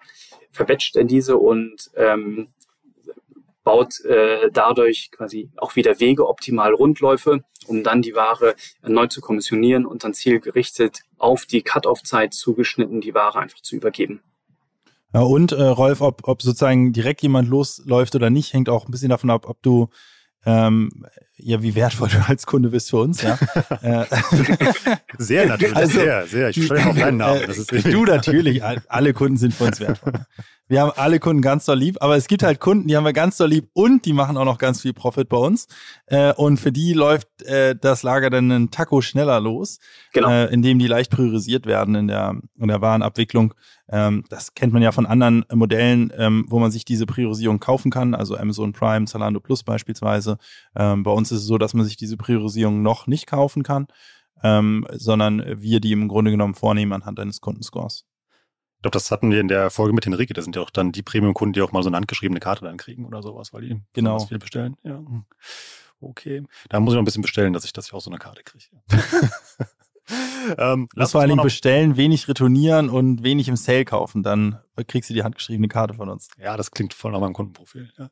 verwetscht 0.50 0.96
er 0.96 1.04
diese 1.04 1.36
und 1.36 1.90
ähm, 1.96 2.48
baut 3.62 4.00
äh, 4.04 4.50
dadurch 4.52 5.10
quasi 5.10 5.50
auch 5.56 5.76
wieder 5.76 6.00
Wege, 6.00 6.28
optimal 6.28 6.72
Rundläufe, 6.72 7.44
um 7.66 7.82
dann 7.82 8.02
die 8.02 8.14
Ware 8.14 8.54
erneut 8.82 9.12
zu 9.12 9.20
kommissionieren 9.20 9.86
und 9.86 10.04
dann 10.04 10.14
zielgerichtet 10.14 11.00
auf 11.18 11.46
die 11.46 11.62
Cut-off-Zeit 11.62 12.34
zugeschnitten 12.34 13.00
die 13.00 13.14
Ware 13.14 13.38
einfach 13.38 13.60
zu 13.60 13.76
übergeben. 13.76 14.20
Ja, 15.12 15.20
und 15.22 15.52
äh, 15.52 15.62
Rolf, 15.62 16.00
ob, 16.00 16.26
ob 16.28 16.40
sozusagen 16.40 16.92
direkt 16.92 17.22
jemand 17.22 17.48
losläuft 17.48 18.14
oder 18.14 18.30
nicht, 18.30 18.52
hängt 18.52 18.68
auch 18.68 18.86
ein 18.86 18.92
bisschen 18.92 19.10
davon 19.10 19.30
ab, 19.30 19.48
ob 19.48 19.60
du 19.62 19.88
ähm, 20.46 20.90
ja, 21.36 21.62
wie 21.62 21.74
wertvoll 21.74 22.08
du 22.12 22.18
als 22.26 22.46
Kunde 22.46 22.70
bist 22.70 22.90
für 22.90 22.98
uns, 22.98 23.22
ja. 23.22 23.38
Äh, 23.82 24.04
sehr 25.18 25.46
natürlich, 25.46 25.76
also, 25.76 26.00
sehr, 26.00 26.26
sehr. 26.26 26.48
Ich 26.50 26.64
stelle 26.64 26.86
auf 26.86 26.96
deinen 26.96 27.18
Namen. 27.18 27.42
Das 27.46 27.58
ist 27.58 27.72
du 27.84 28.04
natürlich, 28.04 28.62
alle 28.62 29.12
Kunden 29.12 29.36
sind 29.36 29.54
für 29.54 29.64
uns 29.64 29.80
wertvoll. 29.80 30.12
Wir 30.70 30.82
haben 30.82 30.92
alle 30.94 31.18
Kunden 31.18 31.42
ganz 31.42 31.64
doll 31.64 31.78
lieb, 31.78 31.96
aber 32.00 32.16
es 32.16 32.28
gibt 32.28 32.44
halt 32.44 32.60
Kunden, 32.60 32.86
die 32.86 32.96
haben 32.96 33.02
wir 33.02 33.12
ganz 33.12 33.36
doll 33.36 33.48
lieb 33.48 33.70
und 33.72 34.04
die 34.04 34.12
machen 34.12 34.36
auch 34.36 34.44
noch 34.44 34.58
ganz 34.58 34.82
viel 34.82 34.92
Profit 34.92 35.28
bei 35.28 35.36
uns. 35.36 35.66
Äh, 36.06 36.32
und 36.34 36.58
für 36.58 36.70
die 36.70 36.92
läuft 36.92 37.42
äh, 37.42 37.74
das 37.74 38.04
Lager 38.04 38.30
dann 38.30 38.52
einen 38.52 38.70
Taco 38.70 39.00
schneller 39.00 39.40
los, 39.40 39.80
genau. 40.12 40.30
äh, 40.30 40.44
indem 40.46 40.78
die 40.78 40.86
leicht 40.86 41.10
priorisiert 41.10 41.66
werden 41.66 41.96
in 41.96 42.06
der, 42.06 42.36
in 42.56 42.68
der 42.68 42.80
Warenabwicklung. 42.80 43.52
Ähm, 43.88 44.24
das 44.28 44.54
kennt 44.54 44.72
man 44.72 44.80
ja 44.80 44.92
von 44.92 45.06
anderen 45.06 45.44
Modellen, 45.52 46.12
ähm, 46.16 46.44
wo 46.46 46.60
man 46.60 46.70
sich 46.70 46.84
diese 46.84 47.04
Priorisierung 47.04 47.58
kaufen 47.58 47.90
kann, 47.90 48.14
also 48.14 48.36
Amazon 48.36 48.72
Prime, 48.72 49.06
Zalando 49.06 49.40
Plus 49.40 49.64
beispielsweise. 49.64 50.38
Ähm, 50.76 51.02
bei 51.02 51.10
uns 51.10 51.32
ist 51.32 51.40
es 51.40 51.46
so, 51.46 51.58
dass 51.58 51.74
man 51.74 51.84
sich 51.84 51.96
diese 51.96 52.16
Priorisierung 52.16 52.80
noch 52.80 53.08
nicht 53.08 53.26
kaufen 53.26 53.64
kann, 53.64 53.88
ähm, 54.44 54.86
sondern 54.92 55.42
wir 55.60 55.80
die 55.80 55.90
im 55.90 56.06
Grunde 56.06 56.30
genommen 56.30 56.54
vornehmen 56.54 56.92
anhand 56.92 57.18
eines 57.18 57.40
Kundenscores. 57.40 58.04
Ich 58.80 58.82
glaube, 58.82 58.94
das 58.94 59.10
hatten 59.10 59.30
wir 59.30 59.40
in 59.40 59.48
der 59.48 59.68
Folge 59.68 59.92
mit 59.92 60.06
Henrike. 60.06 60.32
Das 60.32 60.44
sind 60.44 60.56
ja 60.56 60.62
auch 60.62 60.70
dann 60.70 60.90
die 60.90 61.02
Premium-Kunden, 61.02 61.52
die 61.52 61.60
auch 61.60 61.70
mal 61.70 61.82
so 61.82 61.90
eine 61.90 61.98
handgeschriebene 61.98 62.40
Karte 62.40 62.64
dann 62.64 62.78
kriegen 62.78 63.04
oder 63.04 63.22
sowas, 63.22 63.52
weil 63.52 63.60
die 63.60 63.78
genau. 63.92 64.20
viel 64.20 64.38
bestellen. 64.38 64.78
Ja. 64.84 65.02
Okay. 66.00 66.44
Da 66.70 66.80
muss 66.80 66.94
ich 66.94 66.94
noch 66.94 67.02
ein 67.02 67.04
bisschen 67.04 67.20
bestellen, 67.20 67.52
dass 67.52 67.66
ich 67.66 67.74
das 67.74 67.90
ja 67.90 67.98
auch 67.98 68.00
so 68.00 68.10
eine 68.10 68.18
Karte 68.18 68.42
kriege. 68.42 68.64
ähm, 70.56 70.88
lass 70.94 71.12
vor 71.12 71.20
allen 71.20 71.28
Dingen 71.28 71.42
bestellen, 71.42 71.98
wenig 71.98 72.26
retournieren 72.26 72.88
und 72.88 73.22
wenig 73.22 73.48
im 73.48 73.56
Sale 73.56 73.84
kaufen. 73.84 74.22
Dann 74.22 74.58
kriegst 74.88 75.10
du 75.10 75.14
die 75.14 75.24
handgeschriebene 75.24 75.68
Karte 75.68 75.92
von 75.92 76.08
uns. 76.08 76.30
Ja, 76.38 76.56
das 76.56 76.70
klingt 76.70 76.94
voll 76.94 77.12
nach 77.12 77.20
meinem 77.20 77.34
Kundenprofil. 77.34 77.92
Ja. 77.98 78.10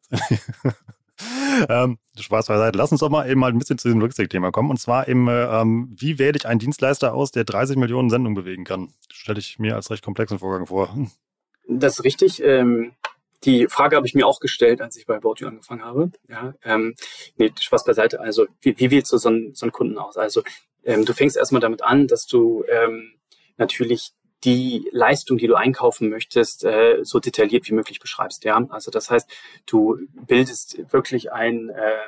Ähm, 1.68 1.98
Spaß 2.18 2.46
beiseite. 2.46 2.78
Lass 2.78 2.92
uns 2.92 3.00
doch 3.00 3.10
mal 3.10 3.28
eben 3.28 3.40
mal 3.40 3.50
ein 3.50 3.58
bisschen 3.58 3.78
zu 3.78 3.88
diesem 3.88 4.00
Logistik-Thema 4.00 4.50
kommen. 4.50 4.70
Und 4.70 4.78
zwar 4.78 5.08
eben, 5.08 5.28
ähm, 5.28 5.94
wie 5.96 6.18
wähle 6.18 6.36
ich 6.36 6.46
einen 6.46 6.60
Dienstleister 6.60 7.14
aus, 7.14 7.30
der 7.30 7.44
30 7.44 7.76
Millionen 7.76 8.10
Sendungen 8.10 8.34
bewegen 8.34 8.64
kann? 8.64 8.92
Stelle 9.12 9.38
ich 9.38 9.58
mir 9.58 9.76
als 9.76 9.90
recht 9.90 10.04
komplexen 10.04 10.38
Vorgang 10.38 10.66
vor. 10.66 10.94
Das 11.70 11.98
ist 11.98 12.04
richtig. 12.04 12.42
Ähm, 12.42 12.92
die 13.44 13.66
Frage 13.68 13.96
habe 13.96 14.06
ich 14.06 14.14
mir 14.14 14.26
auch 14.26 14.40
gestellt, 14.40 14.80
als 14.80 14.96
ich 14.96 15.04
bei 15.04 15.16
About 15.16 15.34
angefangen 15.44 15.84
habe. 15.84 16.10
Ja, 16.26 16.54
ähm, 16.64 16.94
nee, 17.36 17.52
Spaß 17.60 17.84
beiseite. 17.84 18.20
Also, 18.20 18.46
wie, 18.62 18.78
wie 18.78 18.90
wählst 18.90 19.12
du 19.12 19.18
so 19.18 19.28
einen, 19.28 19.54
so 19.54 19.66
einen 19.66 19.72
Kunden 19.72 19.98
aus? 19.98 20.16
Also, 20.16 20.42
ähm, 20.84 21.04
du 21.04 21.12
fängst 21.12 21.36
erstmal 21.36 21.60
damit 21.60 21.82
an, 21.82 22.06
dass 22.06 22.26
du 22.26 22.64
ähm, 22.68 23.12
natürlich 23.58 24.12
die 24.44 24.88
Leistung, 24.92 25.38
die 25.38 25.46
du 25.46 25.54
einkaufen 25.54 26.08
möchtest, 26.08 26.64
äh, 26.64 27.00
so 27.02 27.18
detailliert 27.18 27.68
wie 27.68 27.74
möglich 27.74 27.98
beschreibst. 27.98 28.44
Ja, 28.44 28.64
also 28.70 28.90
das 28.90 29.10
heißt, 29.10 29.28
du 29.66 29.98
bildest 30.26 30.92
wirklich 30.92 31.32
ein 31.32 31.70
äh, 31.70 31.98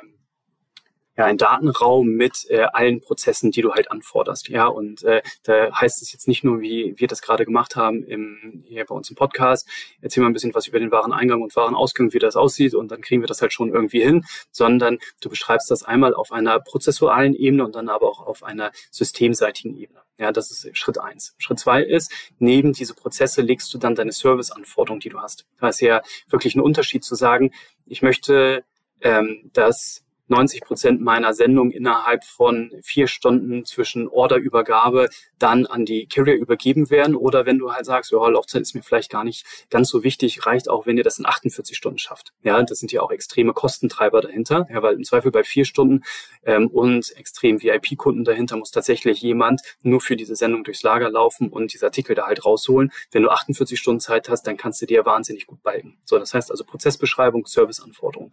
ja, 1.17 1.25
ein 1.25 1.37
Datenraum 1.37 2.07
mit 2.07 2.45
äh, 2.49 2.61
allen 2.71 3.01
Prozessen, 3.01 3.51
die 3.51 3.61
du 3.61 3.73
halt 3.73 3.91
anforderst. 3.91 4.47
Ja, 4.49 4.67
und 4.67 5.03
äh, 5.03 5.21
da 5.43 5.71
heißt 5.73 6.01
es 6.01 6.11
jetzt 6.13 6.27
nicht 6.27 6.43
nur, 6.43 6.61
wie 6.61 6.93
wir 6.97 7.07
das 7.07 7.21
gerade 7.21 7.45
gemacht 7.45 7.75
haben 7.75 8.03
im, 8.03 8.63
hier 8.65 8.85
bei 8.85 8.95
uns 8.95 9.09
im 9.09 9.15
Podcast, 9.15 9.67
erzähl 10.01 10.23
mal 10.23 10.29
ein 10.29 10.33
bisschen 10.33 10.53
was 10.53 10.67
über 10.67 10.79
den 10.79 10.91
Wareneingang 10.91 11.41
und 11.41 11.55
Warenausgang, 11.55 12.13
wie 12.13 12.19
das 12.19 12.35
aussieht 12.35 12.73
und 12.73 12.91
dann 12.91 13.01
kriegen 13.01 13.21
wir 13.21 13.27
das 13.27 13.41
halt 13.41 13.53
schon 13.53 13.73
irgendwie 13.73 14.01
hin, 14.01 14.25
sondern 14.51 14.99
du 15.21 15.29
beschreibst 15.29 15.69
das 15.69 15.83
einmal 15.83 16.13
auf 16.13 16.31
einer 16.31 16.59
prozessualen 16.59 17.35
Ebene 17.35 17.65
und 17.65 17.75
dann 17.75 17.89
aber 17.89 18.07
auch 18.07 18.25
auf 18.25 18.43
einer 18.43 18.71
systemseitigen 18.89 19.77
Ebene. 19.77 19.99
Ja, 20.17 20.31
das 20.31 20.51
ist 20.51 20.77
Schritt 20.77 20.99
eins. 20.99 21.33
Schritt 21.39 21.59
zwei 21.59 21.81
ist, 21.81 22.11
neben 22.37 22.73
diese 22.73 22.93
Prozesse 22.93 23.41
legst 23.41 23.73
du 23.73 23.79
dann 23.79 23.95
deine 23.95 24.11
Serviceanforderungen, 24.11 24.99
die 24.99 25.09
du 25.09 25.19
hast. 25.19 25.45
Da 25.59 25.69
ist 25.69 25.81
ja 25.81 26.03
wirklich 26.29 26.55
ein 26.55 26.61
Unterschied 26.61 27.03
zu 27.03 27.15
sagen, 27.15 27.51
ich 27.87 28.01
möchte, 28.01 28.63
ähm, 29.01 29.49
dass 29.53 30.03
90 30.31 30.61
Prozent 30.61 31.01
meiner 31.01 31.33
Sendung 31.33 31.71
innerhalb 31.71 32.23
von 32.23 32.71
vier 32.81 33.07
Stunden 33.07 33.65
zwischen 33.65 34.07
Orderübergabe 34.07 35.09
dann 35.37 35.65
an 35.65 35.85
die 35.85 36.07
Carrier 36.07 36.35
übergeben 36.35 36.89
werden. 36.89 37.15
Oder 37.15 37.45
wenn 37.45 37.59
du 37.59 37.73
halt 37.73 37.85
sagst, 37.85 38.11
ja, 38.11 38.27
Laufzeit 38.27 38.61
ist 38.61 38.73
mir 38.73 38.81
vielleicht 38.81 39.11
gar 39.11 39.23
nicht 39.23 39.45
ganz 39.69 39.89
so 39.89 40.03
wichtig, 40.03 40.45
reicht 40.45 40.69
auch, 40.69 40.85
wenn 40.85 40.97
ihr 40.97 41.03
das 41.03 41.19
in 41.19 41.25
48 41.25 41.77
Stunden 41.77 41.99
schafft. 41.99 42.33
Ja, 42.43 42.61
das 42.63 42.79
sind 42.79 42.91
ja 42.91 43.01
auch 43.01 43.11
extreme 43.11 43.53
Kostentreiber 43.53 44.21
dahinter. 44.21 44.67
Ja, 44.71 44.81
weil 44.81 44.95
im 44.95 45.03
Zweifel 45.03 45.31
bei 45.31 45.43
vier 45.43 45.65
Stunden 45.65 46.03
ähm, 46.43 46.67
und 46.67 47.15
extrem 47.17 47.61
VIP-Kunden 47.61 48.23
dahinter 48.23 48.55
muss 48.55 48.71
tatsächlich 48.71 49.21
jemand 49.21 49.61
nur 49.81 49.99
für 49.99 50.15
diese 50.15 50.35
Sendung 50.35 50.63
durchs 50.63 50.81
Lager 50.83 51.09
laufen 51.09 51.49
und 51.49 51.73
diese 51.73 51.85
Artikel 51.85 52.15
da 52.15 52.27
halt 52.27 52.45
rausholen. 52.45 52.91
Wenn 53.11 53.23
du 53.23 53.29
48 53.29 53.77
Stunden 53.77 53.99
Zeit 53.99 54.29
hast, 54.29 54.43
dann 54.47 54.55
kannst 54.57 54.81
du 54.81 54.85
dir 54.85 55.05
wahnsinnig 55.05 55.45
gut 55.45 55.61
balken. 55.61 55.97
So, 56.05 56.17
das 56.17 56.33
heißt 56.33 56.51
also 56.51 56.63
Prozessbeschreibung, 56.63 57.45
Serviceanforderungen. 57.45 58.31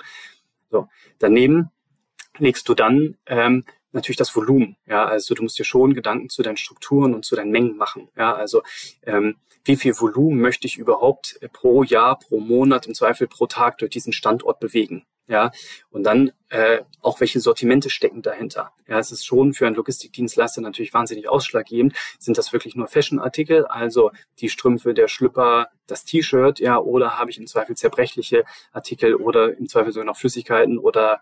So, 0.70 0.88
daneben 1.18 1.70
legst 2.39 2.68
du 2.68 2.74
dann 2.74 3.16
ähm, 3.26 3.64
natürlich 3.93 4.16
das 4.16 4.34
Volumen. 4.34 4.76
Ja, 4.86 5.05
also 5.05 5.34
du 5.34 5.43
musst 5.43 5.59
dir 5.59 5.64
schon 5.64 5.95
Gedanken 5.95 6.28
zu 6.28 6.43
deinen 6.43 6.57
Strukturen 6.57 7.14
und 7.14 7.24
zu 7.24 7.36
deinen 7.36 7.51
Mengen 7.51 7.76
machen. 7.76 8.09
Ja, 8.16 8.34
also 8.34 8.62
ähm, 9.03 9.36
wie 9.64 9.76
viel 9.76 9.99
Volumen 9.99 10.41
möchte 10.41 10.66
ich 10.66 10.78
überhaupt 10.78 11.39
pro 11.53 11.82
Jahr, 11.82 12.18
pro 12.18 12.41
Monat, 12.41 12.86
im 12.86 12.95
Zweifel 12.95 13.26
pro 13.26 13.47
Tag 13.47 13.78
durch 13.78 13.91
diesen 13.91 14.12
Standort 14.12 14.61
bewegen? 14.61 15.05
Ja, 15.26 15.51
und 15.91 16.05
dann 16.05 16.32
äh, 16.49 16.78
auch 17.03 17.20
welche 17.20 17.39
Sortimente 17.39 17.91
stecken 17.91 18.22
dahinter. 18.22 18.72
Ja, 18.86 18.99
es 18.99 19.12
ist 19.12 19.26
schon 19.26 19.53
für 19.53 19.66
einen 19.66 19.76
Logistikdienstleister 19.76 20.62
natürlich 20.62 20.95
wahnsinnig 20.95 21.28
ausschlaggebend. 21.28 21.95
Sind 22.18 22.39
das 22.39 22.55
wirklich 22.55 22.76
nur 22.76 22.89
Fashion-Artikel, 22.89 23.66
also 23.66 24.11
die 24.39 24.49
Strümpfe, 24.49 24.95
der 24.95 25.07
Schlüpper, 25.07 25.68
das 25.86 26.07
T-Shirt, 26.07 26.61
ja, 26.61 26.78
oder 26.78 27.18
habe 27.18 27.30
ich 27.30 27.36
im 27.36 27.47
Zweifel 27.47 27.76
zerbrechliche 27.76 28.45
Artikel 28.72 29.14
oder 29.14 29.55
im 29.55 29.68
Zweifel 29.68 29.93
sogar 29.93 30.07
noch 30.07 30.16
Flüssigkeiten 30.16 30.78
oder 30.78 31.20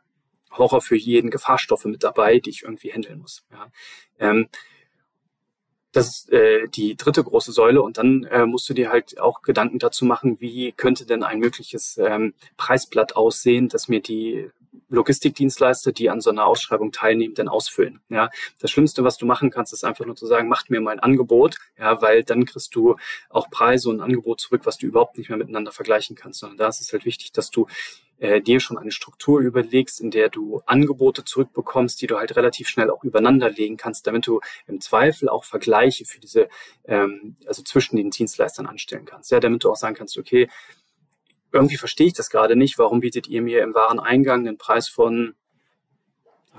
Horror 0.50 0.80
für 0.80 0.96
jeden 0.96 1.30
Gefahrstoffe 1.30 1.84
mit 1.86 2.02
dabei, 2.02 2.38
die 2.38 2.50
ich 2.50 2.62
irgendwie 2.62 2.92
handeln 2.92 3.20
muss. 3.20 3.44
Ja. 3.50 3.70
Ähm, 4.18 4.48
das 5.92 6.08
ist 6.08 6.32
äh, 6.32 6.68
die 6.68 6.94
dritte 6.96 7.24
große 7.24 7.52
Säule 7.52 7.80
und 7.80 7.96
dann 7.96 8.24
äh, 8.24 8.44
musst 8.44 8.68
du 8.68 8.74
dir 8.74 8.90
halt 8.90 9.18
auch 9.18 9.40
Gedanken 9.40 9.78
dazu 9.78 10.04
machen, 10.04 10.40
wie 10.40 10.72
könnte 10.72 11.06
denn 11.06 11.22
ein 11.22 11.38
mögliches 11.38 11.96
ähm, 11.96 12.34
Preisblatt 12.58 13.16
aussehen, 13.16 13.68
das 13.68 13.88
mir 13.88 14.00
die 14.00 14.50
Logistikdienstleister, 14.88 15.92
die 15.92 16.10
an 16.10 16.20
so 16.20 16.30
einer 16.30 16.46
Ausschreibung 16.46 16.92
teilnehmen, 16.92 17.34
denn 17.34 17.48
ausfüllen. 17.48 18.00
Ja, 18.08 18.30
das 18.60 18.70
Schlimmste, 18.70 19.04
was 19.04 19.16
du 19.16 19.26
machen 19.26 19.50
kannst, 19.50 19.72
ist 19.72 19.84
einfach 19.84 20.04
nur 20.04 20.16
zu 20.16 20.26
sagen, 20.26 20.48
macht 20.48 20.70
mir 20.70 20.80
mal 20.80 20.92
ein 20.92 21.00
Angebot, 21.00 21.56
ja, 21.78 22.00
weil 22.02 22.22
dann 22.22 22.44
kriegst 22.44 22.74
du 22.74 22.96
auch 23.30 23.50
Preise 23.50 23.88
und 23.88 23.96
ein 23.96 24.02
Angebot 24.02 24.40
zurück, 24.40 24.62
was 24.64 24.78
du 24.78 24.86
überhaupt 24.86 25.18
nicht 25.18 25.28
mehr 25.28 25.38
miteinander 25.38 25.72
vergleichen 25.72 26.14
kannst. 26.14 26.40
Sondern 26.40 26.58
da 26.58 26.68
ist 26.68 26.80
es 26.80 26.92
halt 26.92 27.04
wichtig, 27.04 27.32
dass 27.32 27.50
du 27.50 27.66
äh, 28.18 28.40
dir 28.40 28.60
schon 28.60 28.78
eine 28.78 28.92
Struktur 28.92 29.40
überlegst, 29.40 30.00
in 30.00 30.10
der 30.10 30.28
du 30.28 30.62
Angebote 30.66 31.24
zurückbekommst, 31.24 32.00
die 32.00 32.06
du 32.06 32.18
halt 32.18 32.36
relativ 32.36 32.68
schnell 32.68 32.90
auch 32.90 33.04
übereinander 33.04 33.50
legen 33.50 33.76
kannst, 33.76 34.06
damit 34.06 34.26
du 34.26 34.40
im 34.66 34.80
Zweifel 34.80 35.28
auch 35.28 35.44
Vergleiche 35.44 36.04
für 36.04 36.20
diese, 36.20 36.48
ähm, 36.84 37.36
also 37.46 37.62
zwischen 37.62 37.96
den 37.96 38.10
Dienstleistern 38.10 38.66
anstellen 38.66 39.04
kannst. 39.04 39.30
Ja, 39.30 39.40
damit 39.40 39.64
du 39.64 39.70
auch 39.70 39.76
sagen 39.76 39.94
kannst, 39.94 40.18
okay, 40.18 40.48
irgendwie 41.52 41.76
verstehe 41.76 42.08
ich 42.08 42.14
das 42.14 42.30
gerade 42.30 42.56
nicht, 42.56 42.78
warum 42.78 43.00
bietet 43.00 43.28
ihr 43.28 43.42
mir 43.42 43.62
im 43.62 43.74
Wareneingang 43.74 44.44
den 44.44 44.58
Preis 44.58 44.88
von, 44.88 45.34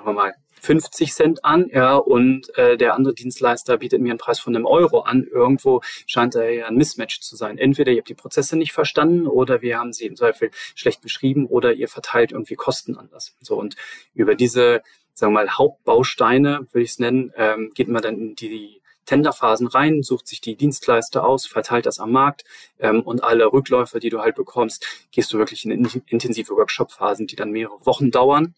wir 0.07 0.13
mal, 0.13 0.33
50 0.61 1.13
Cent 1.13 1.45
an, 1.45 1.69
ja, 1.71 1.95
und 1.95 2.55
äh, 2.57 2.77
der 2.77 2.95
andere 2.95 3.13
Dienstleister 3.13 3.77
bietet 3.77 4.01
mir 4.01 4.09
einen 4.09 4.19
Preis 4.19 4.39
von 4.39 4.55
einem 4.55 4.65
Euro 4.65 5.01
an. 5.01 5.23
Irgendwo 5.23 5.81
scheint 6.05 6.35
da 6.35 6.43
ja 6.43 6.67
ein 6.67 6.75
Mismatch 6.75 7.21
zu 7.21 7.35
sein. 7.35 7.57
Entweder 7.57 7.91
ihr 7.91 7.99
habt 7.99 8.09
die 8.09 8.15
Prozesse 8.15 8.57
nicht 8.57 8.73
verstanden 8.73 9.27
oder 9.27 9.61
wir 9.61 9.79
haben 9.79 9.93
sie 9.93 10.05
im 10.05 10.15
Zweifel 10.15 10.51
schlecht 10.75 11.01
beschrieben 11.01 11.45
oder 11.45 11.73
ihr 11.73 11.87
verteilt 11.87 12.31
irgendwie 12.31 12.55
Kosten 12.55 12.97
anders. 12.97 13.35
So 13.41 13.55
und 13.55 13.75
über 14.13 14.35
diese, 14.35 14.81
sagen 15.13 15.33
wir 15.33 15.43
mal, 15.43 15.57
Hauptbausteine, 15.57 16.67
würde 16.71 16.83
ich 16.83 16.91
es 16.91 16.99
nennen, 16.99 17.31
ähm, 17.35 17.71
geht 17.73 17.87
man 17.87 18.01
dann 18.01 18.17
in 18.17 18.35
die 18.35 18.81
Tenderphasen 19.05 19.67
rein, 19.67 20.03
sucht 20.03 20.27
sich 20.27 20.41
die 20.41 20.57
Dienstleister 20.57 21.25
aus, 21.25 21.47
verteilt 21.47 21.85
das 21.85 21.99
am 21.99 22.11
Markt 22.11 22.43
ähm, 22.79 23.01
und 23.01 23.23
alle 23.23 23.53
Rückläufer, 23.53 23.99
die 23.99 24.09
du 24.09 24.19
halt 24.19 24.35
bekommst, 24.35 24.85
gehst 25.11 25.31
du 25.31 25.37
wirklich 25.37 25.63
in 25.63 25.71
intensive 26.07 26.53
Workshop-Phasen, 26.53 27.27
die 27.27 27.37
dann 27.37 27.51
mehrere 27.51 27.85
Wochen 27.85 28.11
dauern 28.11 28.53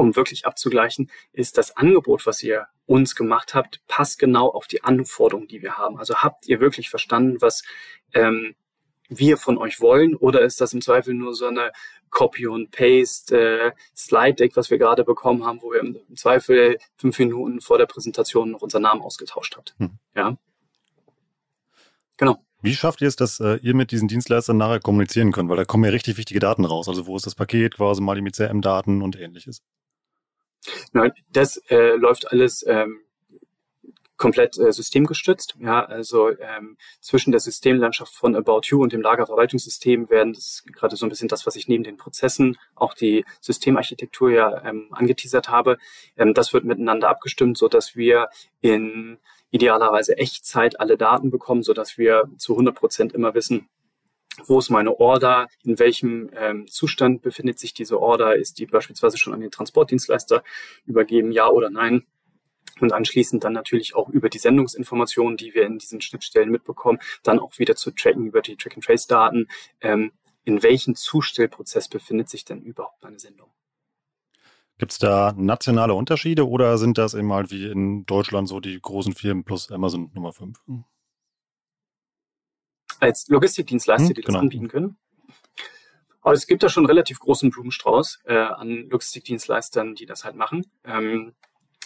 um 0.00 0.16
wirklich 0.16 0.46
abzugleichen, 0.46 1.10
ist 1.32 1.58
das 1.58 1.76
Angebot, 1.76 2.26
was 2.26 2.42
ihr 2.42 2.66
uns 2.86 3.14
gemacht 3.14 3.54
habt, 3.54 3.80
passt 3.86 4.18
genau 4.18 4.48
auf 4.48 4.66
die 4.66 4.82
Anforderungen, 4.82 5.46
die 5.46 5.62
wir 5.62 5.76
haben. 5.76 5.98
Also 5.98 6.16
habt 6.16 6.48
ihr 6.48 6.58
wirklich 6.58 6.90
verstanden, 6.90 7.40
was 7.40 7.62
ähm, 8.14 8.54
wir 9.08 9.36
von 9.36 9.58
euch 9.58 9.80
wollen, 9.80 10.16
oder 10.16 10.40
ist 10.40 10.60
das 10.60 10.72
im 10.72 10.80
Zweifel 10.80 11.14
nur 11.14 11.34
so 11.34 11.46
eine 11.46 11.72
Copy 12.10 12.46
und 12.46 12.70
Paste 12.70 13.36
äh, 13.36 13.72
Slide 13.96 14.34
Deck, 14.34 14.56
was 14.56 14.70
wir 14.70 14.78
gerade 14.78 15.04
bekommen 15.04 15.44
haben, 15.44 15.60
wo 15.62 15.74
ihr 15.74 15.80
im, 15.80 15.98
im 16.08 16.16
Zweifel 16.16 16.78
fünf 16.96 17.18
Minuten 17.18 17.60
vor 17.60 17.78
der 17.78 17.86
Präsentation 17.86 18.52
noch 18.52 18.62
unseren 18.62 18.82
Namen 18.82 19.02
ausgetauscht 19.02 19.56
habt? 19.56 19.74
Hm. 19.78 19.98
Ja. 20.16 20.36
Genau. 22.16 22.38
Wie 22.62 22.74
schafft 22.74 23.00
ihr 23.00 23.08
es, 23.08 23.16
dass 23.16 23.40
äh, 23.40 23.56
ihr 23.62 23.74
mit 23.74 23.90
diesen 23.90 24.08
Dienstleistern 24.08 24.56
nachher 24.56 24.80
kommunizieren 24.80 25.32
könnt? 25.32 25.48
Weil 25.48 25.56
da 25.56 25.64
kommen 25.64 25.84
ja 25.84 25.90
richtig 25.90 26.16
wichtige 26.18 26.40
Daten 26.40 26.64
raus. 26.64 26.88
Also 26.88 27.06
wo 27.06 27.16
ist 27.16 27.26
das 27.26 27.34
Paket, 27.34 27.76
quasi 27.76 28.02
mal 28.02 28.20
die 28.20 28.30
CRM-Daten 28.30 29.02
und 29.02 29.18
ähnliches. 29.18 29.62
Nein, 30.92 31.12
das 31.32 31.56
äh, 31.68 31.96
läuft 31.96 32.30
alles 32.30 32.64
ähm, 32.66 33.00
komplett 34.20 34.58
äh, 34.58 34.70
systemgestützt. 34.70 35.56
Ja, 35.60 35.82
also 35.82 36.28
ähm, 36.28 36.76
zwischen 37.00 37.30
der 37.30 37.40
Systemlandschaft 37.40 38.14
von 38.14 38.36
About 38.36 38.60
You 38.64 38.82
und 38.82 38.92
dem 38.92 39.00
Lagerverwaltungssystem 39.00 40.10
werden 40.10 40.34
das 40.34 40.62
gerade 40.66 40.94
so 40.94 41.06
ein 41.06 41.08
bisschen 41.08 41.28
das, 41.28 41.46
was 41.46 41.56
ich 41.56 41.68
neben 41.68 41.84
den 41.84 41.96
Prozessen 41.96 42.58
auch 42.74 42.92
die 42.92 43.24
Systemarchitektur 43.40 44.30
ja 44.30 44.62
ähm, 44.64 44.88
angeteasert 44.92 45.48
habe. 45.48 45.78
Ähm, 46.18 46.34
das 46.34 46.52
wird 46.52 46.64
miteinander 46.64 47.08
abgestimmt, 47.08 47.56
so 47.56 47.68
dass 47.68 47.96
wir 47.96 48.28
in 48.60 49.18
idealerweise 49.50 50.18
Echtzeit 50.18 50.78
alle 50.78 50.98
Daten 50.98 51.30
bekommen, 51.30 51.62
so 51.62 51.72
dass 51.72 51.96
wir 51.96 52.28
zu 52.36 52.52
100 52.52 52.74
Prozent 52.74 53.12
immer 53.14 53.32
wissen, 53.32 53.70
wo 54.46 54.58
ist 54.58 54.70
meine 54.70 54.98
Order, 54.98 55.48
in 55.64 55.78
welchem 55.78 56.30
ähm, 56.36 56.66
Zustand 56.68 57.22
befindet 57.22 57.58
sich 57.58 57.74
diese 57.74 58.00
Order, 58.00 58.36
ist 58.36 58.58
die 58.58 58.66
beispielsweise 58.66 59.18
schon 59.18 59.34
an 59.34 59.40
den 59.40 59.50
Transportdienstleister 59.50 60.42
übergeben, 60.86 61.32
ja 61.32 61.48
oder 61.48 61.70
nein. 61.70 62.06
Und 62.80 62.92
anschließend 62.92 63.44
dann 63.44 63.52
natürlich 63.52 63.94
auch 63.94 64.08
über 64.08 64.30
die 64.30 64.38
Sendungsinformationen, 64.38 65.36
die 65.36 65.54
wir 65.54 65.66
in 65.66 65.78
diesen 65.78 66.00
Schnittstellen 66.00 66.50
mitbekommen, 66.50 66.98
dann 67.22 67.38
auch 67.38 67.58
wieder 67.58 67.76
zu 67.76 67.90
tracken 67.90 68.26
über 68.26 68.40
die 68.40 68.56
Track-and-Trace-Daten, 68.56 69.48
ähm, 69.82 70.12
in 70.44 70.62
welchem 70.62 70.94
Zustellprozess 70.94 71.88
befindet 71.88 72.30
sich 72.30 72.44
denn 72.44 72.62
überhaupt 72.62 73.04
eine 73.04 73.18
Sendung. 73.18 73.50
Gibt 74.78 74.92
es 74.92 74.98
da 74.98 75.34
nationale 75.36 75.92
Unterschiede 75.92 76.48
oder 76.48 76.78
sind 76.78 76.96
das 76.96 77.12
eben 77.12 77.30
halt 77.34 77.50
wie 77.50 77.70
in 77.70 78.06
Deutschland 78.06 78.48
so 78.48 78.60
die 78.60 78.80
großen 78.80 79.12
Firmen 79.12 79.44
plus 79.44 79.70
Amazon 79.70 80.10
Nummer 80.14 80.32
5? 80.32 80.58
Als 83.00 83.28
Logistikdienstleister, 83.28 84.08
hm, 84.08 84.14
die 84.14 84.20
das 84.22 84.26
genau. 84.26 84.40
anbieten 84.40 84.68
können. 84.68 84.96
Aber 86.22 86.34
es 86.34 86.46
gibt 86.46 86.62
da 86.62 86.68
schon 86.68 86.82
einen 86.82 86.90
relativ 86.90 87.18
großen 87.18 87.50
Blumenstrauß 87.50 88.20
äh, 88.24 88.36
an 88.36 88.88
Logistikdienstleistern, 88.90 89.94
die 89.94 90.06
das 90.06 90.24
halt 90.24 90.36
machen. 90.36 90.66
Ähm, 90.84 91.34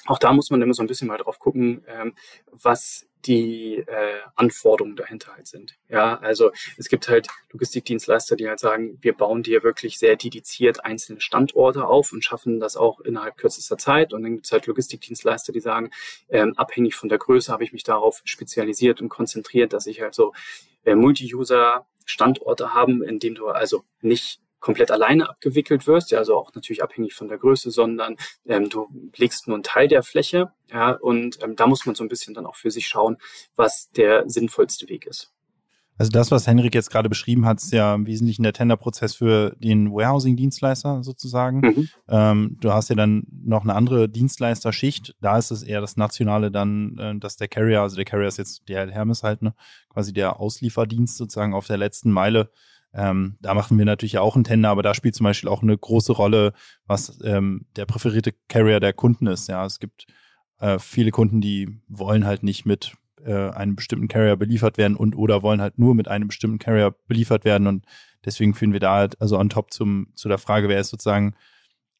auch 0.07 0.19
da 0.19 0.33
muss 0.33 0.51
man 0.51 0.61
immer 0.61 0.75
so 0.75 0.83
ein 0.83 0.87
bisschen 0.87 1.09
mal 1.09 1.19
drauf 1.19 1.39
gucken, 1.39 1.85
ähm, 1.87 2.15
was 2.51 3.07
die 3.27 3.77
äh, 3.77 4.20
Anforderungen 4.35 4.97
dahinter 4.97 5.35
halt 5.35 5.47
sind. 5.47 5.77
Ja, 5.89 6.16
also 6.18 6.53
es 6.77 6.89
gibt 6.89 7.09
halt 7.09 7.29
Logistikdienstleister, 7.51 8.37
die 8.37 8.49
halt 8.49 8.61
sagen, 8.61 8.99
wir 9.01 9.14
bauen 9.14 9.43
dir 9.43 9.62
wirklich 9.62 9.99
sehr 9.99 10.16
dediziert 10.16 10.85
einzelne 10.85 11.20
Standorte 11.20 11.87
auf 11.87 12.12
und 12.12 12.25
schaffen 12.25 12.61
das 12.61 12.77
auch 12.77 13.01
innerhalb 13.01 13.37
kürzester 13.37 13.79
Zeit. 13.79 14.12
Und 14.12 14.22
dann 14.22 14.35
gibt 14.35 14.47
es 14.47 14.53
halt 14.53 14.66
Logistikdienstleister, 14.66 15.53
die 15.53 15.61
sagen, 15.61 15.91
ähm, 16.29 16.55
abhängig 16.57 16.95
von 16.95 17.09
der 17.09 17.18
Größe 17.18 17.53
habe 17.53 17.64
ich 17.64 17.72
mich 17.72 17.85
darauf 17.85 18.20
spezialisiert 18.25 19.01
und 19.01 19.09
konzentriert, 19.09 19.72
dass 19.72 19.87
ich 19.87 20.01
halt 20.01 20.14
so 20.14 20.33
äh, 20.85 20.95
Multi-User-Standorte 20.95 22.75
haben, 22.75 23.03
in 23.03 23.18
dem 23.18 23.35
du 23.35 23.49
also 23.49 23.85
nicht 24.01 24.41
komplett 24.65 24.91
alleine 24.91 25.29
abgewickelt 25.29 25.87
wirst, 25.87 26.11
ja, 26.11 26.19
also 26.19 26.37
auch 26.37 26.55
natürlich 26.55 26.83
abhängig 26.83 27.12
von 27.12 27.29
der 27.29 27.37
Größe, 27.37 27.71
sondern 27.71 28.17
ähm, 28.47 28.71
du 28.71 28.89
legst 29.15 29.47
nur 29.47 29.57
einen 29.57 29.62
Teil 29.62 29.89
der 29.89 30.03
Fläche, 30.03 30.53
ja, 30.73 30.93
und 30.93 31.39
ähm, 31.43 31.55
da 31.55 31.67
muss 31.67 31.85
man 31.85 31.95
so 31.95 32.03
ein 32.03 32.09
bisschen 32.09 32.33
dann 32.33 32.47
auch 32.47 32.57
für 32.57 32.71
sich 32.71 32.87
schauen, 32.87 33.19
was 33.57 33.91
der 33.91 34.27
sinnvollste 34.27 34.89
Weg 34.89 35.07
ist. 35.07 35.31
Also 35.99 36.11
das, 36.11 36.31
was 36.31 36.47
Henrik 36.47 36.75
jetzt 36.75 36.91
gerade 36.91 37.11
beschrieben 37.11 37.45
hat, 37.47 37.59
ist 37.59 37.73
ja 37.73 37.95
im 37.95 38.07
Wesentlichen 38.07 38.43
der 38.43 38.55
Tenderprozess 38.55 39.15
für 39.15 39.55
den 39.59 39.93
Warehousing-Dienstleister 39.93 41.05
sozusagen. 41.05 41.61
Mhm. 41.61 41.89
Ähm, 42.09 42.57
du 42.61 42.73
hast 42.73 42.89
ja 42.89 42.97
dann 42.97 43.25
noch 43.45 43.62
eine 43.62 43.75
andere 43.75 44.09
Dienstleisterschicht. 44.09 45.15
Da 45.21 45.39
ist 45.39 45.51
es 45.53 45.62
eher 45.62 45.81
das 45.83 45.97
Nationale 45.97 46.51
dann, 46.51 46.99
äh, 46.99 47.19
dass 47.19 47.37
der 47.37 47.49
Carrier, 47.49 47.83
also 47.83 47.97
der 47.97 48.07
Carrier 48.07 48.27
ist 48.27 48.39
jetzt 48.39 48.69
der 48.69 48.91
Hermes 48.91 49.23
halt, 49.23 49.43
ne, 49.43 49.55
quasi 49.91 50.12
der 50.12 50.41
Auslieferdienst 50.41 51.17
sozusagen 51.17 51.55
auf 51.55 51.67
der 51.67 51.77
letzten 51.77 52.11
Meile. 52.11 52.51
Ähm, 52.95 53.36
da 53.40 53.55
machen 53.55 53.76
wir 53.76 53.84
natürlich 53.84 54.18
auch 54.18 54.36
einen 54.36 54.45
Tender, 54.45 54.70
aber 54.70 54.82
da 54.82 54.95
spielt 54.95 55.16
zum 55.16 55.24
Beispiel 55.24 55.49
auch 55.49 55.62
eine 55.62 55.76
große 55.76 56.12
Rolle, 56.12 56.53
was 56.86 57.18
ähm, 57.24 57.66
der 57.76 57.86
präferierte 57.86 58.32
Carrier 58.49 58.78
der 58.78 58.92
Kunden 58.92 59.26
ist. 59.26 59.49
Ja, 59.49 59.66
es 59.66 59.80
gibt 59.80 60.07
äh, 60.61 60.78
viele 60.78 61.11
Kunden, 61.11 61.40
die 61.40 61.80
wollen 61.88 62.24
halt 62.24 62.45
nicht 62.45 62.66
mit 62.66 62.95
äh, 63.24 63.51
einem 63.51 63.74
bestimmten 63.74 64.07
Carrier 64.07 64.36
beliefert 64.36 64.78
werden 64.78 64.97
und 64.97 65.16
oder 65.16 65.42
wollen 65.42 65.61
halt 65.61 65.78
nur 65.78 65.95
mit 65.95 66.09
einem 66.09 66.28
bestimmten 66.28 66.59
Carrier 66.59 66.95
beliefert 67.09 67.45
werden 67.45 67.66
und 67.66 67.84
deswegen 68.24 68.55
führen 68.55 68.72
wir 68.72 68.80
da 68.80 68.95
halt 68.95 69.20
also 69.20 69.38
on 69.38 69.49
top 69.49 69.72
zum, 69.72 70.09
zu 70.14 70.28
der 70.28 70.38
Frage, 70.38 70.68
wer 70.68 70.80
ist 70.80 70.90
sozusagen 70.90 71.34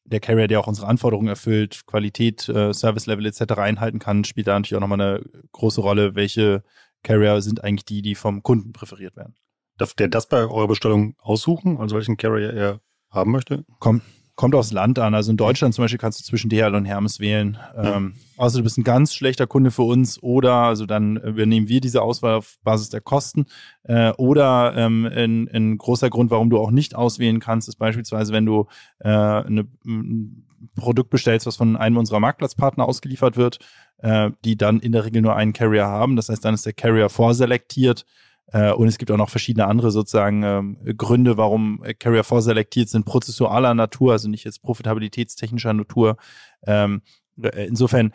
der 0.05 0.19
Carrier, 0.19 0.47
der 0.47 0.59
auch 0.59 0.67
unsere 0.67 0.87
Anforderungen 0.87 1.27
erfüllt, 1.27 1.85
Qualität, 1.87 2.47
äh, 2.47 2.73
Service 2.73 3.07
Level 3.07 3.25
etc. 3.25 3.53
einhalten 3.57 3.99
kann, 3.99 4.23
spielt 4.23 4.47
da 4.47 4.57
natürlich 4.57 4.75
auch 4.75 4.87
nochmal 4.87 5.01
eine 5.01 5.23
große 5.51 5.81
Rolle, 5.81 6.15
welche 6.15 6.63
Carrier 7.03 7.41
sind 7.41 7.63
eigentlich 7.63 7.85
die, 7.85 8.01
die 8.01 8.15
vom 8.15 8.43
Kunden 8.43 8.71
präferiert 8.71 9.15
werden. 9.15 9.35
Darf 9.77 9.93
der 9.93 10.07
das 10.07 10.27
bei 10.27 10.37
eurer 10.37 10.67
Bestellung 10.67 11.15
aussuchen, 11.19 11.77
also 11.77 11.95
welchen 11.95 12.17
Carrier 12.17 12.53
er 12.53 12.79
haben 13.09 13.31
möchte? 13.31 13.65
Kommt, 13.79 14.03
Kommt 14.35 14.53
aufs 14.53 14.73
Land 14.73 14.99
an. 14.99 15.15
Also 15.15 15.31
in 15.31 15.37
Deutschland 15.37 15.73
zum 15.73 15.83
Beispiel 15.83 15.97
kannst 15.97 16.19
du 16.19 16.25
zwischen 16.25 16.49
DHL 16.49 16.75
und 16.75 16.83
Hermes 16.83 17.21
wählen. 17.21 17.57
Ja. 17.73 17.95
Ähm, 17.95 18.15
also 18.37 18.57
du 18.57 18.65
bist 18.65 18.77
ein 18.77 18.83
ganz 18.83 19.13
schlechter 19.13 19.47
Kunde 19.47 19.71
für 19.71 19.83
uns 19.83 20.21
oder 20.21 20.55
also 20.55 20.85
dann 20.85 21.15
übernehmen 21.15 21.69
wir 21.69 21.79
diese 21.79 22.01
Auswahl 22.01 22.35
auf 22.35 22.57
Basis 22.61 22.89
der 22.89 22.99
Kosten. 22.99 23.45
Äh, 23.83 24.11
oder 24.17 24.73
ähm, 24.75 25.05
ein, 25.05 25.47
ein 25.47 25.77
großer 25.77 26.09
Grund, 26.09 26.31
warum 26.31 26.49
du 26.49 26.57
auch 26.57 26.71
nicht 26.71 26.95
auswählen 26.95 27.39
kannst, 27.39 27.69
ist 27.69 27.77
beispielsweise, 27.77 28.33
wenn 28.33 28.45
du 28.45 28.67
äh, 28.99 29.07
eine, 29.07 29.67
ein 29.85 30.45
Produkt 30.75 31.11
bestellst, 31.11 31.45
was 31.45 31.55
von 31.55 31.77
einem 31.77 31.95
unserer 31.95 32.19
Marktplatzpartner 32.19 32.85
ausgeliefert 32.85 33.37
wird, 33.37 33.59
äh, 33.99 34.31
die 34.43 34.57
dann 34.57 34.81
in 34.81 34.91
der 34.91 35.05
Regel 35.05 35.21
nur 35.21 35.37
einen 35.37 35.53
Carrier 35.53 35.85
haben. 35.85 36.17
Das 36.17 36.27
heißt, 36.27 36.43
dann 36.43 36.55
ist 36.55 36.65
der 36.65 36.73
Carrier 36.73 37.07
vorselektiert 37.07 38.05
und 38.51 38.87
es 38.87 38.97
gibt 38.97 39.11
auch 39.11 39.17
noch 39.17 39.29
verschiedene 39.29 39.67
andere 39.67 39.91
sozusagen 39.91 40.43
ähm, 40.43 40.77
Gründe, 40.97 41.35
warum 41.37 41.83
Carrier 41.99 42.23
vorselektiert 42.23 42.89
sind, 42.89 43.05
prozessualer 43.05 43.73
Natur, 43.73 44.13
also 44.13 44.29
nicht 44.29 44.43
jetzt 44.43 44.61
profitabilitätstechnischer 44.61 45.73
Natur. 45.73 46.17
Ähm, 46.65 47.01
äh, 47.41 47.65
insofern 47.65 48.13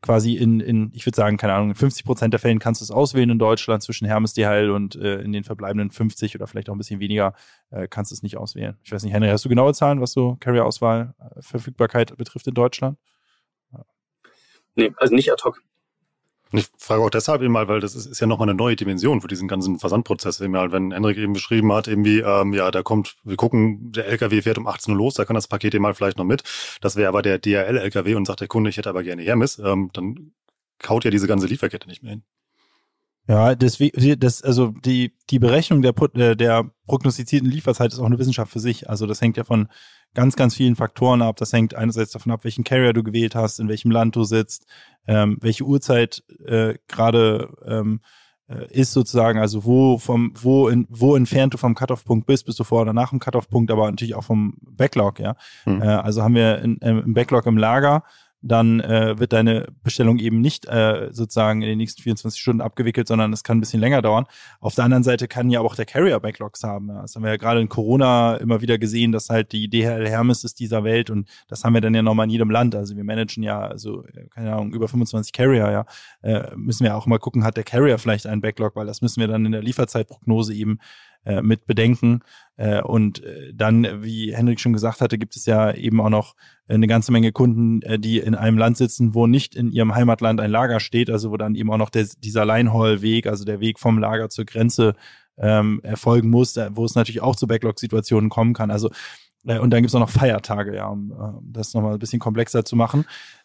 quasi 0.00 0.34
in, 0.34 0.60
in 0.60 0.90
ich 0.92 1.06
würde 1.06 1.16
sagen, 1.16 1.36
keine 1.36 1.54
Ahnung, 1.54 1.70
in 1.70 1.74
50 1.74 2.04
Prozent 2.04 2.32
der 2.32 2.40
Fällen 2.40 2.58
kannst 2.58 2.80
du 2.80 2.84
es 2.84 2.90
auswählen 2.90 3.30
in 3.30 3.38
Deutschland 3.38 3.82
zwischen 3.82 4.06
Hermes 4.06 4.34
DHL 4.34 4.70
und 4.70 4.96
äh, 4.96 5.20
in 5.20 5.32
den 5.32 5.44
verbleibenden 5.44 5.90
50 5.90 6.34
oder 6.34 6.46
vielleicht 6.46 6.68
auch 6.68 6.74
ein 6.74 6.78
bisschen 6.78 7.00
weniger 7.00 7.34
äh, 7.70 7.86
kannst 7.88 8.10
du 8.10 8.14
es 8.14 8.22
nicht 8.22 8.36
auswählen. 8.36 8.76
Ich 8.82 8.92
weiß 8.92 9.02
nicht, 9.04 9.12
Henry, 9.12 9.28
hast 9.28 9.44
du 9.44 9.48
genaue 9.48 9.74
Zahlen, 9.74 10.00
was 10.00 10.12
so 10.12 10.36
Carrier-Auswahl, 10.40 11.14
äh, 11.18 11.42
Verfügbarkeit 11.42 12.16
betrifft 12.16 12.46
in 12.46 12.54
Deutschland? 12.54 12.98
Nee, 14.74 14.92
also 14.98 15.14
nicht 15.14 15.32
ad 15.32 15.42
hoc. 15.44 15.62
Und 16.56 16.60
ich 16.60 16.68
frage 16.78 17.02
auch 17.02 17.10
deshalb 17.10 17.42
eben 17.42 17.52
mal, 17.52 17.68
weil 17.68 17.80
das 17.80 17.94
ist, 17.94 18.06
ist 18.06 18.18
ja 18.18 18.26
nochmal 18.26 18.48
eine 18.48 18.56
neue 18.56 18.76
Dimension 18.76 19.20
für 19.20 19.28
diesen 19.28 19.46
ganzen 19.46 19.78
Versandprozess. 19.78 20.40
Eben 20.40 20.56
halt, 20.56 20.72
wenn 20.72 20.90
Henrik 20.90 21.18
eben 21.18 21.34
beschrieben 21.34 21.70
hat, 21.70 21.86
irgendwie, 21.86 22.20
ähm, 22.20 22.54
ja, 22.54 22.70
da 22.70 22.82
kommt, 22.82 23.18
wir 23.24 23.36
gucken, 23.36 23.92
der 23.92 24.06
LKW 24.06 24.40
fährt 24.40 24.56
um 24.56 24.66
18 24.66 24.94
Uhr 24.94 24.96
los, 24.98 25.12
da 25.12 25.26
kann 25.26 25.34
das 25.34 25.48
Paket 25.48 25.74
eben 25.74 25.82
mal 25.82 25.92
vielleicht 25.92 26.16
noch 26.16 26.24
mit. 26.24 26.44
Das 26.80 26.96
wäre 26.96 27.08
aber 27.08 27.20
der 27.20 27.38
DHL-LKW 27.38 28.14
und 28.14 28.26
sagt 28.26 28.40
der 28.40 28.48
Kunde, 28.48 28.70
ich 28.70 28.78
hätte 28.78 28.88
aber 28.88 29.02
gerne 29.02 29.20
Hermes, 29.20 29.58
ähm, 29.58 29.90
dann 29.92 30.32
kaut 30.78 31.04
ja 31.04 31.10
diese 31.10 31.26
ganze 31.26 31.46
Lieferkette 31.46 31.88
nicht 31.88 32.02
mehr 32.02 32.12
hin. 32.12 32.22
Ja, 33.28 33.54
deswegen, 33.54 34.20
das, 34.20 34.42
also 34.42 34.68
die, 34.68 35.12
die 35.30 35.38
Berechnung 35.38 35.82
der, 35.82 35.94
äh, 36.14 36.36
der 36.36 36.70
prognostizierten 36.86 37.50
Lieferzeit 37.50 37.92
ist 37.92 37.98
auch 37.98 38.06
eine 38.06 38.18
Wissenschaft 38.18 38.52
für 38.52 38.60
sich. 38.60 38.88
Also 38.88 39.06
das 39.06 39.20
hängt 39.20 39.36
ja 39.36 39.44
von 39.44 39.68
ganz, 40.14 40.36
ganz 40.36 40.54
vielen 40.54 40.76
Faktoren 40.76 41.22
ab. 41.22 41.36
Das 41.36 41.52
hängt 41.52 41.74
einerseits 41.74 42.12
davon 42.12 42.32
ab, 42.32 42.44
welchen 42.44 42.64
Carrier 42.64 42.92
du 42.92 43.02
gewählt 43.02 43.34
hast, 43.34 43.58
in 43.58 43.68
welchem 43.68 43.90
Land 43.90 44.14
du 44.14 44.24
sitzt, 44.24 44.66
ähm, 45.08 45.38
welche 45.40 45.64
Uhrzeit 45.64 46.22
äh, 46.46 46.74
gerade 46.86 47.48
ähm, 47.66 48.00
äh, 48.48 48.66
ist 48.70 48.92
sozusagen, 48.92 49.40
also 49.40 49.64
wo 49.64 49.98
vom, 49.98 50.32
wo 50.40 50.68
in, 50.68 50.86
wo 50.88 51.16
entfernt 51.16 51.54
du 51.54 51.58
vom 51.58 51.74
Cut-off-Punkt 51.74 52.26
bist, 52.26 52.46
bist 52.46 52.60
du 52.60 52.64
vor 52.64 52.82
oder 52.82 52.92
nach 52.92 53.10
dem 53.10 53.18
Cut-off-Punkt, 53.18 53.72
aber 53.72 53.90
natürlich 53.90 54.14
auch 54.14 54.22
vom 54.22 54.54
Backlog, 54.62 55.18
ja. 55.18 55.34
Mhm. 55.64 55.82
Äh, 55.82 55.86
also 55.86 56.22
haben 56.22 56.36
wir 56.36 56.60
ein 56.62 56.80
äh, 56.80 57.02
Backlog 57.06 57.46
im 57.46 57.58
Lager, 57.58 58.04
dann 58.42 58.80
äh, 58.80 59.18
wird 59.18 59.32
deine 59.32 59.66
Bestellung 59.82 60.18
eben 60.18 60.40
nicht 60.40 60.66
äh, 60.66 61.08
sozusagen 61.10 61.62
in 61.62 61.68
den 61.68 61.78
nächsten 61.78 62.02
24 62.02 62.40
Stunden 62.40 62.60
abgewickelt, 62.60 63.08
sondern 63.08 63.32
es 63.32 63.42
kann 63.42 63.58
ein 63.58 63.60
bisschen 63.60 63.80
länger 63.80 64.02
dauern. 64.02 64.26
Auf 64.60 64.74
der 64.74 64.84
anderen 64.84 65.02
Seite 65.04 65.26
kann 65.26 65.50
ja 65.50 65.60
auch 65.60 65.74
der 65.74 65.86
Carrier 65.86 66.20
Backlogs 66.20 66.62
haben. 66.62 66.88
Ja. 66.88 67.02
Das 67.02 67.14
haben 67.14 67.22
wir 67.22 67.30
ja 67.30 67.36
gerade 67.36 67.60
in 67.60 67.68
Corona 67.68 68.36
immer 68.36 68.60
wieder 68.60 68.78
gesehen, 68.78 69.12
dass 69.12 69.30
halt 69.30 69.52
die 69.52 69.68
DHL 69.68 70.08
Hermes 70.08 70.44
ist 70.44 70.60
dieser 70.60 70.84
Welt 70.84 71.10
und 71.10 71.28
das 71.48 71.64
haben 71.64 71.74
wir 71.74 71.80
dann 71.80 71.94
ja 71.94 72.02
nochmal 72.02 72.24
in 72.24 72.30
jedem 72.30 72.50
Land. 72.50 72.74
Also 72.74 72.96
wir 72.96 73.04
managen 73.04 73.42
ja, 73.42 73.60
also 73.60 74.04
keine 74.30 74.52
Ahnung, 74.52 74.72
über 74.72 74.88
25 74.88 75.32
Carrier, 75.32 75.70
ja. 75.70 75.86
Äh, 76.22 76.54
müssen 76.56 76.84
wir 76.84 76.96
auch 76.96 77.06
mal 77.06 77.18
gucken, 77.18 77.44
hat 77.44 77.56
der 77.56 77.64
Carrier 77.64 77.98
vielleicht 77.98 78.26
einen 78.26 78.40
Backlog, 78.40 78.76
weil 78.76 78.86
das 78.86 79.02
müssen 79.02 79.20
wir 79.20 79.28
dann 79.28 79.44
in 79.46 79.52
der 79.52 79.62
Lieferzeitprognose 79.62 80.54
eben 80.54 80.78
äh, 81.26 81.42
mit 81.42 81.66
bedenken. 81.66 82.20
Äh, 82.56 82.80
und 82.82 83.22
äh, 83.22 83.52
dann, 83.52 84.02
wie 84.02 84.34
Henrik 84.34 84.60
schon 84.60 84.72
gesagt 84.72 85.00
hatte, 85.00 85.18
gibt 85.18 85.36
es 85.36 85.44
ja 85.44 85.72
eben 85.72 86.00
auch 86.00 86.08
noch 86.08 86.34
eine 86.68 86.86
ganze 86.86 87.12
Menge 87.12 87.32
Kunden, 87.32 87.82
äh, 87.82 87.98
die 87.98 88.18
in 88.18 88.34
einem 88.34 88.58
Land 88.58 88.76
sitzen, 88.76 89.12
wo 89.12 89.26
nicht 89.26 89.54
in 89.54 89.70
ihrem 89.70 89.94
Heimatland 89.94 90.40
ein 90.40 90.50
Lager 90.50 90.80
steht, 90.80 91.10
also 91.10 91.30
wo 91.30 91.36
dann 91.36 91.54
eben 91.54 91.70
auch 91.70 91.78
noch 91.78 91.90
der, 91.90 92.06
dieser 92.18 92.46
Linehaul-Weg, 92.46 93.26
also 93.26 93.44
der 93.44 93.60
Weg 93.60 93.78
vom 93.78 93.98
Lager 93.98 94.28
zur 94.28 94.44
Grenze 94.44 94.94
ähm, 95.38 95.80
erfolgen 95.82 96.30
muss, 96.30 96.56
wo 96.70 96.84
es 96.84 96.94
natürlich 96.94 97.20
auch 97.20 97.36
zu 97.36 97.46
Backlog-Situationen 97.46 98.30
kommen 98.30 98.54
kann. 98.54 98.70
Also 98.70 98.88
äh, 98.88 98.92
und 99.46 99.70
dann 99.70 99.82
gibt's 99.82 99.94
auch 99.94 100.00
noch 100.00 100.10
Feiertage, 100.10 100.74
ja, 100.74 100.88
um 100.88 101.12
äh, 101.12 101.14
das 101.52 101.74
nochmal 101.74 101.94
ein 101.94 101.98
bisschen 101.98 102.18
komplexer 102.18 102.64
zu 102.64 102.76
machen. 102.76 103.04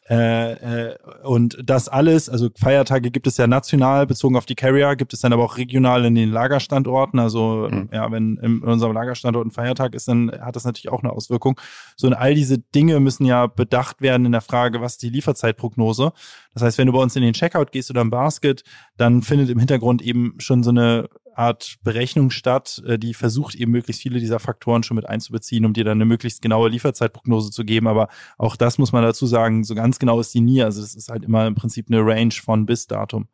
Äh, 0.10 0.54
äh, 0.89 0.95
und 1.24 1.58
das 1.64 1.88
alles, 1.88 2.28
also 2.28 2.49
Feiertage 2.56 3.12
gibt 3.12 3.28
es 3.28 3.38
ja 3.38 3.45
national 3.45 4.08
bezogen 4.08 4.36
auf 4.36 4.47
die 4.47 4.56
Carrier, 4.56 4.95
gibt 4.95 5.14
es 5.14 5.22
dann 5.22 5.32
aber 5.32 5.43
auch 5.43 5.58
regional 5.58 6.04
in 6.06 6.16
den 6.16 6.32
Lagerstandorten. 6.32 7.20
Also 7.20 7.70
mhm. 7.72 7.89
ja, 7.93 8.12
wenn 8.12 8.38
in 8.38 8.60
unserem 8.62 8.93
Lagerstandort 8.93 9.45
ein 9.45 9.52
Feiertag 9.52 9.93
ist, 9.93 10.08
dann 10.08 10.32
hat 10.41 10.56
das 10.56 10.66
natürlich 10.66 10.91
auch 10.91 11.04
eine 11.04 11.14
Auswirkung. 11.14 11.60
So 11.95 12.08
und 12.08 12.14
all 12.14 12.34
diese 12.34 12.58
Dinge 12.58 12.99
müssen 12.99 13.26
ja 13.26 13.45
bedacht 13.45 14.02
werden 14.02 14.26
in 14.26 14.32
der 14.32 14.41
Frage, 14.41 14.82
was 14.82 14.93
ist 14.93 15.04
die 15.04 15.10
Lieferzeitprognose. 15.10 16.14
Das 16.56 16.64
heißt, 16.64 16.78
wenn 16.80 16.88
du 16.88 16.93
bei 16.93 16.99
uns 16.99 17.16
in 17.16 17.22
den 17.22 17.34
Checkout 17.34 17.72
gehst 17.72 17.91
oder 17.91 18.02
im 18.02 18.10
Basket, 18.10 18.64
dann 18.97 19.22
findet 19.22 19.49
im 19.49 19.60
Hintergrund 19.60 20.02
eben 20.02 20.34
schon 20.39 20.64
so 20.64 20.72
eine 20.72 21.10
Art 21.36 21.75
Berechnung 21.84 22.29
statt, 22.29 22.82
äh, 22.86 22.97
die 22.97 23.13
versucht 23.13 23.55
eben 23.55 23.71
möglichst 23.71 24.01
viele 24.01 24.19
dieser 24.19 24.39
Faktoren 24.39 24.84
schon 24.84 24.95
mit 24.95 25.07
einzubeziehen, 25.07 25.65
um 25.65 25.73
dir 25.73 25.84
dann 25.84 25.97
eine 25.97 26.05
möglichst 26.05 26.41
genaue 26.41 26.69
Lieferzeitprognose 26.69 27.51
zu 27.51 27.63
geben. 27.63 27.88
Aber 27.88 28.09
auch 28.38 28.55
das 28.55 28.77
muss 28.77 28.91
man 28.91 29.03
dazu 29.03 29.25
sagen, 29.25 29.63
so 29.63 29.75
ganz 29.75 29.99
genau 29.99 30.19
ist 30.19 30.34
die 30.34 30.41
nie. 30.41 30.63
Also 30.63 30.82
es 30.82 30.95
ist 30.95 31.09
halt 31.09 31.23
immer 31.23 31.47
im 31.47 31.55
Prinzip 31.55 31.88
eine 31.89 32.05
Range 32.05 32.34
von 32.34 32.65
bis 32.65 32.88
Datum. 32.88 33.27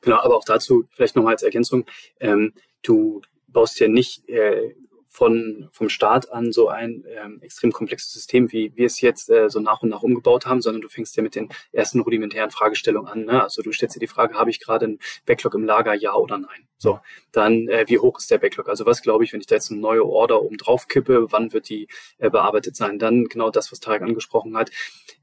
Genau, 0.00 0.20
aber 0.20 0.36
auch 0.36 0.44
dazu 0.44 0.84
vielleicht 0.92 1.16
nochmal 1.16 1.32
als 1.32 1.42
Ergänzung. 1.42 1.86
Ähm, 2.20 2.52
du 2.82 3.22
baust 3.48 3.80
ja 3.80 3.88
nicht 3.88 4.28
äh, 4.28 4.74
von, 5.14 5.68
vom 5.70 5.88
Start 5.88 6.32
an 6.32 6.50
so 6.50 6.68
ein 6.68 7.04
ähm, 7.06 7.38
extrem 7.40 7.70
komplexes 7.70 8.12
System, 8.12 8.50
wie 8.50 8.72
wir 8.74 8.86
es 8.86 9.00
jetzt 9.00 9.30
äh, 9.30 9.48
so 9.48 9.60
nach 9.60 9.80
und 9.80 9.90
nach 9.90 10.02
umgebaut 10.02 10.44
haben, 10.44 10.60
sondern 10.60 10.82
du 10.82 10.88
fängst 10.88 11.16
ja 11.16 11.22
mit 11.22 11.36
den 11.36 11.50
ersten 11.70 12.00
rudimentären 12.00 12.50
Fragestellungen 12.50 13.08
an. 13.08 13.24
Ne? 13.24 13.40
Also 13.40 13.62
du 13.62 13.70
stellst 13.70 13.94
dir 13.94 14.00
die 14.00 14.08
Frage, 14.08 14.34
habe 14.34 14.50
ich 14.50 14.58
gerade 14.58 14.86
einen 14.86 14.98
Backlog 15.24 15.54
im 15.54 15.62
Lager, 15.64 15.94
ja 15.94 16.14
oder 16.14 16.38
nein? 16.38 16.66
So, 16.78 16.98
dann 17.30 17.68
äh, 17.68 17.84
wie 17.86 18.00
hoch 18.00 18.18
ist 18.18 18.30
der 18.30 18.38
Backlog? 18.38 18.68
Also 18.68 18.86
was 18.86 19.02
glaube 19.02 19.22
ich, 19.22 19.32
wenn 19.32 19.40
ich 19.40 19.46
da 19.46 19.54
jetzt 19.54 19.70
eine 19.70 19.80
neue 19.80 20.04
Order 20.04 20.42
oben 20.42 20.58
drauf 20.58 20.88
kippe, 20.88 21.30
wann 21.30 21.52
wird 21.52 21.68
die 21.68 21.86
äh, 22.18 22.28
bearbeitet 22.28 22.74
sein? 22.74 22.98
Dann 22.98 23.26
genau 23.26 23.50
das, 23.50 23.70
was 23.70 23.78
Tarek 23.78 24.02
angesprochen 24.02 24.56
hat. 24.56 24.70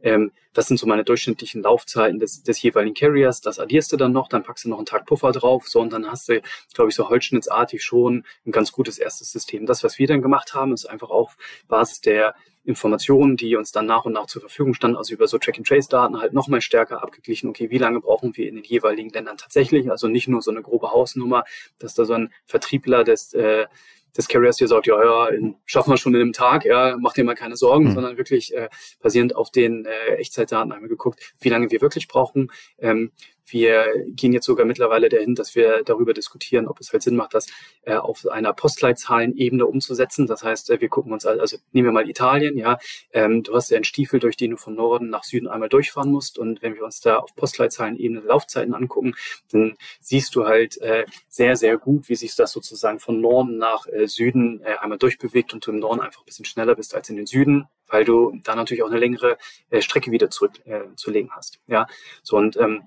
Ähm, 0.02 0.32
das 0.54 0.68
sind 0.68 0.78
so 0.78 0.86
meine 0.86 1.04
durchschnittlichen 1.04 1.62
Laufzeiten 1.62 2.20
des, 2.20 2.44
des 2.44 2.62
jeweiligen 2.62 2.96
Carriers. 2.96 3.42
Das 3.42 3.60
addierst 3.60 3.92
du 3.92 3.98
dann 3.98 4.12
noch, 4.12 4.28
dann 4.28 4.44
packst 4.44 4.66
du 4.66 4.70
noch 4.70 4.78
einen 4.78 4.86
Tag 4.86 5.06
Puffer 5.06 5.32
drauf, 5.32 5.68
so 5.68 5.80
und 5.80 5.94
dann 5.94 6.10
hast 6.12 6.30
du, 6.30 6.42
glaube 6.74 6.90
ich, 6.90 6.96
so 6.96 7.10
holzschnittsartig 7.10 7.84
schon 7.84 8.26
ein 8.46 8.52
ganz 8.52 8.72
gutes 8.72 8.98
erstes 8.98 9.32
System. 9.32 9.66
Das, 9.66 9.81
was 9.84 10.00
wir 10.00 10.08
dann 10.08 10.22
gemacht 10.22 10.54
haben, 10.54 10.74
ist 10.74 10.86
einfach 10.86 11.10
auf 11.10 11.38
Basis 11.68 12.02
der 12.02 12.36
Informationen, 12.64 13.38
die 13.38 13.56
uns 13.56 13.72
dann 13.72 13.88
nach 13.88 14.06
und 14.06 14.14
nach 14.14 14.28
zur 14.28 14.42
Verfügung 14.42 14.74
standen, 14.76 14.98
also 14.98 15.14
über 15.14 15.28
so 15.28 15.40
Track-and-Trace-Daten 15.40 16.22
halt 16.22 16.34
nochmal 16.34 16.62
stärker 16.62 17.02
abgeglichen, 17.02 17.50
okay, 17.50 17.72
wie 17.72 17.80
lange 17.80 18.02
brauchen 18.02 18.38
wir 18.38 18.48
in 18.48 18.56
den 18.56 18.64
jeweiligen 18.64 19.10
Ländern 19.10 19.38
tatsächlich, 19.38 19.90
also 19.90 20.08
nicht 20.08 20.28
nur 20.28 20.42
so 20.42 20.52
eine 20.52 20.62
grobe 20.62 20.92
Hausnummer, 20.92 21.44
dass 21.80 21.96
da 21.96 22.06
so 22.06 22.14
ein 22.14 22.32
Vertriebler 22.46 23.04
des 23.04 23.34
äh, 23.34 23.66
des 24.18 24.28
Carriers 24.28 24.58
hier 24.58 24.68
sagt, 24.68 24.88
ja, 24.88 25.02
ja, 25.04 25.28
in, 25.28 25.56
schaffen 25.66 25.92
wir 25.92 25.98
schon 25.98 26.14
in 26.14 26.22
einem 26.22 26.34
Tag, 26.34 26.66
ja, 26.66 26.98
mach 27.00 27.14
dir 27.14 27.24
mal 27.24 27.36
keine 27.36 27.56
Sorgen, 27.56 27.86
mhm. 27.86 27.94
sondern 27.94 28.18
wirklich 28.18 28.54
äh, 28.54 28.70
basierend 29.02 29.36
auf 29.36 29.52
den 29.52 29.86
äh, 29.86 30.16
Echtzeitdaten 30.16 30.72
einmal 30.72 30.90
geguckt, 30.90 31.34
wie 31.40 31.50
lange 31.50 31.72
wir 31.72 31.82
wirklich 31.82 32.08
brauchen, 32.08 32.52
ähm, 32.80 33.12
wir 33.46 33.86
gehen 34.08 34.34
jetzt 34.34 34.46
sogar 34.46 34.66
mittlerweile 34.66 35.10
dahin, 35.10 35.36
dass 35.36 35.56
wir 35.56 35.84
darüber 35.84 36.14
diskutieren, 36.14 36.68
ob 36.68 36.80
es 36.80 36.92
halt 36.92 37.04
Sinn 37.04 37.16
macht, 37.16 37.34
das 37.34 37.48
äh, 37.84 37.96
auf 37.96 38.28
einer 38.28 38.54
Postleitzahlenebene 38.54 39.66
umzusetzen. 39.66 40.28
Das 40.28 40.44
heißt, 40.44 40.70
äh, 40.70 40.82
wir 40.82 40.90
gucken 40.90 41.12
uns, 41.14 41.26
also 41.26 41.58
nehmen 41.72 41.88
wir 41.88 41.92
mal 41.92 42.10
Italien, 42.10 42.58
ja, 42.58 42.78
ähm, 43.14 43.44
du 43.44 43.56
hast 43.56 43.72
ja 43.72 43.78
einen 43.78 43.84
Stiefel, 43.84 44.20
durch 44.20 44.38
den 44.38 44.52
du 44.52 44.58
von 44.58 44.76
Norden 44.76 45.10
nach 45.10 45.24
Süden 45.24 45.48
einmal 45.48 45.70
durchfahren 45.70 46.12
musst. 46.12 46.38
Und 46.38 46.62
wenn 46.62 46.76
wir 46.76 46.84
uns 46.84 47.02
da 47.02 47.18
auf 47.18 47.36
Postleitzahlenebene 47.36 48.22
Laufzeiten 48.22 48.74
angucken, 48.74 49.16
dann 49.52 49.76
siehst 50.00 50.36
du 50.36 50.46
halt 50.46 50.80
äh, 50.82 51.06
sehr, 51.30 51.56
sehr 51.56 51.78
gut, 51.78 52.10
wie 52.10 52.16
sich 52.16 52.36
das 52.36 52.52
sozusagen 52.52 53.00
von 53.00 53.20
Norden 53.22 53.58
nach 53.58 53.88
äh, 53.88 54.08
Süden 54.08 54.62
äh, 54.62 54.78
einmal 54.80 54.98
durchbewegt 54.98 55.54
und 55.54 55.66
du 55.66 55.72
im 55.72 55.80
Norden 55.80 56.02
einfach 56.02 56.22
ein 56.22 56.26
bisschen 56.26 56.46
schneller 56.46 56.76
bist 56.76 56.96
als 56.96 57.10
in 57.10 57.16
den 57.16 57.26
Süden 57.26 57.68
weil 57.92 58.06
du 58.06 58.40
da 58.46 58.56
natürlich 58.56 58.84
auch 58.84 58.90
eine 58.90 59.00
längere 59.00 59.38
äh, 59.70 59.82
Strecke 59.82 60.12
wieder 60.12 60.30
zurückzulegen 60.30 61.30
äh, 61.30 61.34
hast. 61.36 61.60
Ja, 61.68 61.88
so 62.24 62.38
und 62.38 62.56
ähm, 62.56 62.84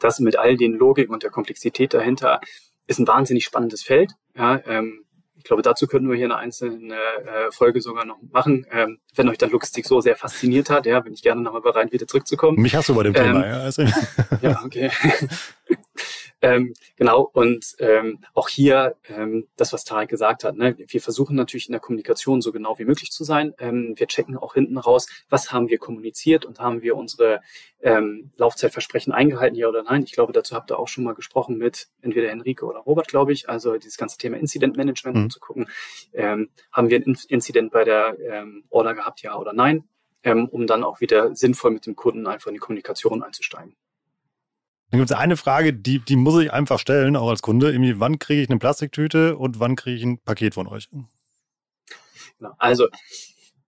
das 0.00 0.20
mit 0.20 0.36
all 0.36 0.56
den 0.56 0.74
Logiken 0.74 1.14
und 1.14 1.22
der 1.22 1.30
Komplexität 1.30 1.94
dahinter 1.94 2.40
ist 2.86 2.98
ein 2.98 3.06
wahnsinnig 3.06 3.44
spannendes 3.44 3.82
Feld. 3.82 4.12
Ja, 4.36 4.60
ähm, 4.66 5.06
ich 5.36 5.44
glaube, 5.44 5.62
dazu 5.62 5.86
könnten 5.86 6.08
wir 6.08 6.16
hier 6.16 6.26
eine 6.26 6.38
einzelne 6.38 6.94
äh, 6.94 7.52
Folge 7.52 7.80
sogar 7.80 8.04
noch 8.04 8.18
machen. 8.32 8.66
Ähm, 8.72 8.98
wenn 9.14 9.28
euch 9.28 9.38
dann 9.38 9.50
Logistik 9.50 9.86
so 9.86 10.00
sehr 10.00 10.16
fasziniert 10.16 10.70
hat, 10.70 10.86
ja, 10.86 10.98
bin 11.00 11.12
ich 11.12 11.22
gerne 11.22 11.40
nochmal 11.40 11.60
bereit, 11.60 11.92
wieder 11.92 12.06
zurückzukommen. 12.06 12.60
Mich 12.60 12.74
hast 12.74 12.88
du 12.88 12.94
bei 12.94 13.04
dem 13.04 13.14
Thema, 13.14 13.44
ähm, 13.44 13.50
ja. 13.50 13.60
Also. 13.60 13.82
ja, 14.42 14.60
okay. 14.64 14.90
Ähm, 16.46 16.74
genau, 16.94 17.28
und 17.32 17.74
ähm, 17.80 18.20
auch 18.32 18.48
hier 18.48 18.96
ähm, 19.08 19.48
das, 19.56 19.72
was 19.72 19.84
Tarek 19.84 20.08
gesagt 20.08 20.44
hat, 20.44 20.56
ne, 20.56 20.76
wir 20.78 21.00
versuchen 21.00 21.34
natürlich 21.34 21.66
in 21.66 21.72
der 21.72 21.80
Kommunikation 21.80 22.40
so 22.40 22.52
genau 22.52 22.78
wie 22.78 22.84
möglich 22.84 23.10
zu 23.10 23.24
sein. 23.24 23.52
Ähm, 23.58 23.94
wir 23.96 24.06
checken 24.06 24.36
auch 24.36 24.54
hinten 24.54 24.78
raus, 24.78 25.08
was 25.28 25.50
haben 25.50 25.68
wir 25.68 25.78
kommuniziert 25.78 26.44
und 26.44 26.60
haben 26.60 26.82
wir 26.82 26.96
unsere 26.96 27.40
ähm, 27.80 28.30
Laufzeitversprechen 28.36 29.12
eingehalten, 29.12 29.56
ja 29.56 29.66
oder 29.66 29.82
nein. 29.82 30.04
Ich 30.04 30.12
glaube, 30.12 30.32
dazu 30.32 30.54
habt 30.54 30.70
ihr 30.70 30.78
auch 30.78 30.86
schon 30.86 31.02
mal 31.02 31.14
gesprochen 31.14 31.58
mit 31.58 31.88
entweder 32.00 32.28
Henrike 32.28 32.64
oder 32.64 32.78
Robert, 32.78 33.08
glaube 33.08 33.32
ich. 33.32 33.48
Also 33.48 33.76
dieses 33.76 33.96
ganze 33.96 34.16
Thema 34.16 34.36
Incident 34.36 34.76
Management, 34.76 35.16
mhm. 35.16 35.22
um 35.24 35.30
zu 35.30 35.40
gucken, 35.40 35.68
ähm, 36.12 36.50
haben 36.70 36.90
wir 36.90 36.98
ein 36.98 37.18
Incident 37.28 37.72
bei 37.72 37.82
der 37.82 38.16
ähm, 38.20 38.64
Order 38.70 38.94
gehabt, 38.94 39.20
ja 39.22 39.36
oder 39.36 39.52
nein, 39.52 39.88
ähm, 40.22 40.48
um 40.48 40.68
dann 40.68 40.84
auch 40.84 41.00
wieder 41.00 41.34
sinnvoll 41.34 41.72
mit 41.72 41.86
dem 41.86 41.96
Kunden 41.96 42.28
einfach 42.28 42.48
in 42.48 42.54
die 42.54 42.60
Kommunikation 42.60 43.24
einzusteigen. 43.24 43.74
Dann 44.90 45.00
gibt 45.00 45.10
es 45.10 45.16
eine 45.16 45.36
Frage, 45.36 45.72
die, 45.72 45.98
die 45.98 46.16
muss 46.16 46.40
ich 46.40 46.52
einfach 46.52 46.78
stellen, 46.78 47.16
auch 47.16 47.28
als 47.28 47.42
Kunde. 47.42 47.72
Irgendwie, 47.72 47.98
wann 47.98 48.18
kriege 48.18 48.42
ich 48.42 48.48
eine 48.48 48.58
Plastiktüte 48.58 49.36
und 49.36 49.58
wann 49.58 49.74
kriege 49.74 49.96
ich 49.96 50.04
ein 50.04 50.18
Paket 50.18 50.54
von 50.54 50.68
euch? 50.68 50.88
Genau. 52.38 52.52
Also, 52.58 52.88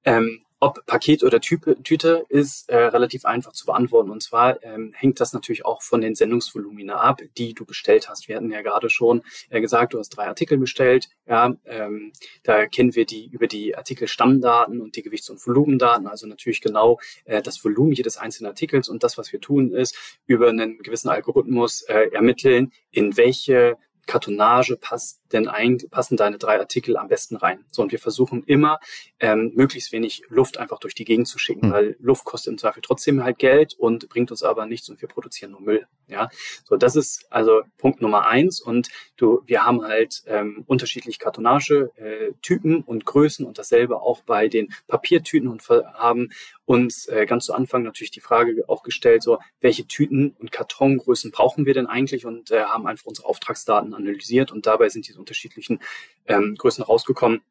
ähm, 0.04 0.40
ob 0.60 0.84
Paket 0.86 1.22
oder 1.22 1.40
Type, 1.40 1.80
Tüte 1.82 2.24
ist 2.28 2.68
äh, 2.68 2.76
relativ 2.76 3.24
einfach 3.24 3.52
zu 3.52 3.66
beantworten. 3.66 4.10
Und 4.10 4.22
zwar 4.22 4.62
ähm, 4.64 4.92
hängt 4.96 5.20
das 5.20 5.32
natürlich 5.32 5.64
auch 5.64 5.82
von 5.82 6.00
den 6.00 6.14
Sendungsvolumina 6.14 6.96
ab, 6.96 7.20
die 7.36 7.54
du 7.54 7.64
bestellt 7.64 8.08
hast. 8.08 8.28
Wir 8.28 8.36
hatten 8.36 8.50
ja 8.50 8.62
gerade 8.62 8.90
schon 8.90 9.22
äh, 9.50 9.60
gesagt, 9.60 9.94
du 9.94 9.98
hast 9.98 10.10
drei 10.10 10.26
Artikel 10.26 10.58
bestellt. 10.58 11.08
Ja, 11.26 11.54
ähm, 11.66 12.12
da 12.42 12.66
kennen 12.66 12.94
wir 12.94 13.06
die 13.06 13.28
über 13.28 13.46
die 13.46 13.76
Artikelstammdaten 13.76 14.80
und 14.80 14.96
die 14.96 15.02
Gewichts- 15.02 15.30
und 15.30 15.44
Volumendaten, 15.46 16.08
also 16.08 16.26
natürlich 16.26 16.60
genau 16.60 16.98
äh, 17.24 17.40
das 17.40 17.64
Volumen 17.64 17.92
jedes 17.92 18.16
einzelnen 18.16 18.48
Artikels. 18.48 18.88
Und 18.88 19.02
das, 19.04 19.16
was 19.16 19.32
wir 19.32 19.40
tun, 19.40 19.72
ist 19.72 19.96
über 20.26 20.48
einen 20.48 20.78
gewissen 20.78 21.08
Algorithmus 21.08 21.82
äh, 21.82 22.10
ermitteln, 22.12 22.72
in 22.90 23.16
welche 23.16 23.76
Kartonage 24.06 24.76
passt 24.76 25.17
denn 25.32 25.48
eigentlich, 25.48 25.90
passen 25.90 26.16
deine 26.16 26.38
drei 26.38 26.58
Artikel 26.58 26.96
am 26.96 27.08
besten 27.08 27.36
rein? 27.36 27.64
So, 27.70 27.82
und 27.82 27.92
wir 27.92 27.98
versuchen 27.98 28.42
immer, 28.44 28.80
ähm, 29.20 29.52
möglichst 29.54 29.92
wenig 29.92 30.22
Luft 30.28 30.58
einfach 30.58 30.78
durch 30.78 30.94
die 30.94 31.04
Gegend 31.04 31.28
zu 31.28 31.38
schicken, 31.38 31.68
mhm. 31.68 31.72
weil 31.72 31.96
Luft 32.00 32.24
kostet 32.24 32.52
im 32.52 32.58
Zweifel 32.58 32.82
trotzdem 32.82 33.22
halt 33.22 33.38
Geld 33.38 33.74
und 33.74 34.08
bringt 34.08 34.30
uns 34.30 34.42
aber 34.42 34.66
nichts 34.66 34.88
und 34.88 35.00
wir 35.00 35.08
produzieren 35.08 35.52
nur 35.52 35.60
Müll. 35.60 35.86
Ja, 36.08 36.30
so, 36.64 36.76
das 36.76 36.96
ist 36.96 37.26
also 37.28 37.62
Punkt 37.76 38.00
Nummer 38.00 38.26
eins. 38.26 38.60
Und 38.60 38.88
du, 39.16 39.42
wir 39.44 39.64
haben 39.64 39.84
halt 39.84 40.22
ähm, 40.26 40.64
unterschiedlich 40.66 41.18
Kartonage-Typen 41.18 42.78
äh, 42.78 42.82
und 42.86 43.04
Größen 43.04 43.44
und 43.44 43.58
dasselbe 43.58 44.00
auch 44.00 44.22
bei 44.22 44.48
den 44.48 44.72
Papiertüten 44.86 45.48
und 45.48 45.68
haben 45.68 46.30
uns 46.64 47.06
äh, 47.08 47.26
ganz 47.26 47.46
zu 47.46 47.54
Anfang 47.54 47.82
natürlich 47.82 48.10
die 48.10 48.20
Frage 48.20 48.64
auch 48.68 48.82
gestellt, 48.82 49.22
so, 49.22 49.38
welche 49.60 49.86
Tüten 49.86 50.34
und 50.38 50.52
Kartongrößen 50.52 51.30
brauchen 51.30 51.66
wir 51.66 51.74
denn 51.74 51.86
eigentlich 51.86 52.26
und 52.26 52.50
äh, 52.50 52.64
haben 52.64 52.86
einfach 52.86 53.06
unsere 53.06 53.26
Auftragsdaten 53.26 53.94
analysiert 53.94 54.52
und 54.52 54.66
dabei 54.66 54.88
sind 54.88 55.08
diese 55.08 55.17
unterschiedlichen 55.18 55.80
ähm, 56.26 56.54
Größen 56.56 56.84
rausgekommen, 56.84 57.42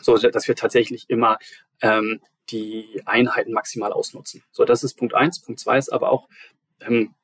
so 0.00 0.16
dass 0.16 0.48
wir 0.48 0.56
tatsächlich 0.56 1.08
immer 1.08 1.38
ähm, 1.80 2.20
die 2.50 3.02
Einheiten 3.04 3.52
maximal 3.52 3.92
ausnutzen. 3.92 4.42
So, 4.50 4.64
das 4.64 4.82
ist 4.82 4.94
Punkt 4.94 5.14
eins. 5.14 5.40
Punkt 5.40 5.60
zwei 5.60 5.78
ist 5.78 5.92
aber 5.92 6.10
auch, 6.10 6.28
ähm, 6.80 7.14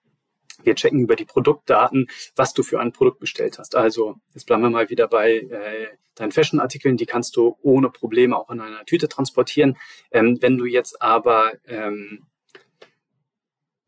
wir 0.63 0.75
checken 0.75 1.01
über 1.01 1.17
die 1.17 1.25
Produktdaten, 1.25 2.09
was 2.35 2.53
du 2.53 2.63
für 2.63 2.81
ein 2.81 2.93
Produkt 2.93 3.21
bestellt 3.21 3.59
hast. 3.59 3.77
Also 3.77 4.17
jetzt 4.35 4.47
bleiben 4.47 4.63
wir 4.63 4.71
mal 4.71 4.91
wieder 4.91 5.07
bei 5.07 5.35
äh, 5.35 5.89
deinen 6.17 6.33
Fashion-Artikeln, 6.33 6.97
die 6.97 7.07
kannst 7.07 7.37
du 7.37 7.57
ohne 7.63 7.91
Probleme 7.91 8.37
auch 8.37 8.51
in 8.51 8.61
einer 8.61 8.85
Tüte 8.85 9.09
transportieren. 9.09 9.77
Ähm, 10.11 10.39
wenn 10.41 10.59
du 10.59 10.65
jetzt 10.65 11.01
aber 11.01 11.53
ähm, 11.67 12.27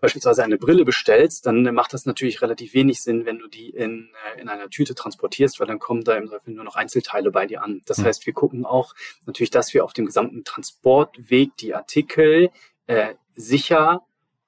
beispielsweise 0.00 0.42
eine 0.42 0.58
Brille 0.58 0.84
bestellst, 0.84 1.46
dann 1.46 1.62
macht 1.74 1.92
das 1.92 2.06
natürlich 2.06 2.42
relativ 2.42 2.74
wenig 2.74 3.02
Sinn, 3.02 3.26
wenn 3.26 3.38
du 3.38 3.48
die 3.48 3.70
in, 3.70 4.10
äh, 4.36 4.40
in 4.40 4.48
einer 4.48 4.70
Tüte 4.70 4.94
transportierst, 4.94 5.60
weil 5.60 5.66
dann 5.66 5.78
kommen 5.78 6.04
da 6.04 6.16
im 6.16 6.28
Zweifel 6.28 6.54
nur 6.54 6.64
noch 6.64 6.76
Einzelteile 6.76 7.30
bei 7.30 7.46
dir 7.46 7.62
an. 7.62 7.82
Das 7.86 7.98
mhm. 7.98 8.04
heißt, 8.04 8.26
wir 8.26 8.32
gucken 8.32 8.64
auch 8.64 8.94
natürlich, 9.26 9.50
dass 9.50 9.74
wir 9.74 9.84
auf 9.84 9.92
dem 9.92 10.06
gesamten 10.06 10.44
Transportweg 10.44 11.56
die 11.58 11.74
Artikel 11.74 12.50
äh, 12.86 13.14
sicher 13.32 14.02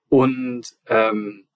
und 0.09 0.67
ähm, 0.87 1.47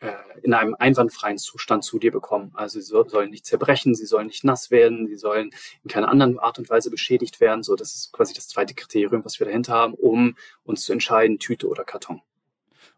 äh, 0.00 0.12
in 0.42 0.54
einem 0.54 0.74
einwandfreien 0.78 1.36
Zustand 1.36 1.84
zu 1.84 1.98
dir 1.98 2.10
bekommen. 2.10 2.52
Also 2.54 2.80
sie 2.80 2.86
so, 2.86 3.06
sollen 3.06 3.30
nicht 3.30 3.44
zerbrechen, 3.44 3.94
sie 3.94 4.06
sollen 4.06 4.28
nicht 4.28 4.44
nass 4.44 4.70
werden, 4.70 5.06
sie 5.06 5.16
sollen 5.16 5.50
in 5.84 5.90
keiner 5.90 6.08
anderen 6.08 6.38
Art 6.38 6.58
und 6.58 6.70
Weise 6.70 6.90
beschädigt 6.90 7.40
werden. 7.40 7.62
So, 7.62 7.76
das 7.76 7.94
ist 7.94 8.12
quasi 8.12 8.32
das 8.32 8.48
zweite 8.48 8.74
Kriterium, 8.74 9.24
was 9.24 9.38
wir 9.38 9.46
dahinter 9.46 9.74
haben, 9.74 9.94
um 9.94 10.36
uns 10.64 10.82
zu 10.82 10.92
entscheiden, 10.92 11.38
Tüte 11.38 11.68
oder 11.68 11.84
Karton. 11.84 12.22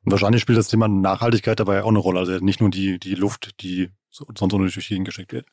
Und 0.05 0.11
wahrscheinlich 0.11 0.43
spielt 0.43 0.59
das 0.59 0.69
Thema 0.69 0.89
Nachhaltigkeit 0.89 1.61
dabei 1.61 1.83
auch 1.83 1.89
eine 1.89 1.99
Rolle. 1.99 2.21
Also 2.21 2.33
nicht 2.39 2.61
nur 2.61 2.71
die, 2.71 2.99
die 2.99 3.15
Luft, 3.15 3.61
die 3.63 3.91
sonst 4.11 4.53
unnötig 4.53 4.75
durch 4.75 4.89
die 4.89 4.95
Gegend 4.95 5.07
geschickt 5.07 5.33
wird. 5.33 5.47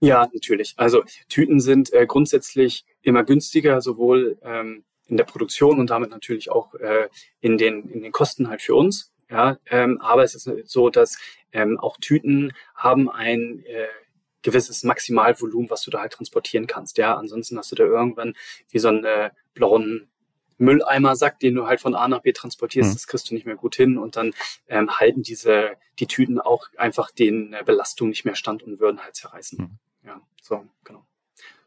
Ja, 0.00 0.28
natürlich. 0.32 0.74
Also 0.76 1.02
Tüten 1.28 1.60
sind 1.60 1.92
äh, 1.92 2.06
grundsätzlich 2.06 2.84
immer 3.02 3.24
günstiger, 3.24 3.80
sowohl 3.80 4.38
ähm, 4.42 4.84
in 5.06 5.16
der 5.16 5.24
Produktion 5.24 5.80
und 5.80 5.90
damit 5.90 6.10
natürlich 6.10 6.50
auch 6.50 6.74
äh, 6.74 7.08
in, 7.40 7.58
den, 7.58 7.88
in 7.88 8.02
den 8.02 8.12
Kosten 8.12 8.48
halt 8.48 8.62
für 8.62 8.74
uns. 8.74 9.12
Ja, 9.30 9.58
ähm, 9.66 10.00
aber 10.00 10.22
es 10.24 10.34
ist 10.34 10.48
so, 10.66 10.88
dass 10.88 11.18
ähm, 11.52 11.78
auch 11.78 11.98
Tüten 11.98 12.52
haben 12.74 13.10
ein 13.10 13.62
äh, 13.66 13.88
gewisses 14.42 14.84
Maximalvolumen, 14.84 15.68
was 15.68 15.82
du 15.82 15.90
da 15.90 16.00
halt 16.00 16.12
transportieren 16.12 16.66
kannst. 16.66 16.96
Ja, 16.98 17.16
ansonsten 17.16 17.58
hast 17.58 17.72
du 17.72 17.76
da 17.76 17.84
irgendwann 17.84 18.34
wie 18.70 18.78
so 18.78 18.88
einen 18.88 19.04
äh, 19.04 19.30
blauen 19.54 20.08
Mülleimer-Sack, 20.58 21.40
den 21.40 21.54
du 21.54 21.66
halt 21.66 21.80
von 21.80 21.94
A 21.94 22.08
nach 22.08 22.20
B 22.20 22.32
transportierst, 22.32 22.90
mhm. 22.90 22.94
das 22.94 23.06
kriegst 23.06 23.30
du 23.30 23.34
nicht 23.34 23.46
mehr 23.46 23.56
gut 23.56 23.76
hin 23.76 23.96
und 23.96 24.16
dann 24.16 24.34
ähm, 24.68 24.90
halten 24.98 25.22
diese 25.22 25.72
die 25.98 26.06
Tüten 26.06 26.40
auch 26.40 26.66
einfach 26.76 27.10
den 27.10 27.52
äh, 27.52 27.62
Belastungen 27.64 28.10
nicht 28.10 28.24
mehr 28.24 28.34
stand 28.34 28.62
und 28.62 28.80
würden 28.80 29.00
halt 29.00 29.16
zerreißen. 29.16 29.58
Mhm. 29.58 29.78
Ja, 30.04 30.20
so 30.42 30.64
genau. 30.84 31.04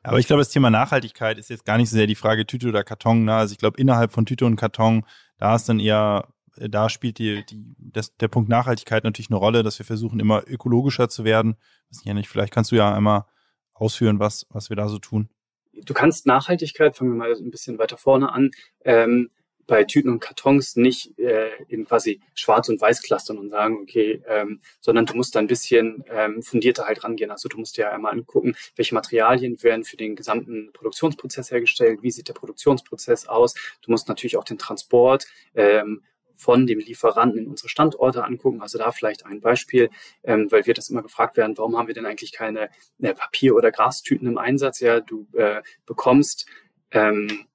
Aber 0.04 0.20
ich 0.20 0.28
glaube, 0.28 0.42
das 0.42 0.50
Thema 0.50 0.70
Nachhaltigkeit 0.70 1.38
ist 1.38 1.50
jetzt 1.50 1.66
gar 1.66 1.78
nicht 1.78 1.89
so 1.89 1.96
sehr 1.96 2.08
die 2.08 2.16
Frage 2.16 2.46
Tüte 2.46 2.68
oder 2.68 2.84
Karton. 2.84 3.26
Ne? 3.26 3.36
Also 3.36 3.52
ich 3.52 3.60
glaube, 3.60 3.80
innerhalb 3.80 4.12
von 4.12 4.26
Tüte 4.26 4.46
und 4.46 4.56
Karton, 4.56 5.06
da 5.38 5.56
ist 5.56 5.70
dann 5.70 5.80
eher, 5.80 6.28
äh, 6.58 6.70
da 6.70 6.89
spielt 6.89 7.20
die, 7.20 7.46
die, 7.46 7.64
das, 7.78 8.16
der 8.18 8.28
Punkt 8.28 8.50
Nachhaltigkeit 8.50 9.04
natürlich 9.04 9.30
eine 9.30 9.38
Rolle, 9.38 9.64
dass 9.64 9.78
wir 9.78 9.86
versuchen, 9.86 10.20
immer 10.20 10.44
ökologischer 10.48 11.10
zu 11.10 11.24
werden. 11.24 11.56
Weiß 11.89 12.02
ich 12.04 12.14
nicht, 12.14 12.30
vielleicht 12.30 12.54
kannst 12.54 12.72
du 12.72 12.76
ja 12.76 12.94
einmal 12.94 13.26
ausführen, 13.74 14.20
was, 14.20 14.48
was 14.50 14.70
wir 14.70 14.76
da 14.76 14.88
so 14.88 14.98
tun. 14.98 15.30
Du 15.74 15.93
kannst 15.93 16.26
Nachhaltigkeit, 16.26 16.95
fangen 16.95 17.11
wir 17.11 17.17
mal 17.17 17.34
ein 17.34 17.51
bisschen 17.51 17.80
weiter 17.80 17.97
vorne 17.97 18.32
an, 18.32 18.51
ähm, 18.84 19.30
bei 19.67 19.86
Tüten 19.86 20.09
und 20.09 20.19
Kartons 20.19 20.76
nicht 20.76 21.17
äh, 21.17 21.49
in 21.69 21.86
quasi 21.86 22.19
Schwarz 22.34 22.67
und 22.67 22.82
Weiß 22.82 23.01
clustern 23.01 23.38
und 23.38 23.51
sagen, 23.51 23.78
okay, 23.82 24.22
ähm, 24.28 24.59
sondern 24.82 25.05
du 25.05 25.15
musst 25.15 25.34
da 25.34 25.39
ein 25.39 25.47
bisschen 25.47 26.03
ähm, 26.09 26.43
fundierter 26.43 26.88
halt 26.88 27.05
rangehen. 27.05 27.32
Also 27.32 27.47
du 27.47 27.57
musst 27.57 27.78
dir 27.78 27.91
einmal 27.93 28.11
angucken, 28.11 28.55
welche 28.76 28.95
Materialien 28.95 29.63
werden 29.63 29.86
für 29.86 29.95
den 29.95 30.17
gesamten 30.17 30.72
Produktionsprozess 30.74 31.51
hergestellt, 31.51 31.99
wie 32.01 32.11
sieht 32.11 32.28
der 32.28 32.34
Produktionsprozess 32.34 33.28
aus. 33.28 33.53
Du 33.82 33.91
musst 33.91 34.09
natürlich 34.09 34.36
auch 34.36 34.43
den 34.43 34.57
Transport 34.57 35.26
ähm, 35.55 36.03
von 36.42 36.66
dem 36.66 36.80
Lieferanten 36.80 37.39
in 37.39 37.48
unsere 37.48 37.70
Standorte 37.70 38.24
angucken. 38.24 38.62
Also 38.62 38.80
da 38.80 38.92
vielleicht 38.92 39.26
ein 39.28 39.42
Beispiel, 39.42 39.92
ähm, 40.24 40.52
weil 40.52 40.66
wir 40.66 40.74
das 40.74 40.89
immer 40.89 41.04
gefragt 41.04 41.38
werden, 41.38 41.56
warum 41.58 41.78
haben 41.78 41.88
wir 41.88 41.94
denn 41.94 42.08
eigentlich 42.08 42.32
keine 42.32 42.70
äh, 43.00 43.14
Papier- 43.14 43.56
oder 43.56 43.72
Grastüten 43.72 44.28
im 44.28 44.39
Einsatz? 44.39 44.80
Ja, 44.80 45.02
du 45.02 45.28
äh, 45.34 45.62
bekommst 45.86 46.48
ähm, 46.89 47.46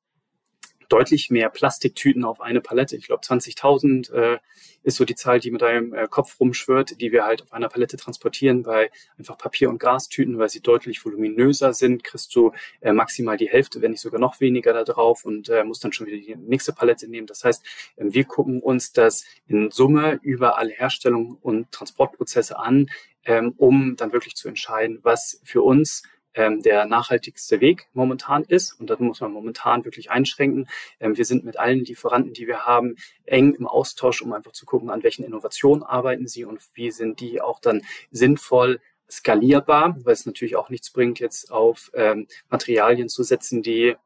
deutlich 0.89 1.31
mehr 1.31 1.49
Plastiktüten 1.51 2.25
auf 2.25 2.41
eine 2.41 2.61
Palette. 2.61 2.97
Ich 2.97 3.07
glaube 3.07 3.23
20.000 3.23 4.13
äh, 4.13 4.39
ist 4.83 4.97
so 4.97 5.05
die 5.05 5.15
Zahl, 5.15 5.41
die 5.41 5.51
mit 5.51 5.63
deinem 5.63 5.93
äh, 5.93 6.07
Kopf 6.09 6.39
rumschwirrt, 6.39 7.01
die 7.01 7.13
wir 7.13 7.25
halt 7.25 7.43
auf 7.43 7.53
einer 7.53 7.69
Palette 7.69 7.97
transportieren. 7.97 8.63
Bei 8.63 8.91
einfach 9.19 9.37
Papier- 9.37 9.69
und 9.69 9.79
Grastüten, 9.79 10.39
weil 10.39 10.49
sie 10.49 10.61
deutlich 10.61 11.05
voluminöser 11.05 11.75
sind, 11.75 12.05
kriegst 12.05 12.35
du 12.35 12.53
äh, 12.81 12.93
maximal 12.93 13.37
die 13.37 13.49
Hälfte, 13.49 13.83
wenn 13.83 13.91
nicht 13.91 14.01
sogar 14.01 14.21
noch 14.21 14.41
weniger 14.41 14.73
da 14.73 14.85
drauf 14.85 15.25
und 15.25 15.49
äh, 15.49 15.65
musst 15.65 15.85
dann 15.85 15.93
schon 15.93 16.07
wieder 16.07 16.19
die 16.19 16.37
nächste 16.37 16.73
Palette 16.73 17.09
nehmen. 17.09 17.27
Das 17.27 17.45
heißt, 17.45 17.65
äh, 17.97 18.05
wir 18.09 18.25
gucken 18.25 18.61
uns 18.61 18.93
das 18.93 19.25
in 19.47 19.71
Summe 19.71 20.21
über 20.23 20.59
alle 20.59 20.71
Herstellung 20.71 21.39
und 21.41 21.73
Transportprozesse 21.73 22.59
an, 22.59 22.89
ähm, 23.25 23.55
um 23.57 23.97
dann 23.97 24.13
wirklich 24.13 24.37
zu 24.37 24.49
entscheiden, 24.49 25.01
was 25.03 25.41
für 25.43 25.63
uns 25.63 26.03
ähm, 26.37 26.63
der 26.63 26.85
nachhaltigste 26.85 27.61
Weg 27.61 27.89
momentan 27.95 28.45
ist. 28.45 28.79
Und 28.79 28.91
das 28.91 29.01
muss 29.01 29.21
man 29.21 29.33
momentan 29.33 29.85
wirklich 29.85 30.11
einschränken. 30.11 30.69
Ähm, 31.01 31.17
wir 31.17 31.25
sind 31.25 31.45
mit 31.45 31.59
allen 31.59 31.85
Lieferanten, 31.85 32.35
die 32.35 32.47
wir 32.47 32.67
haben, 32.67 32.97
eng 33.25 33.55
im 33.55 33.67
Austausch, 33.67 34.23
um 34.23 34.33
einfach 34.33 34.53
zu 34.53 34.67
gucken, 34.67 34.91
an 34.91 35.03
welchen 35.03 35.25
Innovationen 35.25 35.83
arbeiten 35.83 36.29
sie 36.29 36.45
und 36.45 36.61
wie 36.75 36.91
sind 36.91 37.21
die 37.21 37.41
auch 37.41 37.59
dann 37.59 37.83
sinnvoll 38.11 38.81
skalierbar, 39.11 39.97
weil 40.05 40.13
es 40.13 40.27
natürlich 40.27 40.57
auch 40.57 40.69
nichts 40.69 40.91
bringt, 40.91 41.21
jetzt 41.21 41.51
auf 41.51 41.91
ähm, 41.95 42.27
Materialien 42.51 43.09
zu 43.09 43.23
setzen, 43.23 43.63
die 43.63 43.97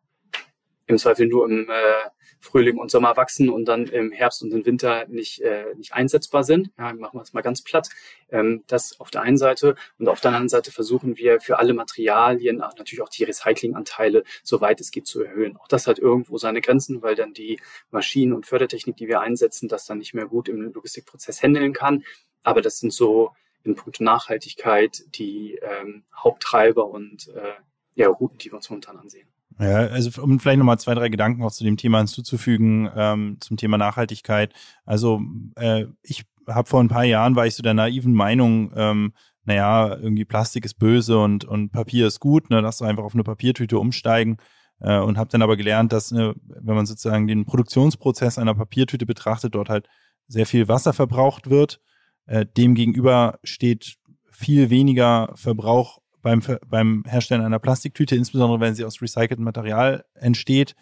im 0.87 0.99
Zweifel 0.99 1.27
nur 1.27 1.47
im 1.47 1.69
äh, 1.69 2.11
Frühling 2.41 2.79
und 2.79 2.91
Sommer 2.91 3.17
wachsen 3.17 3.51
und 3.51 3.67
dann 3.67 3.87
im 3.87 4.11
Herbst 4.11 4.43
und 4.43 4.53
im 4.53 4.65
Winter 4.65 5.07
nicht, 5.09 5.41
äh, 5.43 5.75
nicht 5.77 5.93
einsetzbar 5.93 6.43
sind. 6.43 6.71
Ja, 6.79 6.93
machen 6.95 7.19
wir 7.19 7.23
es 7.23 7.33
mal 7.35 7.43
ganz 7.43 7.63
platt. 7.63 7.91
Ähm, 8.31 8.65
das 8.67 8.99
auf 8.99 9.11
der 9.11 9.23
einen 9.23 9.37
Seite. 9.37 9.77
Und 9.99 10.09
auf 10.09 10.21
der 10.21 10.31
anderen 10.31 10.49
Seite 10.49 10.73
versuchen 10.73 11.17
wir 11.19 11.41
für 11.41 11.59
alle 11.59 11.75
Materialien 11.75 12.57
natürlich 12.57 13.03
auch 13.03 13.11
die 13.11 13.25
Recyclinganteile, 13.25 14.25
soweit 14.43 14.81
es 14.81 14.91
geht, 14.91 15.07
zu 15.07 15.23
erhöhen. 15.23 15.57
Auch 15.59 15.69
das 15.69 15.87
hat 15.87 15.99
irgendwo 15.99 16.39
seine 16.39 16.63
Grenzen, 16.63 17.03
weil 17.03 17.15
dann 17.15 17.35
die 17.35 17.61
Maschinen 17.91 18.33
und 18.33 18.47
Fördertechnik, 18.47 18.97
die 18.97 19.09
wir 19.09 19.21
einsetzen, 19.21 19.69
das 19.69 19.85
dann 19.85 19.99
nicht 19.99 20.15
mehr 20.15 20.27
gut 20.27 20.49
im 20.49 20.73
Logistikprozess 20.73 21.43
handeln 21.43 21.75
kann. 21.75 22.05
Aber 22.43 22.63
das 22.63 22.79
sind 22.79 22.93
so 22.93 23.33
in 23.65 23.75
puncto 23.75 24.03
Nachhaltigkeit 24.03 25.03
die 25.15 25.57
ähm, 25.63 26.05
Haupttreiber 26.17 26.87
und 26.87 27.29
äh, 27.35 27.53
ja, 27.95 28.09
Routen, 28.09 28.39
die 28.39 28.51
wir 28.51 28.57
uns 28.57 28.71
momentan 28.71 28.97
ansehen. 28.97 29.29
Ja, 29.61 29.77
also 29.89 30.23
um 30.23 30.41
vielleicht 30.41 30.59
nochmal 30.59 30.79
zwei, 30.79 30.95
drei 30.95 31.11
Gedanken 31.11 31.43
auch 31.43 31.53
zu 31.53 31.65
dem 31.65 31.77
Thema 31.77 31.99
hinzuzufügen, 31.99 32.89
ähm, 32.97 33.37
zum 33.41 33.59
Thema 33.59 33.77
Nachhaltigkeit. 33.77 34.55
Also 34.87 35.21
äh, 35.57 35.85
ich 36.03 36.25
habe 36.49 36.69
vor 36.69 36.81
ein 36.81 36.89
paar 36.89 37.05
Jahren, 37.05 37.37
war 37.37 37.47
ich 37.47 37.55
so 37.55 37.63
der 37.63 37.75
naiven 37.75 38.15
Meinung, 38.15 38.73
ähm, 38.75 39.13
naja, 39.45 39.97
irgendwie 39.97 40.25
Plastik 40.25 40.65
ist 40.65 40.79
böse 40.79 41.19
und, 41.19 41.45
und 41.45 41.73
Papier 41.73 42.07
ist 42.07 42.21
gut, 42.21 42.49
ne, 42.49 42.61
lass 42.61 42.79
doch 42.79 42.87
einfach 42.87 43.05
auf 43.05 43.15
eine 43.15 43.25
Papiertüte 43.25 43.79
umsteigen. 43.79 44.39
Äh, 44.81 44.99
und 44.99 45.19
habe 45.19 45.29
dann 45.31 45.43
aber 45.43 45.57
gelernt, 45.59 45.93
dass, 45.93 46.11
äh, 46.13 46.33
wenn 46.47 46.75
man 46.75 46.87
sozusagen 46.87 47.27
den 47.27 47.45
Produktionsprozess 47.45 48.39
einer 48.39 48.55
Papiertüte 48.55 49.05
betrachtet, 49.05 49.55
dort 49.55 49.69
halt 49.69 49.89
sehr 50.27 50.47
viel 50.47 50.69
Wasser 50.69 50.95
verbraucht 50.95 51.51
wird. 51.51 51.81
Äh, 52.27 52.47
Demgegenüber 52.47 53.39
steht 53.45 53.97
viel 54.31 54.71
weniger 54.71 55.33
Verbrauch 55.35 56.00
beim, 56.23 56.43
beim 56.67 57.05
Herstellen 57.07 57.43
einer 57.43 57.59
Plastiktüte, 57.59 58.17
insbesondere 58.17 58.61
wenn 58.61 58.75
sie 58.75 58.85
aus 58.85 59.01
recyceltem 59.01 59.45
Material 59.45 60.05
entsteht. 60.15 60.75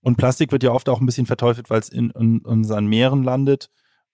Und 0.00 0.16
Plastik 0.16 0.52
wird 0.52 0.62
ja 0.62 0.70
oft 0.70 0.88
auch 0.88 1.00
ein 1.00 1.06
bisschen 1.06 1.26
verteufelt, 1.26 1.70
weil 1.70 1.80
es 1.80 1.88
in, 1.88 2.10
in, 2.10 2.38
unseren 2.40 2.86
Meeren 2.86 3.22
landet. 3.24 3.70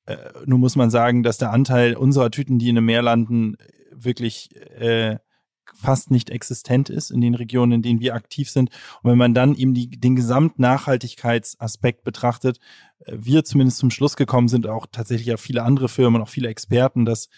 Äh, 0.06 0.16
nun 0.46 0.60
muss 0.60 0.76
man 0.76 0.90
sagen, 0.90 1.22
dass 1.22 1.38
der 1.38 1.52
Anteil 1.52 1.94
unserer 1.96 2.30
Tüten, 2.30 2.58
die 2.58 2.68
in 2.68 2.78
einem 2.78 2.86
Meer 2.86 3.02
landen, 3.02 3.56
wirklich 3.92 4.50
äh, 4.78 5.18
fast 5.74 6.10
nicht 6.10 6.30
existent 6.30 6.90
ist 6.90 7.10
in 7.10 7.20
den 7.20 7.34
Regionen, 7.34 7.72
in 7.72 7.82
denen 7.82 8.00
wir 8.00 8.14
aktiv 8.14 8.50
sind. 8.50 8.70
Und 9.02 9.10
wenn 9.10 9.18
man 9.18 9.34
dann 9.34 9.54
eben 9.54 9.74
die, 9.74 9.90
den 9.90 10.16
Gesamtnachhaltigkeitsaspekt 10.16 12.04
betrachtet, 12.04 12.58
äh, 13.00 13.16
wir 13.18 13.44
zumindest 13.44 13.78
zum 13.78 13.90
Schluss 13.90 14.16
gekommen 14.16 14.48
sind, 14.48 14.66
auch 14.66 14.86
tatsächlich 14.90 15.26
ja 15.26 15.36
viele 15.36 15.62
andere 15.62 15.88
Firmen, 15.88 16.22
auch 16.22 16.28
viele 16.28 16.48
Experten, 16.48 17.04
dass 17.04 17.28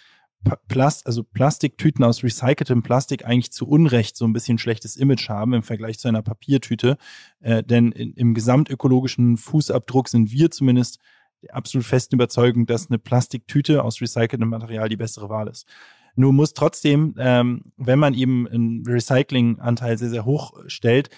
Plast, 0.69 1.07
also 1.07 1.23
Plastiktüten 1.23 2.05
aus 2.05 2.23
recyceltem 2.23 2.83
Plastik 2.83 3.25
eigentlich 3.25 3.53
zu 3.53 3.69
Unrecht 3.69 4.17
so 4.17 4.25
ein 4.25 4.33
bisschen 4.33 4.59
schlechtes 4.59 4.97
Image 4.97 5.29
haben 5.29 5.55
im 5.55 5.63
Vergleich 5.63 5.99
zu 5.99 6.09
einer 6.09 6.23
Papiertüte. 6.23 6.97
Äh, 7.41 7.63
denn 7.63 7.93
in, 7.93 8.13
im 8.15 8.35
gesamtökologischen 8.35 9.37
Fußabdruck 9.37 10.09
sind 10.09 10.31
wir 10.31 10.51
zumindest 10.51 10.99
absolut 11.51 11.87
festen 11.87 12.15
Überzeugung, 12.15 12.67
dass 12.67 12.91
eine 12.91 12.99
Plastiktüte 12.99 13.83
aus 13.83 14.01
recyceltem 14.01 14.49
Material 14.49 14.89
die 14.89 14.97
bessere 14.97 15.29
Wahl 15.29 15.49
ist. 15.49 15.67
Nur 16.17 16.33
muss 16.33 16.55
trotzdem, 16.55 17.15
ähm, 17.19 17.73
wenn 17.77 17.99
man 17.99 18.15
eben 18.15 18.49
einen 18.49 18.87
Recyclinganteil 18.87 19.99
sehr, 19.99 20.09
sehr 20.09 20.25
hoch 20.25 20.55
stellt, 20.67 21.11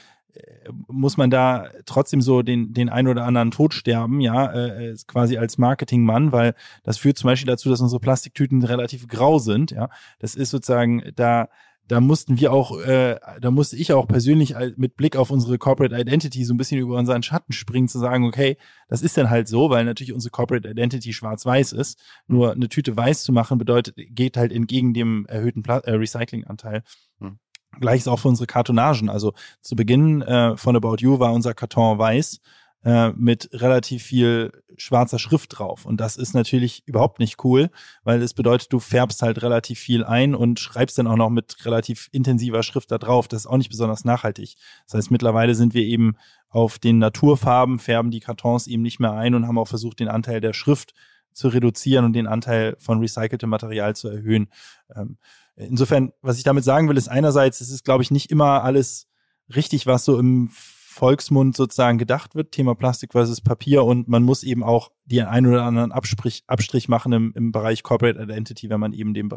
muss 0.88 1.16
man 1.16 1.30
da 1.30 1.68
trotzdem 1.86 2.20
so 2.20 2.42
den, 2.42 2.72
den 2.72 2.88
ein 2.88 3.08
oder 3.08 3.24
anderen 3.24 3.50
Tod 3.50 3.74
sterben, 3.74 4.20
ja, 4.20 4.52
äh, 4.52 4.94
quasi 5.06 5.38
als 5.38 5.58
Marketingmann, 5.58 6.32
weil 6.32 6.54
das 6.82 6.98
führt 6.98 7.18
zum 7.18 7.28
Beispiel 7.28 7.46
dazu, 7.46 7.68
dass 7.70 7.80
unsere 7.80 8.00
Plastiktüten 8.00 8.62
relativ 8.62 9.08
grau 9.08 9.38
sind, 9.38 9.70
ja. 9.70 9.88
Das 10.18 10.34
ist 10.34 10.50
sozusagen, 10.50 11.02
da, 11.16 11.48
da 11.88 12.00
mussten 12.00 12.38
wir 12.38 12.52
auch, 12.52 12.78
äh, 12.80 13.18
da 13.40 13.50
musste 13.50 13.76
ich 13.76 13.92
auch 13.92 14.06
persönlich 14.06 14.54
mit 14.76 14.96
Blick 14.96 15.16
auf 15.16 15.30
unsere 15.30 15.58
Corporate 15.58 15.98
Identity 15.98 16.44
so 16.44 16.52
ein 16.52 16.58
bisschen 16.58 16.78
über 16.78 16.96
unseren 16.96 17.22
Schatten 17.22 17.52
springen, 17.52 17.88
zu 17.88 17.98
sagen, 17.98 18.24
okay, 18.24 18.58
das 18.88 19.02
ist 19.02 19.16
dann 19.16 19.30
halt 19.30 19.48
so, 19.48 19.70
weil 19.70 19.84
natürlich 19.86 20.12
unsere 20.12 20.30
Corporate 20.30 20.68
Identity 20.68 21.12
schwarz-weiß 21.14 21.72
ist. 21.72 21.98
Nur 22.26 22.52
eine 22.52 22.68
Tüte 22.68 22.96
weiß 22.96 23.22
zu 23.22 23.32
machen 23.32 23.58
bedeutet, 23.58 23.94
geht 23.96 24.36
halt 24.36 24.52
entgegen 24.52 24.92
dem 24.92 25.24
erhöhten 25.26 25.62
Pla 25.62 25.78
äh, 25.78 25.92
Recyclinganteil. 25.92 26.82
Hm. 27.20 27.38
Gleiches 27.80 28.08
auch 28.08 28.18
für 28.18 28.28
unsere 28.28 28.46
Kartonagen. 28.46 29.08
Also 29.08 29.32
zu 29.60 29.76
Beginn 29.76 30.22
äh, 30.22 30.56
von 30.56 30.76
About 30.76 30.96
You 30.98 31.18
war 31.18 31.32
unser 31.32 31.54
Karton 31.54 31.98
weiß 31.98 32.40
äh, 32.84 33.10
mit 33.10 33.50
relativ 33.52 34.04
viel 34.04 34.52
schwarzer 34.76 35.18
Schrift 35.18 35.58
drauf. 35.58 35.84
Und 35.84 36.00
das 36.00 36.16
ist 36.16 36.34
natürlich 36.34 36.86
überhaupt 36.86 37.18
nicht 37.18 37.44
cool, 37.44 37.70
weil 38.04 38.22
es 38.22 38.34
bedeutet, 38.34 38.72
du 38.72 38.78
färbst 38.78 39.22
halt 39.22 39.42
relativ 39.42 39.78
viel 39.80 40.04
ein 40.04 40.34
und 40.34 40.60
schreibst 40.60 40.96
dann 40.98 41.08
auch 41.08 41.16
noch 41.16 41.30
mit 41.30 41.64
relativ 41.64 42.08
intensiver 42.12 42.62
Schrift 42.62 42.90
da 42.90 42.98
drauf. 42.98 43.26
Das 43.26 43.40
ist 43.42 43.46
auch 43.46 43.56
nicht 43.56 43.70
besonders 43.70 44.04
nachhaltig. 44.04 44.54
Das 44.86 44.94
heißt, 44.94 45.10
mittlerweile 45.10 45.54
sind 45.54 45.74
wir 45.74 45.82
eben 45.82 46.16
auf 46.48 46.78
den 46.78 46.98
Naturfarben, 46.98 47.78
färben 47.78 48.10
die 48.10 48.20
Kartons 48.20 48.66
eben 48.66 48.82
nicht 48.82 49.00
mehr 49.00 49.12
ein 49.12 49.34
und 49.34 49.46
haben 49.46 49.58
auch 49.58 49.68
versucht, 49.68 49.98
den 50.00 50.08
Anteil 50.08 50.40
der 50.40 50.52
Schrift 50.52 50.94
zu 51.32 51.48
reduzieren 51.48 52.04
und 52.04 52.12
den 52.14 52.26
Anteil 52.26 52.76
von 52.78 53.00
recyceltem 53.00 53.50
Material 53.50 53.94
zu 53.94 54.08
erhöhen. 54.08 54.48
Ähm, 54.94 55.18
Insofern, 55.58 56.12
was 56.22 56.38
ich 56.38 56.44
damit 56.44 56.64
sagen 56.64 56.88
will, 56.88 56.96
ist 56.96 57.08
einerseits, 57.08 57.60
es 57.60 57.70
ist, 57.70 57.84
glaube 57.84 58.02
ich, 58.02 58.10
nicht 58.10 58.30
immer 58.30 58.62
alles 58.62 59.08
richtig, 59.54 59.86
was 59.86 60.04
so 60.04 60.18
im 60.18 60.50
Volksmund 60.52 61.56
sozusagen 61.56 61.98
gedacht 61.98 62.34
wird, 62.34 62.52
Thema 62.52 62.74
Plastik 62.74 63.12
versus 63.12 63.40
Papier 63.40 63.84
und 63.84 64.08
man 64.08 64.24
muss 64.24 64.42
eben 64.42 64.64
auch 64.64 64.90
die 65.04 65.22
einen 65.22 65.46
oder 65.46 65.62
anderen 65.62 65.92
Abstrich, 65.92 66.42
Abstrich 66.48 66.88
machen 66.88 67.12
im, 67.12 67.32
im 67.36 67.52
Bereich 67.52 67.84
Corporate 67.84 68.20
Identity, 68.20 68.68
wenn 68.68 68.80
man 68.80 68.92
eben 68.92 69.14
dem, 69.14 69.30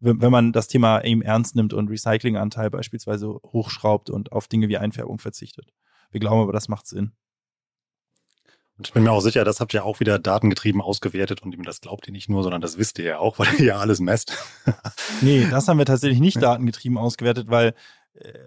wenn 0.00 0.32
man 0.32 0.52
das 0.52 0.68
Thema 0.68 1.02
eben 1.02 1.20
ernst 1.20 1.56
nimmt 1.56 1.74
und 1.74 1.88
Recyclinganteil 1.88 2.70
beispielsweise 2.70 3.28
hochschraubt 3.28 4.08
und 4.08 4.32
auf 4.32 4.48
Dinge 4.48 4.68
wie 4.68 4.78
Einfärbung 4.78 5.18
verzichtet. 5.18 5.74
Wir 6.10 6.20
glauben 6.20 6.40
aber, 6.40 6.52
das 6.52 6.68
macht 6.68 6.86
Sinn. 6.86 7.12
Und 8.76 8.88
ich 8.88 8.92
bin 8.92 9.04
mir 9.04 9.12
auch 9.12 9.20
sicher, 9.20 9.44
das 9.44 9.60
habt 9.60 9.72
ihr 9.72 9.84
auch 9.84 10.00
wieder 10.00 10.18
datengetrieben 10.18 10.80
ausgewertet 10.80 11.42
und 11.42 11.56
das 11.64 11.80
glaubt 11.80 12.08
ihr 12.08 12.12
nicht 12.12 12.28
nur, 12.28 12.42
sondern 12.42 12.60
das 12.60 12.76
wisst 12.76 12.98
ihr 12.98 13.04
ja 13.04 13.18
auch, 13.18 13.38
weil 13.38 13.54
ihr 13.58 13.66
ja 13.66 13.78
alles 13.78 14.00
messt. 14.00 14.36
nee, 15.20 15.46
das 15.50 15.68
haben 15.68 15.78
wir 15.78 15.86
tatsächlich 15.86 16.20
nicht 16.20 16.42
datengetrieben 16.42 16.98
ausgewertet, 16.98 17.48
weil 17.48 17.74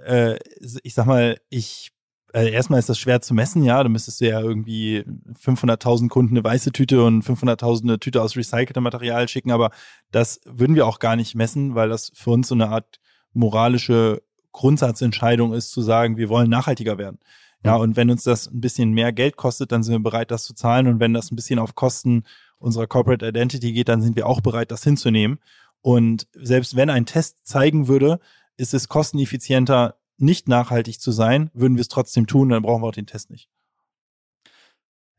äh, 0.06 0.38
ich 0.84 0.94
sag 0.94 1.06
mal, 1.06 1.40
ich 1.50 1.92
äh, 2.34 2.52
erstmal 2.52 2.80
ist 2.80 2.90
das 2.90 3.00
schwer 3.00 3.22
zu 3.22 3.34
messen, 3.34 3.64
ja. 3.64 3.82
Da 3.82 3.90
müsstest 3.90 4.22
du 4.22 4.28
ja 4.28 4.42
irgendwie 4.42 5.06
500.000 5.44 6.10
Kunden 6.10 6.36
eine 6.36 6.44
weiße 6.44 6.72
Tüte 6.72 7.04
und 7.04 7.24
500.000 7.24 7.84
eine 7.84 8.00
Tüte 8.00 8.22
aus 8.22 8.36
recyceltem 8.36 8.84
Material 8.84 9.28
schicken, 9.28 9.52
aber 9.52 9.72
das 10.12 10.42
würden 10.46 10.76
wir 10.76 10.88
auch 10.88 11.00
gar 11.00 11.16
nicht 11.16 11.36
messen, 11.36 11.76
weil 11.76 11.90
das 11.90 12.12
für 12.14 12.32
uns 12.32 12.50
so 12.50 12.56
eine 12.56 12.70
Art 12.70 13.00
moralische 13.34 14.22
Grundsatzentscheidung 14.52 15.54
ist, 15.54 15.72
zu 15.72 15.82
sagen, 15.82 16.18
wir 16.18 16.30
wollen 16.30 16.50
nachhaltiger 16.50 16.98
werden. 16.98 17.20
Ja, 17.64 17.76
und 17.76 17.96
wenn 17.96 18.10
uns 18.10 18.24
das 18.24 18.48
ein 18.48 18.62
bisschen 18.62 18.92
mehr 18.92 19.12
Geld 19.12 19.36
kostet, 19.36 19.72
dann 19.72 19.84
sind 19.84 19.94
wir 19.94 20.00
bereit, 20.00 20.32
das 20.32 20.44
zu 20.44 20.54
zahlen. 20.54 20.88
Und 20.88 21.00
wenn 21.00 21.14
das 21.14 21.32
ein 21.32 21.36
bisschen 21.36 21.60
auf 21.60 21.76
Kosten 21.76 22.24
unserer 22.60 22.88
Corporate 22.88 23.28
Identity 23.28 23.74
geht, 23.74 23.90
dann 23.90 24.02
sind 24.02 24.16
wir 24.16 24.28
auch 24.28 24.42
bereit, 24.42 24.72
das 24.72 24.84
hinzunehmen. 24.84 25.40
Und 25.82 26.28
selbst 26.34 26.76
wenn 26.76 26.90
ein 26.90 27.06
Test 27.06 27.46
zeigen 27.46 27.88
würde, 27.88 28.20
ist 28.58 28.74
es 28.74 28.88
kosteneffizienter, 28.88 29.96
nicht 30.18 30.48
nachhaltig 30.48 31.00
zu 31.00 31.12
sein, 31.12 31.52
würden 31.54 31.78
wir 31.78 31.82
es 31.82 31.90
trotzdem 31.90 32.26
tun, 32.26 32.50
dann 32.50 32.64
brauchen 32.64 32.82
wir 32.82 32.88
auch 32.88 32.94
den 32.94 33.06
Test 33.06 33.30
nicht. 33.30 33.50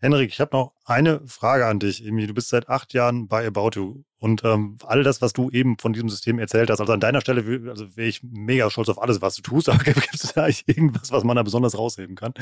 Henrik, 0.00 0.30
ich 0.30 0.40
habe 0.40 0.56
noch 0.56 0.72
eine 0.88 1.20
Frage 1.26 1.66
an 1.66 1.78
dich. 1.78 2.02
Du 2.02 2.34
bist 2.34 2.48
seit 2.48 2.68
acht 2.68 2.94
Jahren 2.94 3.28
bei 3.28 3.46
About 3.46 3.70
You 3.74 4.02
und 4.20 4.42
ähm, 4.44 4.78
all 4.84 5.04
das, 5.04 5.22
was 5.22 5.32
du 5.32 5.48
eben 5.50 5.78
von 5.78 5.92
diesem 5.92 6.08
System 6.08 6.40
erzählt 6.40 6.70
hast, 6.70 6.80
also 6.80 6.92
an 6.92 6.98
deiner 6.98 7.20
Stelle 7.20 7.70
also 7.70 7.96
wäre 7.96 8.08
ich 8.08 8.22
mega 8.24 8.68
stolz 8.68 8.88
auf 8.88 9.00
alles, 9.00 9.22
was 9.22 9.36
du 9.36 9.42
tust, 9.42 9.68
aber 9.70 9.84
gibt 9.84 10.12
es 10.12 10.32
da 10.32 10.44
eigentlich 10.44 10.64
irgendwas, 10.66 11.12
was 11.12 11.22
man 11.24 11.36
da 11.36 11.42
besonders 11.42 11.78
rausheben 11.78 12.16
kann? 12.16 12.34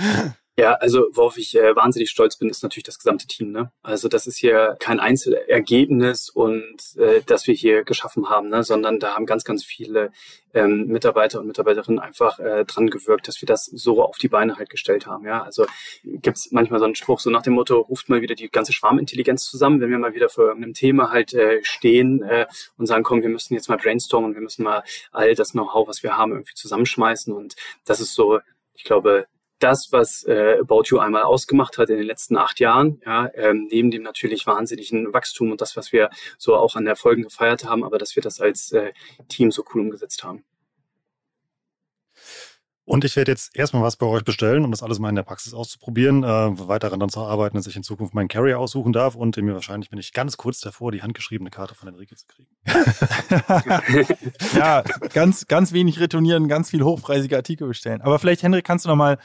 Ja, 0.58 0.72
also 0.72 1.06
worauf 1.12 1.36
ich 1.36 1.54
äh, 1.54 1.76
wahnsinnig 1.76 2.08
stolz 2.08 2.36
bin, 2.36 2.48
ist 2.48 2.62
natürlich 2.62 2.84
das 2.84 2.98
gesamte 2.98 3.26
Team. 3.26 3.52
Ne? 3.52 3.70
Also 3.82 4.08
das 4.08 4.26
ist 4.26 4.38
hier 4.38 4.76
kein 4.80 5.00
Einzelergebnis 5.00 6.30
und 6.30 6.96
äh, 6.96 7.20
das 7.26 7.46
wir 7.46 7.52
hier 7.52 7.84
geschaffen 7.84 8.30
haben, 8.30 8.48
ne? 8.48 8.64
sondern 8.64 8.98
da 8.98 9.14
haben 9.14 9.26
ganz, 9.26 9.44
ganz 9.44 9.62
viele 9.62 10.12
ähm, 10.54 10.86
Mitarbeiter 10.86 11.40
und 11.40 11.46
Mitarbeiterinnen 11.46 12.00
einfach 12.00 12.38
äh, 12.38 12.64
dran 12.64 12.88
gewirkt, 12.88 13.28
dass 13.28 13.42
wir 13.42 13.46
das 13.46 13.66
so 13.66 14.02
auf 14.02 14.16
die 14.16 14.28
Beine 14.28 14.56
halt 14.56 14.70
gestellt 14.70 15.06
haben. 15.06 15.26
Ja, 15.26 15.42
also 15.42 15.66
gibt's 16.04 16.50
manchmal 16.52 16.80
so 16.80 16.86
einen 16.86 16.94
Spruch 16.94 17.20
so 17.20 17.28
nach 17.28 17.42
dem 17.42 17.52
Motto: 17.52 17.78
Ruft 17.78 18.08
mal 18.08 18.22
wieder 18.22 18.34
die 18.36 18.48
ganze 18.48 18.72
Schwarmintelligenz 18.72 19.44
zusammen, 19.44 19.80
wenn 19.80 19.90
wir 19.90 19.98
mal 19.98 20.14
wieder 20.14 20.28
vor 20.28 20.44
irgendeinem 20.44 20.74
Thema 20.74 21.10
halt 21.10 21.34
äh, 21.34 21.60
stehen 21.64 22.22
äh, 22.22 22.46
und 22.76 22.86
sagen, 22.86 23.02
komm, 23.02 23.22
wir 23.22 23.28
müssen 23.28 23.54
jetzt 23.54 23.68
mal 23.68 23.78
brainstormen 23.78 24.30
und 24.30 24.34
wir 24.36 24.42
müssen 24.42 24.62
mal 24.62 24.82
all 25.12 25.34
das 25.34 25.52
Know-how, 25.52 25.88
was 25.88 26.02
wir 26.02 26.16
haben, 26.16 26.32
irgendwie 26.32 26.54
zusammenschmeißen. 26.54 27.34
Und 27.34 27.56
das 27.84 28.00
ist 28.00 28.14
so, 28.14 28.40
ich 28.74 28.84
glaube, 28.84 29.26
das, 29.58 29.90
was 29.90 30.24
äh, 30.24 30.58
About 30.60 30.84
You 30.86 30.98
einmal 30.98 31.22
ausgemacht 31.22 31.78
hat 31.78 31.88
in 31.88 31.96
den 31.96 32.06
letzten 32.06 32.36
acht 32.36 32.60
Jahren, 32.60 33.00
ja, 33.06 33.30
ähm, 33.34 33.68
neben 33.70 33.90
dem 33.90 34.02
natürlich 34.02 34.46
wahnsinnigen 34.46 35.12
Wachstum 35.14 35.50
und 35.50 35.60
das, 35.60 35.76
was 35.76 35.92
wir 35.92 36.10
so 36.38 36.56
auch 36.56 36.76
an 36.76 36.86
Erfolgen 36.86 37.22
gefeiert 37.22 37.64
haben, 37.64 37.84
aber 37.84 37.98
dass 37.98 38.16
wir 38.16 38.22
das 38.22 38.40
als 38.40 38.72
äh, 38.72 38.92
Team 39.28 39.50
so 39.50 39.64
cool 39.72 39.80
umgesetzt 39.80 40.24
haben. 40.24 40.44
Und 42.86 43.04
ich 43.04 43.16
werde 43.16 43.32
jetzt 43.32 43.56
erstmal 43.56 43.82
was 43.82 43.96
bei 43.96 44.06
euch 44.06 44.22
bestellen, 44.22 44.64
um 44.64 44.70
das 44.70 44.80
alles 44.80 45.00
mal 45.00 45.08
in 45.08 45.16
der 45.16 45.24
Praxis 45.24 45.54
auszuprobieren, 45.54 46.22
äh, 46.22 46.68
weiter 46.68 46.88
daran 46.88 47.08
zu 47.08 47.20
arbeiten, 47.20 47.56
dass 47.56 47.66
ich 47.66 47.74
in 47.74 47.82
Zukunft 47.82 48.14
meinen 48.14 48.28
Carrier 48.28 48.60
aussuchen 48.60 48.92
darf 48.92 49.16
und 49.16 49.36
mir 49.36 49.54
wahrscheinlich 49.54 49.90
bin 49.90 49.98
ich 49.98 50.12
ganz 50.12 50.36
kurz 50.36 50.60
davor, 50.60 50.92
die 50.92 51.02
handgeschriebene 51.02 51.50
Karte 51.50 51.74
von 51.74 51.88
Enrique 51.88 52.14
zu 52.14 52.26
kriegen. 52.28 52.48
ja, 54.56 54.84
ganz, 55.12 55.48
ganz 55.48 55.72
wenig 55.72 55.98
retournieren, 55.98 56.46
ganz 56.46 56.70
viel 56.70 56.84
hochpreisige 56.84 57.36
Artikel 57.36 57.66
bestellen. 57.66 58.02
Aber 58.02 58.20
vielleicht, 58.20 58.44
Henrik, 58.44 58.64
kannst 58.64 58.84
du 58.84 58.88
noch 58.88 58.96
mal 58.96 59.18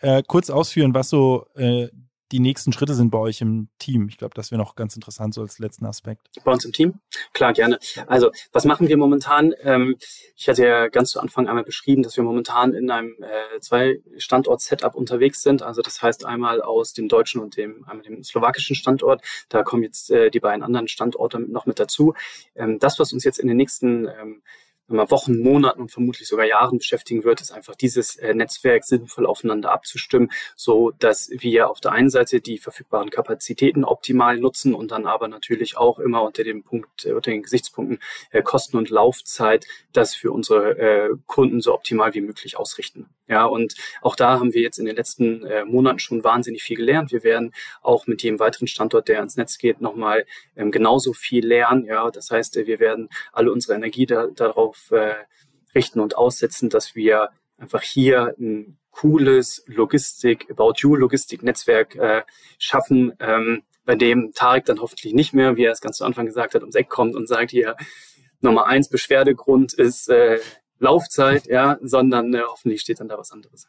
äh, 0.00 0.22
kurz 0.26 0.50
ausführen, 0.50 0.92
was 0.92 1.08
so 1.08 1.46
äh, 1.54 1.88
die 2.32 2.40
nächsten 2.40 2.72
Schritte 2.72 2.94
sind 2.94 3.10
bei 3.10 3.18
euch 3.18 3.40
im 3.40 3.68
Team. 3.78 4.08
Ich 4.08 4.18
glaube, 4.18 4.34
das 4.34 4.50
wäre 4.50 4.60
noch 4.60 4.74
ganz 4.74 4.96
interessant 4.96 5.34
so 5.34 5.42
als 5.42 5.58
letzten 5.58 5.86
Aspekt. 5.86 6.28
Bei 6.44 6.52
uns 6.52 6.64
im 6.64 6.72
Team? 6.72 6.94
Klar, 7.32 7.52
gerne. 7.52 7.78
Also, 8.06 8.32
was 8.52 8.64
machen 8.64 8.88
wir 8.88 8.96
momentan? 8.96 9.54
Ähm, 9.62 9.96
ich 10.34 10.48
hatte 10.48 10.64
ja 10.64 10.88
ganz 10.88 11.10
zu 11.10 11.20
Anfang 11.20 11.48
einmal 11.48 11.64
beschrieben, 11.64 12.02
dass 12.02 12.16
wir 12.16 12.24
momentan 12.24 12.74
in 12.74 12.90
einem 12.90 13.14
äh, 13.20 13.60
Zwei-Standort-Setup 13.60 14.94
unterwegs 14.94 15.42
sind. 15.42 15.62
Also, 15.62 15.82
das 15.82 16.02
heißt 16.02 16.24
einmal 16.24 16.62
aus 16.62 16.92
dem 16.92 17.08
deutschen 17.08 17.40
und 17.40 17.56
dem, 17.56 17.84
einmal 17.86 18.04
dem 18.04 18.24
slowakischen 18.24 18.74
Standort. 18.74 19.22
Da 19.48 19.62
kommen 19.62 19.84
jetzt 19.84 20.10
äh, 20.10 20.30
die 20.30 20.40
beiden 20.40 20.62
anderen 20.62 20.88
Standorte 20.88 21.38
noch 21.38 21.66
mit 21.66 21.78
dazu. 21.78 22.14
Ähm, 22.56 22.78
das, 22.80 22.98
was 22.98 23.12
uns 23.12 23.22
jetzt 23.24 23.38
in 23.38 23.46
den 23.46 23.56
nächsten 23.56 24.08
ähm, 24.08 24.42
Wochen, 24.88 25.38
Monaten 25.38 25.80
und 25.80 25.90
vermutlich 25.90 26.28
sogar 26.28 26.46
Jahren 26.46 26.78
beschäftigen 26.78 27.24
wird, 27.24 27.40
ist 27.40 27.52
einfach 27.52 27.74
dieses 27.74 28.16
äh, 28.16 28.34
Netzwerk 28.34 28.84
sinnvoll 28.84 29.26
aufeinander 29.26 29.72
abzustimmen, 29.72 30.30
so 30.54 30.92
dass 30.98 31.30
wir 31.30 31.70
auf 31.70 31.80
der 31.80 31.92
einen 31.92 32.10
Seite 32.10 32.40
die 32.40 32.58
verfügbaren 32.58 33.10
Kapazitäten 33.10 33.84
optimal 33.84 34.38
nutzen 34.38 34.74
und 34.74 34.90
dann 34.92 35.06
aber 35.06 35.28
natürlich 35.28 35.76
auch 35.76 35.98
immer 35.98 36.22
unter 36.22 36.44
dem 36.44 36.62
Punkt, 36.62 37.04
äh, 37.04 37.12
unter 37.12 37.30
den 37.30 37.42
Gesichtspunkten 37.42 37.98
äh, 38.30 38.42
Kosten 38.42 38.76
und 38.76 38.90
Laufzeit 38.90 39.66
das 39.92 40.14
für 40.14 40.30
unsere 40.30 41.18
Kunden 41.26 41.60
so 41.60 41.72
optimal 41.72 42.14
wie 42.14 42.20
möglich 42.20 42.58
ausrichten. 42.58 43.08
Ja, 43.28 43.46
und 43.46 43.74
auch 44.02 44.14
da 44.14 44.38
haben 44.38 44.52
wir 44.52 44.60
jetzt 44.60 44.78
in 44.78 44.84
den 44.84 44.94
letzten 44.94 45.44
Monaten 45.66 45.98
schon 45.98 46.22
wahnsinnig 46.22 46.62
viel 46.62 46.76
gelernt. 46.76 47.12
Wir 47.12 47.24
werden 47.24 47.52
auch 47.82 48.06
mit 48.06 48.22
jedem 48.22 48.38
weiteren 48.38 48.66
Standort, 48.66 49.08
der 49.08 49.18
ans 49.18 49.36
Netz 49.36 49.58
geht, 49.58 49.80
nochmal 49.80 50.26
ähm, 50.54 50.70
genauso 50.70 51.12
viel 51.12 51.46
lernen. 51.46 51.84
Ja, 51.86 52.10
das 52.10 52.30
heißt, 52.30 52.56
wir 52.56 52.78
werden 52.78 53.08
alle 53.32 53.52
unsere 53.52 53.74
Energie 53.74 54.06
da, 54.06 54.26
darauf 54.26 54.75
äh, 54.90 55.14
richten 55.74 56.00
und 56.00 56.16
aussetzen, 56.16 56.70
dass 56.70 56.94
wir 56.94 57.30
einfach 57.58 57.82
hier 57.82 58.34
ein 58.38 58.78
cooles 58.90 59.62
Logistik, 59.66 60.50
About 60.50 60.74
You 60.78 60.96
Logistik-Netzwerk 60.96 61.96
äh, 61.96 62.22
schaffen, 62.58 63.12
ähm, 63.20 63.62
bei 63.84 63.94
dem 63.94 64.32
Tarek 64.34 64.64
dann 64.64 64.80
hoffentlich 64.80 65.14
nicht 65.14 65.32
mehr, 65.32 65.56
wie 65.56 65.64
er 65.64 65.72
es 65.72 65.80
ganz 65.80 65.98
zu 65.98 66.04
Anfang 66.04 66.26
gesagt 66.26 66.54
hat, 66.54 66.62
ums 66.62 66.74
Eck 66.74 66.88
kommt 66.88 67.14
und 67.14 67.28
sagt 67.28 67.50
hier, 67.50 67.76
Nummer 68.40 68.66
eins 68.66 68.88
Beschwerdegrund 68.88 69.74
ist 69.74 70.08
äh, 70.08 70.38
Laufzeit, 70.78 71.46
ja, 71.46 71.78
sondern 71.80 72.34
äh, 72.34 72.42
hoffentlich 72.46 72.80
steht 72.80 73.00
dann 73.00 73.08
da 73.08 73.16
was 73.16 73.32
anderes. 73.32 73.68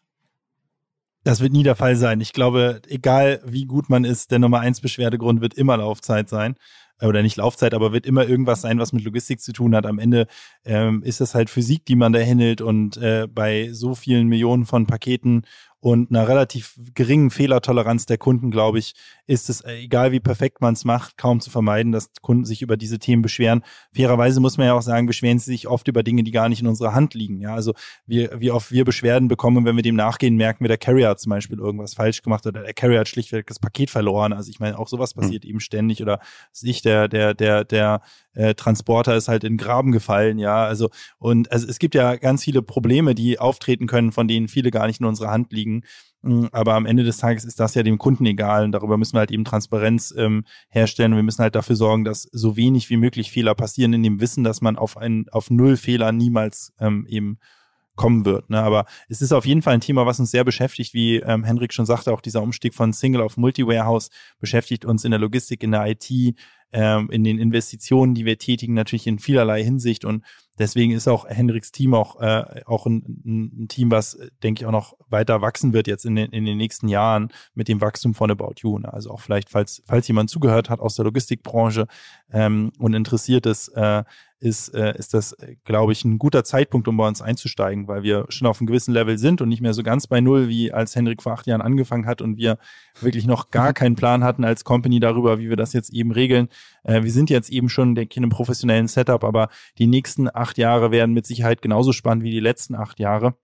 Das 1.24 1.42
wird 1.42 1.52
nie 1.52 1.64
der 1.64 1.76
Fall 1.76 1.96
sein. 1.98 2.22
Ich 2.22 2.32
glaube, 2.32 2.82
egal 2.88 3.42
wie 3.46 3.66
gut 3.66 3.90
man 3.90 4.06
ist, 4.06 4.32
der 4.32 4.40
Nummer 4.40 4.62
eins 4.62 4.82
Beschwerdegrund 4.82 5.42
wird 5.42 5.54
immer 5.56 5.78
Laufzeit 5.78 6.30
sein. 6.30 6.56
Oder 7.02 7.22
nicht 7.22 7.38
Laufzeit, 7.38 7.74
aber 7.74 7.94
wird 7.94 8.06
immer 8.06 8.28
irgendwas 8.28 8.62
sein, 8.62 8.80
was 8.80 8.92
mit 8.92 9.04
Logistik 9.04 9.40
zu 9.40 9.54
tun 9.54 9.76
hat. 9.76 9.86
Am 9.86 10.00
Ende 10.00 10.28
ähm, 10.66 11.04
ist 11.04 11.22
das 11.22 11.36
halt 11.36 11.50
Physik, 11.50 11.86
die 11.86 11.96
man 11.96 12.14
da 12.14 12.20
händelt 12.20 12.62
und 12.62 12.98
äh, 12.98 13.28
bei 13.28 13.70
so 13.72 13.94
vielen 13.94 14.28
Millionen 14.28 14.66
von 14.66 14.88
Paketen 14.88 15.44
und 15.80 16.10
einer 16.10 16.28
relativ 16.28 16.76
geringen 16.96 17.30
Fehlertoleranz 17.30 18.08
der 18.08 18.18
Kunden, 18.18 18.50
glaube 18.50 18.80
ich, 18.80 18.96
ist 19.28 19.50
es, 19.50 19.62
äh, 19.62 19.76
egal 19.76 20.12
wie 20.12 20.20
perfekt 20.20 20.60
man 20.60 20.74
es 20.74 20.86
macht, 20.86 21.18
kaum 21.18 21.40
zu 21.40 21.50
vermeiden, 21.50 21.92
dass 21.92 22.10
Kunden 22.22 22.46
sich 22.46 22.62
über 22.62 22.78
diese 22.78 22.98
Themen 22.98 23.22
beschweren. 23.22 23.64
Fairerweise 23.94 24.40
muss 24.40 24.58
man 24.58 24.68
ja 24.68 24.74
auch 24.74 24.82
sagen, 24.82 25.06
beschweren 25.06 25.38
sie 25.38 25.52
sich 25.52 25.68
oft 25.68 25.88
über 25.88 26.02
Dinge, 26.02 26.24
die 26.24 26.32
gar 26.32 26.50
nicht 26.50 26.62
in 26.62 26.68
unserer 26.68 26.94
Hand 26.94 27.14
liegen. 27.14 27.42
Ja, 27.42 27.54
also 27.54 27.74
wie, 28.08 28.28
wie 28.38 28.52
oft 28.52 28.72
wir 28.72 28.86
Beschwerden 28.86 29.28
bekommen, 29.28 29.66
wenn 29.66 29.76
wir 29.76 29.84
dem 29.84 29.96
nachgehen, 29.96 30.36
merken 30.36 30.64
wir, 30.64 30.70
der 30.70 30.78
Carrier 30.78 31.10
hat 31.10 31.20
zum 31.20 31.30
Beispiel 31.30 31.60
irgendwas 31.60 31.94
falsch 31.94 32.24
gemacht 32.24 32.46
oder 32.48 32.64
der 32.64 32.74
Carrier 32.74 33.00
hat 33.00 33.08
schlichtweg 33.08 33.46
das 33.46 33.60
Paket 33.60 33.92
verloren. 33.92 34.34
Also 34.34 34.50
ich 34.50 34.60
meine, 34.60 34.80
auch 34.80 34.88
sowas 34.88 35.14
hm. 35.14 35.22
passiert 35.22 35.44
mhm. 35.44 35.50
eben 35.52 35.60
ständig 35.60 36.02
oder 36.02 36.20
sich 36.52 36.82
der, 36.82 37.08
der, 37.08 37.36
der, 37.36 37.66
der 37.66 38.02
äh, 38.38 38.54
Transporter 38.54 39.16
ist 39.16 39.28
halt 39.28 39.44
in 39.44 39.58
Graben 39.58 39.92
gefallen, 39.92 40.38
ja. 40.38 40.64
Also, 40.64 40.90
und 41.18 41.52
also 41.52 41.68
es 41.68 41.80
gibt 41.80 41.96
ja 41.96 42.16
ganz 42.16 42.44
viele 42.44 42.62
Probleme, 42.62 43.16
die 43.16 43.40
auftreten 43.40 43.88
können, 43.88 44.12
von 44.12 44.28
denen 44.28 44.48
viele 44.48 44.70
gar 44.70 44.86
nicht 44.86 45.00
in 45.00 45.08
unserer 45.08 45.32
Hand 45.32 45.52
liegen. 45.52 45.82
Mm, 46.22 46.46
aber 46.52 46.76
am 46.76 46.86
Ende 46.86 47.04
des 47.04 47.18
Tages 47.18 47.46
ist 47.46 47.60
das 47.60 47.74
ja 47.74 47.82
dem 47.82 47.98
Kunden 47.98 48.26
egal 48.28 48.64
und 48.64 48.72
darüber 48.74 48.98
müssen 48.98 49.16
wir 49.16 49.20
halt 49.20 49.32
eben 49.32 49.44
Transparenz 49.44 50.14
ähm, 50.16 50.46
herstellen 50.70 51.14
und 51.14 51.18
wir 51.18 51.24
müssen 51.24 51.42
halt 51.42 51.56
dafür 51.56 51.76
sorgen, 51.76 52.06
dass 52.06 52.30
so 52.32 52.56
wenig 52.56 52.90
wie 52.92 52.98
möglich 52.98 53.32
Fehler 53.32 53.56
passieren, 53.56 53.94
in 53.94 54.04
dem 54.04 54.22
Wissen, 54.22 54.44
dass 54.44 54.62
man 54.62 54.78
auf 54.78 54.98
ein, 54.98 55.26
auf 55.32 55.50
null 55.50 55.76
Fehler 55.76 56.12
niemals 56.12 56.74
ähm, 56.80 57.08
eben 57.10 57.40
kommen 57.96 58.26
wird. 58.26 58.52
Ne? 58.52 58.62
Aber 58.62 58.86
es 59.10 59.24
ist 59.24 59.34
auf 59.34 59.48
jeden 59.48 59.64
Fall 59.64 59.74
ein 59.74 59.82
Thema, 59.82 60.06
was 60.06 60.20
uns 60.20 60.30
sehr 60.30 60.44
beschäftigt, 60.44 60.94
wie 60.94 61.16
ähm, 61.18 61.44
Henrik 61.44 61.74
schon 61.74 61.88
sagte, 61.88 62.14
auch 62.14 62.22
dieser 62.22 62.44
Umstieg 62.44 62.76
von 62.76 62.94
Single 62.94 63.22
auf 63.22 63.36
Multi-Warehouse 63.38 64.10
beschäftigt 64.40 64.86
uns 64.86 65.04
in 65.04 65.12
der 65.12 65.20
Logistik, 65.20 65.64
in 65.64 65.72
der 65.72 65.88
IT, 65.88 66.36
ähm, 66.72 67.10
in 67.12 67.24
den 67.24 67.40
Investitionen, 67.40 68.14
die 68.14 68.26
wir 68.26 68.38
tätigen, 68.38 68.74
natürlich 68.74 69.08
in 69.08 69.20
vielerlei 69.20 69.64
Hinsicht 69.64 70.06
und 70.06 70.24
deswegen 70.60 70.92
ist 70.92 71.08
auch 71.08 71.28
Hendricks 71.28 71.72
Team 71.72 71.94
auch, 71.94 72.20
äh, 72.20 72.62
auch 72.66 72.86
ein, 72.86 73.22
ein 73.26 73.68
Team, 73.68 73.92
was, 73.92 74.18
denke 74.44 74.62
ich, 74.62 74.66
auch 74.66 74.72
noch 74.72 74.94
weiter 75.10 75.42
wachsen 75.42 75.74
wird 75.74 75.88
jetzt 75.88 76.06
in 76.06 76.16
den, 76.16 76.32
in 76.32 76.46
den 76.46 76.58
nächsten 76.58 76.88
Jahren 76.88 77.30
mit 77.54 77.68
dem 77.68 77.82
Wachstum 77.82 78.14
von 78.14 78.32
About 78.32 78.56
You. 78.58 78.80
Ne? 78.80 78.92
Also 78.92 79.12
auch 79.12 79.22
vielleicht, 79.22 79.50
falls, 79.50 79.84
falls 79.86 80.08
jemand 80.08 80.30
zugehört 80.30 80.70
hat 80.70 80.80
aus 80.80 80.96
der 80.96 81.06
Logistikbranche 81.06 81.88
ähm, 82.32 82.72
und 82.80 82.94
interessiert 82.94 83.46
ist, 83.46 83.70
äh, 83.70 84.04
ist, 84.40 84.70
äh, 84.76 84.96
ist 84.98 85.14
das, 85.14 85.36
glaube 85.64 85.94
ich, 85.94 86.06
ein 86.06 86.20
guter 86.20 86.44
Zeitpunkt, 86.44 86.88
um 86.88 86.98
bei 86.98 87.08
uns 87.08 87.22
einzusteigen, 87.22 87.88
weil 87.88 88.04
wir 88.04 88.26
schon 88.30 88.48
auf 88.48 88.60
einem 88.60 88.68
gewissen 88.68 88.94
Level 88.94 89.18
sind 89.18 89.42
und 89.42 89.50
nicht 89.50 89.62
mehr 89.62 89.74
so 89.74 89.82
ganz 89.82 90.06
bei 90.06 90.22
Null, 90.22 90.48
wie 90.48 90.72
als 90.72 90.96
Hendrik 90.96 91.24
vor 91.24 91.34
acht 91.34 91.48
Jahren 91.48 91.62
angefangen 91.62 92.06
hat 92.06 92.22
und 92.22 92.38
wir 92.38 92.60
wirklich 93.02 93.26
noch 93.26 93.50
gar 93.50 93.74
keinen 93.74 93.96
Plan 93.96 94.24
hatten 94.24 94.44
als 94.44 94.64
Company 94.64 95.00
darüber, 95.00 95.40
wie 95.40 95.50
wir 95.50 95.56
das 95.56 95.74
jetzt 95.74 95.92
eben 95.92 96.12
regeln. 96.12 96.50
Äh, 96.84 97.04
wir 97.04 97.12
sind 97.12 97.30
jetzt 97.30 97.50
eben 97.50 97.70
schon, 97.70 97.96
in 97.96 98.10
einem 98.16 98.30
professionellen 98.30 98.88
Setup, 98.88 99.24
aber 99.24 99.50
die 99.78 99.88
nächsten 99.88 100.30
acht 100.34 100.58
Jahre 100.58 100.92
werden 100.92 101.14
mit 101.14 101.26
Sicherheit 101.26 101.62
genauso 101.62 101.92
spannend 101.92 102.24
wie 102.24 102.32
die 102.32 102.40
letzten 102.40 102.76
acht 102.76 103.00
Jahre 103.00 103.36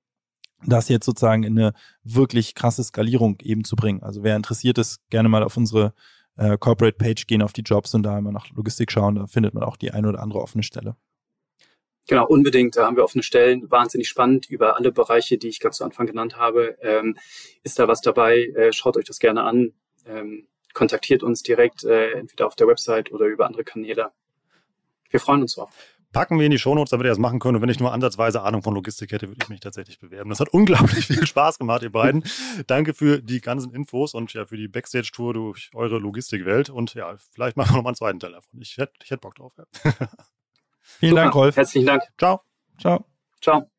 das 0.66 0.90
jetzt 0.90 1.06
sozusagen 1.06 1.44
in 1.44 1.58
eine 1.58 1.74
wirklich 2.04 2.56
krasse 2.56 2.84
Skalierung 2.84 3.38
eben 3.42 3.64
zu 3.64 3.76
bringen. 3.76 4.02
Also 4.04 4.24
wer 4.24 4.36
interessiert 4.36 4.78
ist, 4.78 5.02
gerne 5.10 5.30
mal 5.30 5.44
auf 5.44 5.58
unsere 5.58 5.94
äh, 6.38 6.58
Corporate 6.58 6.98
Page 6.98 7.28
gehen, 7.28 7.42
auf 7.42 7.54
die 7.54 7.62
Jobs 7.62 7.94
und 7.94 8.04
da 8.04 8.18
immer 8.18 8.32
nach 8.32 8.50
Logistik 8.52 8.92
schauen. 8.92 9.16
Da 9.16 9.28
findet 9.28 9.54
man 9.54 9.64
auch 9.64 9.78
die 9.78 9.92
ein 9.92 10.06
oder 10.06 10.22
andere 10.22 10.42
offene 10.42 10.64
Stelle. 10.64 10.96
Genau, 12.08 12.28
unbedingt. 12.28 12.76
Da 12.76 12.86
haben 12.86 12.98
wir 12.98 13.04
offene 13.04 13.24
Stellen. 13.24 13.70
Wahnsinnig 13.72 14.10
spannend 14.10 14.50
über 14.50 14.76
alle 14.78 14.92
Bereiche, 14.92 15.38
die 15.38 15.48
ich 15.48 15.60
ganz 15.60 15.78
zu 15.78 15.86
Anfang 15.86 16.06
genannt 16.06 16.38
habe. 16.38 16.78
Ähm, 16.82 17.18
ist 17.64 17.80
da 17.80 17.88
was 17.88 18.02
dabei? 18.02 18.44
Äh, 18.56 18.74
schaut 18.74 18.98
euch 18.98 19.06
das 19.06 19.20
gerne 19.20 19.44
an. 19.44 19.74
Ähm, 20.06 20.48
kontaktiert 20.74 21.24
uns 21.24 21.44
direkt, 21.44 21.84
äh, 21.84 22.12
entweder 22.12 22.48
auf 22.48 22.56
der 22.56 22.68
Website 22.68 23.12
oder 23.12 23.26
über 23.26 23.46
andere 23.46 23.64
Kanäle. 23.64 24.12
Wir 25.10 25.20
freuen 25.20 25.42
uns 25.42 25.56
drauf 25.56 25.72
packen 26.14 26.40
wir 26.40 26.46
in 26.46 26.52
die 26.52 26.60
Shownotes, 26.60 26.92
damit 26.92 27.06
ihr 27.06 27.10
das 27.10 27.18
machen 27.18 27.40
könnt. 27.40 27.56
Und 27.56 27.62
wenn 27.62 27.70
ich 27.70 27.80
nur 27.80 27.92
ansatzweise 27.92 28.44
Ahnung 28.44 28.62
von 28.62 28.74
Logistik 28.74 29.12
hätte, 29.12 29.28
würde 29.28 29.40
ich 29.42 29.50
mich 29.50 29.60
tatsächlich 29.60 30.00
bewerben. 30.00 30.30
Das 30.30 30.40
hat 30.40 30.50
unglaublich 30.50 31.08
viel 31.08 31.26
Spaß 31.28 31.60
gemacht, 31.60 31.82
ihr 31.82 31.92
beiden. 31.92 32.24
Danke 32.68 32.94
für 32.94 33.22
die 33.22 33.42
ganzen 33.42 33.74
Infos 33.74 34.14
und 34.14 34.32
ja 34.34 34.46
für 34.46 34.56
die 34.56 34.70
Backstage-Tour 34.70 35.34
durch 35.34 35.72
eure 35.74 35.98
Logistikwelt. 35.98 36.70
Und 36.70 36.94
ja, 36.94 37.16
vielleicht 37.34 37.58
machen 37.58 37.72
wir 37.72 37.78
noch 37.78 37.84
mal 37.84 37.90
einen 37.90 37.96
zweiten 37.96 38.20
Teil 38.20 38.32
davon. 38.32 38.62
Ich 38.62 38.78
hätte 38.78 38.94
ich 39.04 39.12
hätt 39.12 39.20
Bock 39.20 39.36
drauf. 39.36 39.54
Ja. 39.58 39.66
Vielen 40.80 41.12
Super. 41.12 41.22
Dank, 41.24 41.36
Rolf. 41.36 41.58
Herzlichen 41.58 41.88
Dank. 41.88 42.04
Ciao. 42.18 42.42
Ciao. 42.80 43.06
Ciao. 43.42 43.70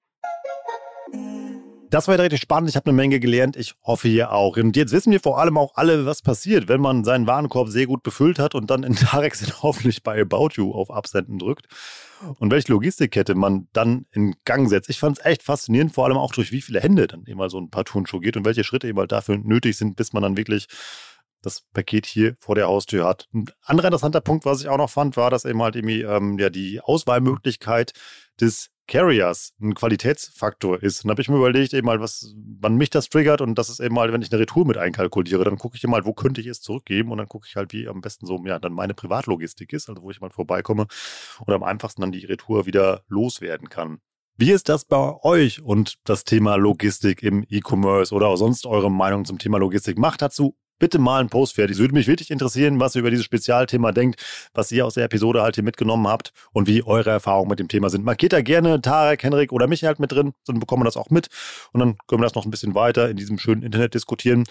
Das 1.94 2.08
war 2.08 2.18
richtig 2.18 2.40
spannend. 2.40 2.68
Ich 2.68 2.74
habe 2.74 2.86
eine 2.86 2.96
Menge 2.96 3.20
gelernt. 3.20 3.54
Ich 3.54 3.74
hoffe 3.84 4.08
ihr 4.08 4.32
auch. 4.32 4.56
Und 4.56 4.76
jetzt 4.76 4.90
wissen 4.90 5.12
wir 5.12 5.20
vor 5.20 5.38
allem 5.38 5.56
auch 5.56 5.76
alle, 5.76 6.06
was 6.06 6.22
passiert, 6.22 6.66
wenn 6.66 6.80
man 6.80 7.04
seinen 7.04 7.28
Warenkorb 7.28 7.68
sehr 7.68 7.86
gut 7.86 8.02
befüllt 8.02 8.40
hat 8.40 8.56
und 8.56 8.68
dann 8.68 8.82
in 8.82 8.96
Tarex 8.96 9.62
hoffentlich 9.62 10.02
bei 10.02 10.20
About 10.20 10.54
You 10.54 10.72
auf 10.72 10.90
Absenden 10.90 11.38
drückt. 11.38 11.68
Und 12.40 12.50
welche 12.50 12.72
Logistikkette 12.72 13.36
man 13.36 13.68
dann 13.72 14.06
in 14.10 14.34
Gang 14.44 14.68
setzt. 14.68 14.90
Ich 14.90 14.98
fand 14.98 15.20
es 15.20 15.24
echt 15.24 15.44
faszinierend, 15.44 15.94
vor 15.94 16.06
allem 16.06 16.16
auch 16.16 16.32
durch 16.32 16.50
wie 16.50 16.62
viele 16.62 16.80
Hände 16.80 17.06
dann 17.06 17.26
immer 17.26 17.48
so 17.48 17.60
ein 17.60 17.70
paar 17.70 17.84
Turnschuh 17.84 18.18
geht 18.18 18.36
und 18.36 18.44
welche 18.44 18.64
Schritte 18.64 18.88
eben 18.88 18.98
halt 18.98 19.12
dafür 19.12 19.38
nötig 19.38 19.76
sind, 19.76 19.94
bis 19.94 20.12
man 20.12 20.24
dann 20.24 20.36
wirklich 20.36 20.66
das 21.42 21.62
Paket 21.74 22.06
hier 22.06 22.34
vor 22.40 22.56
der 22.56 22.66
Haustür 22.66 23.04
hat. 23.06 23.28
Ein 23.32 23.44
anderer 23.62 23.86
interessanter 23.86 24.20
Punkt, 24.20 24.46
was 24.46 24.62
ich 24.62 24.68
auch 24.68 24.78
noch 24.78 24.90
fand, 24.90 25.16
war, 25.16 25.30
dass 25.30 25.44
eben 25.44 25.62
halt 25.62 25.76
irgendwie 25.76 26.02
ähm, 26.02 26.40
ja 26.40 26.50
die 26.50 26.80
Auswahlmöglichkeit 26.80 27.92
des 28.40 28.73
Carriers 28.86 29.54
ein 29.60 29.74
Qualitätsfaktor 29.74 30.82
ist. 30.82 31.04
Und 31.04 31.10
habe 31.10 31.22
ich 31.22 31.28
mir 31.28 31.36
überlegt, 31.36 31.72
eben 31.74 31.86
mal, 31.86 32.00
was, 32.00 32.34
wann 32.60 32.76
mich 32.76 32.90
das 32.90 33.08
triggert 33.08 33.40
und 33.40 33.56
das 33.58 33.68
ist 33.68 33.80
eben 33.80 33.94
mal, 33.94 34.12
wenn 34.12 34.22
ich 34.22 34.30
eine 34.32 34.40
Retour 34.40 34.66
mit 34.66 34.76
einkalkuliere, 34.76 35.44
dann 35.44 35.58
gucke 35.58 35.76
ich 35.76 35.86
mal, 35.86 36.04
wo 36.04 36.12
könnte 36.12 36.40
ich 36.40 36.46
es 36.46 36.60
zurückgeben 36.60 37.10
und 37.10 37.18
dann 37.18 37.28
gucke 37.28 37.46
ich 37.48 37.56
halt, 37.56 37.72
wie 37.72 37.88
am 37.88 38.00
besten 38.00 38.26
so, 38.26 38.42
ja, 38.44 38.58
dann 38.58 38.72
meine 38.72 38.94
Privatlogistik 38.94 39.72
ist, 39.72 39.88
also 39.88 40.02
wo 40.02 40.10
ich 40.10 40.20
mal 40.20 40.30
vorbeikomme 40.30 40.86
und 41.46 41.52
am 41.52 41.62
einfachsten 41.62 42.02
dann 42.02 42.12
die 42.12 42.26
Retour 42.26 42.66
wieder 42.66 43.02
loswerden 43.08 43.68
kann. 43.68 44.00
Wie 44.36 44.50
ist 44.50 44.68
das 44.68 44.84
bei 44.84 45.14
euch 45.22 45.62
und 45.62 45.94
das 46.02 46.24
Thema 46.24 46.56
Logistik 46.56 47.22
im 47.22 47.44
E-Commerce 47.48 48.12
oder 48.12 48.26
auch 48.26 48.36
sonst 48.36 48.66
eure 48.66 48.90
Meinung 48.90 49.24
zum 49.24 49.38
Thema 49.38 49.58
Logistik? 49.58 49.96
Macht 49.96 50.22
dazu 50.22 50.56
bitte 50.78 50.98
mal 50.98 51.20
einen 51.20 51.28
Post 51.28 51.54
fertig. 51.54 51.76
Es 51.76 51.80
würde 51.80 51.94
mich 51.94 52.06
wirklich 52.06 52.30
interessieren, 52.30 52.80
was 52.80 52.94
ihr 52.94 53.00
über 53.00 53.10
dieses 53.10 53.24
Spezialthema 53.24 53.92
denkt, 53.92 54.22
was 54.54 54.70
ihr 54.72 54.86
aus 54.86 54.94
der 54.94 55.04
Episode 55.04 55.42
halt 55.42 55.54
hier 55.54 55.64
mitgenommen 55.64 56.08
habt 56.08 56.32
und 56.52 56.66
wie 56.66 56.82
eure 56.82 57.10
Erfahrungen 57.10 57.48
mit 57.48 57.58
dem 57.58 57.68
Thema 57.68 57.90
sind. 57.90 58.04
Markiert 58.04 58.32
da 58.32 58.42
gerne 58.42 58.80
Tarek, 58.80 59.22
Henrik 59.22 59.52
oder 59.52 59.66
mich 59.66 59.84
halt 59.84 59.98
mit 59.98 60.12
drin, 60.12 60.32
dann 60.46 60.58
bekommen 60.58 60.82
wir 60.82 60.86
das 60.86 60.96
auch 60.96 61.10
mit 61.10 61.28
und 61.72 61.80
dann 61.80 61.96
können 62.06 62.20
wir 62.20 62.26
das 62.26 62.34
noch 62.34 62.44
ein 62.44 62.50
bisschen 62.50 62.74
weiter 62.74 63.08
in 63.08 63.16
diesem 63.16 63.38
schönen 63.38 63.62
Internet 63.62 63.94
diskutieren. 63.94 64.44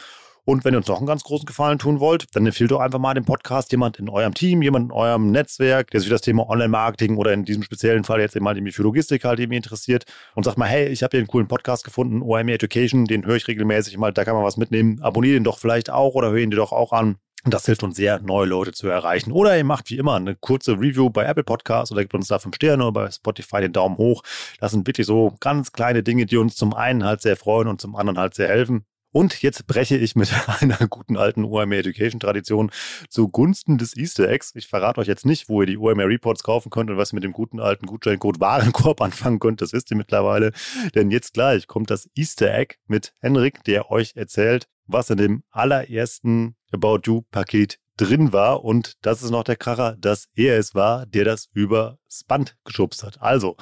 Und 0.46 0.66
wenn 0.66 0.74
ihr 0.74 0.78
uns 0.78 0.88
noch 0.88 0.98
einen 0.98 1.08
ganz 1.08 1.24
großen 1.24 1.46
Gefallen 1.46 1.80
tun 1.80 2.02
wollt, 2.02 2.36
dann 2.36 2.46
empfiehlt 2.46 2.72
doch 2.72 2.82
einfach 2.82 3.00
mal 3.00 3.14
den 3.14 3.24
Podcast 3.24 3.72
jemand 3.72 3.98
in 3.98 4.10
eurem 4.10 4.34
Team, 4.34 4.62
jemand 4.62 4.86
in 4.86 4.92
eurem 4.92 5.32
Netzwerk, 5.32 5.90
der 5.92 6.02
sich 6.02 6.10
für 6.10 6.16
das 6.16 6.22
Thema 6.22 6.50
Online-Marketing 6.50 7.16
oder 7.18 7.32
in 7.32 7.46
diesem 7.46 7.64
speziellen 7.64 8.04
Fall 8.04 8.20
jetzt 8.20 8.36
eben 8.36 8.44
mal 8.44 8.56
für 8.72 8.84
Logistik 8.84 9.24
halt 9.24 9.40
eben 9.40 9.54
interessiert 9.54 10.04
und 10.36 10.44
sagt 10.44 10.58
mal, 10.58 10.68
hey, 10.68 10.88
ich 10.90 11.02
habe 11.02 11.12
hier 11.12 11.20
einen 11.22 11.28
coolen 11.28 11.48
Podcast 11.48 11.86
gefunden, 11.86 12.22
OME 12.22 12.52
Education, 12.52 13.06
den 13.06 13.26
höre 13.26 13.38
ich 13.38 13.48
regelmäßig 13.48 13.98
mal, 13.98 14.12
da 14.12 14.26
kann 14.26 14.36
man 14.36 14.44
was 14.44 14.58
mitnehmen. 14.58 15.02
Abonniert 15.02 15.36
den 15.36 15.46
doch 15.46 15.60
vielleicht 15.60 15.90
auch 15.90 16.14
oder 16.14 16.32
hör 16.32 16.38
ihn 16.38 16.52
dir 16.52 16.58
doch 16.58 16.74
auch 16.74 16.92
an. 16.92 17.16
Und 17.46 17.54
das 17.54 17.66
hilft 17.66 17.84
uns 17.84 17.98
sehr, 17.98 18.20
neue 18.20 18.46
Leute 18.46 18.72
zu 18.72 18.88
erreichen. 18.88 19.32
Oder 19.32 19.58
ihr 19.58 19.66
macht 19.66 19.90
wie 19.90 19.98
immer 19.98 20.16
eine 20.16 20.36
kurze 20.36 20.74
Review 20.74 21.10
bei 21.10 21.26
Apple 21.26 21.44
Podcasts 21.44 21.92
oder 21.92 22.02
gebt 22.02 22.14
uns 22.14 22.28
da 22.28 22.40
fünf 22.40 22.56
Sterne 22.56 22.84
oder 22.84 22.94
bei 22.94 23.12
Spotify 23.12 23.62
den 23.62 23.74
Daumen 23.74 23.98
hoch. 23.98 24.24
Das 24.60 24.72
sind 24.72 24.88
wirklich 24.88 25.08
so 25.08 25.36
ganz 25.42 25.74
kleine 25.74 26.04
Dinge, 26.04 26.26
die 26.26 26.38
uns 26.38 26.56
zum 26.56 26.74
einen 26.74 27.04
halt 27.04 27.22
sehr 27.22 27.36
freuen 27.36 27.68
und 27.68 27.82
zum 27.82 27.96
anderen 27.96 28.18
halt 28.18 28.34
sehr 28.34 28.48
helfen. 28.48 28.86
Und 29.14 29.44
jetzt 29.44 29.68
breche 29.68 29.96
ich 29.96 30.16
mit 30.16 30.34
einer 30.60 30.88
guten 30.90 31.18
alten 31.18 31.46
OMR 31.46 31.78
Education 31.78 32.20
Tradition 32.20 32.72
zugunsten 33.10 33.78
des 33.78 33.96
Easter 33.96 34.28
Eggs. 34.28 34.52
Ich 34.56 34.68
verrate 34.68 35.00
euch 35.00 35.08
jetzt 35.08 35.26
nicht, 35.26 35.48
wo 35.48 35.62
ihr 35.62 35.68
die 35.68 35.78
OMR 35.78 36.08
Reports 36.08 36.44
kaufen 36.44 36.72
könnt 36.72 36.90
und 36.90 36.98
was 36.98 37.14
ihr 37.14 37.16
mit 37.16 37.24
dem 37.24 37.32
guten 37.32 37.60
alten 37.60 37.86
Gutscheincode 37.86 38.40
Warenkorb 38.40 39.00
anfangen 39.02 39.40
könnt. 39.40 39.62
Das 39.62 39.72
wisst 39.72 39.92
ihr 39.92 39.98
mittlerweile. 39.98 40.52
Denn 40.96 41.12
jetzt 41.12 41.36
gleich 41.36 41.68
kommt 41.68 41.92
das 41.92 42.10
Easter 42.16 42.54
Egg 42.54 42.78
mit 42.88 43.14
Henrik, 43.20 43.64
der 43.66 43.92
euch 43.92 44.14
erzählt, 44.16 44.68
was 44.88 45.12
in 45.12 45.18
dem 45.18 45.44
allerersten 45.52 46.56
About 46.72 47.02
You 47.06 47.22
Paket 47.30 47.80
drin 47.98 48.34
war. 48.34 48.64
Und 48.64 48.98
das 49.06 49.22
ist 49.22 49.30
noch 49.30 49.44
der 49.44 49.58
Kracher, 49.58 49.96
dass 50.00 50.28
er 50.34 50.58
es 50.58 50.74
war, 50.74 51.06
der 51.06 51.24
das 51.24 51.48
übers 51.54 52.24
Band 52.28 52.58
geschubst 52.66 53.04
hat. 53.04 53.22
Also, 53.22 53.58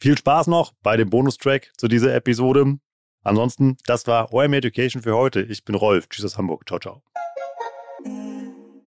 viel 0.00 0.18
Spaß 0.18 0.48
noch 0.48 0.72
bei 0.82 0.96
dem 0.96 1.10
Bonustrack 1.10 1.70
zu 1.76 1.86
dieser 1.86 2.12
Episode. 2.12 2.78
Ansonsten, 3.26 3.76
das 3.86 4.06
war 4.06 4.32
OM 4.32 4.52
Education 4.52 5.02
für 5.02 5.16
heute. 5.16 5.42
Ich 5.42 5.64
bin 5.64 5.74
Rolf. 5.74 6.08
Tschüss 6.08 6.24
aus 6.24 6.38
Hamburg. 6.38 6.64
Ciao, 6.66 6.78
ciao. 6.78 7.02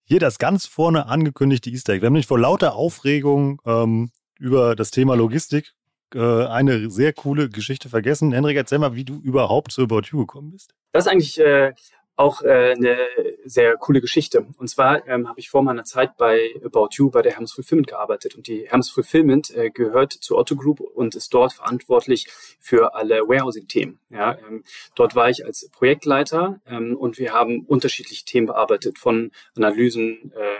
Hier 0.04 0.20
das 0.20 0.38
ganz 0.40 0.66
vorne 0.66 1.08
angekündigte 1.08 1.70
Easter 1.70 1.94
Egg. 1.94 2.02
Wir 2.02 2.08
haben 2.08 2.14
nicht 2.14 2.28
vor 2.28 2.40
lauter 2.40 2.76
Aufregung 2.76 3.62
ähm, 3.66 4.12
über 4.38 4.76
das 4.76 4.92
Thema 4.92 5.16
Logistik 5.16 5.74
äh, 6.14 6.20
eine 6.20 6.90
sehr 6.90 7.14
coole 7.14 7.50
Geschichte 7.50 7.90
vergessen. 7.90 8.34
Henrik, 8.34 8.58
erzähl 8.58 8.78
mal, 8.78 8.94
wie 8.94 9.06
du 9.06 9.20
überhaupt 9.22 9.72
zu 9.72 9.84
About 9.84 10.02
You 10.12 10.20
gekommen 10.20 10.52
bist. 10.52 10.76
Das 10.92 11.06
ist 11.06 11.12
eigentlich 11.12 11.40
äh, 11.40 11.74
auch 12.16 12.42
äh, 12.42 12.74
eine 12.74 12.98
sehr 13.44 13.76
coole 13.78 14.02
Geschichte. 14.02 14.48
Und 14.58 14.70
zwar 14.70 15.08
ähm, 15.08 15.28
habe 15.28 15.40
ich 15.40 15.50
vor 15.50 15.64
meiner 15.64 15.84
Zeit 15.84 16.18
bei 16.18 16.50
About 16.64 16.90
You 16.92 17.10
bei 17.10 17.22
der 17.22 17.34
Hermes 17.34 17.52
Fulfillment 17.52 17.88
gearbeitet. 17.88 18.36
Und 18.36 18.48
die 18.48 18.70
Hermes 18.70 18.90
Fulfillment 18.90 19.50
äh, 19.56 19.70
gehört 19.70 20.14
zur 20.14 20.38
Otto 20.38 20.56
Group 20.56 20.80
und 20.80 21.16
ist 21.16 21.34
dort 21.34 21.54
verantwortlich 21.54 22.28
für 22.60 22.96
alle 22.96 23.28
Warehousing-Themen. 23.28 24.00
Ja, 24.10 24.38
ähm, 24.48 24.64
dort 24.96 25.16
war 25.16 25.30
ich 25.30 25.46
als 25.46 25.70
Projektleiter 25.70 26.62
ähm, 26.68 26.96
und 26.96 27.18
wir 27.18 27.34
haben 27.34 27.66
unterschiedliche 27.66 28.26
Themen 28.26 28.48
bearbeitet, 28.48 28.98
von 28.98 29.32
Analysen, 29.56 30.32
äh, 30.36 30.56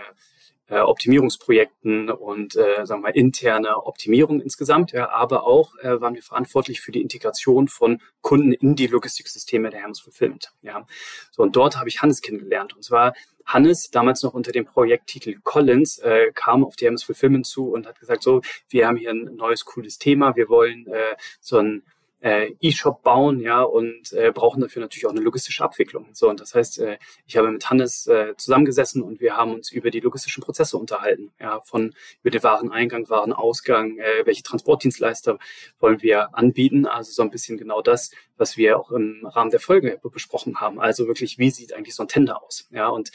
äh, 0.68 0.78
Optimierungsprojekten 0.78 2.10
und 2.10 2.56
äh, 2.56 2.84
sagen 2.86 3.02
wir 3.02 3.14
interne 3.14 3.86
Optimierung 3.86 4.40
insgesamt, 4.40 4.92
ja, 4.92 5.10
aber 5.10 5.46
auch 5.46 5.76
äh, 5.78 6.00
waren 6.00 6.14
wir 6.14 6.22
verantwortlich 6.22 6.80
für 6.80 6.92
die 6.92 7.02
Integration 7.02 7.68
von 7.68 8.00
Kunden 8.20 8.52
in 8.52 8.74
die 8.74 8.86
Logistiksysteme 8.86 9.70
der 9.70 9.80
Hermes 9.80 10.00
Fulfillment. 10.00 10.52
Ja. 10.62 10.86
So, 11.30 11.42
und 11.42 11.54
dort 11.56 11.78
habe 11.78 11.88
ich 11.88 12.02
Hannes 12.02 12.20
kennengelernt. 12.20 12.74
Und 12.74 12.82
zwar 12.82 13.14
Hannes, 13.44 13.90
damals 13.90 14.22
noch 14.24 14.34
unter 14.34 14.50
dem 14.50 14.64
Projekttitel 14.64 15.36
Collins, 15.44 15.98
äh, 15.98 16.32
kam 16.34 16.64
auf 16.64 16.74
die 16.74 16.86
Hermes 16.86 17.04
Fulfillment 17.04 17.46
zu 17.46 17.70
und 17.70 17.86
hat 17.86 18.00
gesagt, 18.00 18.22
so, 18.22 18.42
wir 18.68 18.88
haben 18.88 18.96
hier 18.96 19.10
ein 19.10 19.36
neues, 19.36 19.64
cooles 19.64 19.98
Thema, 19.98 20.34
wir 20.34 20.48
wollen 20.48 20.86
äh, 20.88 21.14
so 21.40 21.58
ein 21.58 21.84
äh, 22.26 22.56
E-Shop 22.60 23.04
bauen, 23.04 23.38
ja, 23.38 23.62
und 23.62 24.12
äh, 24.12 24.32
brauchen 24.32 24.60
dafür 24.60 24.82
natürlich 24.82 25.06
auch 25.06 25.12
eine 25.12 25.20
logistische 25.20 25.62
Abwicklung. 25.62 26.08
So, 26.12 26.28
und 26.28 26.40
das 26.40 26.56
heißt, 26.56 26.80
äh, 26.80 26.98
ich 27.24 27.36
habe 27.36 27.52
mit 27.52 27.70
Hannes 27.70 28.08
äh, 28.08 28.34
zusammengesessen 28.36 29.00
und 29.00 29.20
wir 29.20 29.36
haben 29.36 29.54
uns 29.54 29.70
über 29.70 29.90
die 29.92 30.00
logistischen 30.00 30.42
Prozesse 30.42 30.76
unterhalten, 30.76 31.30
ja, 31.38 31.60
von 31.60 31.94
über 32.22 32.32
den 32.32 32.42
Wareneingang, 32.42 33.08
Warenausgang, 33.08 33.98
äh, 33.98 34.26
welche 34.26 34.42
Transportdienstleister 34.42 35.38
wollen 35.78 36.02
wir 36.02 36.34
anbieten, 36.34 36.86
also 36.86 37.12
so 37.12 37.22
ein 37.22 37.30
bisschen 37.30 37.58
genau 37.58 37.80
das, 37.80 38.10
was 38.36 38.56
wir 38.56 38.80
auch 38.80 38.90
im 38.90 39.24
Rahmen 39.24 39.52
der 39.52 39.60
Folge 39.60 40.00
besprochen 40.02 40.60
haben. 40.60 40.80
Also 40.80 41.06
wirklich, 41.06 41.38
wie 41.38 41.50
sieht 41.50 41.74
eigentlich 41.74 41.94
so 41.94 42.02
ein 42.02 42.08
Tender 42.08 42.42
aus, 42.42 42.66
ja, 42.72 42.88
und 42.88 43.12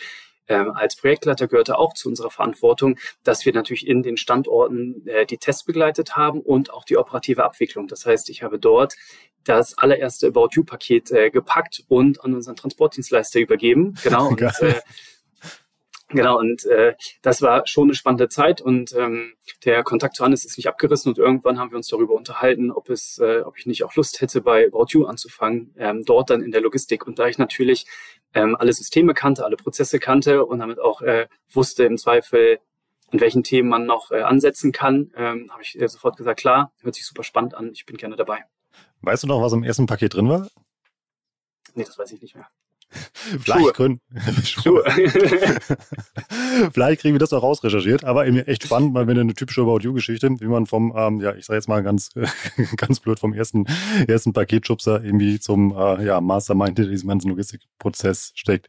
ähm, 0.51 0.71
als 0.71 0.95
Projektleiter 0.95 1.47
gehörte 1.47 1.77
auch 1.77 1.93
zu 1.93 2.09
unserer 2.09 2.29
Verantwortung, 2.29 2.97
dass 3.23 3.45
wir 3.45 3.53
natürlich 3.53 3.87
in 3.87 4.03
den 4.03 4.17
Standorten 4.17 5.07
äh, 5.07 5.25
die 5.25 5.37
Tests 5.37 5.63
begleitet 5.63 6.15
haben 6.17 6.41
und 6.41 6.73
auch 6.73 6.83
die 6.83 6.97
operative 6.97 7.45
Abwicklung. 7.45 7.87
Das 7.87 8.05
heißt, 8.05 8.29
ich 8.29 8.43
habe 8.43 8.59
dort 8.59 8.95
das 9.45 9.77
allererste 9.77 10.27
About 10.27 10.49
You-Paket 10.51 11.11
äh, 11.11 11.29
gepackt 11.29 11.83
und 11.87 12.23
an 12.23 12.35
unseren 12.35 12.57
Transportdienstleister 12.57 13.39
übergeben. 13.39 13.95
Genau. 14.03 14.27
und, 14.29 14.41
äh, 14.41 14.81
Genau, 16.13 16.37
und 16.39 16.65
äh, 16.65 16.95
das 17.21 17.41
war 17.41 17.65
schon 17.67 17.85
eine 17.85 17.95
spannende 17.95 18.29
Zeit 18.29 18.61
und 18.61 18.93
ähm, 18.93 19.33
der 19.65 19.83
Kontakt 19.83 20.15
zu 20.15 20.23
Hannes 20.23 20.45
ist 20.45 20.57
nicht 20.57 20.67
abgerissen 20.67 21.09
und 21.09 21.17
irgendwann 21.17 21.59
haben 21.59 21.71
wir 21.71 21.77
uns 21.77 21.87
darüber 21.87 22.13
unterhalten, 22.13 22.71
ob 22.71 22.89
es, 22.89 23.17
äh, 23.19 23.41
ob 23.41 23.57
ich 23.57 23.65
nicht 23.65 23.83
auch 23.83 23.95
Lust 23.95 24.21
hätte, 24.21 24.41
bei 24.41 24.67
About 24.67 24.87
You 24.89 25.05
anzufangen, 25.05 25.73
ähm, 25.77 26.03
dort 26.05 26.29
dann 26.29 26.41
in 26.41 26.51
der 26.51 26.61
Logistik. 26.61 27.07
Und 27.07 27.19
da 27.19 27.27
ich 27.27 27.37
natürlich 27.37 27.85
ähm, 28.33 28.55
alle 28.57 28.73
Systeme 28.73 29.13
kannte, 29.13 29.45
alle 29.45 29.55
Prozesse 29.57 29.99
kannte 29.99 30.45
und 30.45 30.59
damit 30.59 30.79
auch 30.79 31.01
äh, 31.01 31.27
wusste 31.49 31.85
im 31.85 31.97
Zweifel, 31.97 32.59
an 33.11 33.19
welchen 33.19 33.43
Themen 33.43 33.69
man 33.69 33.85
noch 33.85 34.11
äh, 34.11 34.21
ansetzen 34.21 34.71
kann, 34.71 35.11
ähm, 35.15 35.49
habe 35.51 35.63
ich 35.63 35.79
äh, 35.79 35.87
sofort 35.87 36.17
gesagt, 36.17 36.39
klar, 36.39 36.71
hört 36.81 36.95
sich 36.95 37.05
super 37.05 37.23
spannend 37.23 37.55
an, 37.55 37.71
ich 37.73 37.85
bin 37.85 37.97
gerne 37.97 38.15
dabei. 38.15 38.39
Weißt 39.01 39.23
du 39.23 39.27
noch, 39.27 39.41
was 39.41 39.53
im 39.53 39.63
ersten 39.63 39.85
Paket 39.85 40.13
drin 40.13 40.29
war? 40.29 40.47
Nee, 41.73 41.83
das 41.83 41.97
weiß 41.97 42.11
ich 42.11 42.21
nicht 42.21 42.35
mehr. 42.35 42.47
Vielleicht, 42.91 43.73
können. 43.73 44.01
Vielleicht 46.73 47.01
kriegen 47.01 47.15
wir 47.15 47.19
das 47.19 47.33
auch 47.33 47.43
rausrecherchiert, 47.43 48.03
aber 48.03 48.27
eben 48.27 48.37
echt 48.39 48.63
spannend, 48.63 48.93
weil 48.93 49.07
wir 49.07 49.19
eine 49.19 49.33
typische 49.33 49.61
About 49.61 49.79
You-Geschichte, 49.79 50.29
wie 50.39 50.47
man 50.47 50.65
vom, 50.65 50.93
ähm, 50.95 51.21
ja, 51.21 51.33
ich 51.35 51.45
sage 51.45 51.57
jetzt 51.57 51.69
mal 51.69 51.83
ganz, 51.83 52.09
ganz 52.77 52.99
blöd, 52.99 53.19
vom 53.19 53.33
ersten, 53.33 53.65
ersten 54.07 54.33
Paketschubser 54.33 55.03
irgendwie 55.03 55.39
zum 55.39 55.75
äh, 55.75 56.05
ja, 56.05 56.21
Mastermind 56.21 56.77
in 56.79 56.89
diesem 56.89 57.09
ganzen 57.09 57.29
Logistikprozess 57.29 58.31
steckt. 58.35 58.67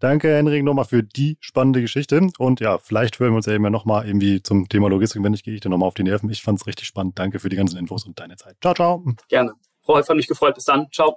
Danke, 0.00 0.34
Henrik, 0.34 0.64
nochmal 0.64 0.84
für 0.84 1.02
die 1.02 1.38
spannende 1.40 1.80
Geschichte. 1.80 2.28
Und 2.38 2.60
ja, 2.60 2.78
vielleicht 2.78 3.18
hören 3.20 3.32
wir 3.32 3.36
uns 3.36 3.46
ja 3.46 3.54
eben 3.54 3.70
nochmal 3.70 4.06
irgendwie 4.06 4.42
zum 4.42 4.68
Thema 4.68 4.90
Logistik. 4.90 5.22
Wenn 5.22 5.32
nicht, 5.32 5.44
gehe 5.44 5.54
ich 5.54 5.60
dir 5.60 5.70
nochmal 5.70 5.86
auf 5.86 5.94
die 5.94 6.02
Nerven. 6.02 6.28
Ich 6.28 6.42
fand 6.42 6.60
es 6.60 6.66
richtig 6.66 6.86
spannend. 6.86 7.18
Danke 7.18 7.38
für 7.38 7.48
die 7.48 7.56
ganzen 7.56 7.78
Infos 7.78 8.04
und 8.04 8.20
deine 8.20 8.36
Zeit. 8.36 8.56
Ciao, 8.60 8.74
ciao. 8.74 9.02
Gerne. 9.28 9.54
Rolf, 9.88 10.08
hat 10.08 10.16
mich 10.16 10.26
gefreut. 10.26 10.56
Bis 10.56 10.64
dann. 10.64 10.88
Ciao. 10.92 11.16